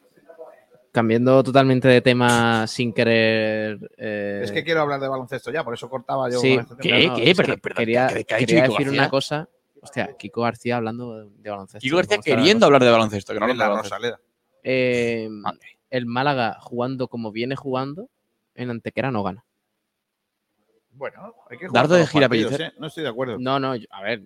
cambiando 0.91 1.41
totalmente 1.43 1.87
de 1.87 2.01
tema 2.01 2.67
sin 2.67 2.93
querer. 2.93 3.79
eh, 3.97 4.41
Es 4.43 4.51
que 4.51 4.63
quiero 4.63 4.81
hablar 4.81 4.99
de 4.99 5.07
baloncesto 5.07 5.51
ya, 5.51 5.63
por 5.63 5.73
eso 5.73 5.89
cortaba 5.89 6.29
yo. 6.29 6.39
sí, 6.39 6.53
este. 6.55 6.75
¿Qué? 6.81 7.07
no, 7.07 7.15
¿Qué? 7.15 7.33
Perdón, 7.35 7.59
perdón, 7.61 7.77
quería, 7.77 8.07
¿qué- 8.07 8.23
qué 8.25 8.33
ha 8.33 8.37
dicho 8.37 8.47
quería 8.49 8.63
Kiko 8.63 8.73
decir 8.73 8.85
García? 8.87 9.01
una 9.01 9.09
cosa. 9.09 9.49
Hostia, 9.83 10.15
Kiko 10.17 10.41
García 10.41 10.77
hablando 10.77 11.29
de, 11.29 11.49
baloncesto. 11.49 11.79
Kiko 11.79 11.95
García 11.97 12.17
¿cómo 12.17 12.19
está 12.21 12.31
la 12.31 12.37
queriendo 12.37 12.65
hablar 12.67 12.83
de 12.83 12.91
baloncesto, 12.91 13.33
que 13.33 13.39
no 13.39 13.47
la. 13.53 13.67
Rosaleda. 13.69 14.19
Eh, 14.63 15.27
el 15.89 16.05
Málaga 16.05 16.57
jugando 16.59 17.07
como 17.07 17.31
viene 17.31 17.55
jugando, 17.55 18.07
en 18.53 18.69
Antequera 18.69 19.09
no 19.11 19.23
gana. 19.23 19.43
Bueno, 20.91 21.33
hay 21.49 21.57
que 21.57 21.67
jugar 21.67 21.83
Dardo 21.83 21.95
de 21.95 22.05
gira, 22.05 22.27
partidos, 22.29 22.51
Pellicer. 22.51 22.73
¿eh? 22.73 22.77
No 22.79 22.87
estoy 22.87 23.03
de 23.03 23.09
acuerdo. 23.09 23.37
No, 23.39 23.59
no, 23.59 23.75
yo- 23.75 23.87
a 23.89 24.03
ver, 24.03 24.21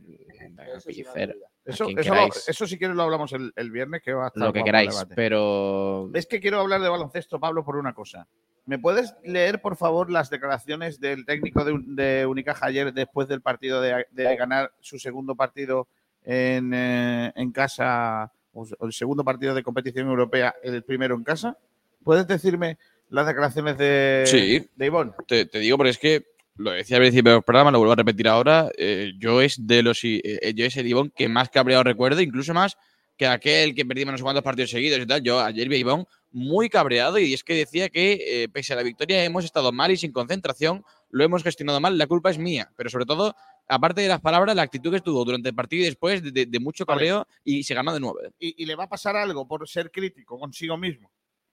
Pellicer, 0.85 1.37
eso, 1.65 1.85
eso, 1.89 1.95
lo- 1.95 1.95
queráis. 2.03 2.47
eso 2.49 2.67
si 2.67 2.77
quieres 2.77 2.95
lo 2.95 3.03
hablamos 3.03 3.33
el, 3.33 3.51
el 3.55 3.71
viernes, 3.71 4.01
que 4.01 4.13
va 4.13 4.25
a 4.25 4.27
estar 4.27 4.43
lo 4.43 4.53
que 4.53 4.63
queráis, 4.63 4.91
debate. 4.91 5.15
pero 5.15 6.09
Es 6.13 6.25
que 6.27 6.39
quiero 6.39 6.59
hablar 6.59 6.81
de 6.81 6.89
baloncesto, 6.89 7.39
Pablo, 7.39 7.63
por 7.65 7.75
una 7.77 7.93
cosa. 7.93 8.27
¿Me 8.67 8.79
puedes 8.79 9.13
leer, 9.23 9.61
por 9.61 9.75
favor, 9.75 10.09
las 10.09 10.29
declaraciones 10.29 10.99
del 10.99 11.25
técnico 11.25 11.63
de, 11.63 11.79
de 11.85 12.25
Unicaja 12.25 12.65
ayer 12.65 12.93
después 12.93 13.27
del 13.27 13.41
partido 13.41 13.79
de, 13.81 14.07
de 14.11 14.35
ganar 14.35 14.71
su 14.79 14.97
segundo 14.97 15.35
partido 15.35 15.87
en, 16.23 16.71
eh, 16.73 17.31
en 17.35 17.51
casa, 17.51 18.31
o 18.53 18.65
el 18.81 18.93
segundo 18.93 19.23
partido 19.23 19.53
de 19.53 19.61
competición 19.61 20.07
europea, 20.07 20.55
el 20.63 20.83
primero 20.83 21.13
en 21.15 21.23
casa? 21.23 21.57
¿Puedes 22.03 22.25
decirme 22.27 22.77
las 23.09 23.27
declaraciones 23.27 23.77
de, 23.77 24.23
Sí. 24.25 24.67
de 24.75 24.85
Ivonne? 24.87 25.11
Te, 25.27 25.45
te 25.45 25.59
digo 25.59 25.77
porque 25.77 25.91
es 25.91 25.97
que 25.99 26.25
lo 26.57 26.71
decía 26.71 26.97
al 26.97 27.03
principio 27.03 27.33
del 27.33 27.43
programa, 27.43 27.71
lo 27.71 27.79
vuelvo 27.79 27.93
a 27.93 27.97
repetir 27.97 28.27
ahora. 28.27 28.69
eh, 28.77 29.11
yo 29.19 29.41
es 29.41 29.65
de 29.65 29.83
los 29.83 29.99
eh, 30.03 30.53
yo 30.55 30.65
es 30.65 30.75
el 30.77 30.87
Ivón 30.87 31.11
que 31.15 31.27
más 31.27 31.49
cabreado 31.49 31.83
recuerdo, 31.83 32.21
incluso 32.21 32.53
más 32.53 32.77
que 33.17 33.27
aquel 33.27 33.73
que 33.75 33.85
perdimos 33.85 34.11
no 34.11 34.17
sé 34.17 34.23
cuántos 34.23 34.43
partidos 34.43 34.71
seguidos 34.71 34.99
y 34.99 35.05
tal. 35.05 35.21
Yo 35.23 35.39
ayer 35.39 35.69
vi 35.69 35.75
a 35.77 35.79
Ivón 35.79 36.05
muy 36.31 36.67
cabreado 36.69 37.17
y 37.17 37.33
es 37.33 37.43
que 37.43 37.53
decía 37.53 37.89
que 37.89 38.43
eh, 38.43 38.49
pese 38.49 38.73
a 38.73 38.75
la 38.75 38.83
victoria 38.83 39.23
hemos 39.23 39.45
estado 39.45 39.71
mal 39.71 39.91
y 39.91 39.97
sin 39.97 40.11
concentración, 40.11 40.83
lo 41.09 41.23
hemos 41.23 41.41
gestionado 41.43 41.79
mal, 41.79 41.97
la 41.97 42.07
culpa 42.07 42.29
es 42.29 42.37
mía. 42.37 42.69
Pero 42.75 42.89
sobre 42.89 43.05
todo, 43.05 43.33
aparte 43.69 44.01
de 44.01 44.09
las 44.09 44.19
palabras, 44.19 44.53
la 44.55 44.63
actitud 44.63 44.91
que 44.91 44.97
estuvo 44.97 45.23
durante 45.23 45.47
el 45.49 45.55
partido 45.55 45.83
y 45.83 45.85
después 45.85 46.21
de, 46.23 46.31
de- 46.31 46.45
de 46.45 46.59
mucho 46.59 46.83
Vale. 46.85 46.97
cabreo 46.99 47.27
y 47.45 47.63
se 47.63 47.73
ganó 47.73 47.93
de 47.93 48.01
nuevo. 48.01 48.19
¿Y, 48.37 48.61
y 48.61 48.65
le 48.65 48.75
va 48.75 48.83
a 48.85 48.89
pasar 48.89 49.15
algo 49.15 49.47
por 49.47 49.65
ser 49.67 49.91
crítico 49.91 50.37
consigo 50.37 50.75
mismo? 50.77 51.09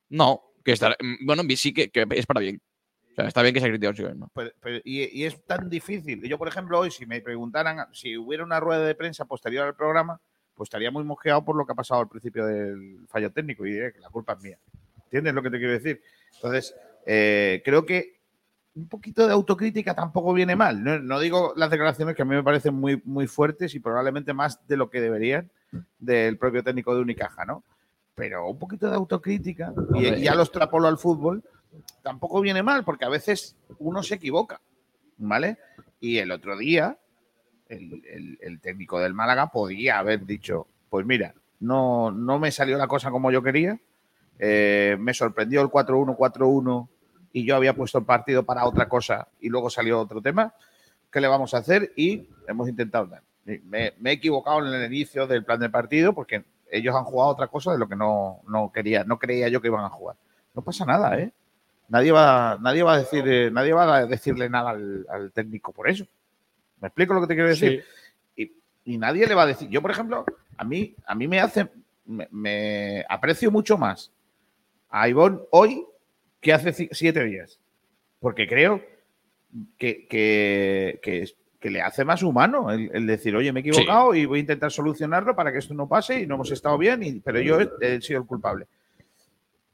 No, 0.09 0.42
que 0.64 0.72
está, 0.72 0.96
bueno, 1.24 1.42
sí 1.57 1.72
que, 1.72 1.90
que 1.90 2.05
es 2.11 2.26
para 2.26 2.40
bien. 2.40 2.61
O 3.12 3.14
sea, 3.14 3.26
está 3.28 3.42
bien 3.42 3.54
que 3.54 3.60
se 3.60 3.68
critique 3.68 3.86
consigo 3.88 4.08
mismo. 4.08 4.30
Pero- 4.34 4.50
pero- 4.60 4.80
y, 4.84 5.20
y 5.20 5.24
es 5.24 5.42
tan 5.44 5.68
difícil. 5.68 6.22
Yo, 6.28 6.38
por 6.38 6.48
ejemplo, 6.48 6.78
hoy, 6.78 6.90
si 6.90 7.04
me 7.06 7.20
preguntaran, 7.20 7.86
si 7.92 8.16
hubiera 8.16 8.42
una 8.44 8.58
rueda 8.60 8.84
de 8.86 8.94
prensa 8.94 9.24
posterior 9.26 9.66
al 9.66 9.74
programa, 9.74 10.20
pues 10.54 10.66
estaría 10.68 10.90
muy 10.90 11.04
mosqueado 11.04 11.44
por 11.44 11.56
lo 11.56 11.64
que 11.66 11.72
ha 11.72 11.74
pasado 11.76 12.00
al 12.00 12.08
principio 12.08 12.46
del 12.46 13.06
fallo 13.08 13.30
técnico 13.30 13.66
y 13.66 13.72
diré 13.72 13.92
que 13.92 14.00
la 14.00 14.08
culpa 14.10 14.32
es 14.34 14.42
mía. 14.42 14.58
¿Entiendes 15.04 15.34
lo 15.34 15.42
que 15.42 15.50
te 15.50 15.58
quiero 15.58 15.72
decir? 15.72 16.00
Entonces, 16.36 16.74
eh, 17.06 17.62
creo 17.64 17.84
que 17.84 18.20
un 18.74 18.88
poquito 18.88 19.26
de 19.26 19.32
autocrítica 19.34 19.94
tampoco 19.94 20.32
viene 20.32 20.56
mal. 20.56 20.82
No, 20.82 20.98
no 20.98 21.20
digo 21.20 21.52
las 21.56 21.70
declaraciones 21.70 22.16
que 22.16 22.22
a 22.22 22.24
mí 22.24 22.34
me 22.34 22.42
parecen 22.42 22.74
muy, 22.74 23.02
muy 23.04 23.26
fuertes 23.26 23.74
y 23.74 23.80
probablemente 23.80 24.32
más 24.32 24.66
de 24.66 24.76
lo 24.78 24.88
que 24.88 25.02
deberían 25.02 25.50
del 25.98 26.38
propio 26.38 26.62
técnico 26.62 26.94
de 26.94 27.02
Unicaja, 27.02 27.44
¿no? 27.44 27.64
Pero 28.14 28.48
un 28.48 28.58
poquito 28.58 28.88
de 28.88 28.96
autocrítica 28.96 29.74
y, 29.94 30.06
y 30.06 30.22
ya 30.22 30.34
lo 30.34 30.42
extrapolo 30.42 30.88
al 30.88 30.96
fútbol, 30.98 31.42
tampoco 32.03 32.41
viene 32.41 32.62
mal, 32.62 32.85
porque 32.85 33.05
a 33.05 33.09
veces 33.09 33.57
uno 33.79 34.03
se 34.03 34.16
equivoca, 34.16 34.61
¿vale? 35.18 35.59
Y 36.01 36.18
el 36.18 36.31
otro 36.31 36.57
día, 36.57 36.99
el, 37.68 38.61
técnico 38.61 39.01
del 39.01 39.14
Málaga 39.14 39.49
podía 39.49 39.99
haber 39.99 40.27
dicho, 40.27 40.66
pues 40.91 41.07
mira, 41.07 41.35
no, 41.61 42.11
no 42.11 42.39
me 42.39 42.51
salió 42.51 42.77
la 42.77 42.87
cosa 42.87 43.11
como 43.11 43.31
yo 43.31 43.43
quería, 43.43 43.81
eh, 44.39 44.97
me 44.99 45.14
sorprendió 45.14 45.62
el 45.62 45.68
4-1, 45.68 46.16
4-1 46.16 46.89
y 47.33 47.45
yo 47.45 47.57
había 47.57 47.75
puesto 47.75 47.99
el 47.99 48.05
partido 48.05 48.45
para 48.45 48.66
otra 48.66 48.89
cosa 48.89 49.29
y 49.41 49.49
luego 49.49 49.70
salió 49.70 50.01
otro 50.01 50.20
tema, 50.20 50.55
¿qué 51.11 51.20
le 51.20 51.29
vamos 51.29 51.55
a 51.55 51.59
hacer? 51.59 51.93
Y 51.97 52.29
hemos 52.49 52.68
intentado 52.68 53.07
dar. 53.07 53.23
Me, 53.45 53.93
me 53.99 54.11
he 54.11 54.12
equivocado 54.12 54.66
en 54.66 54.73
el 54.73 54.93
inicio 54.93 55.27
del 55.27 55.45
plan 55.45 55.59
de 55.59 55.68
partido 55.68 56.12
porque 56.12 56.45
ellos 56.73 56.95
han 56.95 57.05
jugado 57.05 57.31
otra 57.31 57.49
cosa 57.49 57.73
de 57.73 57.79
lo 57.79 57.89
que 57.89 57.97
no, 57.97 58.41
no 58.49 58.73
quería, 58.73 59.05
no 59.05 59.18
creía 59.18 59.49
yo 59.49 59.61
que 59.61 59.68
iban 59.68 59.85
a 59.85 59.91
jugar. 59.91 60.16
No 60.55 60.62
pasa 60.62 60.85
nada, 60.85 61.18
¿eh? 61.18 61.33
Nadie 61.89 62.12
va, 62.12 62.59
nadie 62.61 62.83
va 62.83 62.95
a 62.95 62.99
decir, 62.99 63.24
eh, 63.26 63.51
nadie 63.51 63.72
va 63.72 63.97
a 63.97 64.07
decirle 64.07 64.49
nada 64.49 64.70
al, 64.70 65.07
al 65.11 65.33
técnico 65.33 65.72
por 65.72 65.89
eso. 65.91 66.07
¿Me 66.80 66.89
explico 66.89 67.14
lo 67.14 67.20
que 67.20 67.26
te 67.26 67.35
quiero 67.35 67.49
decir? 67.51 67.85
Y, 68.37 68.53
y 68.85 68.99
nadie 68.99 69.26
le 69.26 69.35
va 69.35 69.43
a 69.43 69.47
decir. 69.47 69.68
Yo, 69.68 69.83
por 69.83 69.91
ejemplo, 69.91 70.24
a 70.57 70.64
mí, 70.64 70.95
a 71.07 71.14
mí 71.14 71.28
me 71.28 71.41
hace, 71.41 71.68
me, 72.07 72.26
me 72.30 73.05
aprecio 73.09 73.51
mucho 73.51 73.76
más 73.78 74.11
a 74.91 75.09
Ivonne 75.09 75.39
hoy 75.51 75.85
que 76.41 76.53
hace 76.53 76.89
siete 76.93 77.24
días. 77.24 77.59
Porque 78.20 78.47
creo 78.49 78.83
que, 79.78 80.07
que, 80.09 80.99
que, 81.03 81.22
es- 81.22 81.37
que 81.61 81.70
le 81.70 81.80
hace 81.80 82.05
más 82.05 82.22
humano 82.24 82.70
el, 82.72 82.91
el 82.93 83.07
decir, 83.07 83.37
oye, 83.37 83.53
me 83.53 83.61
he 83.61 83.62
equivocado 83.68 84.14
y 84.16 84.26
voy 84.26 84.39
a 84.39 84.41
intentar 84.41 84.72
solucionarlo 84.72 85.37
para 85.37 85.53
que 85.53 85.59
esto 85.59 85.74
no 85.74 85.89
pase 85.89 86.20
y 86.22 86.26
no 86.26 86.35
hemos 86.35 86.51
estado 86.51 86.76
bien, 86.76 87.03
y, 87.05 87.20
pero 87.20 87.39
yo 87.41 87.61
he, 87.61 87.68
he 87.80 88.01
sido 88.01 88.20
el 88.20 88.26
culpable. 88.26 88.66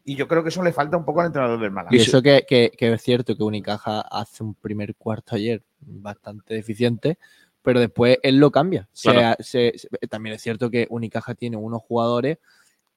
Y 0.08 0.16
yo 0.16 0.26
creo 0.26 0.42
que 0.42 0.48
eso 0.48 0.62
le 0.62 0.72
falta 0.72 0.96
un 0.96 1.04
poco 1.04 1.20
al 1.20 1.26
entrenador 1.26 1.60
del 1.60 1.70
Málaga. 1.70 1.94
Y 1.94 2.00
eso 2.00 2.22
que, 2.22 2.46
que- 2.48 2.70
que 2.76 2.92
es 2.92 3.02
cierto 3.02 3.36
que 3.36 3.42
Unicaja 3.42 4.00
hace 4.00 4.42
un 4.42 4.54
primer 4.54 4.94
cuarto 4.94 5.36
ayer 5.36 5.62
bastante 5.80 6.54
deficiente, 6.54 7.18
pero 7.60 7.78
después 7.78 8.18
él 8.22 8.38
lo 8.38 8.50
cambia. 8.50 8.88
Se- 8.92 9.10
Claro. 9.12 9.36
se- 9.40 9.74
se- 9.76 9.88
también 10.08 10.34
es 10.36 10.40
cierto 10.42 10.70
que 10.70 10.86
Unicaja 10.88 11.34
tiene 11.34 11.58
unos 11.58 11.82
jugadores 11.82 12.38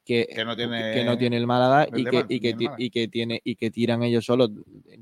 que, 0.06 0.26
Que 0.34 0.46
no 0.46 0.56
tiene- 0.56 0.94
que 0.94 1.04
no 1.04 1.18
tiene 1.18 1.36
el 1.38 1.46
Málaga 1.48 1.84
el 1.84 2.00
y 2.00 2.06
que, 2.06 2.26
y, 2.30 2.40
que, 2.40 2.56
Málaga. 2.56 2.76
y 2.80 2.90
que 2.90 3.08
tiene 3.10 3.42
y 3.44 3.56
que 3.56 3.72
tiran 3.72 4.04
ellos 4.04 4.26
solos. 4.26 4.50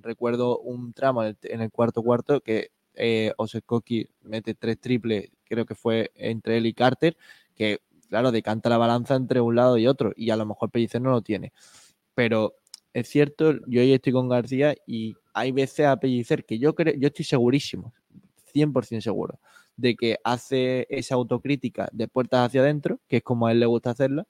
Recuerdo 0.01 0.57
un 0.59 0.93
tramo 0.93 1.21
en 1.23 1.29
el, 1.29 1.37
en 1.43 1.61
el 1.61 1.69
cuarto 1.71 2.01
cuarto 2.01 2.41
que 2.41 2.71
eh, 2.95 3.31
Osekoki 3.37 4.07
mete 4.23 4.55
tres 4.55 4.79
triples, 4.79 5.29
creo 5.45 5.65
que 5.65 5.75
fue 5.75 6.11
entre 6.15 6.57
él 6.57 6.65
y 6.65 6.73
Carter, 6.73 7.15
que 7.55 7.81
claro, 8.09 8.31
decanta 8.31 8.67
la 8.67 8.77
balanza 8.79 9.15
entre 9.15 9.39
un 9.41 9.55
lado 9.55 9.77
y 9.77 9.85
otro, 9.87 10.11
y 10.15 10.31
a 10.31 10.35
lo 10.35 10.45
mejor 10.47 10.71
Pellicer 10.71 10.99
no 11.01 11.11
lo 11.11 11.21
tiene. 11.21 11.53
Pero 12.19 12.55
es 12.93 13.07
cierto, 13.07 13.53
yo 13.65 13.79
hoy 13.79 13.93
estoy 13.93 14.11
con 14.11 14.27
García 14.27 14.75
y 14.85 15.15
hay 15.33 15.53
veces 15.53 15.85
a 15.85 15.95
Pellicer 15.95 16.43
que 16.43 16.59
yo 16.59 16.75
creo, 16.75 16.93
yo 16.95 17.07
estoy 17.07 17.23
segurísimo, 17.23 17.93
100% 18.53 18.99
seguro, 18.99 19.39
de 19.77 19.95
que 19.95 20.17
hace 20.25 20.85
esa 20.89 21.15
autocrítica 21.15 21.87
de 21.93 22.09
puertas 22.09 22.45
hacia 22.45 22.59
adentro, 22.59 22.99
que 23.07 23.17
es 23.17 23.23
como 23.23 23.47
a 23.47 23.53
él 23.53 23.61
le 23.61 23.67
gusta 23.67 23.91
hacerla, 23.91 24.27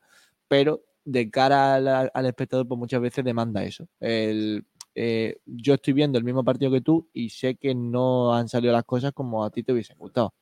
pero 0.48 0.84
de 1.04 1.32
cara 1.32 1.78
al, 2.14 2.26
espectador, 2.28 2.68
pues 2.68 2.78
muchas 2.78 3.02
veces 3.02 3.26
demanda 3.26 3.64
eso. 3.64 3.88
El, 4.00 4.68
eh, 4.94 5.38
yo 5.48 5.74
estoy 5.74 5.94
viendo 5.94 6.20
el 6.20 6.24
mismo 6.24 6.44
partido 6.44 6.70
que 6.70 6.82
tú 6.82 7.10
y 7.12 7.32
sé 7.32 7.56
que 7.56 7.74
no 7.74 8.36
han 8.36 8.50
salido 8.50 8.72
las 8.72 8.86
cosas 8.86 9.14
como 9.14 9.44
a 9.44 9.50
ti 9.50 9.64
te 9.64 9.74
hubiesen 9.74 9.98
gustado. 9.98 10.36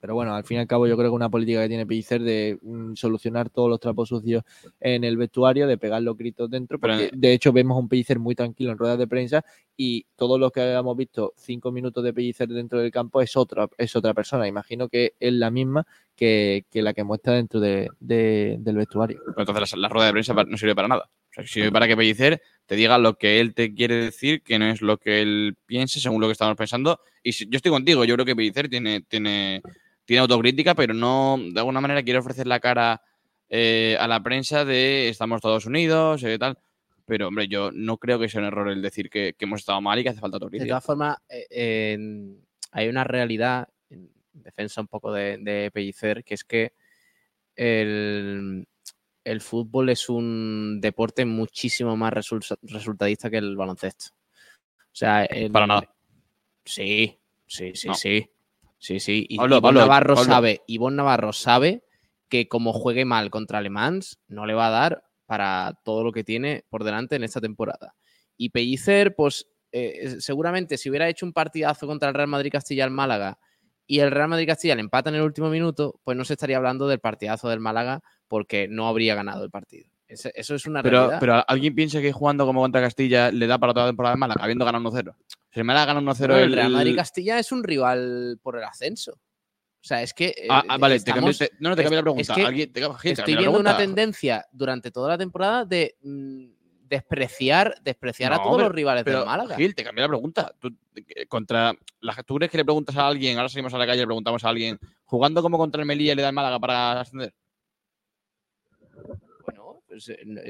Pero 0.00 0.14
bueno, 0.14 0.34
al 0.34 0.44
fin 0.44 0.56
y 0.56 0.60
al 0.60 0.66
cabo 0.66 0.86
yo 0.86 0.96
creo 0.96 1.10
que 1.10 1.14
una 1.14 1.28
política 1.28 1.62
que 1.62 1.68
tiene 1.68 1.86
Pellicer 1.86 2.20
de 2.20 2.58
mm, 2.62 2.94
solucionar 2.94 3.48
todos 3.50 3.68
los 3.70 3.78
trapos 3.78 4.08
sucios 4.08 4.42
en 4.80 5.04
el 5.04 5.16
vestuario, 5.16 5.66
de 5.66 5.78
pegar 5.78 6.02
los 6.02 6.16
gritos 6.16 6.50
dentro, 6.50 6.78
Pero- 6.78 6.94
porque 6.94 7.10
de 7.16 7.32
hecho 7.32 7.52
vemos 7.52 7.78
un 7.78 7.88
Pellicer 7.88 8.18
muy 8.18 8.34
tranquilo 8.34 8.72
en 8.72 8.78
ruedas 8.78 8.98
de 8.98 9.06
prensa 9.06 9.44
y 9.76 10.04
todos 10.16 10.40
los 10.40 10.50
que 10.50 10.60
hayamos 10.62 10.96
visto 10.96 11.32
cinco 11.36 11.70
minutos 11.70 12.02
de 12.02 12.12
Pellicer 12.12 12.48
dentro 12.48 12.80
del 12.80 12.90
campo 12.90 13.20
es 13.22 13.36
otra, 13.36 13.68
es 13.78 13.94
otra 13.94 14.14
persona. 14.14 14.48
Imagino 14.48 14.88
que 14.88 15.14
es 15.20 15.32
la 15.32 15.50
misma 15.50 15.86
que, 16.16 16.64
que 16.70 16.82
la 16.82 16.92
que 16.94 17.04
muestra 17.04 17.34
dentro 17.34 17.60
de- 17.60 17.88
de- 18.00 18.56
del 18.58 18.76
vestuario. 18.76 19.20
Pero 19.26 19.40
entonces 19.40 19.72
la, 19.76 19.82
la 19.82 19.88
rueda 19.88 20.06
de 20.06 20.12
prensa 20.12 20.34
no 20.34 20.56
sirve 20.56 20.74
para 20.74 20.88
nada. 20.88 21.08
Sirve 21.44 21.72
para 21.72 21.86
que 21.86 21.96
Pellicer 21.96 22.42
te 22.66 22.76
diga 22.76 22.98
lo 22.98 23.16
que 23.16 23.40
él 23.40 23.54
te 23.54 23.74
quiere 23.74 23.96
decir, 23.96 24.42
que 24.42 24.58
no 24.58 24.66
es 24.66 24.82
lo 24.82 24.98
que 24.98 25.22
él 25.22 25.56
piense, 25.66 26.00
según 26.00 26.20
lo 26.20 26.26
que 26.26 26.32
estamos 26.32 26.56
pensando. 26.56 27.00
Y 27.22 27.32
yo 27.32 27.56
estoy 27.56 27.70
contigo, 27.70 28.04
yo 28.04 28.14
creo 28.14 28.26
que 28.26 28.36
Pellicer 28.36 28.68
tiene, 28.68 29.02
tiene, 29.02 29.62
tiene 30.04 30.20
autocrítica, 30.20 30.74
pero 30.74 30.94
no, 30.94 31.38
de 31.38 31.58
alguna 31.58 31.80
manera 31.80 32.02
quiere 32.02 32.18
ofrecer 32.18 32.46
la 32.46 32.60
cara 32.60 33.00
eh, 33.48 33.96
a 33.98 34.06
la 34.06 34.22
prensa 34.22 34.64
de 34.64 35.08
estamos 35.08 35.40
todos 35.40 35.66
unidos, 35.66 36.22
y 36.22 36.38
tal. 36.38 36.58
Pero, 37.06 37.28
hombre, 37.28 37.48
yo 37.48 37.70
no 37.72 37.96
creo 37.96 38.18
que 38.18 38.28
sea 38.28 38.40
un 38.40 38.48
error 38.48 38.68
el 38.68 38.82
decir 38.82 39.08
que, 39.08 39.34
hemos 39.38 39.60
estado 39.60 39.80
mal 39.80 39.98
y 39.98 40.02
que 40.02 40.10
hace 40.10 40.20
falta 40.20 40.38
De 40.38 40.44
autocrítica. 40.44 40.68
todas 40.68 40.84
formas, 40.84 41.16
eh, 41.28 41.96
hay 42.72 42.88
una 42.88 43.04
realidad 43.04 43.68
en 43.88 44.10
defensa 44.34 44.82
un 44.82 44.88
poco 44.88 45.12
de, 45.12 45.38
de 45.38 45.70
Pellicer, 45.70 46.22
que 46.22 46.34
es 46.34 46.44
que 46.44 46.72
el, 47.56 48.66
el 49.30 49.40
fútbol 49.40 49.88
es 49.90 50.08
un 50.08 50.80
deporte 50.80 51.24
muchísimo 51.24 51.96
más 51.96 52.12
resul- 52.12 52.58
resultadista 52.62 53.30
que 53.30 53.38
el 53.38 53.56
baloncesto. 53.56 54.06
O 54.76 54.94
sea, 54.98 55.24
el- 55.24 55.50
Para 55.52 55.66
nada. 55.66 55.94
Sí, 56.64 57.18
sí, 57.46 57.72
sí, 57.74 57.88
No. 57.88 57.94
sí. 57.94 58.30
Sí, 58.80 59.00
sí. 59.00 59.26
Y 59.28 59.36
Pablo, 59.38 59.56
Ivonne 59.56 59.62
Pablo, 59.62 59.80
Navarro 59.80 60.14
Pablo. 60.14 60.32
sabe, 60.32 60.62
Ivonne 60.68 60.96
Navarro 60.98 61.32
sabe 61.32 61.82
que 62.28 62.46
como 62.46 62.72
juegue 62.72 63.04
mal 63.04 63.28
contra 63.30 63.58
Alemans, 63.58 64.20
no 64.28 64.46
le 64.46 64.54
va 64.54 64.68
a 64.68 64.70
dar 64.70 65.04
para 65.26 65.80
todo 65.84 66.04
lo 66.04 66.12
que 66.12 66.22
tiene 66.22 66.64
por 66.68 66.84
delante 66.84 67.16
en 67.16 67.24
esta 67.24 67.40
temporada. 67.40 67.96
Y 68.36 68.50
Pellicer, 68.50 69.16
pues 69.16 69.48
eh, 69.72 70.16
seguramente 70.20 70.78
si 70.78 70.88
hubiera 70.88 71.08
hecho 71.08 71.26
un 71.26 71.32
partidazo 71.32 71.86
contra 71.88 72.08
el 72.08 72.14
Real 72.14 72.28
Madrid 72.28 72.52
Castilla 72.52 72.84
el 72.84 72.90
Málaga 72.92 73.38
y 73.86 73.98
el 73.98 74.10
Real 74.12 74.28
Madrid 74.28 74.46
Castilla 74.46 74.74
le 74.76 74.80
empata 74.80 75.10
en 75.10 75.16
el 75.16 75.22
último 75.22 75.50
minuto, 75.50 76.00
pues 76.04 76.16
no 76.16 76.24
se 76.24 76.34
estaría 76.34 76.56
hablando 76.56 76.86
del 76.86 77.00
partidazo 77.00 77.48
del 77.48 77.60
Málaga 77.60 78.00
porque 78.28 78.68
no 78.68 78.86
habría 78.88 79.14
ganado 79.14 79.42
el 79.44 79.50
partido. 79.50 79.88
Eso 80.06 80.54
es 80.54 80.64
una 80.66 80.82
Pero, 80.82 80.98
realidad. 81.00 81.18
pero 81.20 81.44
alguien 81.46 81.74
piensa 81.74 82.00
que 82.00 82.12
jugando 82.12 82.46
como 82.46 82.62
contra 82.62 82.80
Castilla 82.80 83.30
le 83.30 83.46
da 83.46 83.58
para 83.58 83.74
toda 83.74 83.86
la 83.86 83.90
temporada 83.90 84.14
de 84.14 84.18
Málaga, 84.20 84.42
habiendo 84.42 84.64
ganado 84.64 84.90
1-0. 84.90 85.14
Si 85.50 85.60
el 85.60 85.64
Málaga 85.64 85.86
gana 85.92 86.00
1-0 86.00 86.16
Bueno, 86.28 86.36
el 86.36 86.44
el, 86.44 86.52
Real 86.54 86.72
Madrid 86.72 86.96
Castilla 86.96 87.38
es 87.38 87.52
un 87.52 87.62
rival 87.62 88.38
por 88.42 88.56
el 88.56 88.64
ascenso. 88.64 89.12
O 89.12 89.84
sea, 89.88 90.02
es 90.02 90.14
que. 90.14 90.34
Ah, 90.48 90.62
eh, 90.64 90.68
ah, 90.70 90.78
vale, 90.78 90.98
te 91.00 91.12
cambié- 91.12 91.36
te- 91.36 91.50
no, 91.60 91.70
no 91.70 91.76
te 91.76 91.82
cambié 91.82 91.96
la 91.98 92.02
pregunta. 92.02 92.22
es 92.22 92.30
que 92.38 92.42
Alguien- 92.44 92.72
te, 92.72 92.80
Gil, 92.80 92.94
te 93.02 93.10
Estoy 93.10 93.36
viendo 93.36 93.58
una 93.60 93.76
tendencia 93.76 94.46
durante 94.50 94.90
toda 94.90 95.10
la 95.10 95.18
temporada 95.18 95.64
de 95.66 95.96
mm, 96.02 96.46
despreciar, 96.88 97.74
despreciar 97.82 98.32
a 98.32 98.38
todos 98.38 98.56
pero- 98.56 98.68
los 98.68 98.74
rivales 98.74 99.04
del 99.04 99.24
Málaga. 99.26 99.56
Gil, 99.56 99.74
te 99.74 99.84
cambié 99.84 100.02
la 100.02 100.08
pregunta. 100.08 100.54
Tú, 100.58 100.74
contra, 101.28 101.74
la- 102.00 102.14
¿Tú 102.26 102.36
crees 102.36 102.50
que 102.50 102.56
le 102.58 102.64
preguntas 102.64 102.96
a 102.96 103.06
alguien, 103.06 103.36
ahora 103.36 103.50
salimos 103.50 103.74
a 103.74 103.78
la 103.78 103.84
calle 103.86 103.98
y 103.98 104.00
le 104.00 104.06
preguntamos 104.06 104.42
a 104.42 104.48
alguien, 104.48 104.78
jugando 105.04 105.42
como 105.42 105.58
contra 105.58 105.82
el 105.82 105.86
Melilla 105.86 106.14
le 106.14 106.22
da 106.22 106.28
el 106.28 106.34
Málaga 106.34 106.58
para 106.58 107.00
ascender? 107.00 107.32
Bueno, 108.92 109.06
pues, 109.06 109.20
eh, 109.50 109.54
no, 109.56 109.82
eh, 109.87 109.87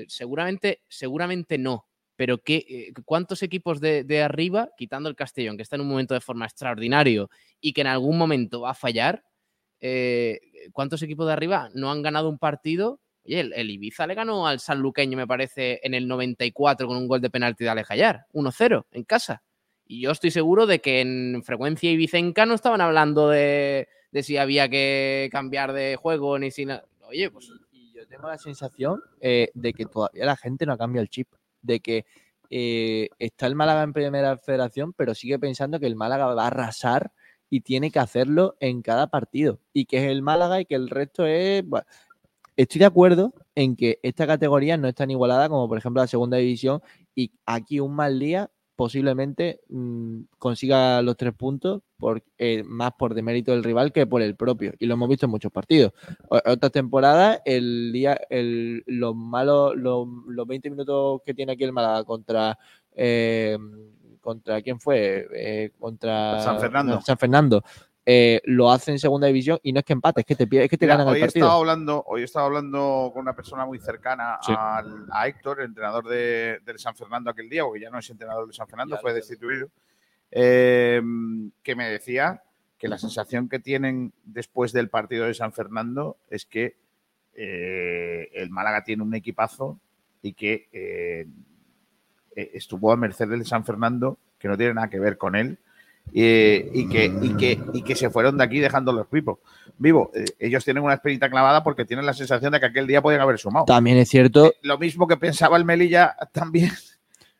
seguramente, 0.09 0.82
seguramente 0.88 1.59
no. 1.59 1.86
Pero 2.18 2.38
¿qué, 2.38 2.64
eh, 2.68 2.92
¿cuántos 3.05 3.44
equipos 3.44 3.80
de, 3.80 4.22
arriba, 4.22 4.70
quitando 4.76 5.09
el 5.09 5.14
Castellón, 5.14 5.57
que 5.57 5.62
está 5.62 5.76
en 5.76 5.82
un 5.82 5.88
momento 5.88 6.14
de 6.14 6.20
forma 6.20 6.46
extraordinario 6.46 7.30
y 7.61 7.72
que 7.72 7.82
en 7.82 7.86
algún 7.86 8.18
momento 8.18 8.62
va 8.62 8.70
a 8.70 8.74
fallar, 8.74 9.22
eh, 9.80 10.40
¿cuántos 10.72 11.01
equipos 11.03 11.28
de 11.28 11.32
arriba 11.32 11.70
no 11.74 11.92
han 11.92 12.03
ganado 12.03 12.28
un 12.28 12.38
partido? 12.38 13.01
Oye, 13.24 13.40
el, 13.40 13.70
Ibiza 13.70 14.07
le 14.09 14.14
ganó 14.14 14.49
al 14.49 14.59
Sanluqueño, 14.59 15.16
me 15.16 15.28
parece, 15.28 15.80
en 15.84 15.94
el 15.94 16.09
94 16.09 16.88
con 16.88 16.96
un 16.96 17.07
gol 17.07 17.20
de 17.20 17.30
penalti 17.30 17.62
de 17.62 17.70
Alejallar, 17.70 18.26
1-0 18.32 18.86
en 18.90 19.05
casa. 19.05 19.44
Y 19.86 20.01
yo 20.01 20.11
estoy 20.11 20.30
seguro 20.32 20.66
de 20.66 20.80
que 20.80 21.01
en 21.01 21.42
frecuencia 21.44 21.90
ibicenca 21.90 22.46
no 22.46 22.55
estaban 22.55 22.80
hablando 22.80 23.28
de, 23.28 23.86
si 24.22 24.38
había 24.38 24.68
que 24.68 25.28
cambiar 25.30 25.72
de 25.72 25.94
juego 25.94 26.38
ni 26.38 26.51
si... 26.51 26.66
Oye, 27.03 27.30
pues 27.30 27.49
tengo 28.09 28.28
la 28.28 28.38
sensación 28.38 29.02
eh, 29.20 29.50
de 29.54 29.72
que 29.72 29.86
todavía 29.86 30.24
la 30.24 30.36
gente 30.36 30.66
no 30.66 30.76
cambia 30.76 31.02
el 31.02 31.09
chip, 31.09 31.28
de 31.62 31.80
que 31.80 32.06
eh, 32.50 33.09
está 33.18 33.46
el 33.46 33.54
Málaga 33.54 33.82
en 33.82 33.92
primera 33.92 34.36
federación, 34.38 34.92
pero 34.92 35.14
sigue 35.14 35.38
pensando 35.38 35.78
que 35.78 35.86
el 35.86 35.96
Málaga 35.96 36.26
va 36.26 36.44
a 36.44 36.46
arrasar 36.46 37.12
y 37.50 37.61
tiene 37.61 37.90
que 37.90 37.98
hacerlo 37.98 38.56
en 38.61 38.82
cada 38.82 39.09
partido, 39.09 39.61
y 39.72 39.86
que 39.86 39.98
es 39.98 40.11
el 40.11 40.22
Málaga 40.22 40.61
y 40.61 40.66
que 40.66 40.74
el 40.74 40.90
resto 40.90 41.26
es... 41.26 41.64
estoy 42.56 42.78
de 42.78 42.84
acuerdo 42.84 43.32
en 43.54 43.76
que 43.76 43.98
esta 44.02 44.26
categoría 44.26 44.76
no 44.76 44.88
es 44.88 44.94
tan 44.94 45.11
igualada 45.11 45.48
como 45.48 45.68
por 45.68 45.78
ejemplo 45.78 46.02
la 46.02 46.06
segunda 46.06 46.36
división 46.36 46.82
y 47.14 47.32
aquí 47.46 47.80
un 47.80 47.94
mal 47.94 48.18
día 48.18 48.50
posiblemente 48.79 49.61
mm, 49.70 50.20
consiga 50.39 51.03
los 51.03 51.16
tres 51.16 51.35
puntos 51.35 51.83
por, 51.99 52.22
eh, 52.39 52.62
más 52.64 52.93
por 52.97 53.12
demérito 53.12 53.51
del 53.51 53.64
rival 53.64 53.91
que 53.93 54.07
por 54.07 54.22
el 54.22 54.37
propio 54.37 54.72
y 54.79 54.87
lo 54.87 54.95
hemos 54.95 55.09
visto 55.09 55.26
en 55.26 55.31
muchos 55.33 55.51
partidos. 55.51 55.93
O- 56.29 56.37
otras 56.47 56.70
temporadas, 56.70 57.41
el 57.45 57.91
día, 57.93 58.20
el, 58.31 58.85
los 58.87 59.16
malos, 59.16 59.74
los, 59.74 60.07
los 60.29 60.47
20 60.47 60.70
minutos 60.70 61.22
que 61.26 61.35
tiene 61.35 61.53
aquí 61.55 61.64
el 61.64 61.72
Málaga 61.72 62.05
contra 62.05 62.57
eh, 62.95 63.59
contra 64.20 64.62
quién 64.62 64.79
fue, 64.79 65.26
Eh, 65.35 65.70
contra 65.81 66.41
San 66.41 66.61
Fernando. 66.61 67.01
San 67.01 67.18
Fernando, 67.18 67.64
eh, 68.11 68.40
lo 68.44 68.70
hace 68.72 68.90
en 68.90 68.98
segunda 68.98 69.26
división 69.26 69.59
y 69.62 69.70
no 69.72 69.80
es 69.80 69.84
que 69.84 69.92
empate, 69.92 70.20
es 70.22 70.26
que 70.26 70.34
te, 70.34 70.44
es 70.64 70.70
que 70.70 70.78
te 70.78 70.86
Mira, 70.86 70.94
ganan 70.96 71.09
hoy 71.09 71.16
el 71.18 71.22
he 71.24 71.26
partido. 71.26 71.44
estado 71.46 71.61
hablando, 71.61 72.04
hoy 72.06 72.22
he 72.22 72.24
estado 72.24 72.46
hablando 72.46 73.11
con 73.12 73.20
una 73.20 73.36
persona 73.36 73.66
muy 73.66 73.78
cercana 73.78 74.38
Sí. 74.40 74.54
al- 74.56 75.06
a 75.11 75.28
Héctor, 75.28 75.61
el 75.61 75.66
entrenador 75.66 76.09
de, 76.09 76.59
del 76.64 76.78
San 76.78 76.96
Fernando 76.96 77.28
aquel 77.30 77.50
día, 77.50 77.64
porque 77.64 77.80
ya 77.80 77.90
no 77.90 77.98
es 77.98 78.09
entrenador 78.09 78.46
del 78.46 78.54
San 78.54 78.66
Fernando, 78.66 78.96
Ya, 78.96 79.02
fue 79.02 79.12
destituido, 79.12 79.68
eh, 80.30 81.02
que 81.62 81.74
me 81.76 81.90
decía 81.90 82.42
que 82.78 82.88
la 82.88 82.96
sensación 82.96 83.48
que 83.48 83.59
tienen 83.59 84.12
después 84.24 84.72
del 84.72 84.88
partido 84.88 85.26
de 85.26 85.34
San 85.34 85.52
Fernando 85.52 86.16
es 86.30 86.46
que 86.46 86.76
eh, 87.34 88.30
el 88.32 88.48
Málaga 88.50 88.84
tiene 88.84 89.02
un 89.02 89.14
equipazo 89.14 89.78
y 90.22 90.32
que 90.32 90.68
eh, 90.72 91.26
eh, 92.36 92.50
estuvo 92.54 92.90
a 92.90 92.96
merced 92.96 93.28
del 93.28 93.44
San 93.44 93.64
Fernando, 93.64 94.18
que 94.38 94.48
no 94.48 94.56
tiene 94.56 94.74
nada 94.74 94.88
que 94.88 94.98
ver 94.98 95.18
con 95.18 95.36
él, 95.36 95.59
eh, 96.14 96.70
y, 96.74 96.88
que, 96.88 97.12
y, 97.22 97.36
que, 97.36 97.59
y 97.72 97.82
que 97.82 97.94
se 97.94 98.11
fueron 98.11 98.36
de 98.38 98.44
aquí 98.44 98.59
dejando 98.61 98.92
los 98.92 99.06
pipos. 99.06 99.38
Vivo, 99.78 100.11
eh, 100.14 100.24
ellos 100.38 100.64
tienen 100.64 100.82
una 100.82 100.94
espinita 100.94 101.30
clavada 101.30 101.62
porque 101.62 101.84
tienen 101.84 102.04
la 102.06 102.12
sensación 102.14 102.52
de 102.52 102.61
que 102.61 102.66
aquel 102.66 102.86
día 102.86 103.00
podían 103.02 103.20
haber 103.20 103.38
sumado. 103.38 103.64
También 103.66 103.96
es 103.98 104.09
cierto, 104.09 104.46
Eh, 104.46 104.52
Lo 104.62 104.78
mismo 104.78 105.06
que 105.06 105.16
pensaba 105.16 105.56
el 105.56 105.64
Melilla 105.64 106.16
también. 106.32 106.70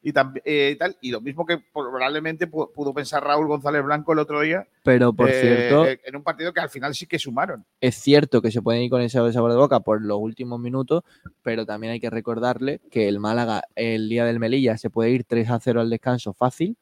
Y, 0.00 0.12
tam- 0.12 0.40
y 0.44 0.76
tal, 0.76 0.96
y 1.00 1.10
lo 1.10 1.20
mismo 1.20 1.44
que 1.44 1.58
probablemente 1.74 2.48
pu- 2.48 2.70
pudo 2.72 2.94
pensar 2.94 3.22
Raúl 3.22 3.48
González 3.48 3.82
Blanco 3.82 4.12
el 4.12 4.20
otro 4.20 4.40
día, 4.40 4.64
pero 4.84 5.12
por 5.12 5.28
cierto, 5.32 5.86
en 5.86 6.14
un 6.16 6.22
partido 6.22 6.53
que 6.53 6.61
al 6.61 6.70
final 6.70 6.95
sí 6.95 7.07
que 7.08 7.18
sumaron. 7.18 7.64
es 7.80 7.96
cierto 7.96 8.40
que 8.40 8.53
se 8.53 8.62
pueden 8.62 8.82
ir 8.82 8.90
con 8.90 9.00
ese 9.03 9.18
sabor 9.32 9.50
de 9.50 9.57
boca 9.57 9.80
por 9.80 10.00
los 10.00 10.16
últimos 10.18 10.61
minutos, 10.61 11.03
pero 11.42 11.66
también 11.66 11.95
hay 11.95 12.00
que 12.00 12.11
recordarle 12.11 12.80
que 12.92 13.08
el 13.08 13.18
Málaga 13.18 13.64
el 13.74 14.08
día 14.08 14.24
del 14.24 14.38
Melilla 14.38 14.78
se 14.78 14.88
puede 14.88 15.11
ir 15.11 15.24
3 15.24 15.50
a 15.50 15.58
0 15.58 15.80
al 15.80 15.90
descanso 15.90 16.32
fácil 16.32 16.76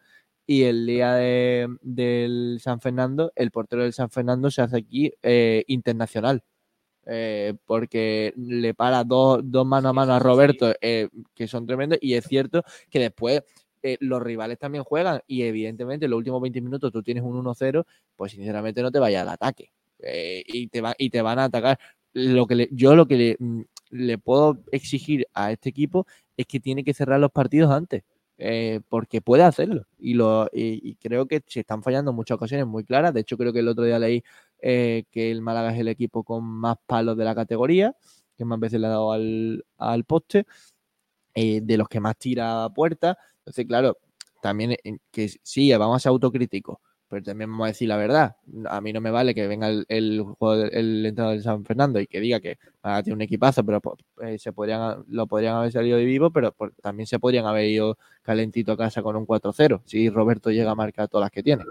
y 0.47 0.63
el 0.65 0.87
día 0.87 1.15
de- 1.15 1.69
del 1.83 2.59
San 2.63 2.81
Fernando, 2.81 3.33
el 3.37 3.51
portero 3.51 3.83
del 3.83 3.93
San 3.93 4.11
Fernando 4.11 4.51
se 4.51 4.63
hace 4.63 4.77
aquí 4.79 5.13
eh, 5.23 5.65
internacional. 5.69 6.43
eh, 7.07 7.55
porque 7.67 8.33
le 8.37 8.75
para 8.75 9.05
dos, 9.05 9.41
dos 9.45 9.65
mano 9.67 9.89
a 9.91 9.93
mano 9.93 10.13
a 10.15 10.19
Roberto, 10.19 10.75
eh, 10.81 11.09
que 11.35 11.47
son 11.49 11.67
tremendos, 11.67 11.99
y 12.03 12.15
es 12.15 12.25
cierto 12.27 12.65
que 12.91 12.99
después 13.01 13.43
eh, 13.83 13.97
los 14.01 14.23
rivales 14.23 14.59
también 14.59 14.85
juegan, 14.85 15.21
y 15.29 15.43
evidentemente 15.43 16.07
en 16.07 16.11
los 16.11 16.19
últimos 16.19 16.41
20 16.43 16.61
minutos 16.61 16.93
tú 16.93 17.03
tienes 17.03 17.23
un 17.25 17.37
1-0, 17.37 17.87
pues 18.17 18.33
sinceramente 18.33 18.83
no 18.83 18.91
te 18.91 18.99
vayas 18.99 19.23
al 19.23 19.29
ataque 19.31 19.71
y, 20.47 20.67
te 20.69 20.81
va, 20.81 20.95
y 20.99 21.11
te 21.11 21.23
van 21.23 21.39
a 21.39 21.45
atacar. 21.45 21.79
Lo 22.13 22.47
que 22.47 22.55
le- 22.57 22.69
yo 22.73 22.95
lo 22.97 23.07
que 23.07 23.17
le, 23.17 23.37
mm, 23.39 23.61
le 23.91 24.19
puedo 24.19 24.59
exigir 24.73 25.27
a 25.35 25.53
este 25.53 25.69
equipo 25.71 26.07
es 26.37 26.47
que 26.47 26.61
tiene 26.61 26.83
que 26.85 26.95
cerrar 26.95 27.21
los 27.21 27.31
partidos 27.33 27.71
antes, 27.71 28.03
eh, 28.39 28.81
porque 28.89 29.21
puede 29.21 29.43
hacerlo. 29.45 29.87
Y, 29.99 30.15
lo, 30.15 30.49
y, 30.53 30.97
creo 30.97 31.27
que 31.27 31.43
se 31.47 31.61
están 31.61 31.83
fallando 31.83 32.13
muchas 32.13 32.37
ocasiones 32.37 32.67
muy 32.67 32.85
claras. 32.85 33.15
De 33.15 33.21
hecho, 33.21 33.37
creo 33.37 33.53
que 33.53 33.61
el 33.61 33.69
otro 33.69 33.85
día 33.85 33.99
leí 33.99 34.23
eh, 34.61 35.05
que 35.11 35.31
el 35.31 35.43
Málaga 35.43 35.73
es 35.75 35.81
el 35.81 35.89
equipo 35.89 36.25
con 36.25 36.45
más 36.45 36.77
palos 36.87 37.17
de 37.17 37.25
la 37.25 37.35
categoría, 37.35 37.95
que 38.37 38.45
más 38.45 38.59
veces 38.61 38.81
le 38.81 38.87
ha 38.87 38.91
dado 38.91 39.13
al, 39.13 39.65
al 39.79 40.05
poste, 40.05 40.47
eh, 41.35 41.61
de 41.63 41.77
los 41.79 41.89
que 41.89 42.01
más 42.01 42.17
tira 42.19 42.65
a 42.65 42.71
puerta. 42.73 43.19
Entonces, 43.39 43.67
claro, 43.67 43.99
también 44.43 44.73
eh, 44.73 44.99
que 45.11 45.31
sí, 45.43 45.73
vamos 45.75 45.97
a 45.97 46.01
ser 46.01 46.11
autocríticos, 46.11 46.79
pero 47.09 47.23
también 47.23 47.51
vamos 47.51 47.67
a 47.67 47.69
decir 47.69 47.89
la 47.89 47.97
verdad. 47.97 48.37
A 48.69 48.81
mí 48.81 48.93
no 48.93 49.01
me 49.01 49.11
vale 49.11 49.35
que 49.35 49.47
venga 49.47 49.69
el, 49.69 49.85
el, 49.89 50.23
jugador- 50.23 50.71
el 50.73 51.07
entrenador 51.07 51.37
de 51.37 51.43
San 51.43 51.65
Fernando 51.65 52.01
y 52.01 52.07
que 52.07 52.21
diga 52.21 52.41
que 52.41 52.59
ah, 52.83 53.03
tiene 53.03 53.15
un 53.15 53.23
equipazo, 53.23 53.65
pero 53.65 53.81
eh, 54.23 54.39
se 54.39 54.53
podrían, 54.53 55.05
lo 55.09 55.27
podrían 55.27 55.57
haber 55.57 55.73
salido 55.73 55.99
de 55.99 56.05
vivo, 56.05 56.31
pero 56.31 56.55
también 56.83 57.07
se 57.07 57.19
podrían 57.19 57.47
haber 57.47 57.67
ido 57.67 57.97
calentito 58.23 58.73
a 58.73 58.77
casa 58.77 59.03
con 59.03 59.17
un 59.17 59.27
4-0. 59.27 59.83
Si 59.85 60.09
Roberto 60.11 60.51
llega 60.51 60.73
a 60.73 60.75
marcar 60.75 61.09
todas 61.09 61.25
las 61.27 61.31
que 61.31 61.43
tiene. 61.43 61.65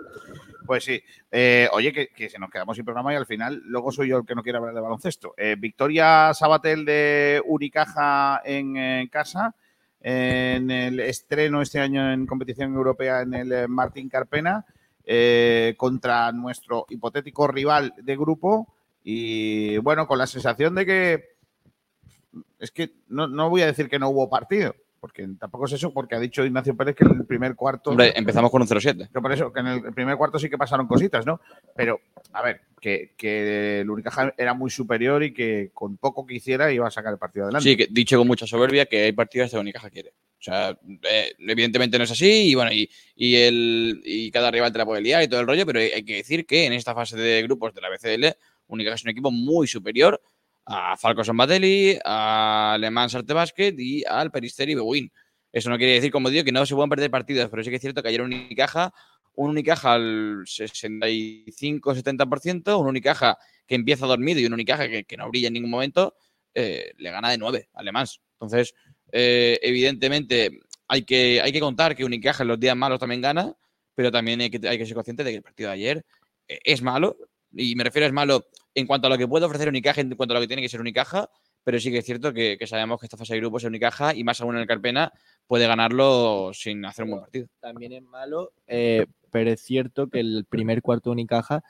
Pues 0.66 0.84
sí. 0.84 1.02
Eh, 1.32 1.68
oye, 1.74 1.94
que, 1.94 2.30
se 2.30 2.40
nos 2.40 2.50
quedamos 2.50 2.76
sin 2.76 2.86
programa 2.86 3.14
y 3.14 3.18
al 3.18 3.26
final 3.28 3.62
luego 3.66 3.92
soy 3.92 4.10
yo 4.10 4.18
el 4.18 4.26
que 4.26 4.36
no 4.36 4.42
quiere 4.42 4.58
hablar 4.58 4.74
de 4.74 4.82
baloncesto. 4.82 5.34
Eh, 5.38 5.56
victoria 5.60 6.34
Sabatel 6.34 6.86
de 6.86 7.42
Unicaja 7.46 8.42
en 8.44 9.08
casa, 9.10 9.54
en 10.00 10.70
el 10.72 11.00
estreno 11.00 11.62
este 11.62 11.80
año 11.80 12.12
en 12.12 12.26
competición 12.26 12.74
europea 12.74 13.22
en 13.22 13.34
el 13.34 13.52
eh, 13.52 13.68
Martín 13.68 14.08
Carpena, 14.08 14.66
eh, 15.06 15.76
contra 15.78 16.32
nuestro 16.32 16.86
hipotético 16.90 17.48
rival 17.48 17.94
de 17.98 18.18
grupo. 18.18 18.74
Y 19.04 19.78
bueno, 19.78 20.08
con 20.08 20.18
la 20.18 20.28
sensación 20.28 20.74
de 20.76 20.86
que 20.86 21.36
es 22.60 22.72
que 22.72 22.94
no, 23.08 23.28
no 23.28 23.50
voy 23.50 23.62
a 23.62 23.68
decir 23.68 23.90
que 23.90 24.00
no 24.00 24.10
hubo 24.10 24.30
partido, 24.30 24.76
porque 25.00 25.28
tampoco 25.40 25.66
es 25.66 25.74
eso, 25.74 25.94
porque 25.94 26.16
ha 26.16 26.20
dicho 26.20 26.44
Ignacio 26.44 26.76
Pérez 26.76 26.96
que 26.96 27.06
en 27.06 27.12
el 27.12 27.26
primer 27.26 27.56
cuarto. 27.56 27.92
Hombre, 27.92 28.14
empezamos 28.16 28.50
con 28.50 28.62
un 28.62 28.68
0-7. 28.68 29.10
Que 29.12 29.22
por 29.22 29.32
eso, 29.32 29.54
que 29.54 29.60
en 29.60 29.68
el 29.68 29.94
primer 29.94 30.18
cuarto 30.18 30.40
sí 30.40 30.50
que 30.50 30.58
pasaron 30.58 30.88
cositas, 30.88 31.26
¿no? 31.26 31.40
Pero, 31.76 32.00
a 32.34 32.42
ver, 32.42 32.62
que, 32.82 33.14
que 33.16 33.82
el 33.82 33.90
Unicaja 33.90 34.34
era 34.38 34.54
muy 34.54 34.72
superior 34.72 35.22
y 35.24 35.34
que 35.34 35.70
con 35.74 35.98
poco 35.98 36.26
que 36.26 36.36
hiciera 36.36 36.72
iba 36.72 36.88
a 36.88 36.92
sacar 36.92 37.14
el 37.14 37.20
partido 37.20 37.46
adelante. 37.46 37.70
Sí, 37.70 37.78
que 37.78 37.88
dicho 37.92 38.18
con 38.18 38.28
mucha 38.28 38.48
soberbia 38.48 38.88
que 38.88 39.04
hay 39.04 39.12
partidos 39.12 39.52
que 39.52 39.58
Unicaja 39.58 39.90
quiere. 39.92 40.14
O 40.40 40.44
sea, 40.46 40.78
eh, 41.10 41.34
evidentemente 41.40 41.98
no 41.98 42.04
es 42.04 42.12
así 42.12 42.50
y 42.50 42.56
bueno, 42.56 42.72
y, 42.72 42.88
y 43.16 43.36
el, 43.36 44.02
y 44.04 44.30
cada 44.32 44.52
rival 44.52 44.72
te 44.72 44.78
la 44.78 44.86
puede 44.86 45.02
liar 45.02 45.24
y 45.24 45.28
todo 45.28 45.40
el 45.40 45.48
rollo, 45.48 45.66
pero 45.66 45.80
hay, 45.80 46.04
que 46.04 46.18
decir 46.18 46.46
que 46.46 46.66
en 46.66 46.74
esta 46.74 46.94
fase 46.94 47.18
de 47.18 47.42
grupos 47.42 47.74
de 47.74 47.82
la 47.82 47.90
BCL, 47.90 48.38
Unicaja 48.68 48.96
es 48.96 49.04
un 49.04 49.10
equipo 49.10 49.32
muy 49.32 49.68
superior 49.68 50.22
a 50.66 50.96
Falcos 50.98 51.30
Batelli, 51.34 51.98
a 52.04 52.78
Le 52.80 52.92
Mans 52.92 53.16
Arte 53.16 53.34
Basket 53.34 53.74
y 53.78 54.04
al 54.06 54.32
Peristeri 54.32 54.76
Bewin. 54.76 55.12
Eso 55.52 55.70
no 55.70 55.78
quiere 55.78 55.94
decir, 55.94 56.12
como 56.12 56.30
digo, 56.30 56.44
que 56.44 56.52
no 56.52 56.66
se 56.66 56.76
puedan 56.76 56.90
perder 56.90 57.10
partidos, 57.10 57.50
pero 57.50 57.64
sí 57.64 57.70
que 57.70 57.78
es 57.78 57.82
cierto 57.82 58.04
que 58.04 58.10
ayer 58.10 58.22
Unicaja, 58.22 58.94
un 59.36 59.52
Unicaja 59.52 59.94
al 59.94 60.44
65-70%, 60.46 62.78
un 62.80 62.88
Unicaja 62.88 63.38
que 63.66 63.76
empieza 63.76 64.06
dormido 64.06 64.40
y 64.40 64.46
un 64.46 64.54
Unicaja 64.54 64.90
que, 64.90 65.06
que 65.06 65.18
no 65.18 65.30
brilla 65.30 65.48
en 65.48 65.54
ningún 65.54 65.72
momento, 65.72 66.16
eh, 66.54 66.92
le 66.98 67.12
gana 67.12 67.30
de 67.30 67.38
9 67.38 67.70
a 67.74 67.84
Le 67.84 67.92
Mans. 67.92 68.22
Entonces, 68.34 68.74
eh, 69.12 69.60
evidentemente, 69.62 70.60
hay 70.88 71.04
que, 71.04 71.42
hay 71.42 71.52
que 71.52 71.60
contar 71.60 71.96
que 71.96 72.06
Unicaja 72.06 72.44
en 72.44 72.50
los 72.50 72.60
días 72.60 72.76
malos 72.76 73.00
también 73.00 73.22
gana, 73.22 73.56
pero 73.96 74.12
también 74.12 74.42
hay 74.42 74.50
que, 74.50 74.68
hay 74.68 74.78
que 74.78 74.86
ser 74.86 74.96
consciente 74.96 75.24
de 75.24 75.32
que 75.32 75.38
el 75.38 75.44
partido 75.44 75.70
de 75.70 75.76
ayer 75.76 76.06
eh, 76.48 76.60
es 76.64 76.82
malo, 76.82 77.18
y 77.54 77.76
me 77.76 77.84
refiero 77.84 78.06
a 78.06 78.08
es 78.08 78.14
malo 78.14 78.46
en 78.74 78.86
cuanto 78.86 79.08
a 79.08 79.10
lo 79.10 79.18
que 79.18 79.28
puede 79.28 79.46
ofrecer 79.46 79.70
Unicaja, 79.70 80.02
en 80.02 80.16
cuanto 80.16 80.34
a 80.34 80.36
lo 80.36 80.42
que 80.42 80.48
tiene 80.48 80.62
que 80.62 80.70
ser 80.70 80.82
Unicaja, 80.82 81.30
pero 81.64 81.80
sí 81.80 81.92
que 81.92 82.00
es 82.00 82.06
cierto 82.06 82.34
que, 82.34 82.58
que 82.58 82.68
sabemos 82.68 83.00
que 83.00 83.08
esta 83.08 83.18
fase 83.18 83.34
de 83.34 83.40
grupos 83.40 83.64
es 83.64 83.68
Unicaja 83.68 84.14
y 84.14 84.24
más 84.24 84.40
aún 84.42 84.56
en 84.56 84.62
el 84.62 84.68
Carpena 84.68 85.12
puede 85.48 85.66
ganarlo 85.66 86.52
sin 86.54 86.86
hacer 86.86 87.06
un 87.06 87.12
buen 87.12 87.22
partido. 87.22 87.48
También 87.60 87.94
es 87.94 88.04
malo, 88.04 88.52
eh, 88.68 89.06
pero 89.32 89.52
es 89.52 89.62
cierto 89.62 90.08
que 90.08 90.20
el 90.20 90.46
primer 90.48 90.82
cuarto 90.82 91.10
de 91.10 91.14
Unicaja 91.14 91.64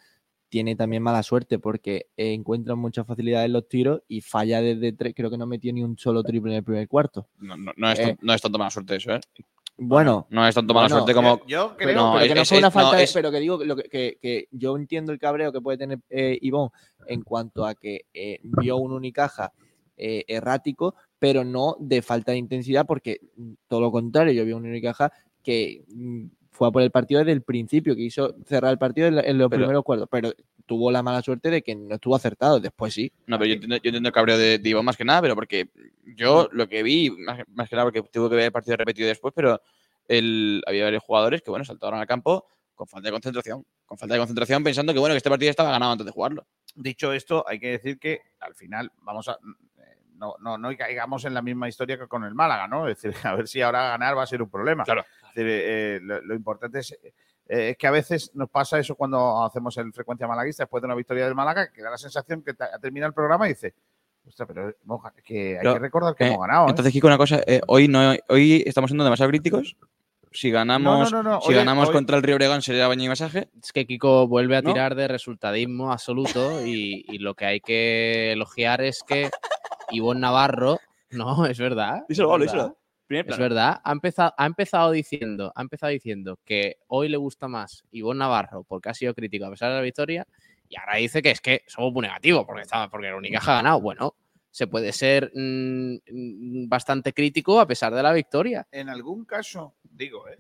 tiene 0.56 0.78
también 0.78 1.04
mala 1.04 1.22
suerte 1.22 1.60
porque 1.60 2.06
eh, 2.16 2.32
encuentra 2.32 2.76
mucha 2.76 3.04
facilidad 3.04 3.44
en 3.44 3.52
los 3.52 3.68
tiros 3.68 4.04
y 4.08 4.22
falla 4.22 4.62
desde 4.62 4.94
tres. 4.94 5.14
Creo 5.14 5.30
que 5.30 5.38
no 5.38 5.46
metió 5.46 5.74
ni 5.74 5.84
un 5.84 5.98
solo 5.98 6.24
triple 6.24 6.52
en 6.54 6.58
el 6.60 6.64
primer 6.64 6.88
cuarto. 6.88 7.28
No, 7.40 7.58
no- 7.58 7.74
no 7.76 7.92
es, 7.92 8.00
Eh. 8.00 8.18
no 8.22 8.34
es 8.34 8.42
tanto 8.42 8.58
mala 8.58 8.70
suerte 8.72 8.96
eso, 8.96 9.12
¿eh? 9.12 9.20
Bueno, 9.78 10.28
No 10.30 10.48
es 10.48 10.56
tanto 10.56 10.74
mala 10.74 10.86
Bueno, 10.88 10.96
suerte 11.04 11.14
como... 11.14 11.46
Yo, 11.46 11.76
creo 11.76 11.90
pero, 11.90 12.00
no, 12.02 12.12
pero 12.14 12.24
es- 12.24 12.30
que 12.30 12.36
no 12.36 12.42
es- 12.44 12.48
fue 12.48 12.58
una 12.60 12.68
es- 12.70 12.74
falta 12.74 12.96
de- 12.96 13.04
es- 13.04 13.12
pero 13.14 13.32
que 13.32 13.40
digo 13.42 13.62
lo 13.66 13.76
que, 13.76 13.84
que- 13.90 14.18
que 14.22 14.48
yo 14.52 14.78
entiendo 14.78 15.12
el 15.12 15.20
cabreo 15.20 15.52
que 15.52 15.60
puede 15.60 15.78
tener 15.78 16.00
eh, 16.10 16.38
Ivonne 16.42 16.72
en 17.08 17.22
cuanto 17.22 17.66
a 17.66 17.76
que 17.76 18.06
eh, 18.14 18.40
vio 18.42 18.78
un 18.78 18.94
Unicaja 18.94 19.52
eh, 19.98 20.24
errático, 20.30 20.96
pero 21.20 21.44
no 21.44 21.76
de 21.82 22.02
falta 22.02 22.32
de 22.32 22.38
intensidad, 22.38 22.86
porque 22.86 23.20
mm, 23.36 23.52
todo 23.68 23.82
lo 23.82 23.92
contrario, 23.92 24.32
yo 24.32 24.46
vi 24.46 24.54
un 24.54 24.66
Unicaja 24.66 25.12
que 25.44 25.84
mm, 25.94 26.26
fue 26.56 26.68
a 26.68 26.72
por 26.72 26.82
el 26.82 26.90
partido 26.92 27.20
desde 27.20 27.34
el 27.34 27.42
principio, 27.42 27.96
que 27.96 28.02
hizo 28.04 28.36
cerrar 28.46 28.72
el 28.72 28.78
partido 28.78 29.08
en, 29.08 29.16
los 29.16 29.24
Pero- 29.24 29.50
primeros 29.50 29.84
cuartos, 29.84 30.08
pero 30.10 30.32
tuvo 30.66 30.90
la 30.90 31.04
mala 31.04 31.22
suerte 31.22 31.50
de 31.50 31.62
que 31.62 31.76
no 31.76 31.96
estuvo 31.96 32.16
acertado, 32.16 32.60
después 32.60 32.94
sí. 32.94 33.12
No, 33.28 33.38
pero 33.38 33.48
yo 33.50 33.54
entiendo, 33.56 33.76
yo 33.76 33.82
entiendo 33.90 34.10
el 34.10 34.14
cabreo 34.14 34.38
de, 34.38 34.58
de 34.60 34.70
Iván 34.70 34.86
más 34.86 34.98
que 34.98 35.06
nada, 35.06 35.22
pero 35.22 35.36
porque 35.36 35.70
yo 36.16 36.48
lo 36.52 36.68
que 36.68 36.82
vi, 36.82 37.12
más, 37.12 37.40
más 37.54 37.70
que 37.70 37.76
nada 37.76 37.86
porque 37.86 38.02
tuve 38.04 38.30
que 38.30 38.36
ver 38.36 38.46
el 38.46 38.52
partido 38.52 38.78
repetido 38.78 39.08
después, 39.08 39.34
pero 39.36 39.62
el, 40.08 40.64
había 40.66 40.86
varios 40.86 41.04
jugadores 41.04 41.42
que, 41.42 41.50
bueno, 41.52 41.66
saltaron 41.66 42.00
al 42.00 42.08
campo 42.08 42.48
con 42.74 42.88
falta 42.88 43.08
de 43.08 43.12
concentración. 43.12 43.66
Con 43.86 43.98
falta 43.98 44.16
de 44.16 44.20
concentración 44.20 44.64
pensando 44.64 44.94
que, 44.94 45.00
bueno, 45.00 45.14
que 45.14 45.18
este 45.18 45.30
partido 45.30 45.50
estaba 45.50 45.72
ganado 45.72 45.92
antes 45.92 46.06
de 46.06 46.12
jugarlo. 46.12 46.46
Dicho 46.74 47.14
esto, 47.14 47.46
hay 47.48 47.60
que 47.60 47.72
decir 47.72 48.00
que 48.00 48.22
al 48.40 48.56
final 48.56 48.92
vamos 49.02 49.28
a. 49.30 49.34
eh, 49.34 49.98
No, 50.16 50.36
no, 50.40 50.58
no 50.58 50.76
caigamos 50.76 51.24
en 51.26 51.34
la 51.34 51.42
misma 51.42 51.68
historia 51.70 51.98
que 51.98 52.08
con 52.08 52.24
el 52.24 52.34
Málaga, 52.34 52.68
¿no? 52.68 52.88
Es 52.88 53.02
decir, 53.02 53.14
a 53.28 53.36
ver 53.36 53.48
si 53.48 53.62
ahora 53.62 53.90
ganar 53.90 54.18
va 54.18 54.24
a 54.24 54.28
ser 54.28 54.42
un 54.42 54.50
problema. 54.50 54.84
Claro. 54.84 55.06
Decir, 55.36 55.48
eh, 55.48 56.00
lo, 56.02 56.22
lo 56.22 56.34
importante 56.36 56.80
es, 56.80 56.92
eh, 56.94 57.14
es 57.72 57.78
que 57.78 57.88
a 57.88 57.92
veces 57.92 58.32
nos 58.34 58.50
pasa 58.50 58.80
eso 58.80 58.96
cuando 58.96 59.44
hacemos 59.44 59.78
el 59.78 59.92
frecuencia 59.94 60.28
malaguista 60.28 60.64
después 60.64 60.82
de 60.82 60.86
una 60.86 60.96
victoria 60.96 61.26
del 61.26 61.36
Málaga, 61.36 61.72
que 61.72 61.82
da 61.84 61.92
la 61.92 61.98
sensación 61.98 62.42
que 62.42 62.54
ta- 62.54 62.80
termina 62.80 63.06
el 63.06 63.14
programa 63.14 63.46
y 63.46 63.50
dice, 63.50 63.76
ostras, 64.28 64.48
pero 64.52 64.74
que 65.24 65.52
hay 65.54 65.58
Pero, 65.60 65.74
que 65.74 65.80
recordar 65.80 66.16
que 66.16 66.24
eh, 66.24 66.28
hemos 66.28 66.42
ganado. 66.42 66.66
¿eh?". 66.68 66.70
Entonces, 66.72 66.92
Kiko, 66.94 67.08
una 67.08 67.18
cosa, 67.18 67.42
eh, 67.46 67.62
hoy 67.68 67.88
no 67.88 68.14
hoy 68.30 68.64
estamos 68.66 68.90
siendo 68.90 69.04
demasiado 69.04 69.30
críticos. 69.30 69.76
Si 70.32 70.52
ganamos, 70.52 71.12
No, 71.12 71.18
no, 71.18 71.24
no, 71.24 71.30
no, 71.36 71.42
si 71.42 71.54
ganamos 71.54 71.90
contra 71.92 72.18
el 72.18 72.24
Río 72.24 72.36
Obregón 72.36 72.62
sería 72.62 72.88
baño 72.90 73.06
y 73.06 73.08
masaje. 73.08 73.48
Es 73.64 73.72
que 73.72 73.86
Kiko 73.86 74.28
vuelve 74.28 74.58
a 74.58 74.62
¿No? 74.62 74.74
tirar 74.74 74.94
de 74.96 75.08
resultadismo 75.08 75.94
absoluto 75.94 76.66
y, 76.66 77.06
y 77.08 77.20
lo 77.20 77.36
que 77.36 77.46
hay 77.46 77.60
que 77.62 78.34
elogiar 78.34 78.82
es 78.82 79.02
que 79.08 79.30
Ivonne 79.92 80.20
Navarro, 80.20 80.80
no, 81.12 81.46
es 81.46 81.58
verdad. 81.58 82.04
Díselo, 82.10 82.34
es 82.36 82.40
verdad, 82.42 82.54
díselo. 82.54 82.78
Primer 83.08 83.30
Es 83.30 83.38
verdad, 83.38 83.82
ha 83.84 83.92
empezado, 83.92 84.34
ha 84.38 84.46
empezado 84.46 84.92
diciendo, 84.92 85.52
ha 85.56 85.62
empezado 85.62 85.92
diciendo 85.92 86.40
que 86.44 86.78
hoy 86.88 87.08
le 87.10 87.18
gusta 87.18 87.48
más 87.48 87.84
Ivonne 87.92 88.20
Navarro 88.20 88.64
porque 88.64 88.90
ha 88.90 88.94
sido 88.94 89.14
crítico 89.14 89.46
a 89.46 89.52
pesar 89.52 89.70
de 89.70 89.76
la 89.76 89.82
victoria, 89.82 90.26
y 90.68 90.78
ahora 90.80 90.96
dice 90.96 91.22
que 91.22 91.30
es 91.32 91.40
que 91.42 91.62
somos 91.68 91.94
muy 91.94 92.02
negativos 92.02 92.44
porque 92.46 92.64
estaba, 92.64 92.90
porque 92.90 93.08
el 93.08 93.14
Unicaja 93.14 93.54
ha 93.54 93.56
ganado. 93.58 93.80
Bueno, 93.82 94.16
se 94.50 94.66
puede 94.66 94.92
ser 94.94 95.32
mm, 95.36 96.68
bastante 96.68 97.14
crítico 97.14 97.60
a 97.60 97.68
pesar 97.68 97.94
de 97.94 98.02
la 98.02 98.12
victoria. 98.14 98.68
En 98.72 98.90
algún 98.90 99.26
caso, 99.26 99.76
digo, 99.84 100.28
¿eh? 100.28 100.40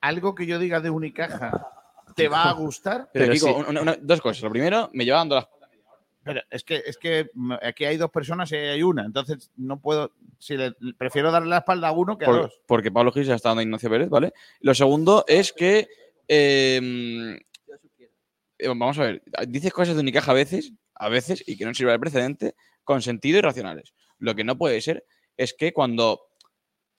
algo 0.00 0.34
que 0.34 0.46
yo 0.46 0.58
diga 0.58 0.80
de 0.80 0.90
Unicaja 0.90 1.52
te 2.16 2.28
va 2.28 2.50
a 2.50 2.52
gustar. 2.52 3.08
Pero, 3.12 3.26
Pero 3.26 3.32
Kiko, 3.34 3.46
sí. 3.46 3.64
una- 3.68 3.82
una- 3.82 3.96
dos 4.00 4.20
cosas. 4.20 4.42
Lo 4.42 4.50
primero, 4.50 4.90
me 4.92 5.04
lleva 5.04 5.18
dando 5.18 5.36
las 5.36 5.46
Pero 6.24 6.40
es 6.50 6.64
que, 6.64 6.82
es 6.86 6.96
que 6.96 7.30
aquí 7.62 7.84
hay 7.84 7.96
dos 7.96 8.10
personas 8.10 8.50
y 8.52 8.56
hay 8.56 8.82
una. 8.82 9.04
Entonces 9.04 9.50
no 9.56 9.80
puedo. 9.80 10.12
Si 10.38 10.56
le, 10.56 10.72
prefiero 10.96 11.30
darle 11.30 11.50
la 11.50 11.58
espalda 11.58 11.88
a 11.88 11.92
uno 11.92 12.16
que 12.16 12.24
a 12.24 12.30
dos. 12.30 12.60
porque 12.66 12.90
Pablo 12.90 13.12
Gil 13.12 13.24
ya 13.24 13.34
está 13.34 13.50
dando 13.50 13.60
a 13.60 13.64
Ignacio 13.64 13.90
Pérez, 13.90 14.08
¿vale? 14.08 14.32
Lo 14.60 14.74
segundo 14.74 15.24
es 15.28 15.52
que. 15.52 15.88
eh, 16.26 17.38
eh, 18.58 18.68
vamos 18.68 18.98
a 18.98 19.04
ver. 19.04 19.22
Dices 19.48 19.72
cosas 19.72 19.94
de 19.94 20.00
Unicaja 20.00 20.30
a 20.30 20.34
veces, 20.34 20.72
a 20.94 21.08
veces, 21.08 21.44
y 21.46 21.56
que 21.56 21.64
no 21.64 21.74
sirva 21.74 21.92
de 21.92 21.98
precedente, 21.98 22.54
con 22.82 23.02
sentido 23.02 23.38
y 23.38 23.42
racionales. 23.42 23.94
Lo 24.18 24.34
que 24.34 24.44
no 24.44 24.56
puede 24.56 24.80
ser 24.80 25.04
es 25.36 25.54
que 25.54 25.72
cuando 25.72 26.28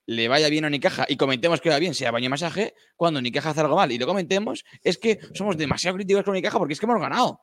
le 0.08 0.28
vaya 0.28 0.50
bien 0.50 0.66
a 0.66 0.68
Unicaja 0.68 1.06
y 1.08 1.18
comentemos 1.18 1.62
que 1.62 1.70
va 1.70 1.80
bien, 1.80 1.94
sea 1.96 2.12
baño 2.12 2.28
y 2.28 2.30
masaje, 2.30 2.76
cuando 2.96 3.20
Unicaja 3.20 3.52
hace 3.52 3.62
algo 3.62 3.76
mal 3.76 3.92
y 3.92 3.98
lo 3.98 4.06
comentemos, 4.06 4.64
es 4.84 4.98
que 4.98 5.20
somos 5.34 5.58
demasiado 5.58 5.96
críticos 5.96 6.24
con 6.24 6.34
Unicaja 6.34 6.60
porque 6.60 6.74
es 6.74 6.80
que 6.80 6.86
hemos 6.86 7.02
ganado. 7.02 7.42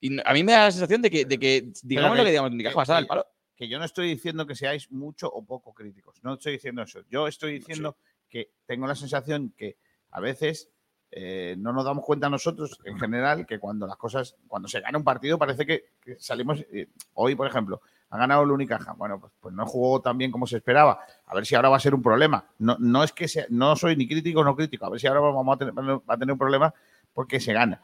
Y 0.00 0.10
no- 0.10 0.22
a 0.24 0.32
mí 0.32 0.42
me 0.44 0.52
da 0.52 0.64
la 0.64 0.70
sensación 0.70 1.02
de 1.02 1.10
que, 1.10 1.24
de 1.24 1.38
que 1.38 1.72
digamos 1.82 2.12
que- 2.12 2.18
lo 2.18 2.24
que 2.24 2.30
digamos, 2.30 2.50
Unicaja 2.52 2.74
va 2.76 2.82
a 2.82 2.84
estar 2.84 2.96
al 2.96 3.06
palo. 3.06 3.26
Que 3.56 3.68
yo 3.68 3.78
no 3.78 3.84
estoy 3.84 4.08
diciendo 4.08 4.46
que 4.46 4.54
seáis 4.54 4.90
mucho 4.90 5.28
o 5.30 5.44
poco 5.44 5.74
críticos. 5.74 6.16
No 6.22 6.34
estoy 6.34 6.52
diciendo 6.52 6.82
eso. 6.82 7.00
Yo 7.10 7.26
estoy 7.28 7.52
diciendo 7.58 7.96
que 8.28 8.50
tengo 8.66 8.86
la 8.86 8.94
sensación 8.94 9.52
que 9.56 9.76
a 10.12 10.20
veces 10.20 10.70
eh, 11.12 11.56
no 11.58 11.72
nos 11.72 11.84
damos 11.84 12.04
cuenta 12.04 12.30
nosotros, 12.30 12.78
en 12.84 12.96
general, 12.98 13.44
que 13.44 13.58
cuando 13.58 13.84
las 13.86 13.96
cosas, 13.96 14.36
cuando 14.46 14.68
se 14.68 14.80
gana 14.80 14.96
un 14.96 15.02
partido, 15.02 15.36
parece 15.38 15.66
que, 15.66 15.86
que 16.00 16.14
salimos. 16.20 16.60
eh, 16.72 16.86
hoy, 17.14 17.34
por 17.34 17.48
ejemplo, 17.48 17.82
ha 18.10 18.16
ganado 18.16 18.44
el 18.44 18.50
Unicaja. 18.52 18.92
Bueno, 18.92 19.18
pues, 19.20 19.32
pues 19.40 19.52
no 19.54 19.66
jugó 19.66 20.00
tan 20.00 20.16
bien 20.16 20.30
como 20.30 20.46
se 20.46 20.56
esperaba. 20.58 21.00
A 21.26 21.34
ver 21.34 21.44
si 21.44 21.56
ahora 21.56 21.68
va 21.68 21.76
a 21.76 21.80
ser 21.80 21.94
un 21.96 22.02
problema. 22.02 22.48
No, 22.60 22.76
no 22.78 23.02
es 23.02 23.12
que 23.12 23.26
sea, 23.28 23.44
no 23.50 23.74
soy 23.76 23.96
ni 23.96 24.06
crítico 24.06 24.44
ni 24.44 24.54
crítico. 24.54 24.86
A 24.86 24.90
ver 24.90 25.00
si 25.00 25.08
ahora 25.08 25.18
vamos 25.20 25.54
a 25.54 25.58
tener, 25.58 25.74
va 25.76 26.00
a 26.06 26.16
tener 26.16 26.32
un 26.32 26.38
problema 26.38 26.72
porque 27.12 27.40
se 27.40 27.52
gana. 27.52 27.82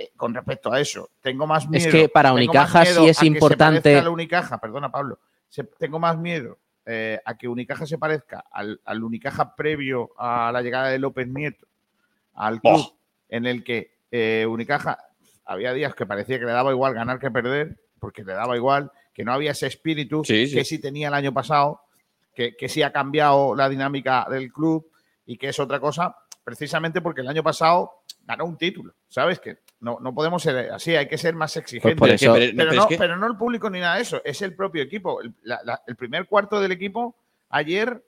Eh, 0.00 0.12
con 0.16 0.32
respecto 0.32 0.72
a 0.72 0.80
eso, 0.80 1.10
tengo 1.20 1.44
más 1.46 1.68
miedo. 1.68 1.84
Es 1.88 1.92
que 1.92 2.08
para 2.08 2.32
Unicaja 2.32 2.84
sí 2.84 2.90
es 2.90 2.98
a 2.98 3.02
que 3.06 3.14
se 3.14 3.26
importante- 3.26 3.80
parezca 3.82 4.00
a 4.00 4.04
la 4.04 4.10
Unicaja, 4.10 4.58
perdona 4.58 4.92
Pablo, 4.92 5.18
se- 5.48 5.64
tengo 5.64 5.98
más 5.98 6.16
miedo 6.16 6.58
eh, 6.86 7.20
a 7.24 7.36
que 7.36 7.48
Unicaja 7.48 7.84
se 7.84 7.98
parezca 7.98 8.44
al, 8.52 8.80
al 8.84 9.02
Unicaja 9.02 9.56
previo 9.56 10.10
a 10.16 10.50
la 10.52 10.62
llegada 10.62 10.88
de 10.88 10.98
López 11.00 11.26
Nieto 11.26 11.66
al 12.34 12.60
club, 12.60 12.74
Oh. 12.76 12.96
en 13.28 13.46
el 13.46 13.64
que 13.64 13.90
eh, 14.12 14.46
Unicaja 14.48 14.98
había 15.44 15.72
días 15.72 15.94
que 15.96 16.06
parecía 16.06 16.38
que 16.38 16.44
le 16.44 16.52
daba 16.52 16.70
igual 16.70 16.94
ganar 16.94 17.18
que 17.18 17.30
perder, 17.32 17.80
porque 17.98 18.22
le 18.22 18.34
daba 18.34 18.56
igual, 18.56 18.92
que 19.12 19.24
no 19.24 19.32
había 19.32 19.50
ese 19.50 19.66
espíritu 19.66 20.22
Sí, 20.24 20.46
sí. 20.46 20.54
que 20.54 20.64
sí 20.64 20.78
tenía 20.78 21.08
el 21.08 21.14
año 21.14 21.32
pasado, 21.34 21.80
que, 22.34 22.56
que 22.56 22.68
sí 22.68 22.82
ha 22.82 22.92
cambiado 22.92 23.56
la 23.56 23.68
dinámica 23.68 24.26
del 24.30 24.52
club 24.52 24.86
y 25.26 25.36
que 25.36 25.48
es 25.48 25.58
otra 25.58 25.80
cosa. 25.80 26.14
precisamente 26.44 27.02
porque 27.02 27.20
el 27.20 27.28
año 27.28 27.42
pasado 27.42 28.04
ganó 28.24 28.46
un 28.46 28.56
título, 28.56 28.94
¿sabes? 29.08 29.38
Que 29.40 29.58
no, 29.80 29.98
no 30.00 30.14
podemos 30.14 30.42
ser 30.42 30.70
así, 30.72 30.94
hay 30.96 31.06
que 31.08 31.18
ser 31.18 31.34
más 31.34 31.56
exigentes. 31.56 31.98
por 31.98 32.08
Pero 32.08 32.14
eso- 32.16 32.26
no, 32.54 32.56
pero, 32.56 32.72
no, 32.72 32.80
es 32.82 32.86
que- 32.86 32.98
pero 32.98 33.16
no 33.16 33.26
el 33.26 33.36
público 33.36 33.70
ni 33.70 33.80
nada 33.80 33.96
de 33.96 34.02
eso, 34.02 34.20
es 34.24 34.42
el 34.42 34.54
propio 34.54 34.82
equipo. 34.82 35.20
El, 35.20 35.34
la- 35.42 35.60
la- 35.64 35.82
el 35.86 35.96
primer 35.96 36.26
cuarto 36.26 36.60
del 36.60 36.72
equipo 36.72 37.16
ayer 37.50 38.04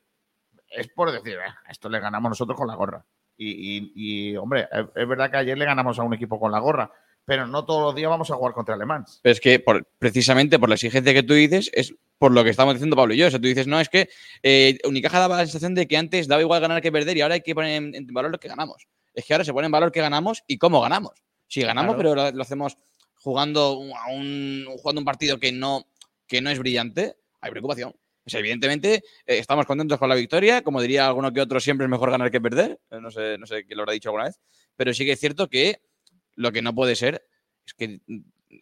es 0.71 0.89
por 0.89 1.11
decir, 1.13 1.37
"Ah, 1.47 1.57
esto 1.69 1.89
le 1.89 2.01
ganamos 2.01 2.31
nosotros 2.31 2.57
con 2.57 2.69
la 2.69 2.75
gorra. 2.75 3.05
Y, 3.37 3.51
y- 3.79 3.93
y, 3.95 4.37
hombre, 4.37 4.69
es, 4.71 4.85
es 4.95 5.09
verdad 5.09 5.31
que 5.31 5.37
ayer 5.39 5.57
le 5.57 5.65
ganamos 5.65 5.99
a 5.99 6.03
un 6.03 6.13
equipo 6.15 6.39
con 6.39 6.53
la 6.53 6.59
gorra, 6.59 6.91
pero 7.25 7.47
no 7.47 7.65
todos 7.65 7.83
los 7.83 7.95
días 7.95 8.11
vamos 8.11 8.31
a 8.31 8.35
jugar 8.35 8.53
contra 8.53 8.75
Alemán. 8.75 9.05
Pero 9.23 9.33
es 9.33 9.41
que 9.41 9.59
por- 9.61 9.87
precisamente 9.99 10.59
por 10.59 10.69
la 10.69 10.75
exigencia 10.75 11.15
que 11.15 11.23
tú 11.23 11.35
dices, 11.35 11.71
es 11.73 11.95
por 12.19 12.33
lo 12.33 12.45
que 12.45 12.51
estamos 12.51 12.75
diciendo 12.75 12.97
Pablo 12.97 13.15
y 13.15 13.17
yo. 13.17 13.29
O 13.29 13.31
sea, 13.31 13.41
tú 13.41 13.47
dices, 13.49 13.67
no, 13.67 13.81
es 13.81 13.89
que 13.89 14.11
eh, 14.43 14.79
Unicaja 14.85 15.19
daba 15.21 15.37
la 15.39 15.47
sensación 15.47 15.75
de 15.75 15.89
que 15.89 15.97
antes 15.97 16.29
daba 16.29 16.43
igual 16.43 16.61
ganar 16.61 16.83
que 16.83 16.93
perder 16.93 17.17
y 17.17 17.21
ahora 17.23 17.35
hay 17.35 17.41
que 17.41 17.55
poner 17.55 17.77
en, 17.83 17.95
en 17.95 18.07
valor 18.09 18.31
lo 18.31 18.39
que 18.39 18.49
ganamos. 18.49 18.87
Es 19.15 19.25
que 19.25 19.33
ahora 19.33 19.45
se 19.45 19.53
pone 19.53 19.67
en 19.67 19.73
valor 19.73 19.91
que 19.91 20.01
ganamos 20.01 20.45
y 20.47 20.59
cómo 20.59 20.81
ganamos. 20.83 21.13
Si 21.51 21.63
ganamos, 21.63 21.97
Claro. 21.97 22.11
pero 22.15 22.31
lo, 22.31 22.37
lo 22.37 22.43
hacemos 22.43 22.77
jugando 23.17 23.77
un- 23.77 23.93
a 23.93 24.07
un, 24.13 24.65
jugando 24.79 25.01
un 25.01 25.05
partido 25.05 25.39
que 25.41 25.51
no, 25.53 25.85
que 26.29 26.41
no 26.41 26.49
es 26.49 26.59
brillante, 26.61 27.17
hay 27.41 27.51
preocupación. 27.51 27.93
Evidentemente, 28.27 28.95
eh, 29.27 29.39
estamos 29.39 29.67
contentos 29.67 29.99
con 29.99 30.09
la 30.09 30.15
victoria. 30.15 30.63
Como 30.63 30.81
diría 30.81 31.09
alguno 31.09 31.33
que 31.33 31.41
otro, 31.41 31.59
siempre 31.59 31.87
es 31.87 31.91
mejor 31.91 32.11
ganar 32.13 32.31
que 32.31 32.41
perder. 32.41 32.79
Eh, 32.91 33.01
No 33.01 33.11
sé, 33.11 33.37
no 33.39 33.47
sé 33.47 33.65
quién 33.65 33.77
lo 33.77 33.83
habrá 33.83 33.95
dicho 33.95 34.11
alguna 34.11 34.27
vez. 34.27 34.39
Pero 34.77 34.95
sí 34.95 35.05
que 35.05 35.13
es 35.13 35.19
cierto 35.21 35.49
que 35.49 35.81
lo 36.37 36.53
que 36.53 36.63
no 36.63 36.73
puede 36.73 36.95
ser 36.95 37.27
es 37.67 37.75
que 37.75 37.99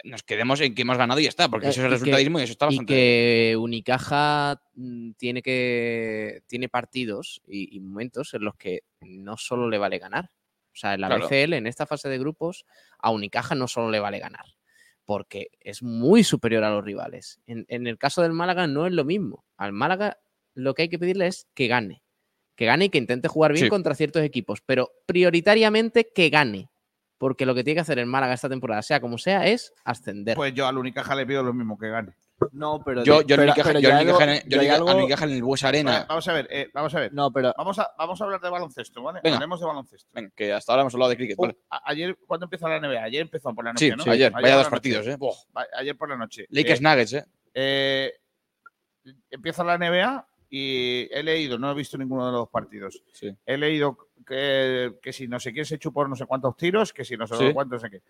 nos 0.04 0.22
quedemos 0.22 0.60
en 0.62 0.74
que 0.74 0.82
hemos 0.82 0.96
ganado 0.96 1.20
y 1.20 1.24
ya 1.24 1.28
está, 1.28 1.48
porque 1.50 1.66
Eh, 1.66 1.70
eso 1.70 1.80
es 1.80 1.84
y 1.84 1.86
el 1.86 1.90
resultadismo 1.92 2.40
y 2.40 2.42
eso 2.44 2.52
está 2.52 2.66
y 2.66 2.68
bastante 2.68 2.92
que 2.94 3.56
Unicaja 3.58 4.62
mm, 4.74 5.10
tiene 5.12 5.42
que 5.42 6.42
tiene 6.46 6.68
partidos 6.70 7.42
y, 7.46 7.76
y 7.76 7.80
momentos 7.80 8.32
en 8.34 8.44
los 8.44 8.54
que 8.56 8.84
no 9.02 9.36
solo 9.36 9.68
le 9.68 9.76
vale 9.78 9.98
ganar. 9.98 10.30
O 10.78 10.80
sea, 10.80 10.94
en 10.94 11.00
la 11.00 11.08
Claro. 11.08 11.24
BCL, 11.28 11.54
en 11.54 11.66
esta 11.66 11.86
fase 11.86 12.08
de 12.08 12.18
grupos, 12.18 12.64
a 13.00 13.10
Unicaja 13.10 13.56
no 13.56 13.66
solo 13.66 13.90
le 13.90 13.98
vale 13.98 14.20
ganar, 14.20 14.44
porque 15.04 15.48
es 15.60 15.82
muy 15.82 16.22
superior 16.22 16.62
a 16.62 16.70
los 16.70 16.84
rivales. 16.84 17.40
En, 17.46 17.64
en 17.68 17.88
el 17.88 17.98
caso 17.98 18.22
del 18.22 18.32
Málaga 18.32 18.68
no 18.68 18.86
es 18.86 18.92
lo 18.92 19.04
mismo. 19.04 19.44
Al 19.56 19.72
Málaga 19.72 20.18
lo 20.54 20.74
que 20.74 20.82
hay 20.82 20.88
que 20.88 20.98
pedirle 20.98 21.26
es 21.26 21.48
que 21.54 21.66
gane. 21.66 22.02
Que 22.54 22.64
gane 22.66 22.84
y 22.86 22.88
que 22.90 22.98
intente 22.98 23.26
jugar 23.26 23.52
bien 23.52 23.66
Sí. 23.66 23.70
contra 23.70 23.94
ciertos 23.96 24.22
equipos, 24.22 24.60
pero 24.64 24.90
prioritariamente 25.06 26.12
que 26.14 26.28
gane. 26.30 26.70
Porque 27.18 27.44
lo 27.46 27.54
que 27.56 27.64
tiene 27.64 27.76
que 27.76 27.80
hacer 27.80 27.98
el 27.98 28.06
Málaga 28.06 28.34
esta 28.34 28.48
temporada, 28.48 28.80
sea 28.82 29.00
como 29.00 29.18
sea, 29.18 29.46
es 29.48 29.72
ascender. 29.84 30.36
Pues 30.36 30.54
yo 30.54 30.68
al 30.68 30.78
Unicaja 30.78 31.16
le 31.16 31.26
pido 31.26 31.42
lo 31.42 31.52
mismo 31.52 31.76
que 31.76 31.88
gane. 31.88 32.14
No, 32.52 32.82
pero. 32.84 33.02
Yo, 33.04 33.20
yo, 33.22 33.26
pero- 33.36 33.42
Unicaja- 33.42 33.62
pero 33.68 33.80
yo 33.80 33.88
yo 33.88 33.94
al 33.94 34.00
algo- 34.08 34.20
en- 34.22 34.48
yo 34.48 34.60
algo- 34.74 34.90
en 35.24 35.30
el 35.30 35.42
Bues 35.42 35.64
Arena. 35.64 35.92
Vale, 35.92 36.06
vamos 36.08 36.28
a 36.28 36.32
ver, 36.32 36.48
eh, 36.50 36.70
vamos 36.72 36.94
a 36.94 37.00
ver. 37.00 37.12
No, 37.12 37.32
pero. 37.32 37.52
Vamos 37.56 37.78
a, 37.78 37.90
vamos 37.98 38.20
a 38.20 38.24
hablar 38.24 38.40
de 38.40 38.48
baloncesto, 38.50 39.02
¿vale? 39.02 39.20
Venga. 39.22 39.36
Hablemos 39.36 39.60
de 39.60 39.66
baloncesto. 39.66 40.10
Venga, 40.14 40.30
que 40.36 40.52
hasta 40.52 40.72
ahora 40.72 40.82
hemos 40.82 40.94
hablado 40.94 41.10
de 41.10 41.16
cricket. 41.16 41.38
Uh, 41.38 41.42
vale. 41.42 41.56
ayer, 41.84 42.18
¿cuándo 42.26 42.46
empieza 42.46 42.68
la 42.68 42.76
NBA? 42.80 43.02
Ayer 43.02 43.22
empezó 43.22 43.54
por 43.54 43.64
la 43.64 43.72
noche, 43.72 43.90
Sí, 43.90 43.96
¿no? 43.96 44.02
sí, 44.04 44.10
ayer. 44.10 44.30
Vaya 44.32 44.48
por 44.54 44.56
dos 44.64 44.68
partidos, 44.70 45.06
noche. 45.06 45.18
¿eh? 45.56 45.66
Ayer 45.76 45.96
por 45.96 46.08
la 46.10 46.16
noche. 46.16 46.46
Lakers 46.50 46.80
Eh, 46.80 46.82
Nuggets, 46.82 47.12
¿eh? 47.14 47.24
eh, 47.54 48.12
empieza 49.30 49.64
la 49.64 49.74
NBA 49.78 50.26
y 50.50 51.08
he 51.12 51.22
leído, 51.22 51.58
no 51.58 51.70
he 51.70 51.74
visto 51.74 51.98
ninguno 51.98 52.26
de 52.26 52.32
los 52.32 52.48
partidos. 52.48 53.02
Sí. 53.12 53.34
He 53.44 53.56
leído 53.58 53.98
que, 54.26 54.94
que 55.02 55.12
si 55.12 55.28
no 55.28 55.38
sé 55.40 55.52
quién 55.52 55.64
se 55.64 55.78
chupó 55.78 56.06
no 56.06 56.16
sé 56.16 56.26
cuántos 56.26 56.56
tiros, 56.56 56.92
que 56.92 57.04
si 57.04 57.16
no 57.16 57.26
sé 57.26 57.36
Sí. 57.36 57.52
cuántos, 57.52 57.82
no 57.82 57.88
sé 57.88 57.90
qué. 57.90 58.02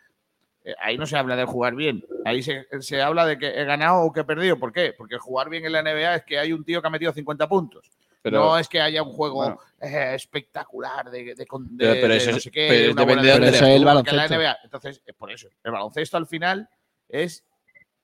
Eh, 0.68 0.74
ahí 0.80 0.98
no 0.98 1.06
se 1.06 1.16
habla 1.16 1.34
de 1.34 1.46
jugar 1.46 1.74
bien. 1.74 2.04
Ahí 2.26 2.42
se, 2.42 2.66
se 2.80 3.00
habla 3.00 3.24
de 3.24 3.38
que 3.38 3.46
he 3.48 3.64
ganado 3.64 4.02
o 4.02 4.12
que 4.12 4.20
he 4.20 4.24
perdido. 4.24 4.58
¿Por 4.58 4.70
qué? 4.70 4.92
Porque 4.92 5.16
jugar 5.16 5.48
bien 5.48 5.64
en 5.64 5.72
la 5.72 5.82
NBA 5.82 6.16
es 6.16 6.24
que 6.24 6.38
hay 6.38 6.52
un 6.52 6.62
tío 6.62 6.82
que 6.82 6.88
ha 6.88 6.90
metido 6.90 7.12
50 7.12 7.48
puntos. 7.48 7.90
Pero, 8.20 8.40
no 8.40 8.58
es 8.58 8.68
que 8.68 8.78
haya 8.80 9.02
un 9.02 9.12
juego 9.12 9.36
Bueno. 9.36 9.58
eh, 9.80 10.12
espectacular 10.14 11.10
de, 11.10 11.34
de, 11.34 11.46
con- 11.46 11.74
de- 11.76 11.86
Pero- 11.86 12.00
pero 12.02 12.08
de 12.12 12.16
eso 12.18 12.32
no 12.32 12.40
sé 12.40 12.50
qué, 12.50 12.66
pero 12.68 12.84
es 12.88 12.92
una 12.92 13.02
depende 13.02 13.04
buena 13.06 13.22
de 13.22 13.30
dónde 13.30 13.46
defensa, 13.46 13.64
Pero 13.64 13.66
eso 13.66 13.70
es 13.70 13.76
el 13.76 13.84
la 13.84 13.94
baloncesto. 13.94 14.34
NBA, 14.34 14.58
entonces, 14.64 15.02
es 15.06 15.14
por 15.14 15.30
eso. 15.30 15.48
El 15.64 15.70
baloncesto 15.72 16.16
al 16.18 16.26
final 16.26 16.68
es, 17.08 17.44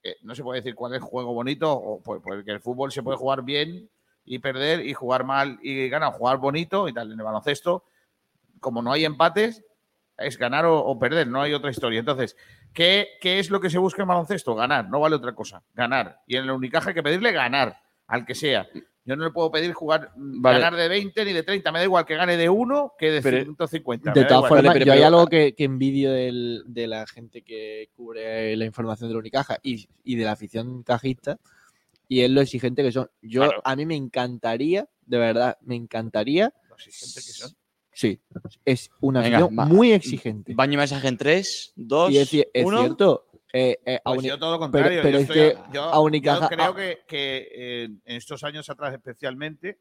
eh, 0.03 0.17
no 0.23 0.35
se 0.35 0.43
puede 0.43 0.61
decir 0.61 0.75
cuál 0.75 0.95
es 0.95 1.03
juego 1.03 1.35
bonito, 1.35 1.71
o 1.73 2.01
pues, 2.01 2.23
porque 2.23 2.51
el 2.53 2.61
fútbol 2.61 2.93
se 2.93 3.03
puede 3.03 3.19
jugar 3.19 3.43
bien 3.43 3.91
y 4.25 4.39
perder 4.39 4.87
y 4.87 4.95
jugar 4.95 5.25
mal 5.25 5.59
y 5.63 5.89
ganar, 5.91 6.13
jugar 6.15 6.39
bonito 6.39 6.89
y 6.89 6.95
tal. 6.95 7.13
En 7.13 7.19
el 7.19 7.25
baloncesto, 7.25 7.85
como 8.61 8.81
no 8.81 8.93
hay 8.93 9.05
empates, 9.05 9.63
es 10.19 10.39
ganar 10.39 10.65
o, 10.67 10.79
o 10.79 10.99
perder, 10.99 11.27
no 11.27 11.41
hay 11.43 11.53
otra 11.55 11.71
historia. 11.71 12.01
Entonces, 12.01 12.37
¿qué, 12.73 13.09
¿qué 13.21 13.39
es 13.39 13.51
lo 13.51 13.61
que 13.61 13.71
se 13.71 13.79
busca 13.79 14.03
en 14.03 14.09
baloncesto? 14.09 14.55
Ganar, 14.55 14.89
no 14.89 15.01
vale 15.01 15.17
otra 15.17 15.35
cosa, 15.35 15.63
ganar. 15.75 16.21
Y 16.27 16.37
en 16.37 16.45
el 16.45 16.51
Unicaja 16.53 16.91
hay 16.91 16.95
que 16.95 17.03
pedirle 17.03 17.33
ganar, 17.33 17.77
al 18.07 18.25
que 18.25 18.35
sea. 18.35 18.67
Yo 19.07 19.17
no 19.17 19.25
le 19.25 19.31
puedo 19.33 19.51
pedir 19.51 19.75
jugar, 19.75 20.13
mm, 20.17 20.41
Vale. 20.41 20.61
ganar 20.61 20.77
de 20.79 20.89
20 20.89 21.25
ni 21.27 21.33
de 21.35 21.43
30, 21.43 21.71
me 21.73 21.79
da 21.81 21.85
igual 21.85 22.07
que 22.07 22.17
gane 22.17 22.39
de 22.39 22.49
1 22.49 22.95
que 22.99 23.11
de 23.11 23.21
Pero- 23.21 23.43
150. 23.43 24.11
me 24.11 24.15
De 24.15 24.21
da 24.23 24.29
todas 24.29 24.49
formas, 24.49 24.79
yo 24.79 24.93
hay 24.95 25.03
algo 25.03 25.27
que, 25.27 25.55
que 25.55 25.65
envidio 25.65 26.11
del- 26.13 26.63
de 26.67 26.87
la 26.87 27.07
gente 27.07 27.43
que 27.43 27.91
cubre 27.95 28.57
la 28.57 28.65
información 28.65 29.09
de 29.11 29.15
la 29.15 29.19
Unicaja 29.21 29.59
y, 29.63 29.87
y 30.05 30.17
de 30.17 30.25
la 30.25 30.33
afición 30.33 30.83
cajista, 30.85 31.39
y 32.09 32.23
es 32.23 32.31
lo 32.31 32.41
exigente 32.41 32.83
que 32.83 32.93
son. 32.93 33.11
Yo, 33.21 33.43
Claro. 33.45 33.61
a 33.65 33.77
mí 33.77 33.85
me 33.85 33.95
encantaría, 33.97 34.89
de 35.05 35.19
verdad, 35.19 35.59
me 35.63 35.75
encantaría. 35.75 36.55
Lo 36.71 36.77
exigente 36.77 37.17
que 37.21 37.33
son. 37.33 37.51
Sí, 37.95 38.21
es 38.65 38.91
una 39.01 39.21
Venga, 39.21 39.39
afición 39.39 39.59
va. 39.59 39.65
muy 39.67 39.93
exigente. 39.93 40.53
Baño 40.55 40.75
y 40.75 40.77
mensaje 40.79 41.09
en 41.09 41.17
3, 41.17 41.73
2, 41.77 42.11
y 42.13 42.19
es, 42.19 42.35
es 42.53 42.65
1. 42.65 42.81
cierto. 42.81 43.27
eh, 43.53 43.79
eh, 43.87 44.01
Pues 44.05 44.23
yo 44.23 44.37
todo 44.39 44.53
lo 44.53 44.59
contrario. 44.59 45.01
pero 45.03 45.19
yo 45.19 45.23
es 45.25 45.31
estoy- 45.31 45.37
que 45.37 45.59
yo, 45.73 45.85
a 45.89 45.95
yo 45.95 46.03
Unicaja- 46.03 46.49
creo 46.49 46.65
a- 46.71 46.75
que, 46.77 46.99
que, 47.07 47.49
eh, 47.55 47.85
en 47.85 48.17
estos 48.17 48.43
años 48.43 48.69
atrás 48.69 48.93
especialmente 48.93 49.79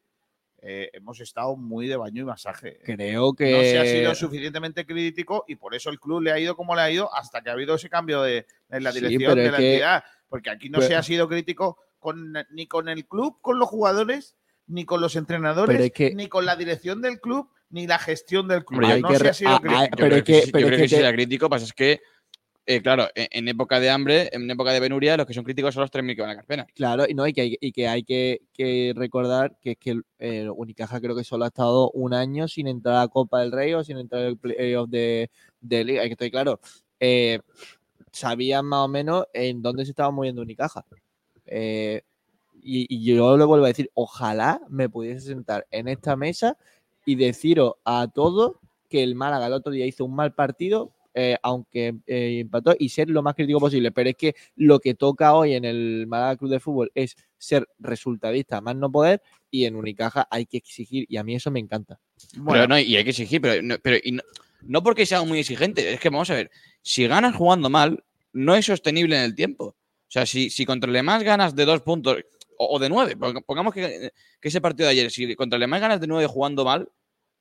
eh, 0.65 0.89
hemos 0.93 1.19
estado 1.19 1.55
muy 1.57 1.87
de 1.87 1.97
baño 1.97 2.21
y 2.21 2.25
masaje. 2.25 2.79
creo 2.85 3.33
que. 3.33 3.51
No 3.51 3.61
se 3.63 3.79
ha 3.79 3.85
sido 3.85 4.15
suficientemente 4.15 4.85
crítico 4.85 5.43
y 5.47 5.55
por 5.55 5.73
eso 5.75 5.89
el 5.89 5.99
club 5.99 6.21
le 6.21 6.31
ha 6.31 6.39
ido 6.39 6.55
como 6.55 6.75
le 6.75 6.81
ha 6.81 6.91
ido 6.91 7.13
hasta 7.13 7.41
que 7.41 7.49
ha 7.49 7.53
habido 7.53 7.75
ese 7.75 7.89
cambio 7.89 8.21
de, 8.21 8.45
en 8.69 8.83
la 8.83 8.91
dirección 8.93 9.35
de 9.35 9.51
la 9.51 9.57
que- 9.57 9.71
entidad. 9.73 10.03
Porque 10.29 10.49
aquí 10.51 10.69
no 10.69 10.77
pero- 10.79 10.87
se 10.87 10.95
ha 10.95 11.03
sido 11.03 11.27
crítico 11.27 11.79
con, 11.99 12.33
ni 12.51 12.67
con 12.67 12.87
el 12.89 13.05
club, 13.07 13.39
con 13.41 13.59
los 13.59 13.67
jugadores, 13.67 14.35
ni 14.67 14.85
con 14.85 15.01
los 15.01 15.15
entrenadores, 15.17 15.73
Pero 15.75 15.83
es 15.85 15.91
que- 15.91 16.13
ni 16.15 16.27
con 16.27 16.45
la 16.45 16.55
dirección 16.55 17.01
del 17.01 17.19
club, 17.19 17.49
ni 17.69 17.87
la 17.87 17.97
gestión 17.99 18.47
del 18.47 18.63
club. 18.65 18.79
Hombre, 18.79 18.93
hay 18.95 19.01
no 19.01 19.07
que 19.09 19.17
se 19.17 19.23
re- 19.23 19.29
ha 19.29 19.33
sido 19.33 19.51
ah, 19.51 19.59
crítico. 19.59 19.81
ah, 19.81 19.89
Yo 19.89 19.95
creo 20.05 20.23
que, 20.23 20.23
que- 20.23 20.45
yo 20.61 20.67
creo 20.67 20.87
te- 20.87 21.13
crítico, 21.13 21.49
pasa 21.49 21.65
es 21.65 21.73
que, 21.73 22.01
eh, 22.65 22.81
claro, 22.81 23.07
en, 23.15 23.27
en 23.31 23.47
época 23.49 23.79
de 23.79 23.89
hambre, 23.89 24.29
en 24.31 24.49
época 24.49 24.71
de 24.71 24.79
penuria, 24.79 25.17
los 25.17 25.25
que 25.25 25.33
son 25.33 25.43
críticos 25.43 25.73
son 25.73 25.81
los 25.81 25.91
3.000 25.91 26.15
que 26.15 26.21
van 26.21 26.31
a 26.31 26.35
Carpena. 26.35 26.65
Claro, 26.75 27.05
y 27.07 27.13
no, 27.13 27.27
y 27.27 27.33
que 27.33 27.41
hay, 27.41 27.57
y 27.59 27.71
que, 27.71 27.87
hay 27.87 28.03
que, 28.03 28.41
que 28.53 28.93
recordar 28.95 29.57
que 29.61 29.71
es 29.71 29.77
que 29.77 29.89
el 29.91 30.03
eh, 30.19 30.47
Unicaja 30.49 31.01
creo 31.01 31.15
que 31.15 31.23
solo 31.23 31.45
ha 31.45 31.47
estado 31.47 31.89
un 31.91 32.13
año 32.13 32.47
sin 32.47 32.67
entrar 32.67 32.97
a 33.01 33.07
Copa 33.07 33.41
del 33.41 33.51
Rey 33.51 33.73
o 33.73 33.83
sin 33.83 33.97
entrar 33.97 34.23
al 34.23 34.37
playoff 34.37 34.89
de, 34.89 35.29
de 35.59 35.83
Liga. 35.83 36.03
Y 36.05 36.07
que 36.07 36.13
estoy 36.13 36.31
claro, 36.31 36.59
eh, 36.99 37.39
sabían 38.11 38.65
más 38.65 38.81
o 38.81 38.87
menos 38.87 39.25
en 39.33 39.61
dónde 39.61 39.85
se 39.85 39.91
estaba 39.91 40.11
moviendo 40.11 40.41
Unicaja. 40.41 40.85
Eh, 41.45 42.01
y, 42.61 42.85
y 42.95 43.03
yo 43.03 43.35
lo 43.35 43.47
vuelvo 43.47 43.65
a 43.65 43.69
decir, 43.69 43.89
ojalá 43.93 44.61
me 44.69 44.87
pudiese 44.87 45.27
sentar 45.27 45.67
en 45.69 45.89
esta 45.89 46.15
mesa 46.15 46.57
y 47.05 47.15
deciros 47.15 47.73
a 47.85 48.07
todos 48.13 48.53
que 48.89 49.03
el 49.03 49.15
Málaga 49.15 49.47
el 49.47 49.53
otro 49.53 49.71
día 49.71 49.85
hizo 49.85 50.05
un 50.05 50.15
mal 50.15 50.33
partido, 50.33 50.91
eh, 51.15 51.37
aunque 51.41 51.95
eh, 52.07 52.39
empató, 52.39 52.75
y 52.77 52.89
ser 52.89 53.09
lo 53.09 53.23
más 53.23 53.35
crítico 53.35 53.59
posible. 53.59 53.91
Pero 53.91 54.09
es 54.09 54.15
que 54.15 54.35
lo 54.55 54.79
que 54.79 54.93
toca 54.93 55.33
hoy 55.33 55.53
en 55.53 55.65
el 55.65 56.05
Málaga 56.07 56.37
Club 56.37 56.51
de 56.51 56.59
Fútbol 56.59 56.91
es 56.93 57.15
ser 57.37 57.67
resultadista, 57.79 58.61
más 58.61 58.75
no 58.75 58.91
poder, 58.91 59.21
y 59.49 59.65
en 59.65 59.75
Unicaja 59.75 60.27
hay 60.29 60.45
que 60.45 60.57
exigir, 60.57 61.05
y 61.09 61.17
a 61.17 61.23
mí 61.23 61.35
eso 61.35 61.51
me 61.51 61.59
encanta. 61.59 61.99
Pero 62.47 62.67
no, 62.67 62.79
y 62.79 62.95
hay 62.95 63.03
que 63.03 63.11
exigir, 63.11 63.41
pero, 63.41 63.61
no, 63.61 63.75
pero 63.81 63.97
y 64.03 64.11
no, 64.11 64.23
no 64.61 64.83
porque 64.83 65.05
sea 65.05 65.23
muy 65.23 65.39
exigente, 65.39 65.93
es 65.93 65.99
que 65.99 66.09
vamos 66.09 66.29
a 66.29 66.35
ver, 66.35 66.51
si 66.81 67.07
ganas 67.07 67.35
jugando 67.35 67.69
mal, 67.69 68.03
no 68.31 68.55
es 68.55 68.65
sostenible 68.65 69.15
en 69.15 69.23
el 69.23 69.35
tiempo. 69.35 69.65
O 69.65 69.75
sea, 70.13 70.25
si, 70.25 70.49
si 70.49 70.65
contra 70.65 70.91
el 70.91 71.03
más 71.03 71.23
ganas 71.23 71.55
de 71.55 71.65
dos 71.65 71.81
puntos 71.81 72.17
o, 72.63 72.75
o 72.75 72.79
de 72.79 72.89
nueve, 72.89 73.15
pong- 73.15 73.43
pongamos 73.45 73.73
que, 73.73 74.11
que 74.39 74.47
ese 74.47 74.61
partido 74.61 74.87
de 74.87 74.91
ayer, 74.93 75.11
si 75.11 75.35
contra 75.35 75.65
más 75.67 75.81
ganas 75.81 75.99
de 75.99 76.07
nueve 76.07 76.27
jugando 76.27 76.63
mal, 76.65 76.89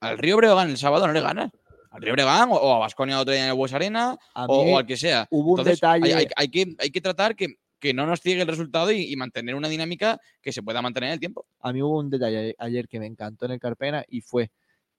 al 0.00 0.18
Río 0.18 0.36
Breogán 0.36 0.70
el 0.70 0.76
sábado 0.78 1.06
no 1.06 1.12
le 1.12 1.20
ganas. 1.20 1.50
Al 1.90 2.00
Río 2.02 2.14
Breogán 2.14 2.48
o, 2.50 2.54
o 2.54 2.74
a 2.74 2.78
Basconia 2.78 3.20
otro 3.20 3.32
día 3.34 3.42
en 3.44 3.50
el 3.50 3.54
Bues 3.54 3.72
Arena 3.74 4.16
o, 4.34 4.78
al 4.78 4.86
que 4.86 4.96
sea. 4.96 5.26
hubo 5.30 5.52
un 5.52 5.60
hay- 5.60 5.74
detalle- 5.74 6.14
Hay, 6.14 6.26
hay 6.36 6.48
que, 6.48 6.74
hay 6.78 6.90
que 6.90 7.00
tratar 7.00 7.36
que, 7.36 7.56
que 7.78 7.92
no 7.92 8.06
nos 8.06 8.20
ciegue 8.20 8.42
el 8.42 8.48
resultado 8.48 8.90
y, 8.92 9.12
y 9.12 9.16
mantener 9.16 9.54
una 9.54 9.68
dinámica 9.68 10.18
que 10.40 10.52
se 10.52 10.62
pueda 10.62 10.80
mantener 10.82 11.08
en 11.08 11.14
el 11.14 11.20
tiempo. 11.20 11.44
a 11.60 11.72
mí 11.72 11.82
hubo 11.82 11.98
un 11.98 12.08
detalle 12.10 12.54
ayer 12.58 12.88
que 12.88 12.98
me 12.98 13.06
encantó 13.06 13.44
en 13.46 13.52
el 13.52 13.60
Carpena 13.60 14.04
y 14.08 14.20
fue 14.22 14.50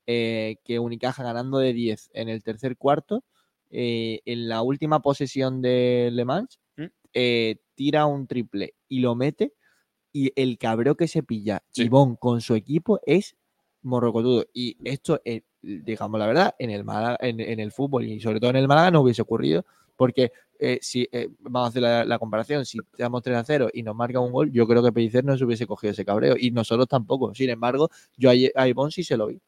eh, 0.06 0.58
que 0.64 0.80
Unicaja 0.80 1.24
ganando 1.24 1.58
de 1.60 1.74
10 1.74 2.10
en 2.14 2.30
el 2.30 2.44
tercer 2.44 2.78
cuarto, 2.78 3.24
eh, 3.72 4.20
en 4.26 4.48
la 4.50 4.62
última 4.62 5.02
posesión 5.02 5.62
de 5.62 6.10
Le 6.12 6.26
Mans, 6.26 6.60
¿Mm? 6.78 6.86
eh, 7.14 7.56
tira 7.74 8.06
un 8.06 8.28
triple 8.28 8.76
y 8.88 9.00
lo 9.00 9.16
mete 9.16 9.54
y 10.14 10.32
el 10.40 10.58
cabreo 10.58 10.96
que 10.96 11.08
se 11.10 11.24
pilla 11.24 11.62
Sí. 11.72 11.84
Ivón 11.84 12.16
con 12.16 12.40
su 12.40 12.56
equipo 12.56 13.00
es 13.06 13.36
morrocotudo. 13.82 14.46
Y 14.54 14.78
esto, 14.86 15.20
eh, 15.26 15.42
digamos 15.62 16.20
la 16.20 16.28
verdad, 16.28 16.56
en 16.60 16.70
el, 16.70 16.84
Málaga- 16.86 17.18
en, 17.20 17.40
en 17.42 17.60
el 17.60 17.72
fútbol 17.74 18.06
y 18.06 18.20
sobre 18.22 18.40
todo 18.40 18.52
en 18.52 18.56
el 18.58 18.68
Málaga 18.68 18.92
no 18.92 19.02
hubiese 19.02 19.22
ocurrido 19.24 19.66
porque 19.98 20.32
eh, 20.60 20.80
si 20.82 21.08
eh, 21.12 21.30
vamos 21.40 21.66
a 21.66 21.70
hacer 21.70 21.82
la, 21.82 22.06
la 22.06 22.18
comparación, 22.20 22.66
si 22.66 22.80
damos 22.98 23.22
3 23.22 23.36
a 23.38 23.44
0 23.44 23.70
y 23.74 23.84
nos 23.84 23.96
marca 23.96 24.20
un 24.20 24.32
gol, 24.32 24.52
yo 24.52 24.66
creo 24.68 24.82
que 24.84 24.92
Pellicer 24.94 25.26
no 25.26 25.38
se 25.38 25.44
hubiese 25.44 25.68
cogido 25.68 25.92
ese 25.92 26.06
cabreo 26.06 26.36
y 26.40 26.52
nosotros 26.52 26.88
tampoco. 26.88 27.34
Sin 27.36 27.50
embargo, 27.50 27.90
yo 28.16 28.30
a, 28.30 28.34
a 28.56 28.68
Ivonne 28.68 28.92
sí 28.92 29.04
se 29.04 29.18
lo 29.18 29.28
vi. 29.28 29.42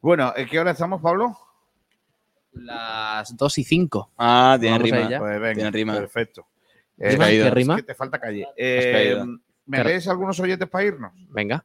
Bueno, 0.00 0.32
¿en 0.36 0.48
qué 0.48 0.58
hora 0.60 0.70
estamos, 0.70 1.00
Pablo? 1.02 1.36
Las 2.52 3.36
2 3.36 3.58
y 3.58 3.64
5. 3.64 4.10
Ah, 4.16 4.56
tiene 4.60 4.78
rima. 4.78 5.08
ya. 5.10 5.18
Pues 5.18 5.40
venga, 5.40 5.54
Tiene 5.54 5.70
rima. 5.70 5.94
Perfecto. 5.94 6.46
Eh. 6.98 7.16
¿Qué 7.18 7.46
es 7.46 7.52
rima? 7.52 7.76
que 7.76 7.82
te 7.82 7.94
falta 7.94 8.20
calle. 8.20 8.46
Eh. 8.56 9.16
¿Me 9.66 9.76
Claro. 9.78 9.90
lees 9.90 10.08
algunos 10.08 10.38
oyentes 10.40 10.68
para 10.68 10.84
irnos? 10.84 11.12
Venga. 11.30 11.64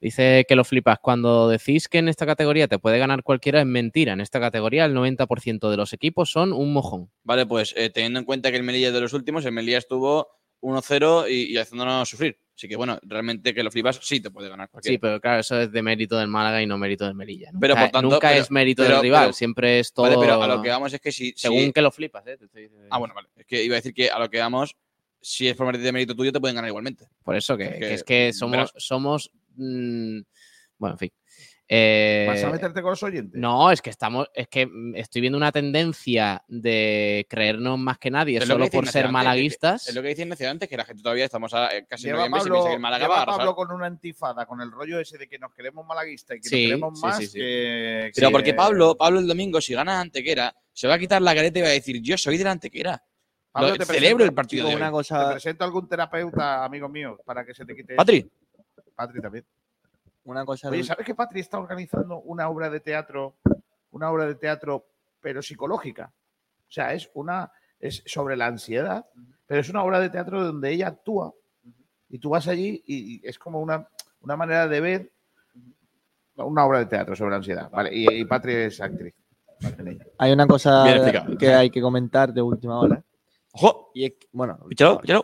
Dice 0.00 0.44
que 0.46 0.56
lo 0.56 0.64
flipas. 0.64 0.98
Cuando 1.00 1.48
decís 1.48 1.88
que 1.88 1.98
en 1.98 2.08
esta 2.08 2.26
categoría 2.26 2.68
te 2.68 2.78
puede 2.78 2.98
ganar 2.98 3.22
cualquiera, 3.22 3.60
es 3.60 3.66
mentira. 3.66 4.12
En 4.12 4.20
esta 4.20 4.38
categoría 4.40 4.84
el 4.84 4.94
90% 4.94 5.70
de 5.70 5.76
los 5.76 5.92
equipos 5.94 6.30
son 6.30 6.52
un 6.52 6.72
mojón. 6.72 7.10
Vale, 7.24 7.46
pues 7.46 7.72
eh, 7.76 7.88
teniendo 7.88 8.18
en 8.18 8.26
cuenta 8.26 8.50
que 8.50 8.58
el 8.58 8.62
Melilla 8.62 8.88
es 8.88 8.94
de 8.94 9.00
los 9.00 9.14
últimos, 9.14 9.44
el 9.46 9.52
Melilla 9.52 9.78
estuvo 9.78 10.28
1-0 10.60 11.30
y, 11.30 11.52
y 11.52 11.56
haciéndonos 11.56 12.08
sufrir. 12.08 12.38
Así 12.54 12.68
que 12.68 12.76
bueno, 12.76 12.98
realmente 13.02 13.54
que 13.54 13.62
lo 13.62 13.70
flipas 13.70 13.98
sí 14.02 14.20
te 14.20 14.30
puede 14.30 14.48
ganar 14.48 14.66
Sí, 14.68 14.72
cualquiera. 14.72 15.00
pero 15.00 15.20
claro, 15.20 15.40
eso 15.40 15.60
es 15.60 15.70
de 15.72 15.82
mérito 15.82 16.16
del 16.18 16.28
Málaga 16.28 16.60
y 16.62 16.66
no 16.66 16.76
mérito 16.78 17.04
del 17.06 17.14
Melilla. 17.14 17.48
Nunca, 17.52 17.60
Pero, 17.60 17.74
por 17.74 17.82
tanto, 17.90 18.02
nunca 18.02 18.28
pero- 18.30 18.40
es 18.42 18.50
mérito 18.50 18.82
pero- 18.82 18.94
del 18.96 19.02
rival, 19.02 19.24
pero- 19.24 19.32
siempre 19.34 19.78
es 19.80 19.92
todo 19.92 20.06
Vale, 20.06 20.16
pero 20.20 20.42
a 20.42 20.46
lo 20.48 20.62
que 20.62 20.68
vamos 20.70 20.92
es 20.92 21.00
que 21.00 21.12
si... 21.12 21.28
si- 21.32 21.34
según 21.38 21.72
que 21.72 21.82
lo 21.82 21.90
flipas. 21.90 22.26
¿eh? 22.26 22.36
Te 22.38 22.46
estoy 22.46 22.62
diciendo. 22.62 22.88
Ah, 22.90 22.98
bueno, 22.98 23.14
vale. 23.14 23.28
Es 23.36 23.46
que 23.46 23.62
iba 23.62 23.74
a 23.74 23.76
decir 23.76 23.92
que 23.94 24.10
a 24.10 24.18
lo 24.18 24.30
que 24.30 24.38
vamos, 24.40 24.74
si 25.20 25.48
es 25.48 25.56
por 25.56 25.66
mérito 25.66 25.84
de 25.84 25.92
mérito 25.92 26.14
tuyo, 26.14 26.32
te 26.32 26.40
pueden 26.40 26.56
ganar 26.56 26.68
igualmente. 26.68 27.06
Por 27.24 27.36
eso 27.36 27.56
que, 27.56 27.64
Es 27.64 27.72
que 27.72 27.78
que, 27.80 27.94
es 27.94 28.04
que 28.04 28.32
somos, 28.32 28.72
somos 28.76 29.30
mm, 29.56 30.20
bueno, 30.78 30.94
en 30.94 30.98
fin. 30.98 31.10
Eh, 31.68 32.26
¿Vas 32.28 32.44
a 32.44 32.50
meterte 32.50 32.80
con 32.80 32.90
los 32.90 33.02
oyentes? 33.02 33.40
no, 33.40 33.72
es 33.72 33.82
que 33.82 33.90
estamos, 33.90 34.28
es 34.32 34.46
que 34.46 34.66
mm, 34.66 34.94
estoy 34.94 35.20
viendo 35.20 35.36
una 35.36 35.50
tendencia 35.50 36.44
de 36.46 37.26
creernos 37.28 37.76
más 37.76 37.98
que 37.98 38.08
nadie 38.08 38.38
Es 38.38 38.42
lo 38.42 38.46
que 38.46 38.52
solo 38.52 38.64
dice 38.66 38.76
por 38.76 38.86
ser 38.88 39.08
malaguistas. 39.10 39.88
Es 39.88 39.94
lo 39.96 40.00
que 40.00 40.08
decía 40.08 40.22
Ignacio 40.26 40.48
antes, 40.48 40.68
que 40.68 40.76
la 40.76 40.84
gente 40.84 41.02
todavía 41.02 41.24
estamos 41.24 41.52
a, 41.54 41.76
eh, 41.76 41.84
casi 41.88 42.04
Lleva 42.04 42.28
Pablo, 42.30 42.52
piensa 42.54 42.68
que 42.68 42.74
el 42.74 42.80
Málaga 42.80 43.06
lleva 43.06 43.16
va. 43.24 43.26
Pablo 43.26 43.56
con 43.56 43.72
una 43.72 43.86
antifada, 43.86 44.46
con 44.46 44.60
el 44.60 44.70
rollo 44.70 45.00
ese 45.00 45.18
de 45.18 45.26
que 45.28 45.40
nos 45.40 45.52
queremos 45.52 45.84
malaguistas 45.84 46.36
y 46.36 46.40
que 46.40 46.48
Sí, 46.48 46.56
nos 46.62 46.68
queremos 46.68 47.00
más 47.02 47.16
sí, 47.18 47.26
sí. 47.26 47.38
que... 47.40 48.12
Pero 48.14 48.28
que- 48.28 48.32
porque 48.32 48.54
Pablo, 48.54 48.96
Pablo 48.96 49.18
el 49.18 49.26
domingo, 49.26 49.60
si 49.60 49.74
gana 49.74 50.00
Antequera, 50.00 50.54
se 50.72 50.86
va 50.86 50.94
a 50.94 50.98
quitar 51.00 51.20
la 51.20 51.34
careta 51.34 51.58
y 51.58 51.62
va 51.62 51.68
a 51.68 51.72
decir, 51.72 52.00
yo 52.00 52.16
soy 52.16 52.38
de 52.38 52.44
la 52.44 52.52
Antequera. 52.52 53.02
Pablo, 53.56 53.70
Lo- 53.70 53.76
te 53.78 53.84
celebro 53.86 54.24
el 54.24 54.34
partido 54.34 54.66
Digo 54.66 54.76
de 54.78 54.82
una 54.84 54.94
hoy. 54.94 55.02
Te 55.02 55.32
presento 55.32 55.64
a 55.64 55.66
algún 55.66 55.88
terapeuta, 55.88 56.62
amigo 56.62 56.90
mío, 56.90 57.18
para 57.24 57.42
que 57.42 57.54
se 57.54 57.64
te 57.64 57.74
quite. 57.74 57.96
Patri, 57.96 58.30
Patri 58.94 59.20
también. 59.22 59.46
una 60.24 60.44
cosa 60.44 60.68
Oye, 60.68 60.84
¿sabes 60.84 61.06
que 61.06 61.14
Patri 61.14 61.40
está 61.40 61.58
organizando 61.58 62.18
una 62.20 62.50
obra 62.50 62.68
de 62.68 62.80
teatro, 62.80 63.36
una 63.92 64.10
obra 64.10 64.26
de 64.26 64.34
teatro, 64.34 64.84
pero 65.22 65.40
psicológica? 65.40 66.12
O 66.68 66.70
sea, 66.70 66.92
es 66.92 67.10
una 67.14 67.50
es 67.80 68.02
sobre 68.04 68.36
la 68.36 68.44
ansiedad, 68.46 69.06
pero 69.46 69.62
es 69.62 69.70
una 69.70 69.82
obra 69.84 70.00
de 70.00 70.10
teatro 70.10 70.44
donde 70.44 70.72
ella 70.72 70.88
actúa 70.88 71.32
y 72.10 72.18
tú 72.18 72.28
vas 72.28 72.48
allí 72.48 72.82
y, 72.86 73.14
y 73.14 73.20
es 73.26 73.38
como 73.38 73.62
una, 73.62 73.88
una 74.20 74.36
manera 74.36 74.68
de 74.68 74.80
ver 74.82 75.12
una 76.34 76.66
obra 76.66 76.80
de 76.80 76.86
teatro 76.86 77.16
sobre 77.16 77.30
la 77.30 77.36
ansiedad. 77.38 77.70
Vale, 77.70 77.88
y, 77.90 78.06
y 78.20 78.24
Patri 78.26 78.52
es 78.54 78.82
actriz. 78.82 79.14
hay 80.18 80.32
una 80.32 80.46
cosa 80.46 80.84
que 81.38 81.54
hay 81.54 81.70
que 81.70 81.80
comentar 81.80 82.34
de 82.34 82.42
última 82.42 82.78
hora. 82.78 83.02
Ojo, 83.56 83.90
Y 83.94 84.04
es 84.04 84.12
que, 84.12 84.26
bueno, 84.32 84.58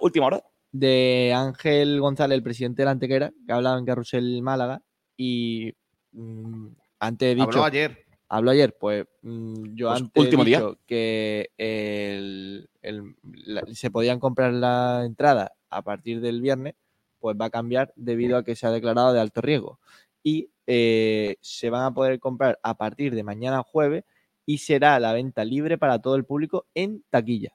última 0.01 0.27
hora. 0.27 0.45
de 0.73 1.33
Ángel 1.35 2.01
González, 2.01 2.37
el 2.37 2.43
presidente 2.43 2.83
de 2.83 2.87
la 2.87 2.91
Antequera, 2.93 3.33
que 3.47 3.53
hablaba 3.53 3.79
en 3.79 3.85
Carrusel 3.85 4.43
Málaga 4.43 4.83
y 5.17 5.73
mm, 6.13 6.67
antes 7.01 7.33
he 7.33 7.35
dicho, 7.35 7.49
Habló 7.49 7.65
ayer. 7.65 7.99
habló 8.29 8.51
ayer, 8.51 8.77
pues 8.79 9.07
mm, 9.23 9.75
yo 9.75 9.89
Pues, 9.89 10.01
antes 10.03 10.23
último 10.25 10.43
he 10.43 10.47
día. 10.47 10.59
dicho 10.59 10.79
que 10.87 11.51
el- 11.59 12.69
el- 12.81 13.15
la- 13.45 13.63
se 13.73 13.91
podían 13.91 14.19
comprar 14.21 14.53
la 14.53 15.03
entrada 15.05 15.53
a 15.71 15.83
partir 15.83 16.21
del 16.21 16.41
viernes, 16.41 16.75
pues 17.19 17.37
va 17.41 17.47
a 17.47 17.51
cambiar 17.51 17.93
debido 17.97 18.37
a 18.37 18.45
que 18.45 18.57
se 18.57 18.67
ha 18.67 18.71
declarado 18.71 19.13
de 19.13 19.21
alto 19.21 19.41
riesgo. 19.41 19.79
Y 20.23 20.51
eh, 20.67 21.37
se 21.41 21.71
van 21.71 21.85
a 21.85 21.93
poder 21.95 22.19
comprar 22.21 22.59
a 22.63 22.77
partir 22.77 23.15
de 23.15 23.23
mañana 23.25 23.63
jueves 23.63 24.05
y 24.47 24.59
será 24.59 24.99
la 25.01 25.13
venta 25.13 25.45
libre 25.45 25.77
para 25.79 26.01
todo 26.01 26.15
el 26.17 26.25
público 26.25 26.67
en 26.75 27.05
taquilla. 27.11 27.53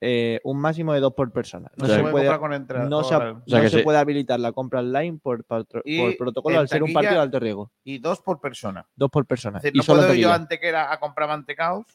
Eh, 0.00 0.38
un 0.44 0.60
máximo 0.60 0.92
de 0.94 1.00
dos 1.00 1.12
por 1.12 1.32
persona. 1.32 1.70
No 1.76 1.84
O 1.84 1.88
sea, 1.88 1.96
se 1.96 2.02
puede 2.02 2.14
comprar 2.26 2.38
con 2.38 2.52
entrada. 2.52 2.88
no 2.88 3.02
se, 3.02 3.14
con- 3.16 3.24
no 3.38 3.42
sea 3.48 3.60
que 3.62 3.68
se 3.70 3.78
sí. 3.78 3.82
puede 3.82 3.98
habilitar 3.98 4.38
la 4.38 4.52
compra 4.52 4.78
online 4.78 5.18
por, 5.20 5.44
protocolo 5.44 6.60
al 6.60 6.68
ser 6.68 6.84
un 6.84 6.92
partido 6.92 7.14
de 7.14 7.20
alto 7.20 7.40
riesgo. 7.40 7.72
Y 7.82 7.98
dos 7.98 8.20
por 8.22 8.40
persona. 8.40 8.86
Dos 8.94 9.10
por 9.10 9.26
persona. 9.26 9.58
Es 9.58 9.64
decir, 9.64 9.76
y 9.76 9.78
no 9.78 9.82
solo 9.82 10.02
puedo 10.02 10.14
ir 10.14 10.20
yo 10.20 10.28
taquilla. 10.28 10.32
a 10.34 10.42
Antequera 10.42 10.92
a 10.92 11.00
comprar 11.00 11.28
mantecaos 11.28 11.86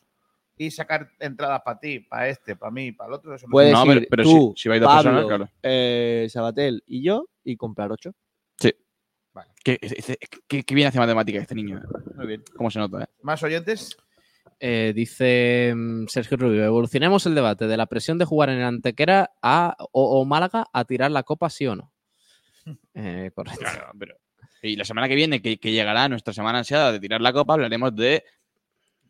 y 0.57 0.69
sacar 0.69 1.09
entradas 1.19 1.61
para 1.63 1.79
ti, 1.79 1.99
para 2.01 2.27
este, 2.27 2.57
para 2.57 2.71
mí, 2.71 2.91
para 2.91 3.07
el 3.07 3.13
otro. 3.13 3.33
Eso 3.35 3.47
no 3.47 3.51
Puedes 3.51 3.71
No, 3.71 3.85
ir 3.93 4.07
pero- 4.09 4.23
tú, 4.23 4.53
si- 4.55 4.63
si 4.63 4.69
vais 4.69 4.81
dos 4.81 4.89
Pablo, 4.89 5.03
personas, 5.11 5.25
claro. 5.25 5.49
eh, 5.63 6.27
Sabatel 6.29 6.83
y 6.85 7.03
yo 7.03 7.25
y 7.43 7.55
comprar 7.55 7.89
ocho. 7.91 8.11
Qué, 9.63 9.79
qué- 9.79 10.17
qué- 10.47 10.63
qué 10.63 10.75
bien 10.75 10.89
hace 10.89 10.99
matemática 10.99 11.39
este 11.39 11.55
niño. 11.55 11.77
eh. 11.79 12.11
Muy 12.17 12.27
bien. 12.27 12.43
¿Cómo 12.57 12.69
se 12.69 12.79
nota? 12.79 13.03
eh? 13.03 13.07
¿Más 13.21 13.41
oyentes? 13.43 13.95
Eh, 14.59 14.93
dice 14.95 15.73
mm, 15.75 16.07
Sergio 16.07 16.37
Rubio, 16.37 16.63
evolucionemos 16.63 17.25
el 17.25 17.35
debate 17.35 17.67
de 17.67 17.77
la 17.77 17.85
presión 17.85 18.17
de 18.17 18.25
jugar 18.25 18.49
en 18.49 18.59
el 18.59 18.65
Antequera 18.65 19.31
a, 19.41 19.75
o, 19.91 20.21
o 20.21 20.25
Málaga 20.25 20.67
a 20.71 20.85
tirar 20.85 21.11
la 21.11 21.23
copa, 21.23 21.49
sí 21.49 21.67
o 21.67 21.75
no. 21.75 21.91
Eh, 22.93 23.31
correcto. 23.35 23.59
Claro, 23.59 23.91
pero. 23.99 24.15
Y 24.61 24.77
la 24.77 24.85
semana 24.85 25.09
que 25.09 25.15
viene, 25.15 25.41
que, 25.41 25.57
que 25.57 25.73
llegará 25.73 26.07
nuestra 26.07 26.33
semana 26.33 26.59
ansiada 26.59 26.93
de 26.93 26.99
tirar 27.01 27.19
la 27.19 27.33
copa, 27.33 27.53
hablaremos 27.53 27.93
de 27.93 28.23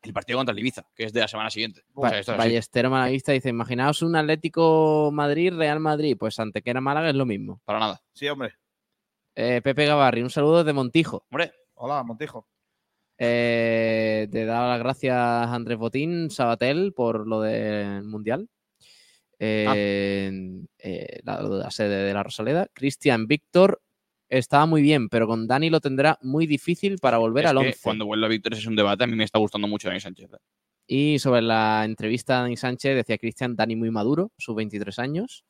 el 0.02 0.14
partido 0.14 0.40
contra 0.40 0.54
el 0.54 0.60
Ibiza, 0.60 0.86
que 0.96 1.04
es 1.06 1.14
de 1.14 1.22
la 1.22 1.28
semana 1.28 1.50
siguiente. 1.50 1.84
O 1.94 2.08
sea, 2.08 2.20
esto 2.20 2.90
Malaguista 2.90 3.32
dice, 3.32 3.50
imaginaos 3.50 4.02
un 4.02 4.16
Atlético 4.16 5.12
Madrid, 5.14 5.54
Real 5.54 5.80
Madrid, 5.80 6.18
pues 6.20 6.40
Antequera 6.40 6.82
Málaga 6.82 7.10
es 7.10 7.16
lo 7.16 7.26
mismo. 7.26 7.62
Para 7.64 7.80
nada. 7.80 8.02
Sí, 8.14 8.28
hombre. 8.28 8.56
Eh, 9.36 9.62
Pepe 9.64 9.86
Gavarri, 9.86 10.22
un 10.22 10.30
saludo 10.30 10.60
desde 10.60 10.74
Montijo. 10.74 11.26
Hombre, 11.30 11.54
Hola, 11.76 12.04
Montijo. 12.04 12.48
Eh, 13.18 14.28
te 14.32 14.46
da 14.46 14.68
las 14.68 14.80
gracias 14.80 15.16
Andrés 15.16 15.78
Botín, 15.78 16.30
Sabatel, 16.30 16.94
por 16.94 17.28
lo 17.28 17.42
del 17.42 18.04
Mundial. 18.04 18.50
Eh, 19.40 20.32
eh, 20.80 21.20
la, 21.24 21.70
sede 21.72 22.06
de 22.06 22.14
la 22.14 22.24
Rosaleda. 22.24 22.68
Cristian 22.74 23.28
Víctor 23.28 23.82
estaba 24.30 24.66
muy 24.66 24.82
bien, 24.82 25.10
pero 25.10 25.28
con 25.28 25.48
Dani 25.48 25.70
lo 25.70 25.82
tendrá 25.82 26.18
muy 26.22 26.48
difícil 26.48 26.98
para 27.00 27.18
volver 27.18 27.46
es 27.46 27.52
al 27.52 27.60
que 27.60 27.68
11. 27.68 27.80
cuando 27.84 28.06
vuelva 28.06 28.28
Víctor 28.28 28.54
es 28.54 28.66
un 28.66 28.76
debate. 28.76 29.04
A 29.04 29.08
mí 29.08 29.16
me 29.16 29.26
está 29.26 29.40
gustando 29.40 29.68
mucho 29.68 29.88
Dani 29.88 30.00
Sánchez. 30.00 30.32
eh. 30.34 30.38
Y 30.86 31.20
sobre 31.20 31.42
la 31.42 31.84
entrevista 31.86 32.40
a 32.40 32.42
Dani 32.42 32.58
Sánchez, 32.58 32.96
decía 32.96 33.18
Cristian, 33.18 33.56
Dani 33.56 33.76
muy 33.76 33.92
maduro, 33.92 34.32
sus 34.38 34.56
23 34.56 35.00
años. 35.00 35.46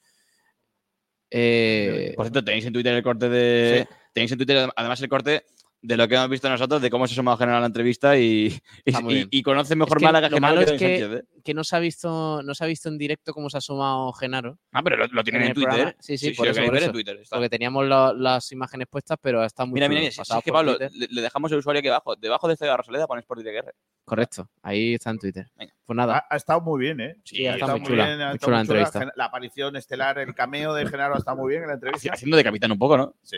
Eh, 1.30 2.14
Por 2.15 2.26
cierto, 2.26 2.44
tenéis 2.44 2.65
en 2.65 2.73
Twitter 2.73 2.94
el 2.94 3.03
corte 3.03 3.27
de. 3.27 3.88
Tenéis 4.14 4.31
en 4.31 4.38
Twitter 4.38 4.69
además 4.76 5.02
el 5.02 5.10
corte 5.10 5.44
de 5.86 5.98
lo 5.98 6.08
que 6.08 6.16
hemos 6.16 6.30
visto 6.30 6.50
nosotros, 6.50 6.82
de 6.82 6.90
cómo 6.90 7.06
se 7.08 7.14
sumó 7.14 7.34
a 7.34 7.38
generar 7.38 7.60
la 7.60 7.68
entrevista 7.68 8.18
y, 8.18 8.48
y, 8.86 8.98
y- 8.98 9.04
bien. 9.06 9.28
y 9.30 9.44
conoce 9.44 9.76
mejor 9.76 9.98
que 10.00 10.06
Málaga 10.06 10.30
lo 10.30 10.38
que 10.38 10.42
malo 10.42 10.56
Málaga 10.56 10.74
es 10.76 10.80
que 10.80 11.00
Sánchez, 11.00 11.20
eh. 11.20 11.42
que 11.44 11.54
no 11.54 11.64
se 11.66 11.76
ha 11.76 11.80
visto, 11.80 12.42
no 12.42 12.56
se 12.56 12.64
ha 12.64 12.68
visto 12.68 12.88
en 12.88 12.98
directo 12.98 13.34
cómo 13.34 13.50
se 13.50 13.58
ha 13.58 13.62
sumado 13.62 14.12
Genaro. 14.14 14.58
Ah, 14.72 14.82
pero 14.82 14.96
lo, 14.96 15.08
lo 15.08 15.24
tienen 15.26 15.44
en 15.44 15.54
Twitter. 15.54 15.70
programa. 15.70 15.96
Sí, 16.00 16.18
sí, 16.18 16.32
por 16.32 16.46
lo 16.46 16.52
eso, 16.52 16.62
queréis 16.62 16.70
por 16.70 16.74
ver 16.80 16.84
en. 16.84 16.92
Twitter. 16.94 17.18
está. 17.22 17.36
Porque 17.36 17.50
teníamos 17.50 17.86
lo- 17.86 18.14
las 18.14 18.50
imágenes 18.54 18.88
puestas, 18.90 19.18
pero 19.22 19.44
está 19.44 19.66
muy 19.66 19.74
Mira, 19.76 19.90
mira, 19.90 20.00
mira, 20.02 20.12
si- 20.12 20.16
si 20.16 20.22
Pasado 20.22 20.40
es 20.40 20.46
que 20.46 20.52
por 20.52 20.60
Pablo, 20.60 20.78
Twitter. 20.78 20.92
le, 20.94 21.08
le 21.14 21.22
dejamos 21.22 21.52
el 21.52 21.58
usuario 21.58 21.80
aquí 21.80 21.88
abajo. 21.90 22.16
Debajo 22.16 22.48
de 22.48 22.56
de 22.58 22.68
la 22.68 22.78
Rosaleda 22.78 23.06
pones 23.08 23.26
por 23.26 23.38
DTR. 23.44 23.74
Correcto, 24.06 24.50
ahí 24.62 24.94
está 24.94 25.10
en 25.10 25.20
Twitter. 25.20 25.48
Venga. 25.58 25.74
Pues 25.86 25.98
nada, 25.98 26.18
Ha, 26.30 26.34
ha 26.34 26.38
estado 26.38 26.62
muy 26.62 26.80
bien, 26.80 27.02
¿eh? 27.02 27.18
Sí, 27.26 27.46
ha 27.46 27.56
estado 27.56 27.74
Ha 27.74 27.78
muy 27.78 27.88
chula, 27.88 28.04
ha 28.04 28.08
muy 28.08 28.14
estado 28.16 28.38
chula 28.38 28.56
la 28.56 28.62
entrevista. 28.62 29.12
La 29.18 29.26
aparición 29.26 29.76
estelar, 29.76 30.18
el 30.20 30.34
cameo 30.34 30.74
de 30.74 30.88
Genaro 30.88 31.18
está 31.18 31.36
muy 31.36 31.50
bien 31.50 31.64
en 31.64 31.68
la 31.68 31.74
entrevista. 31.74 32.14
Haciendo 32.14 32.38
de 32.38 32.44
capitán 32.46 32.72
un 32.72 32.80
poco, 32.80 32.96
¿no? 32.98 33.16
Sí. 33.22 33.38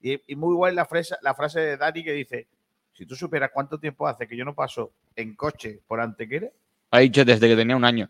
Y, 0.00 0.32
y 0.32 0.36
muy 0.36 0.54
guay 0.54 0.74
la 0.74 0.84
frase, 0.86 1.16
la 1.22 1.34
frase 1.34 1.60
de 1.60 1.76
Dani 1.76 2.02
que 2.04 2.12
dice: 2.12 2.46
Si 2.92 3.06
tú 3.06 3.14
supieras 3.14 3.50
cuánto 3.52 3.78
tiempo 3.78 4.06
hace 4.06 4.26
que 4.26 4.36
yo 4.36 4.44
no 4.44 4.54
paso 4.54 4.92
en 5.14 5.34
coche 5.34 5.80
por 5.86 6.00
Antequera, 6.00 6.48
Ha 6.90 6.98
dicho 7.00 7.24
desde 7.24 7.48
que 7.48 7.56
tenía 7.56 7.76
un 7.76 7.84
año. 7.84 8.08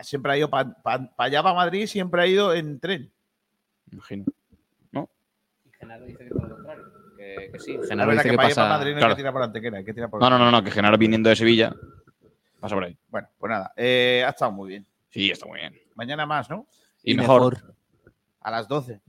siempre 0.00 0.32
ha 0.32 0.38
ido 0.38 0.48
para 0.50 0.74
allá, 1.18 1.42
para 1.42 1.54
Madrid, 1.54 1.86
siempre 1.86 2.22
ha 2.22 2.26
ido 2.26 2.54
en 2.54 2.80
tren. 2.80 3.10
Imagino. 3.92 4.24
Genaro 5.78 6.06
dice 6.06 6.24
que 6.24 6.30
todo 6.30 6.48
lo 6.48 6.54
contrario. 6.54 6.84
Que, 7.16 7.50
que 7.52 7.58
sí. 7.58 7.78
Genaro 7.86 8.12
dice 8.12 8.22
que, 8.24 8.30
que 8.30 8.36
para 8.36 8.48
pasa. 8.48 8.68
Madrid 8.68 8.90
no 8.92 8.96
hay 8.96 9.00
claro. 9.00 9.14
que 9.14 9.20
tirar 9.20 9.32
por 9.32 9.42
Antequera, 9.42 9.78
hay 9.78 9.84
que 9.84 9.94
tirar 9.94 10.10
por 10.10 10.20
No, 10.20 10.30
no, 10.30 10.38
no, 10.38 10.50
no, 10.50 10.64
que 10.64 10.70
Genaro 10.70 10.96
viniendo 10.96 11.28
de 11.28 11.36
Sevilla. 11.36 11.74
Pasa 12.58 12.74
por 12.74 12.84
ahí. 12.84 12.96
Bueno, 13.08 13.28
pues 13.38 13.50
nada, 13.50 13.72
eh, 13.76 14.24
ha 14.26 14.30
estado 14.30 14.52
muy 14.52 14.70
bien. 14.70 14.86
Sí, 15.10 15.30
está 15.30 15.46
muy 15.46 15.60
bien. 15.60 15.78
Mañana 15.94 16.24
más, 16.24 16.48
¿no? 16.48 16.66
Y, 17.02 17.14
mejor. 17.14 17.58
A 18.40 18.50
las 18.50 18.66
12, 18.66 19.00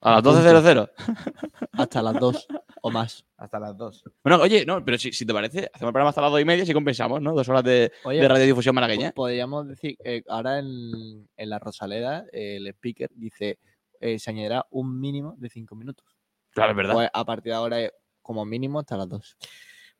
A 0.00 0.12
las 0.12 0.22
12.00. 0.22 0.90
Hasta 1.72 2.02
las 2.02 2.14
dos 2.14 2.46
o 2.82 2.90
más. 2.90 3.24
hasta 3.36 3.58
las 3.58 3.76
2. 3.76 4.04
Bueno, 4.22 4.40
oye, 4.42 4.64
no, 4.64 4.84
pero 4.84 4.96
si, 4.98 5.12
si 5.12 5.26
te 5.26 5.32
parece, 5.32 5.58
hacemos 5.72 5.88
el 5.88 5.92
programa 5.92 6.10
hasta 6.10 6.20
las 6.20 6.30
dos 6.30 6.40
y 6.40 6.44
media 6.44 6.64
si 6.64 6.72
compensamos, 6.72 7.20
¿no? 7.20 7.34
Dos 7.34 7.48
horas 7.48 7.64
de, 7.64 7.92
Oye, 8.04 8.20
de 8.20 8.28
radiodifusión 8.28 8.74
malagueña. 8.74 9.12
podríamos 9.12 9.66
decir, 9.68 9.96
eh, 10.04 10.22
ahora 10.28 10.58
en, 10.60 11.28
en 11.36 11.50
la 11.50 11.58
Rosaleda, 11.58 12.24
eh, 12.32 12.56
el 12.56 12.66
speaker 12.68 13.10
dice, 13.14 13.58
eh, 14.00 14.18
se 14.18 14.30
añadirá 14.30 14.66
un 14.70 15.00
mínimo 15.00 15.34
de 15.38 15.48
cinco 15.50 15.74
minutos. 15.74 16.06
Claro, 16.50 16.70
es 16.70 16.76
verdad. 16.76 16.94
Pues 16.94 17.10
a 17.12 17.24
partir 17.24 17.52
de 17.52 17.56
ahora, 17.56 17.80
eh, 17.80 17.92
como 18.22 18.44
mínimo, 18.44 18.78
hasta 18.80 18.96
las 18.96 19.08
dos. 19.08 19.36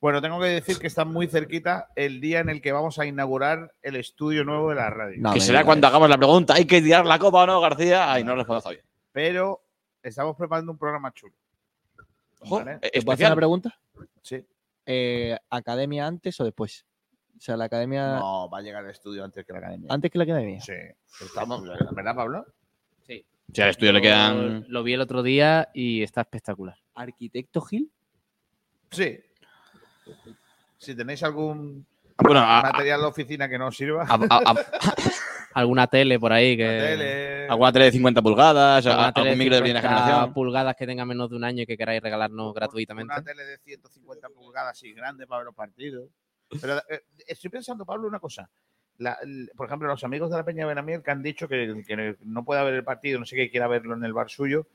Bueno, 0.01 0.23
tengo 0.23 0.39
que 0.41 0.47
decir 0.47 0.79
que 0.79 0.87
está 0.87 1.05
muy 1.05 1.27
cerquita 1.27 1.89
el 1.97 2.21
día 2.21 2.39
en 2.41 2.49
el 2.51 2.61
que 2.61 2.71
vamos 2.71 2.99
a 3.01 3.07
inaugurar 3.07 3.75
el 3.83 3.97
estudio 3.97 4.45
nuevo 4.45 4.69
de 4.71 4.77
la 4.77 4.91
radio. 4.91 5.17
No, 5.19 5.33
que 5.33 5.41
será 5.41 5.65
cuando 5.65 5.87
eso. 5.87 5.93
hagamos 5.93 6.09
la 6.09 6.17
pregunta, 6.17 6.55
¿hay 6.55 6.65
que 6.67 6.81
tirar 6.81 7.05
la 7.05 7.19
copa 7.19 7.43
o 7.43 7.47
no, 7.47 7.61
García? 7.61 8.13
Ay, 8.13 8.23
no 8.23 8.37
respondo 8.37 8.61
todavía. 8.63 8.85
Pero 9.11 9.65
estamos 10.03 10.37
preparando 10.37 10.73
un 10.73 10.79
programa 10.79 11.13
chulo. 11.13 11.35
Vale. 12.49 12.79
eh, 12.83 12.91
¿Te 12.93 13.03
puedo 13.03 13.15
hacer 13.15 13.27
una 13.27 13.37
pregunta? 13.37 13.79
Sí. 14.23 14.45
eh, 14.87 15.37
academia 15.51 16.07
antes 16.07 16.41
o 16.41 16.45
después. 16.45 16.85
O 17.37 17.41
sea, 17.41 17.57
la 17.57 17.65
academia 17.67 18.17
No, 18.17 18.49
va 18.51 18.59
a 18.59 18.63
llegar 18.63 18.85
el 18.85 18.91
estudio 18.91 19.25
antes 19.25 19.45
que 19.45 19.53
la 19.53 19.59
academia. 19.61 19.87
antes 19.91 20.11
que 20.11 20.19
la 20.19 20.25
academia. 20.25 20.61
Sí. 20.61 20.73
Estamos, 21.25 21.63
¿verdad, 21.95 22.15
Pablo? 22.15 22.47
Sí. 23.07 23.25
Si 23.53 23.63
al 23.63 23.71
estudio 23.71 23.93
le 23.93 24.03
quedan. 24.03 24.65
Lo 24.69 24.83
vi 24.83 24.93
el 24.95 25.01
otro 25.01 25.23
día 25.23 25.69
y 25.73 26.03
está 26.03 26.23
espectacular. 26.23 26.77
Arquitecto 26.95 27.61
Gil. 27.61 27.91
Sí. 28.91 29.21
Si 30.79 30.95
tenéis 30.95 31.23
algún 31.23 31.87
Bueno, 32.23 32.41
a- 32.41 32.59
a- 32.61 32.63
material 32.73 33.01
de 33.01 33.07
oficina 33.07 33.49
que 33.49 33.59
no 33.59 33.69
os 33.69 33.77
sirva, 33.77 34.03
a- 34.05 34.15
a- 34.15 34.43
a- 34.51 34.55
Alguna 35.55 35.87
tele 35.87 36.21
por 36.21 36.33
ahí 36.33 36.57
que. 36.57 36.65
tele, 36.65 37.49
alguna 37.49 37.73
tele 37.73 37.85
de 37.87 37.93
50 37.93 38.23
pulgadas, 38.23 38.87
alguna 38.87 39.13
tele 39.13 39.31
algún 39.31 39.39
micro 39.39 39.57
de 39.57 39.63
primera 39.63 39.81
50 39.81 40.05
generación. 40.05 40.35
pulgadas 40.35 40.77
que 40.77 40.87
tenga 40.87 41.05
menos 41.05 41.31
de 41.31 41.37
un 41.37 41.45
año 41.45 41.63
y 41.63 41.67
que 41.67 41.77
queráis 41.77 42.01
regalarnos 42.03 42.55
gratuitamente. 42.55 43.13
Una 43.13 43.23
tele 43.25 43.45
de 43.45 43.59
150 43.59 44.29
pulgadas 44.29 44.73
así 44.73 44.93
grande 44.93 45.27
para 45.27 45.39
ver 45.41 45.47
los 45.47 45.55
partidos. 45.55 46.11
Pero 46.61 46.79
eh, 46.89 47.03
estoy 47.27 47.51
pensando, 47.51 47.85
Pablo, 47.85 48.07
una 48.09 48.21
cosa. 48.21 48.49
La- 48.99 49.19
el- 49.23 49.51
por 49.57 49.67
ejemplo, 49.67 49.89
los 49.89 50.05
amigos 50.05 50.31
de 50.31 50.37
la 50.37 50.45
Peña 50.45 50.63
de 50.65 50.69
Benamiel 50.69 51.03
que 51.03 51.11
han 51.11 51.23
dicho 51.23 51.49
que, 51.49 51.83
que 51.87 52.17
no 52.25 52.45
puede 52.45 52.61
haber 52.61 52.75
el 52.75 52.85
partido, 52.85 53.19
no 53.19 53.25
sé 53.27 53.35
qué, 53.35 53.51
quiera 53.51 53.67
verlo 53.69 53.95
en 53.95 54.05
el 54.05 54.13
bar 54.13 54.29
suyo. 54.31 54.67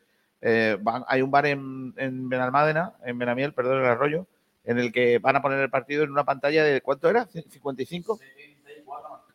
eh, 0.41 0.77
van- 0.81 1.05
hay 1.07 1.21
un 1.21 1.31
bar 1.31 1.45
en, 1.45 1.93
en 1.95 2.27
Benalmádena, 2.27 2.93
en 3.05 3.17
Benamiel, 3.17 3.53
perdón, 3.53 3.77
en 3.77 3.85
el 3.85 3.91
arroyo, 3.91 4.27
en 4.65 4.79
el 4.79 4.91
que 4.91 5.19
van 5.19 5.35
a 5.35 5.41
poner 5.41 5.59
el 5.59 5.69
partido 5.69 6.03
en 6.03 6.11
una 6.11 6.23
pantalla 6.23 6.63
de 6.63 6.81
¿cuánto 6.81 7.09
era? 7.09 7.27
¿55? 7.27 8.19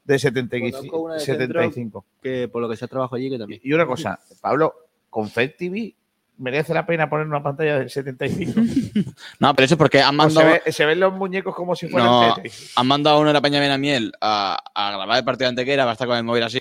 De 0.05 0.19
75. 0.19 0.79
Conozco 0.79 0.99
una 1.01 1.15
de 1.15 1.21
75. 1.21 2.05
Que 2.23 2.49
por 2.49 2.63
lo 2.63 2.69
que 2.69 2.77
se 2.77 2.89
trabajo 2.89 3.15
allí, 3.17 3.29
que 3.31 3.39
también. 3.39 3.61
Y 3.63 3.73
una 3.73 3.87
cosa, 3.87 4.19
Pablo, 4.41 4.75
con 5.11 5.29
Fed 5.29 5.53
TV 5.59 5.95
merece 6.39 6.73
la 6.73 6.87
pena 6.87 7.11
poner 7.11 7.27
una 7.27 7.43
pantalla 7.43 7.81
de 7.81 7.89
75. 7.89 8.61
No, 9.41 9.55
pero 9.55 9.65
eso 9.67 9.75
es 9.75 9.79
porque 9.79 10.01
han 10.01 10.11
se, 10.13 10.17
mandado, 10.17 10.47
ve- 10.65 10.73
se 10.73 10.85
ven 10.87 11.01
los 11.01 11.13
muñecos 11.13 11.55
como 11.55 11.75
si 11.77 11.89
fueran 11.89 12.09
No. 12.11 12.35
Tetris. 12.35 12.73
han 12.77 12.87
mandado 12.87 13.17
a 13.17 13.21
uno 13.21 13.29
de 13.29 13.35
la 13.35 13.41
Peña 13.41 13.61
Benamiel 13.61 14.13
a, 14.21 14.57
a 14.75 14.93
grabar 14.93 15.19
el 15.19 15.25
partido 15.25 15.47
de 15.47 15.51
Antequera, 15.51 15.85
va 15.85 15.91
a 15.91 15.95
estar 15.95 16.07
con 16.09 16.17
el 16.17 16.25
móvil 16.25 16.43
así. 16.45 16.61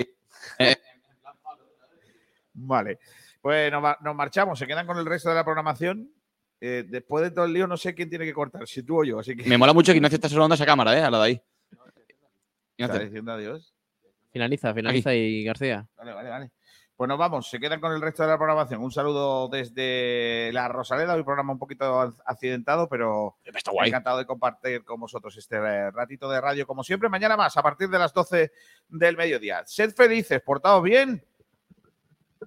Vale. 2.54 3.00
Pues 3.42 3.72
nos, 3.72 3.84
nos 4.02 4.16
marchamos, 4.16 4.58
se 4.60 4.68
quedan 4.68 4.88
con 4.88 4.98
el 4.98 5.06
resto 5.06 5.30
de 5.30 5.36
la 5.36 5.44
programación. 5.46 6.10
Eh, 6.60 6.86
después 6.88 7.24
de 7.24 7.32
todo 7.32 7.46
el 7.46 7.54
lío, 7.54 7.68
no 7.68 7.78
sé 7.78 7.94
quién 7.94 8.10
tiene 8.10 8.26
que 8.26 8.34
cortar, 8.34 8.68
si 8.68 8.84
tú 8.84 9.00
o 9.02 9.04
yo. 9.04 9.20
Así 9.20 9.36
que. 9.36 9.48
Me 9.48 9.58
mola 9.58 9.74
mucho 9.74 9.92
que 9.92 9.98
Ignacio 9.98 10.16
está 10.16 10.30
saludando 10.30 10.54
a 10.54 10.58
esa 10.58 10.66
cámara, 10.66 10.98
¿eh? 10.98 11.04
A 11.04 11.12
la 11.12 11.20
de 11.20 11.24
ahí. 11.26 11.42
Está 12.78 13.00
diciendo 13.00 13.32
adiós. 13.32 13.74
Finaliza, 14.32 14.74
finaliza 14.74 15.14
y 15.14 15.44
García. 15.44 15.88
Vale, 15.98 16.14
vale, 16.14 16.30
vale. 16.30 16.52
Pues 16.96 17.08
nos 17.08 17.20
vamos, 17.20 17.48
se 17.48 17.60
quedan 17.60 17.80
con 17.80 17.92
el 17.94 18.02
resto 18.02 18.24
de 18.24 18.30
la 18.30 18.38
programación. 18.38 18.82
Un 18.82 18.92
saludo 18.92 19.48
desde 19.50 20.50
la 20.52 20.68
Rosaleda, 20.68 21.14
hoy 21.14 21.24
programa 21.24 21.54
un 21.54 21.60
poquito 21.60 22.16
accidentado, 22.26 22.90
pero 22.90 23.38
Está 23.44 23.70
guay. 23.72 23.90
encantado 23.90 24.18
de 24.18 24.26
compartir 24.26 24.84
con 24.84 25.00
vosotros 25.00 25.38
este 25.38 25.92
ratito 25.92 26.28
de 26.28 26.42
radio, 26.42 26.66
como 26.66 26.84
siempre. 26.84 27.08
Mañana 27.08 27.38
más, 27.38 27.56
a 27.56 27.62
partir 27.62 27.88
de 27.90 28.00
las 28.00 28.14
12 28.14 28.52
del 28.90 29.16
mediodía. 29.16 29.64
Sed 29.68 29.94
felices, 29.94 30.42
portaos 30.42 30.82
bien 30.82 31.24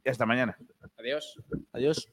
y 0.05 0.09
hasta 0.09 0.27
mañana. 0.27 0.59
Adiós. 0.99 1.39
Adiós. 1.73 2.09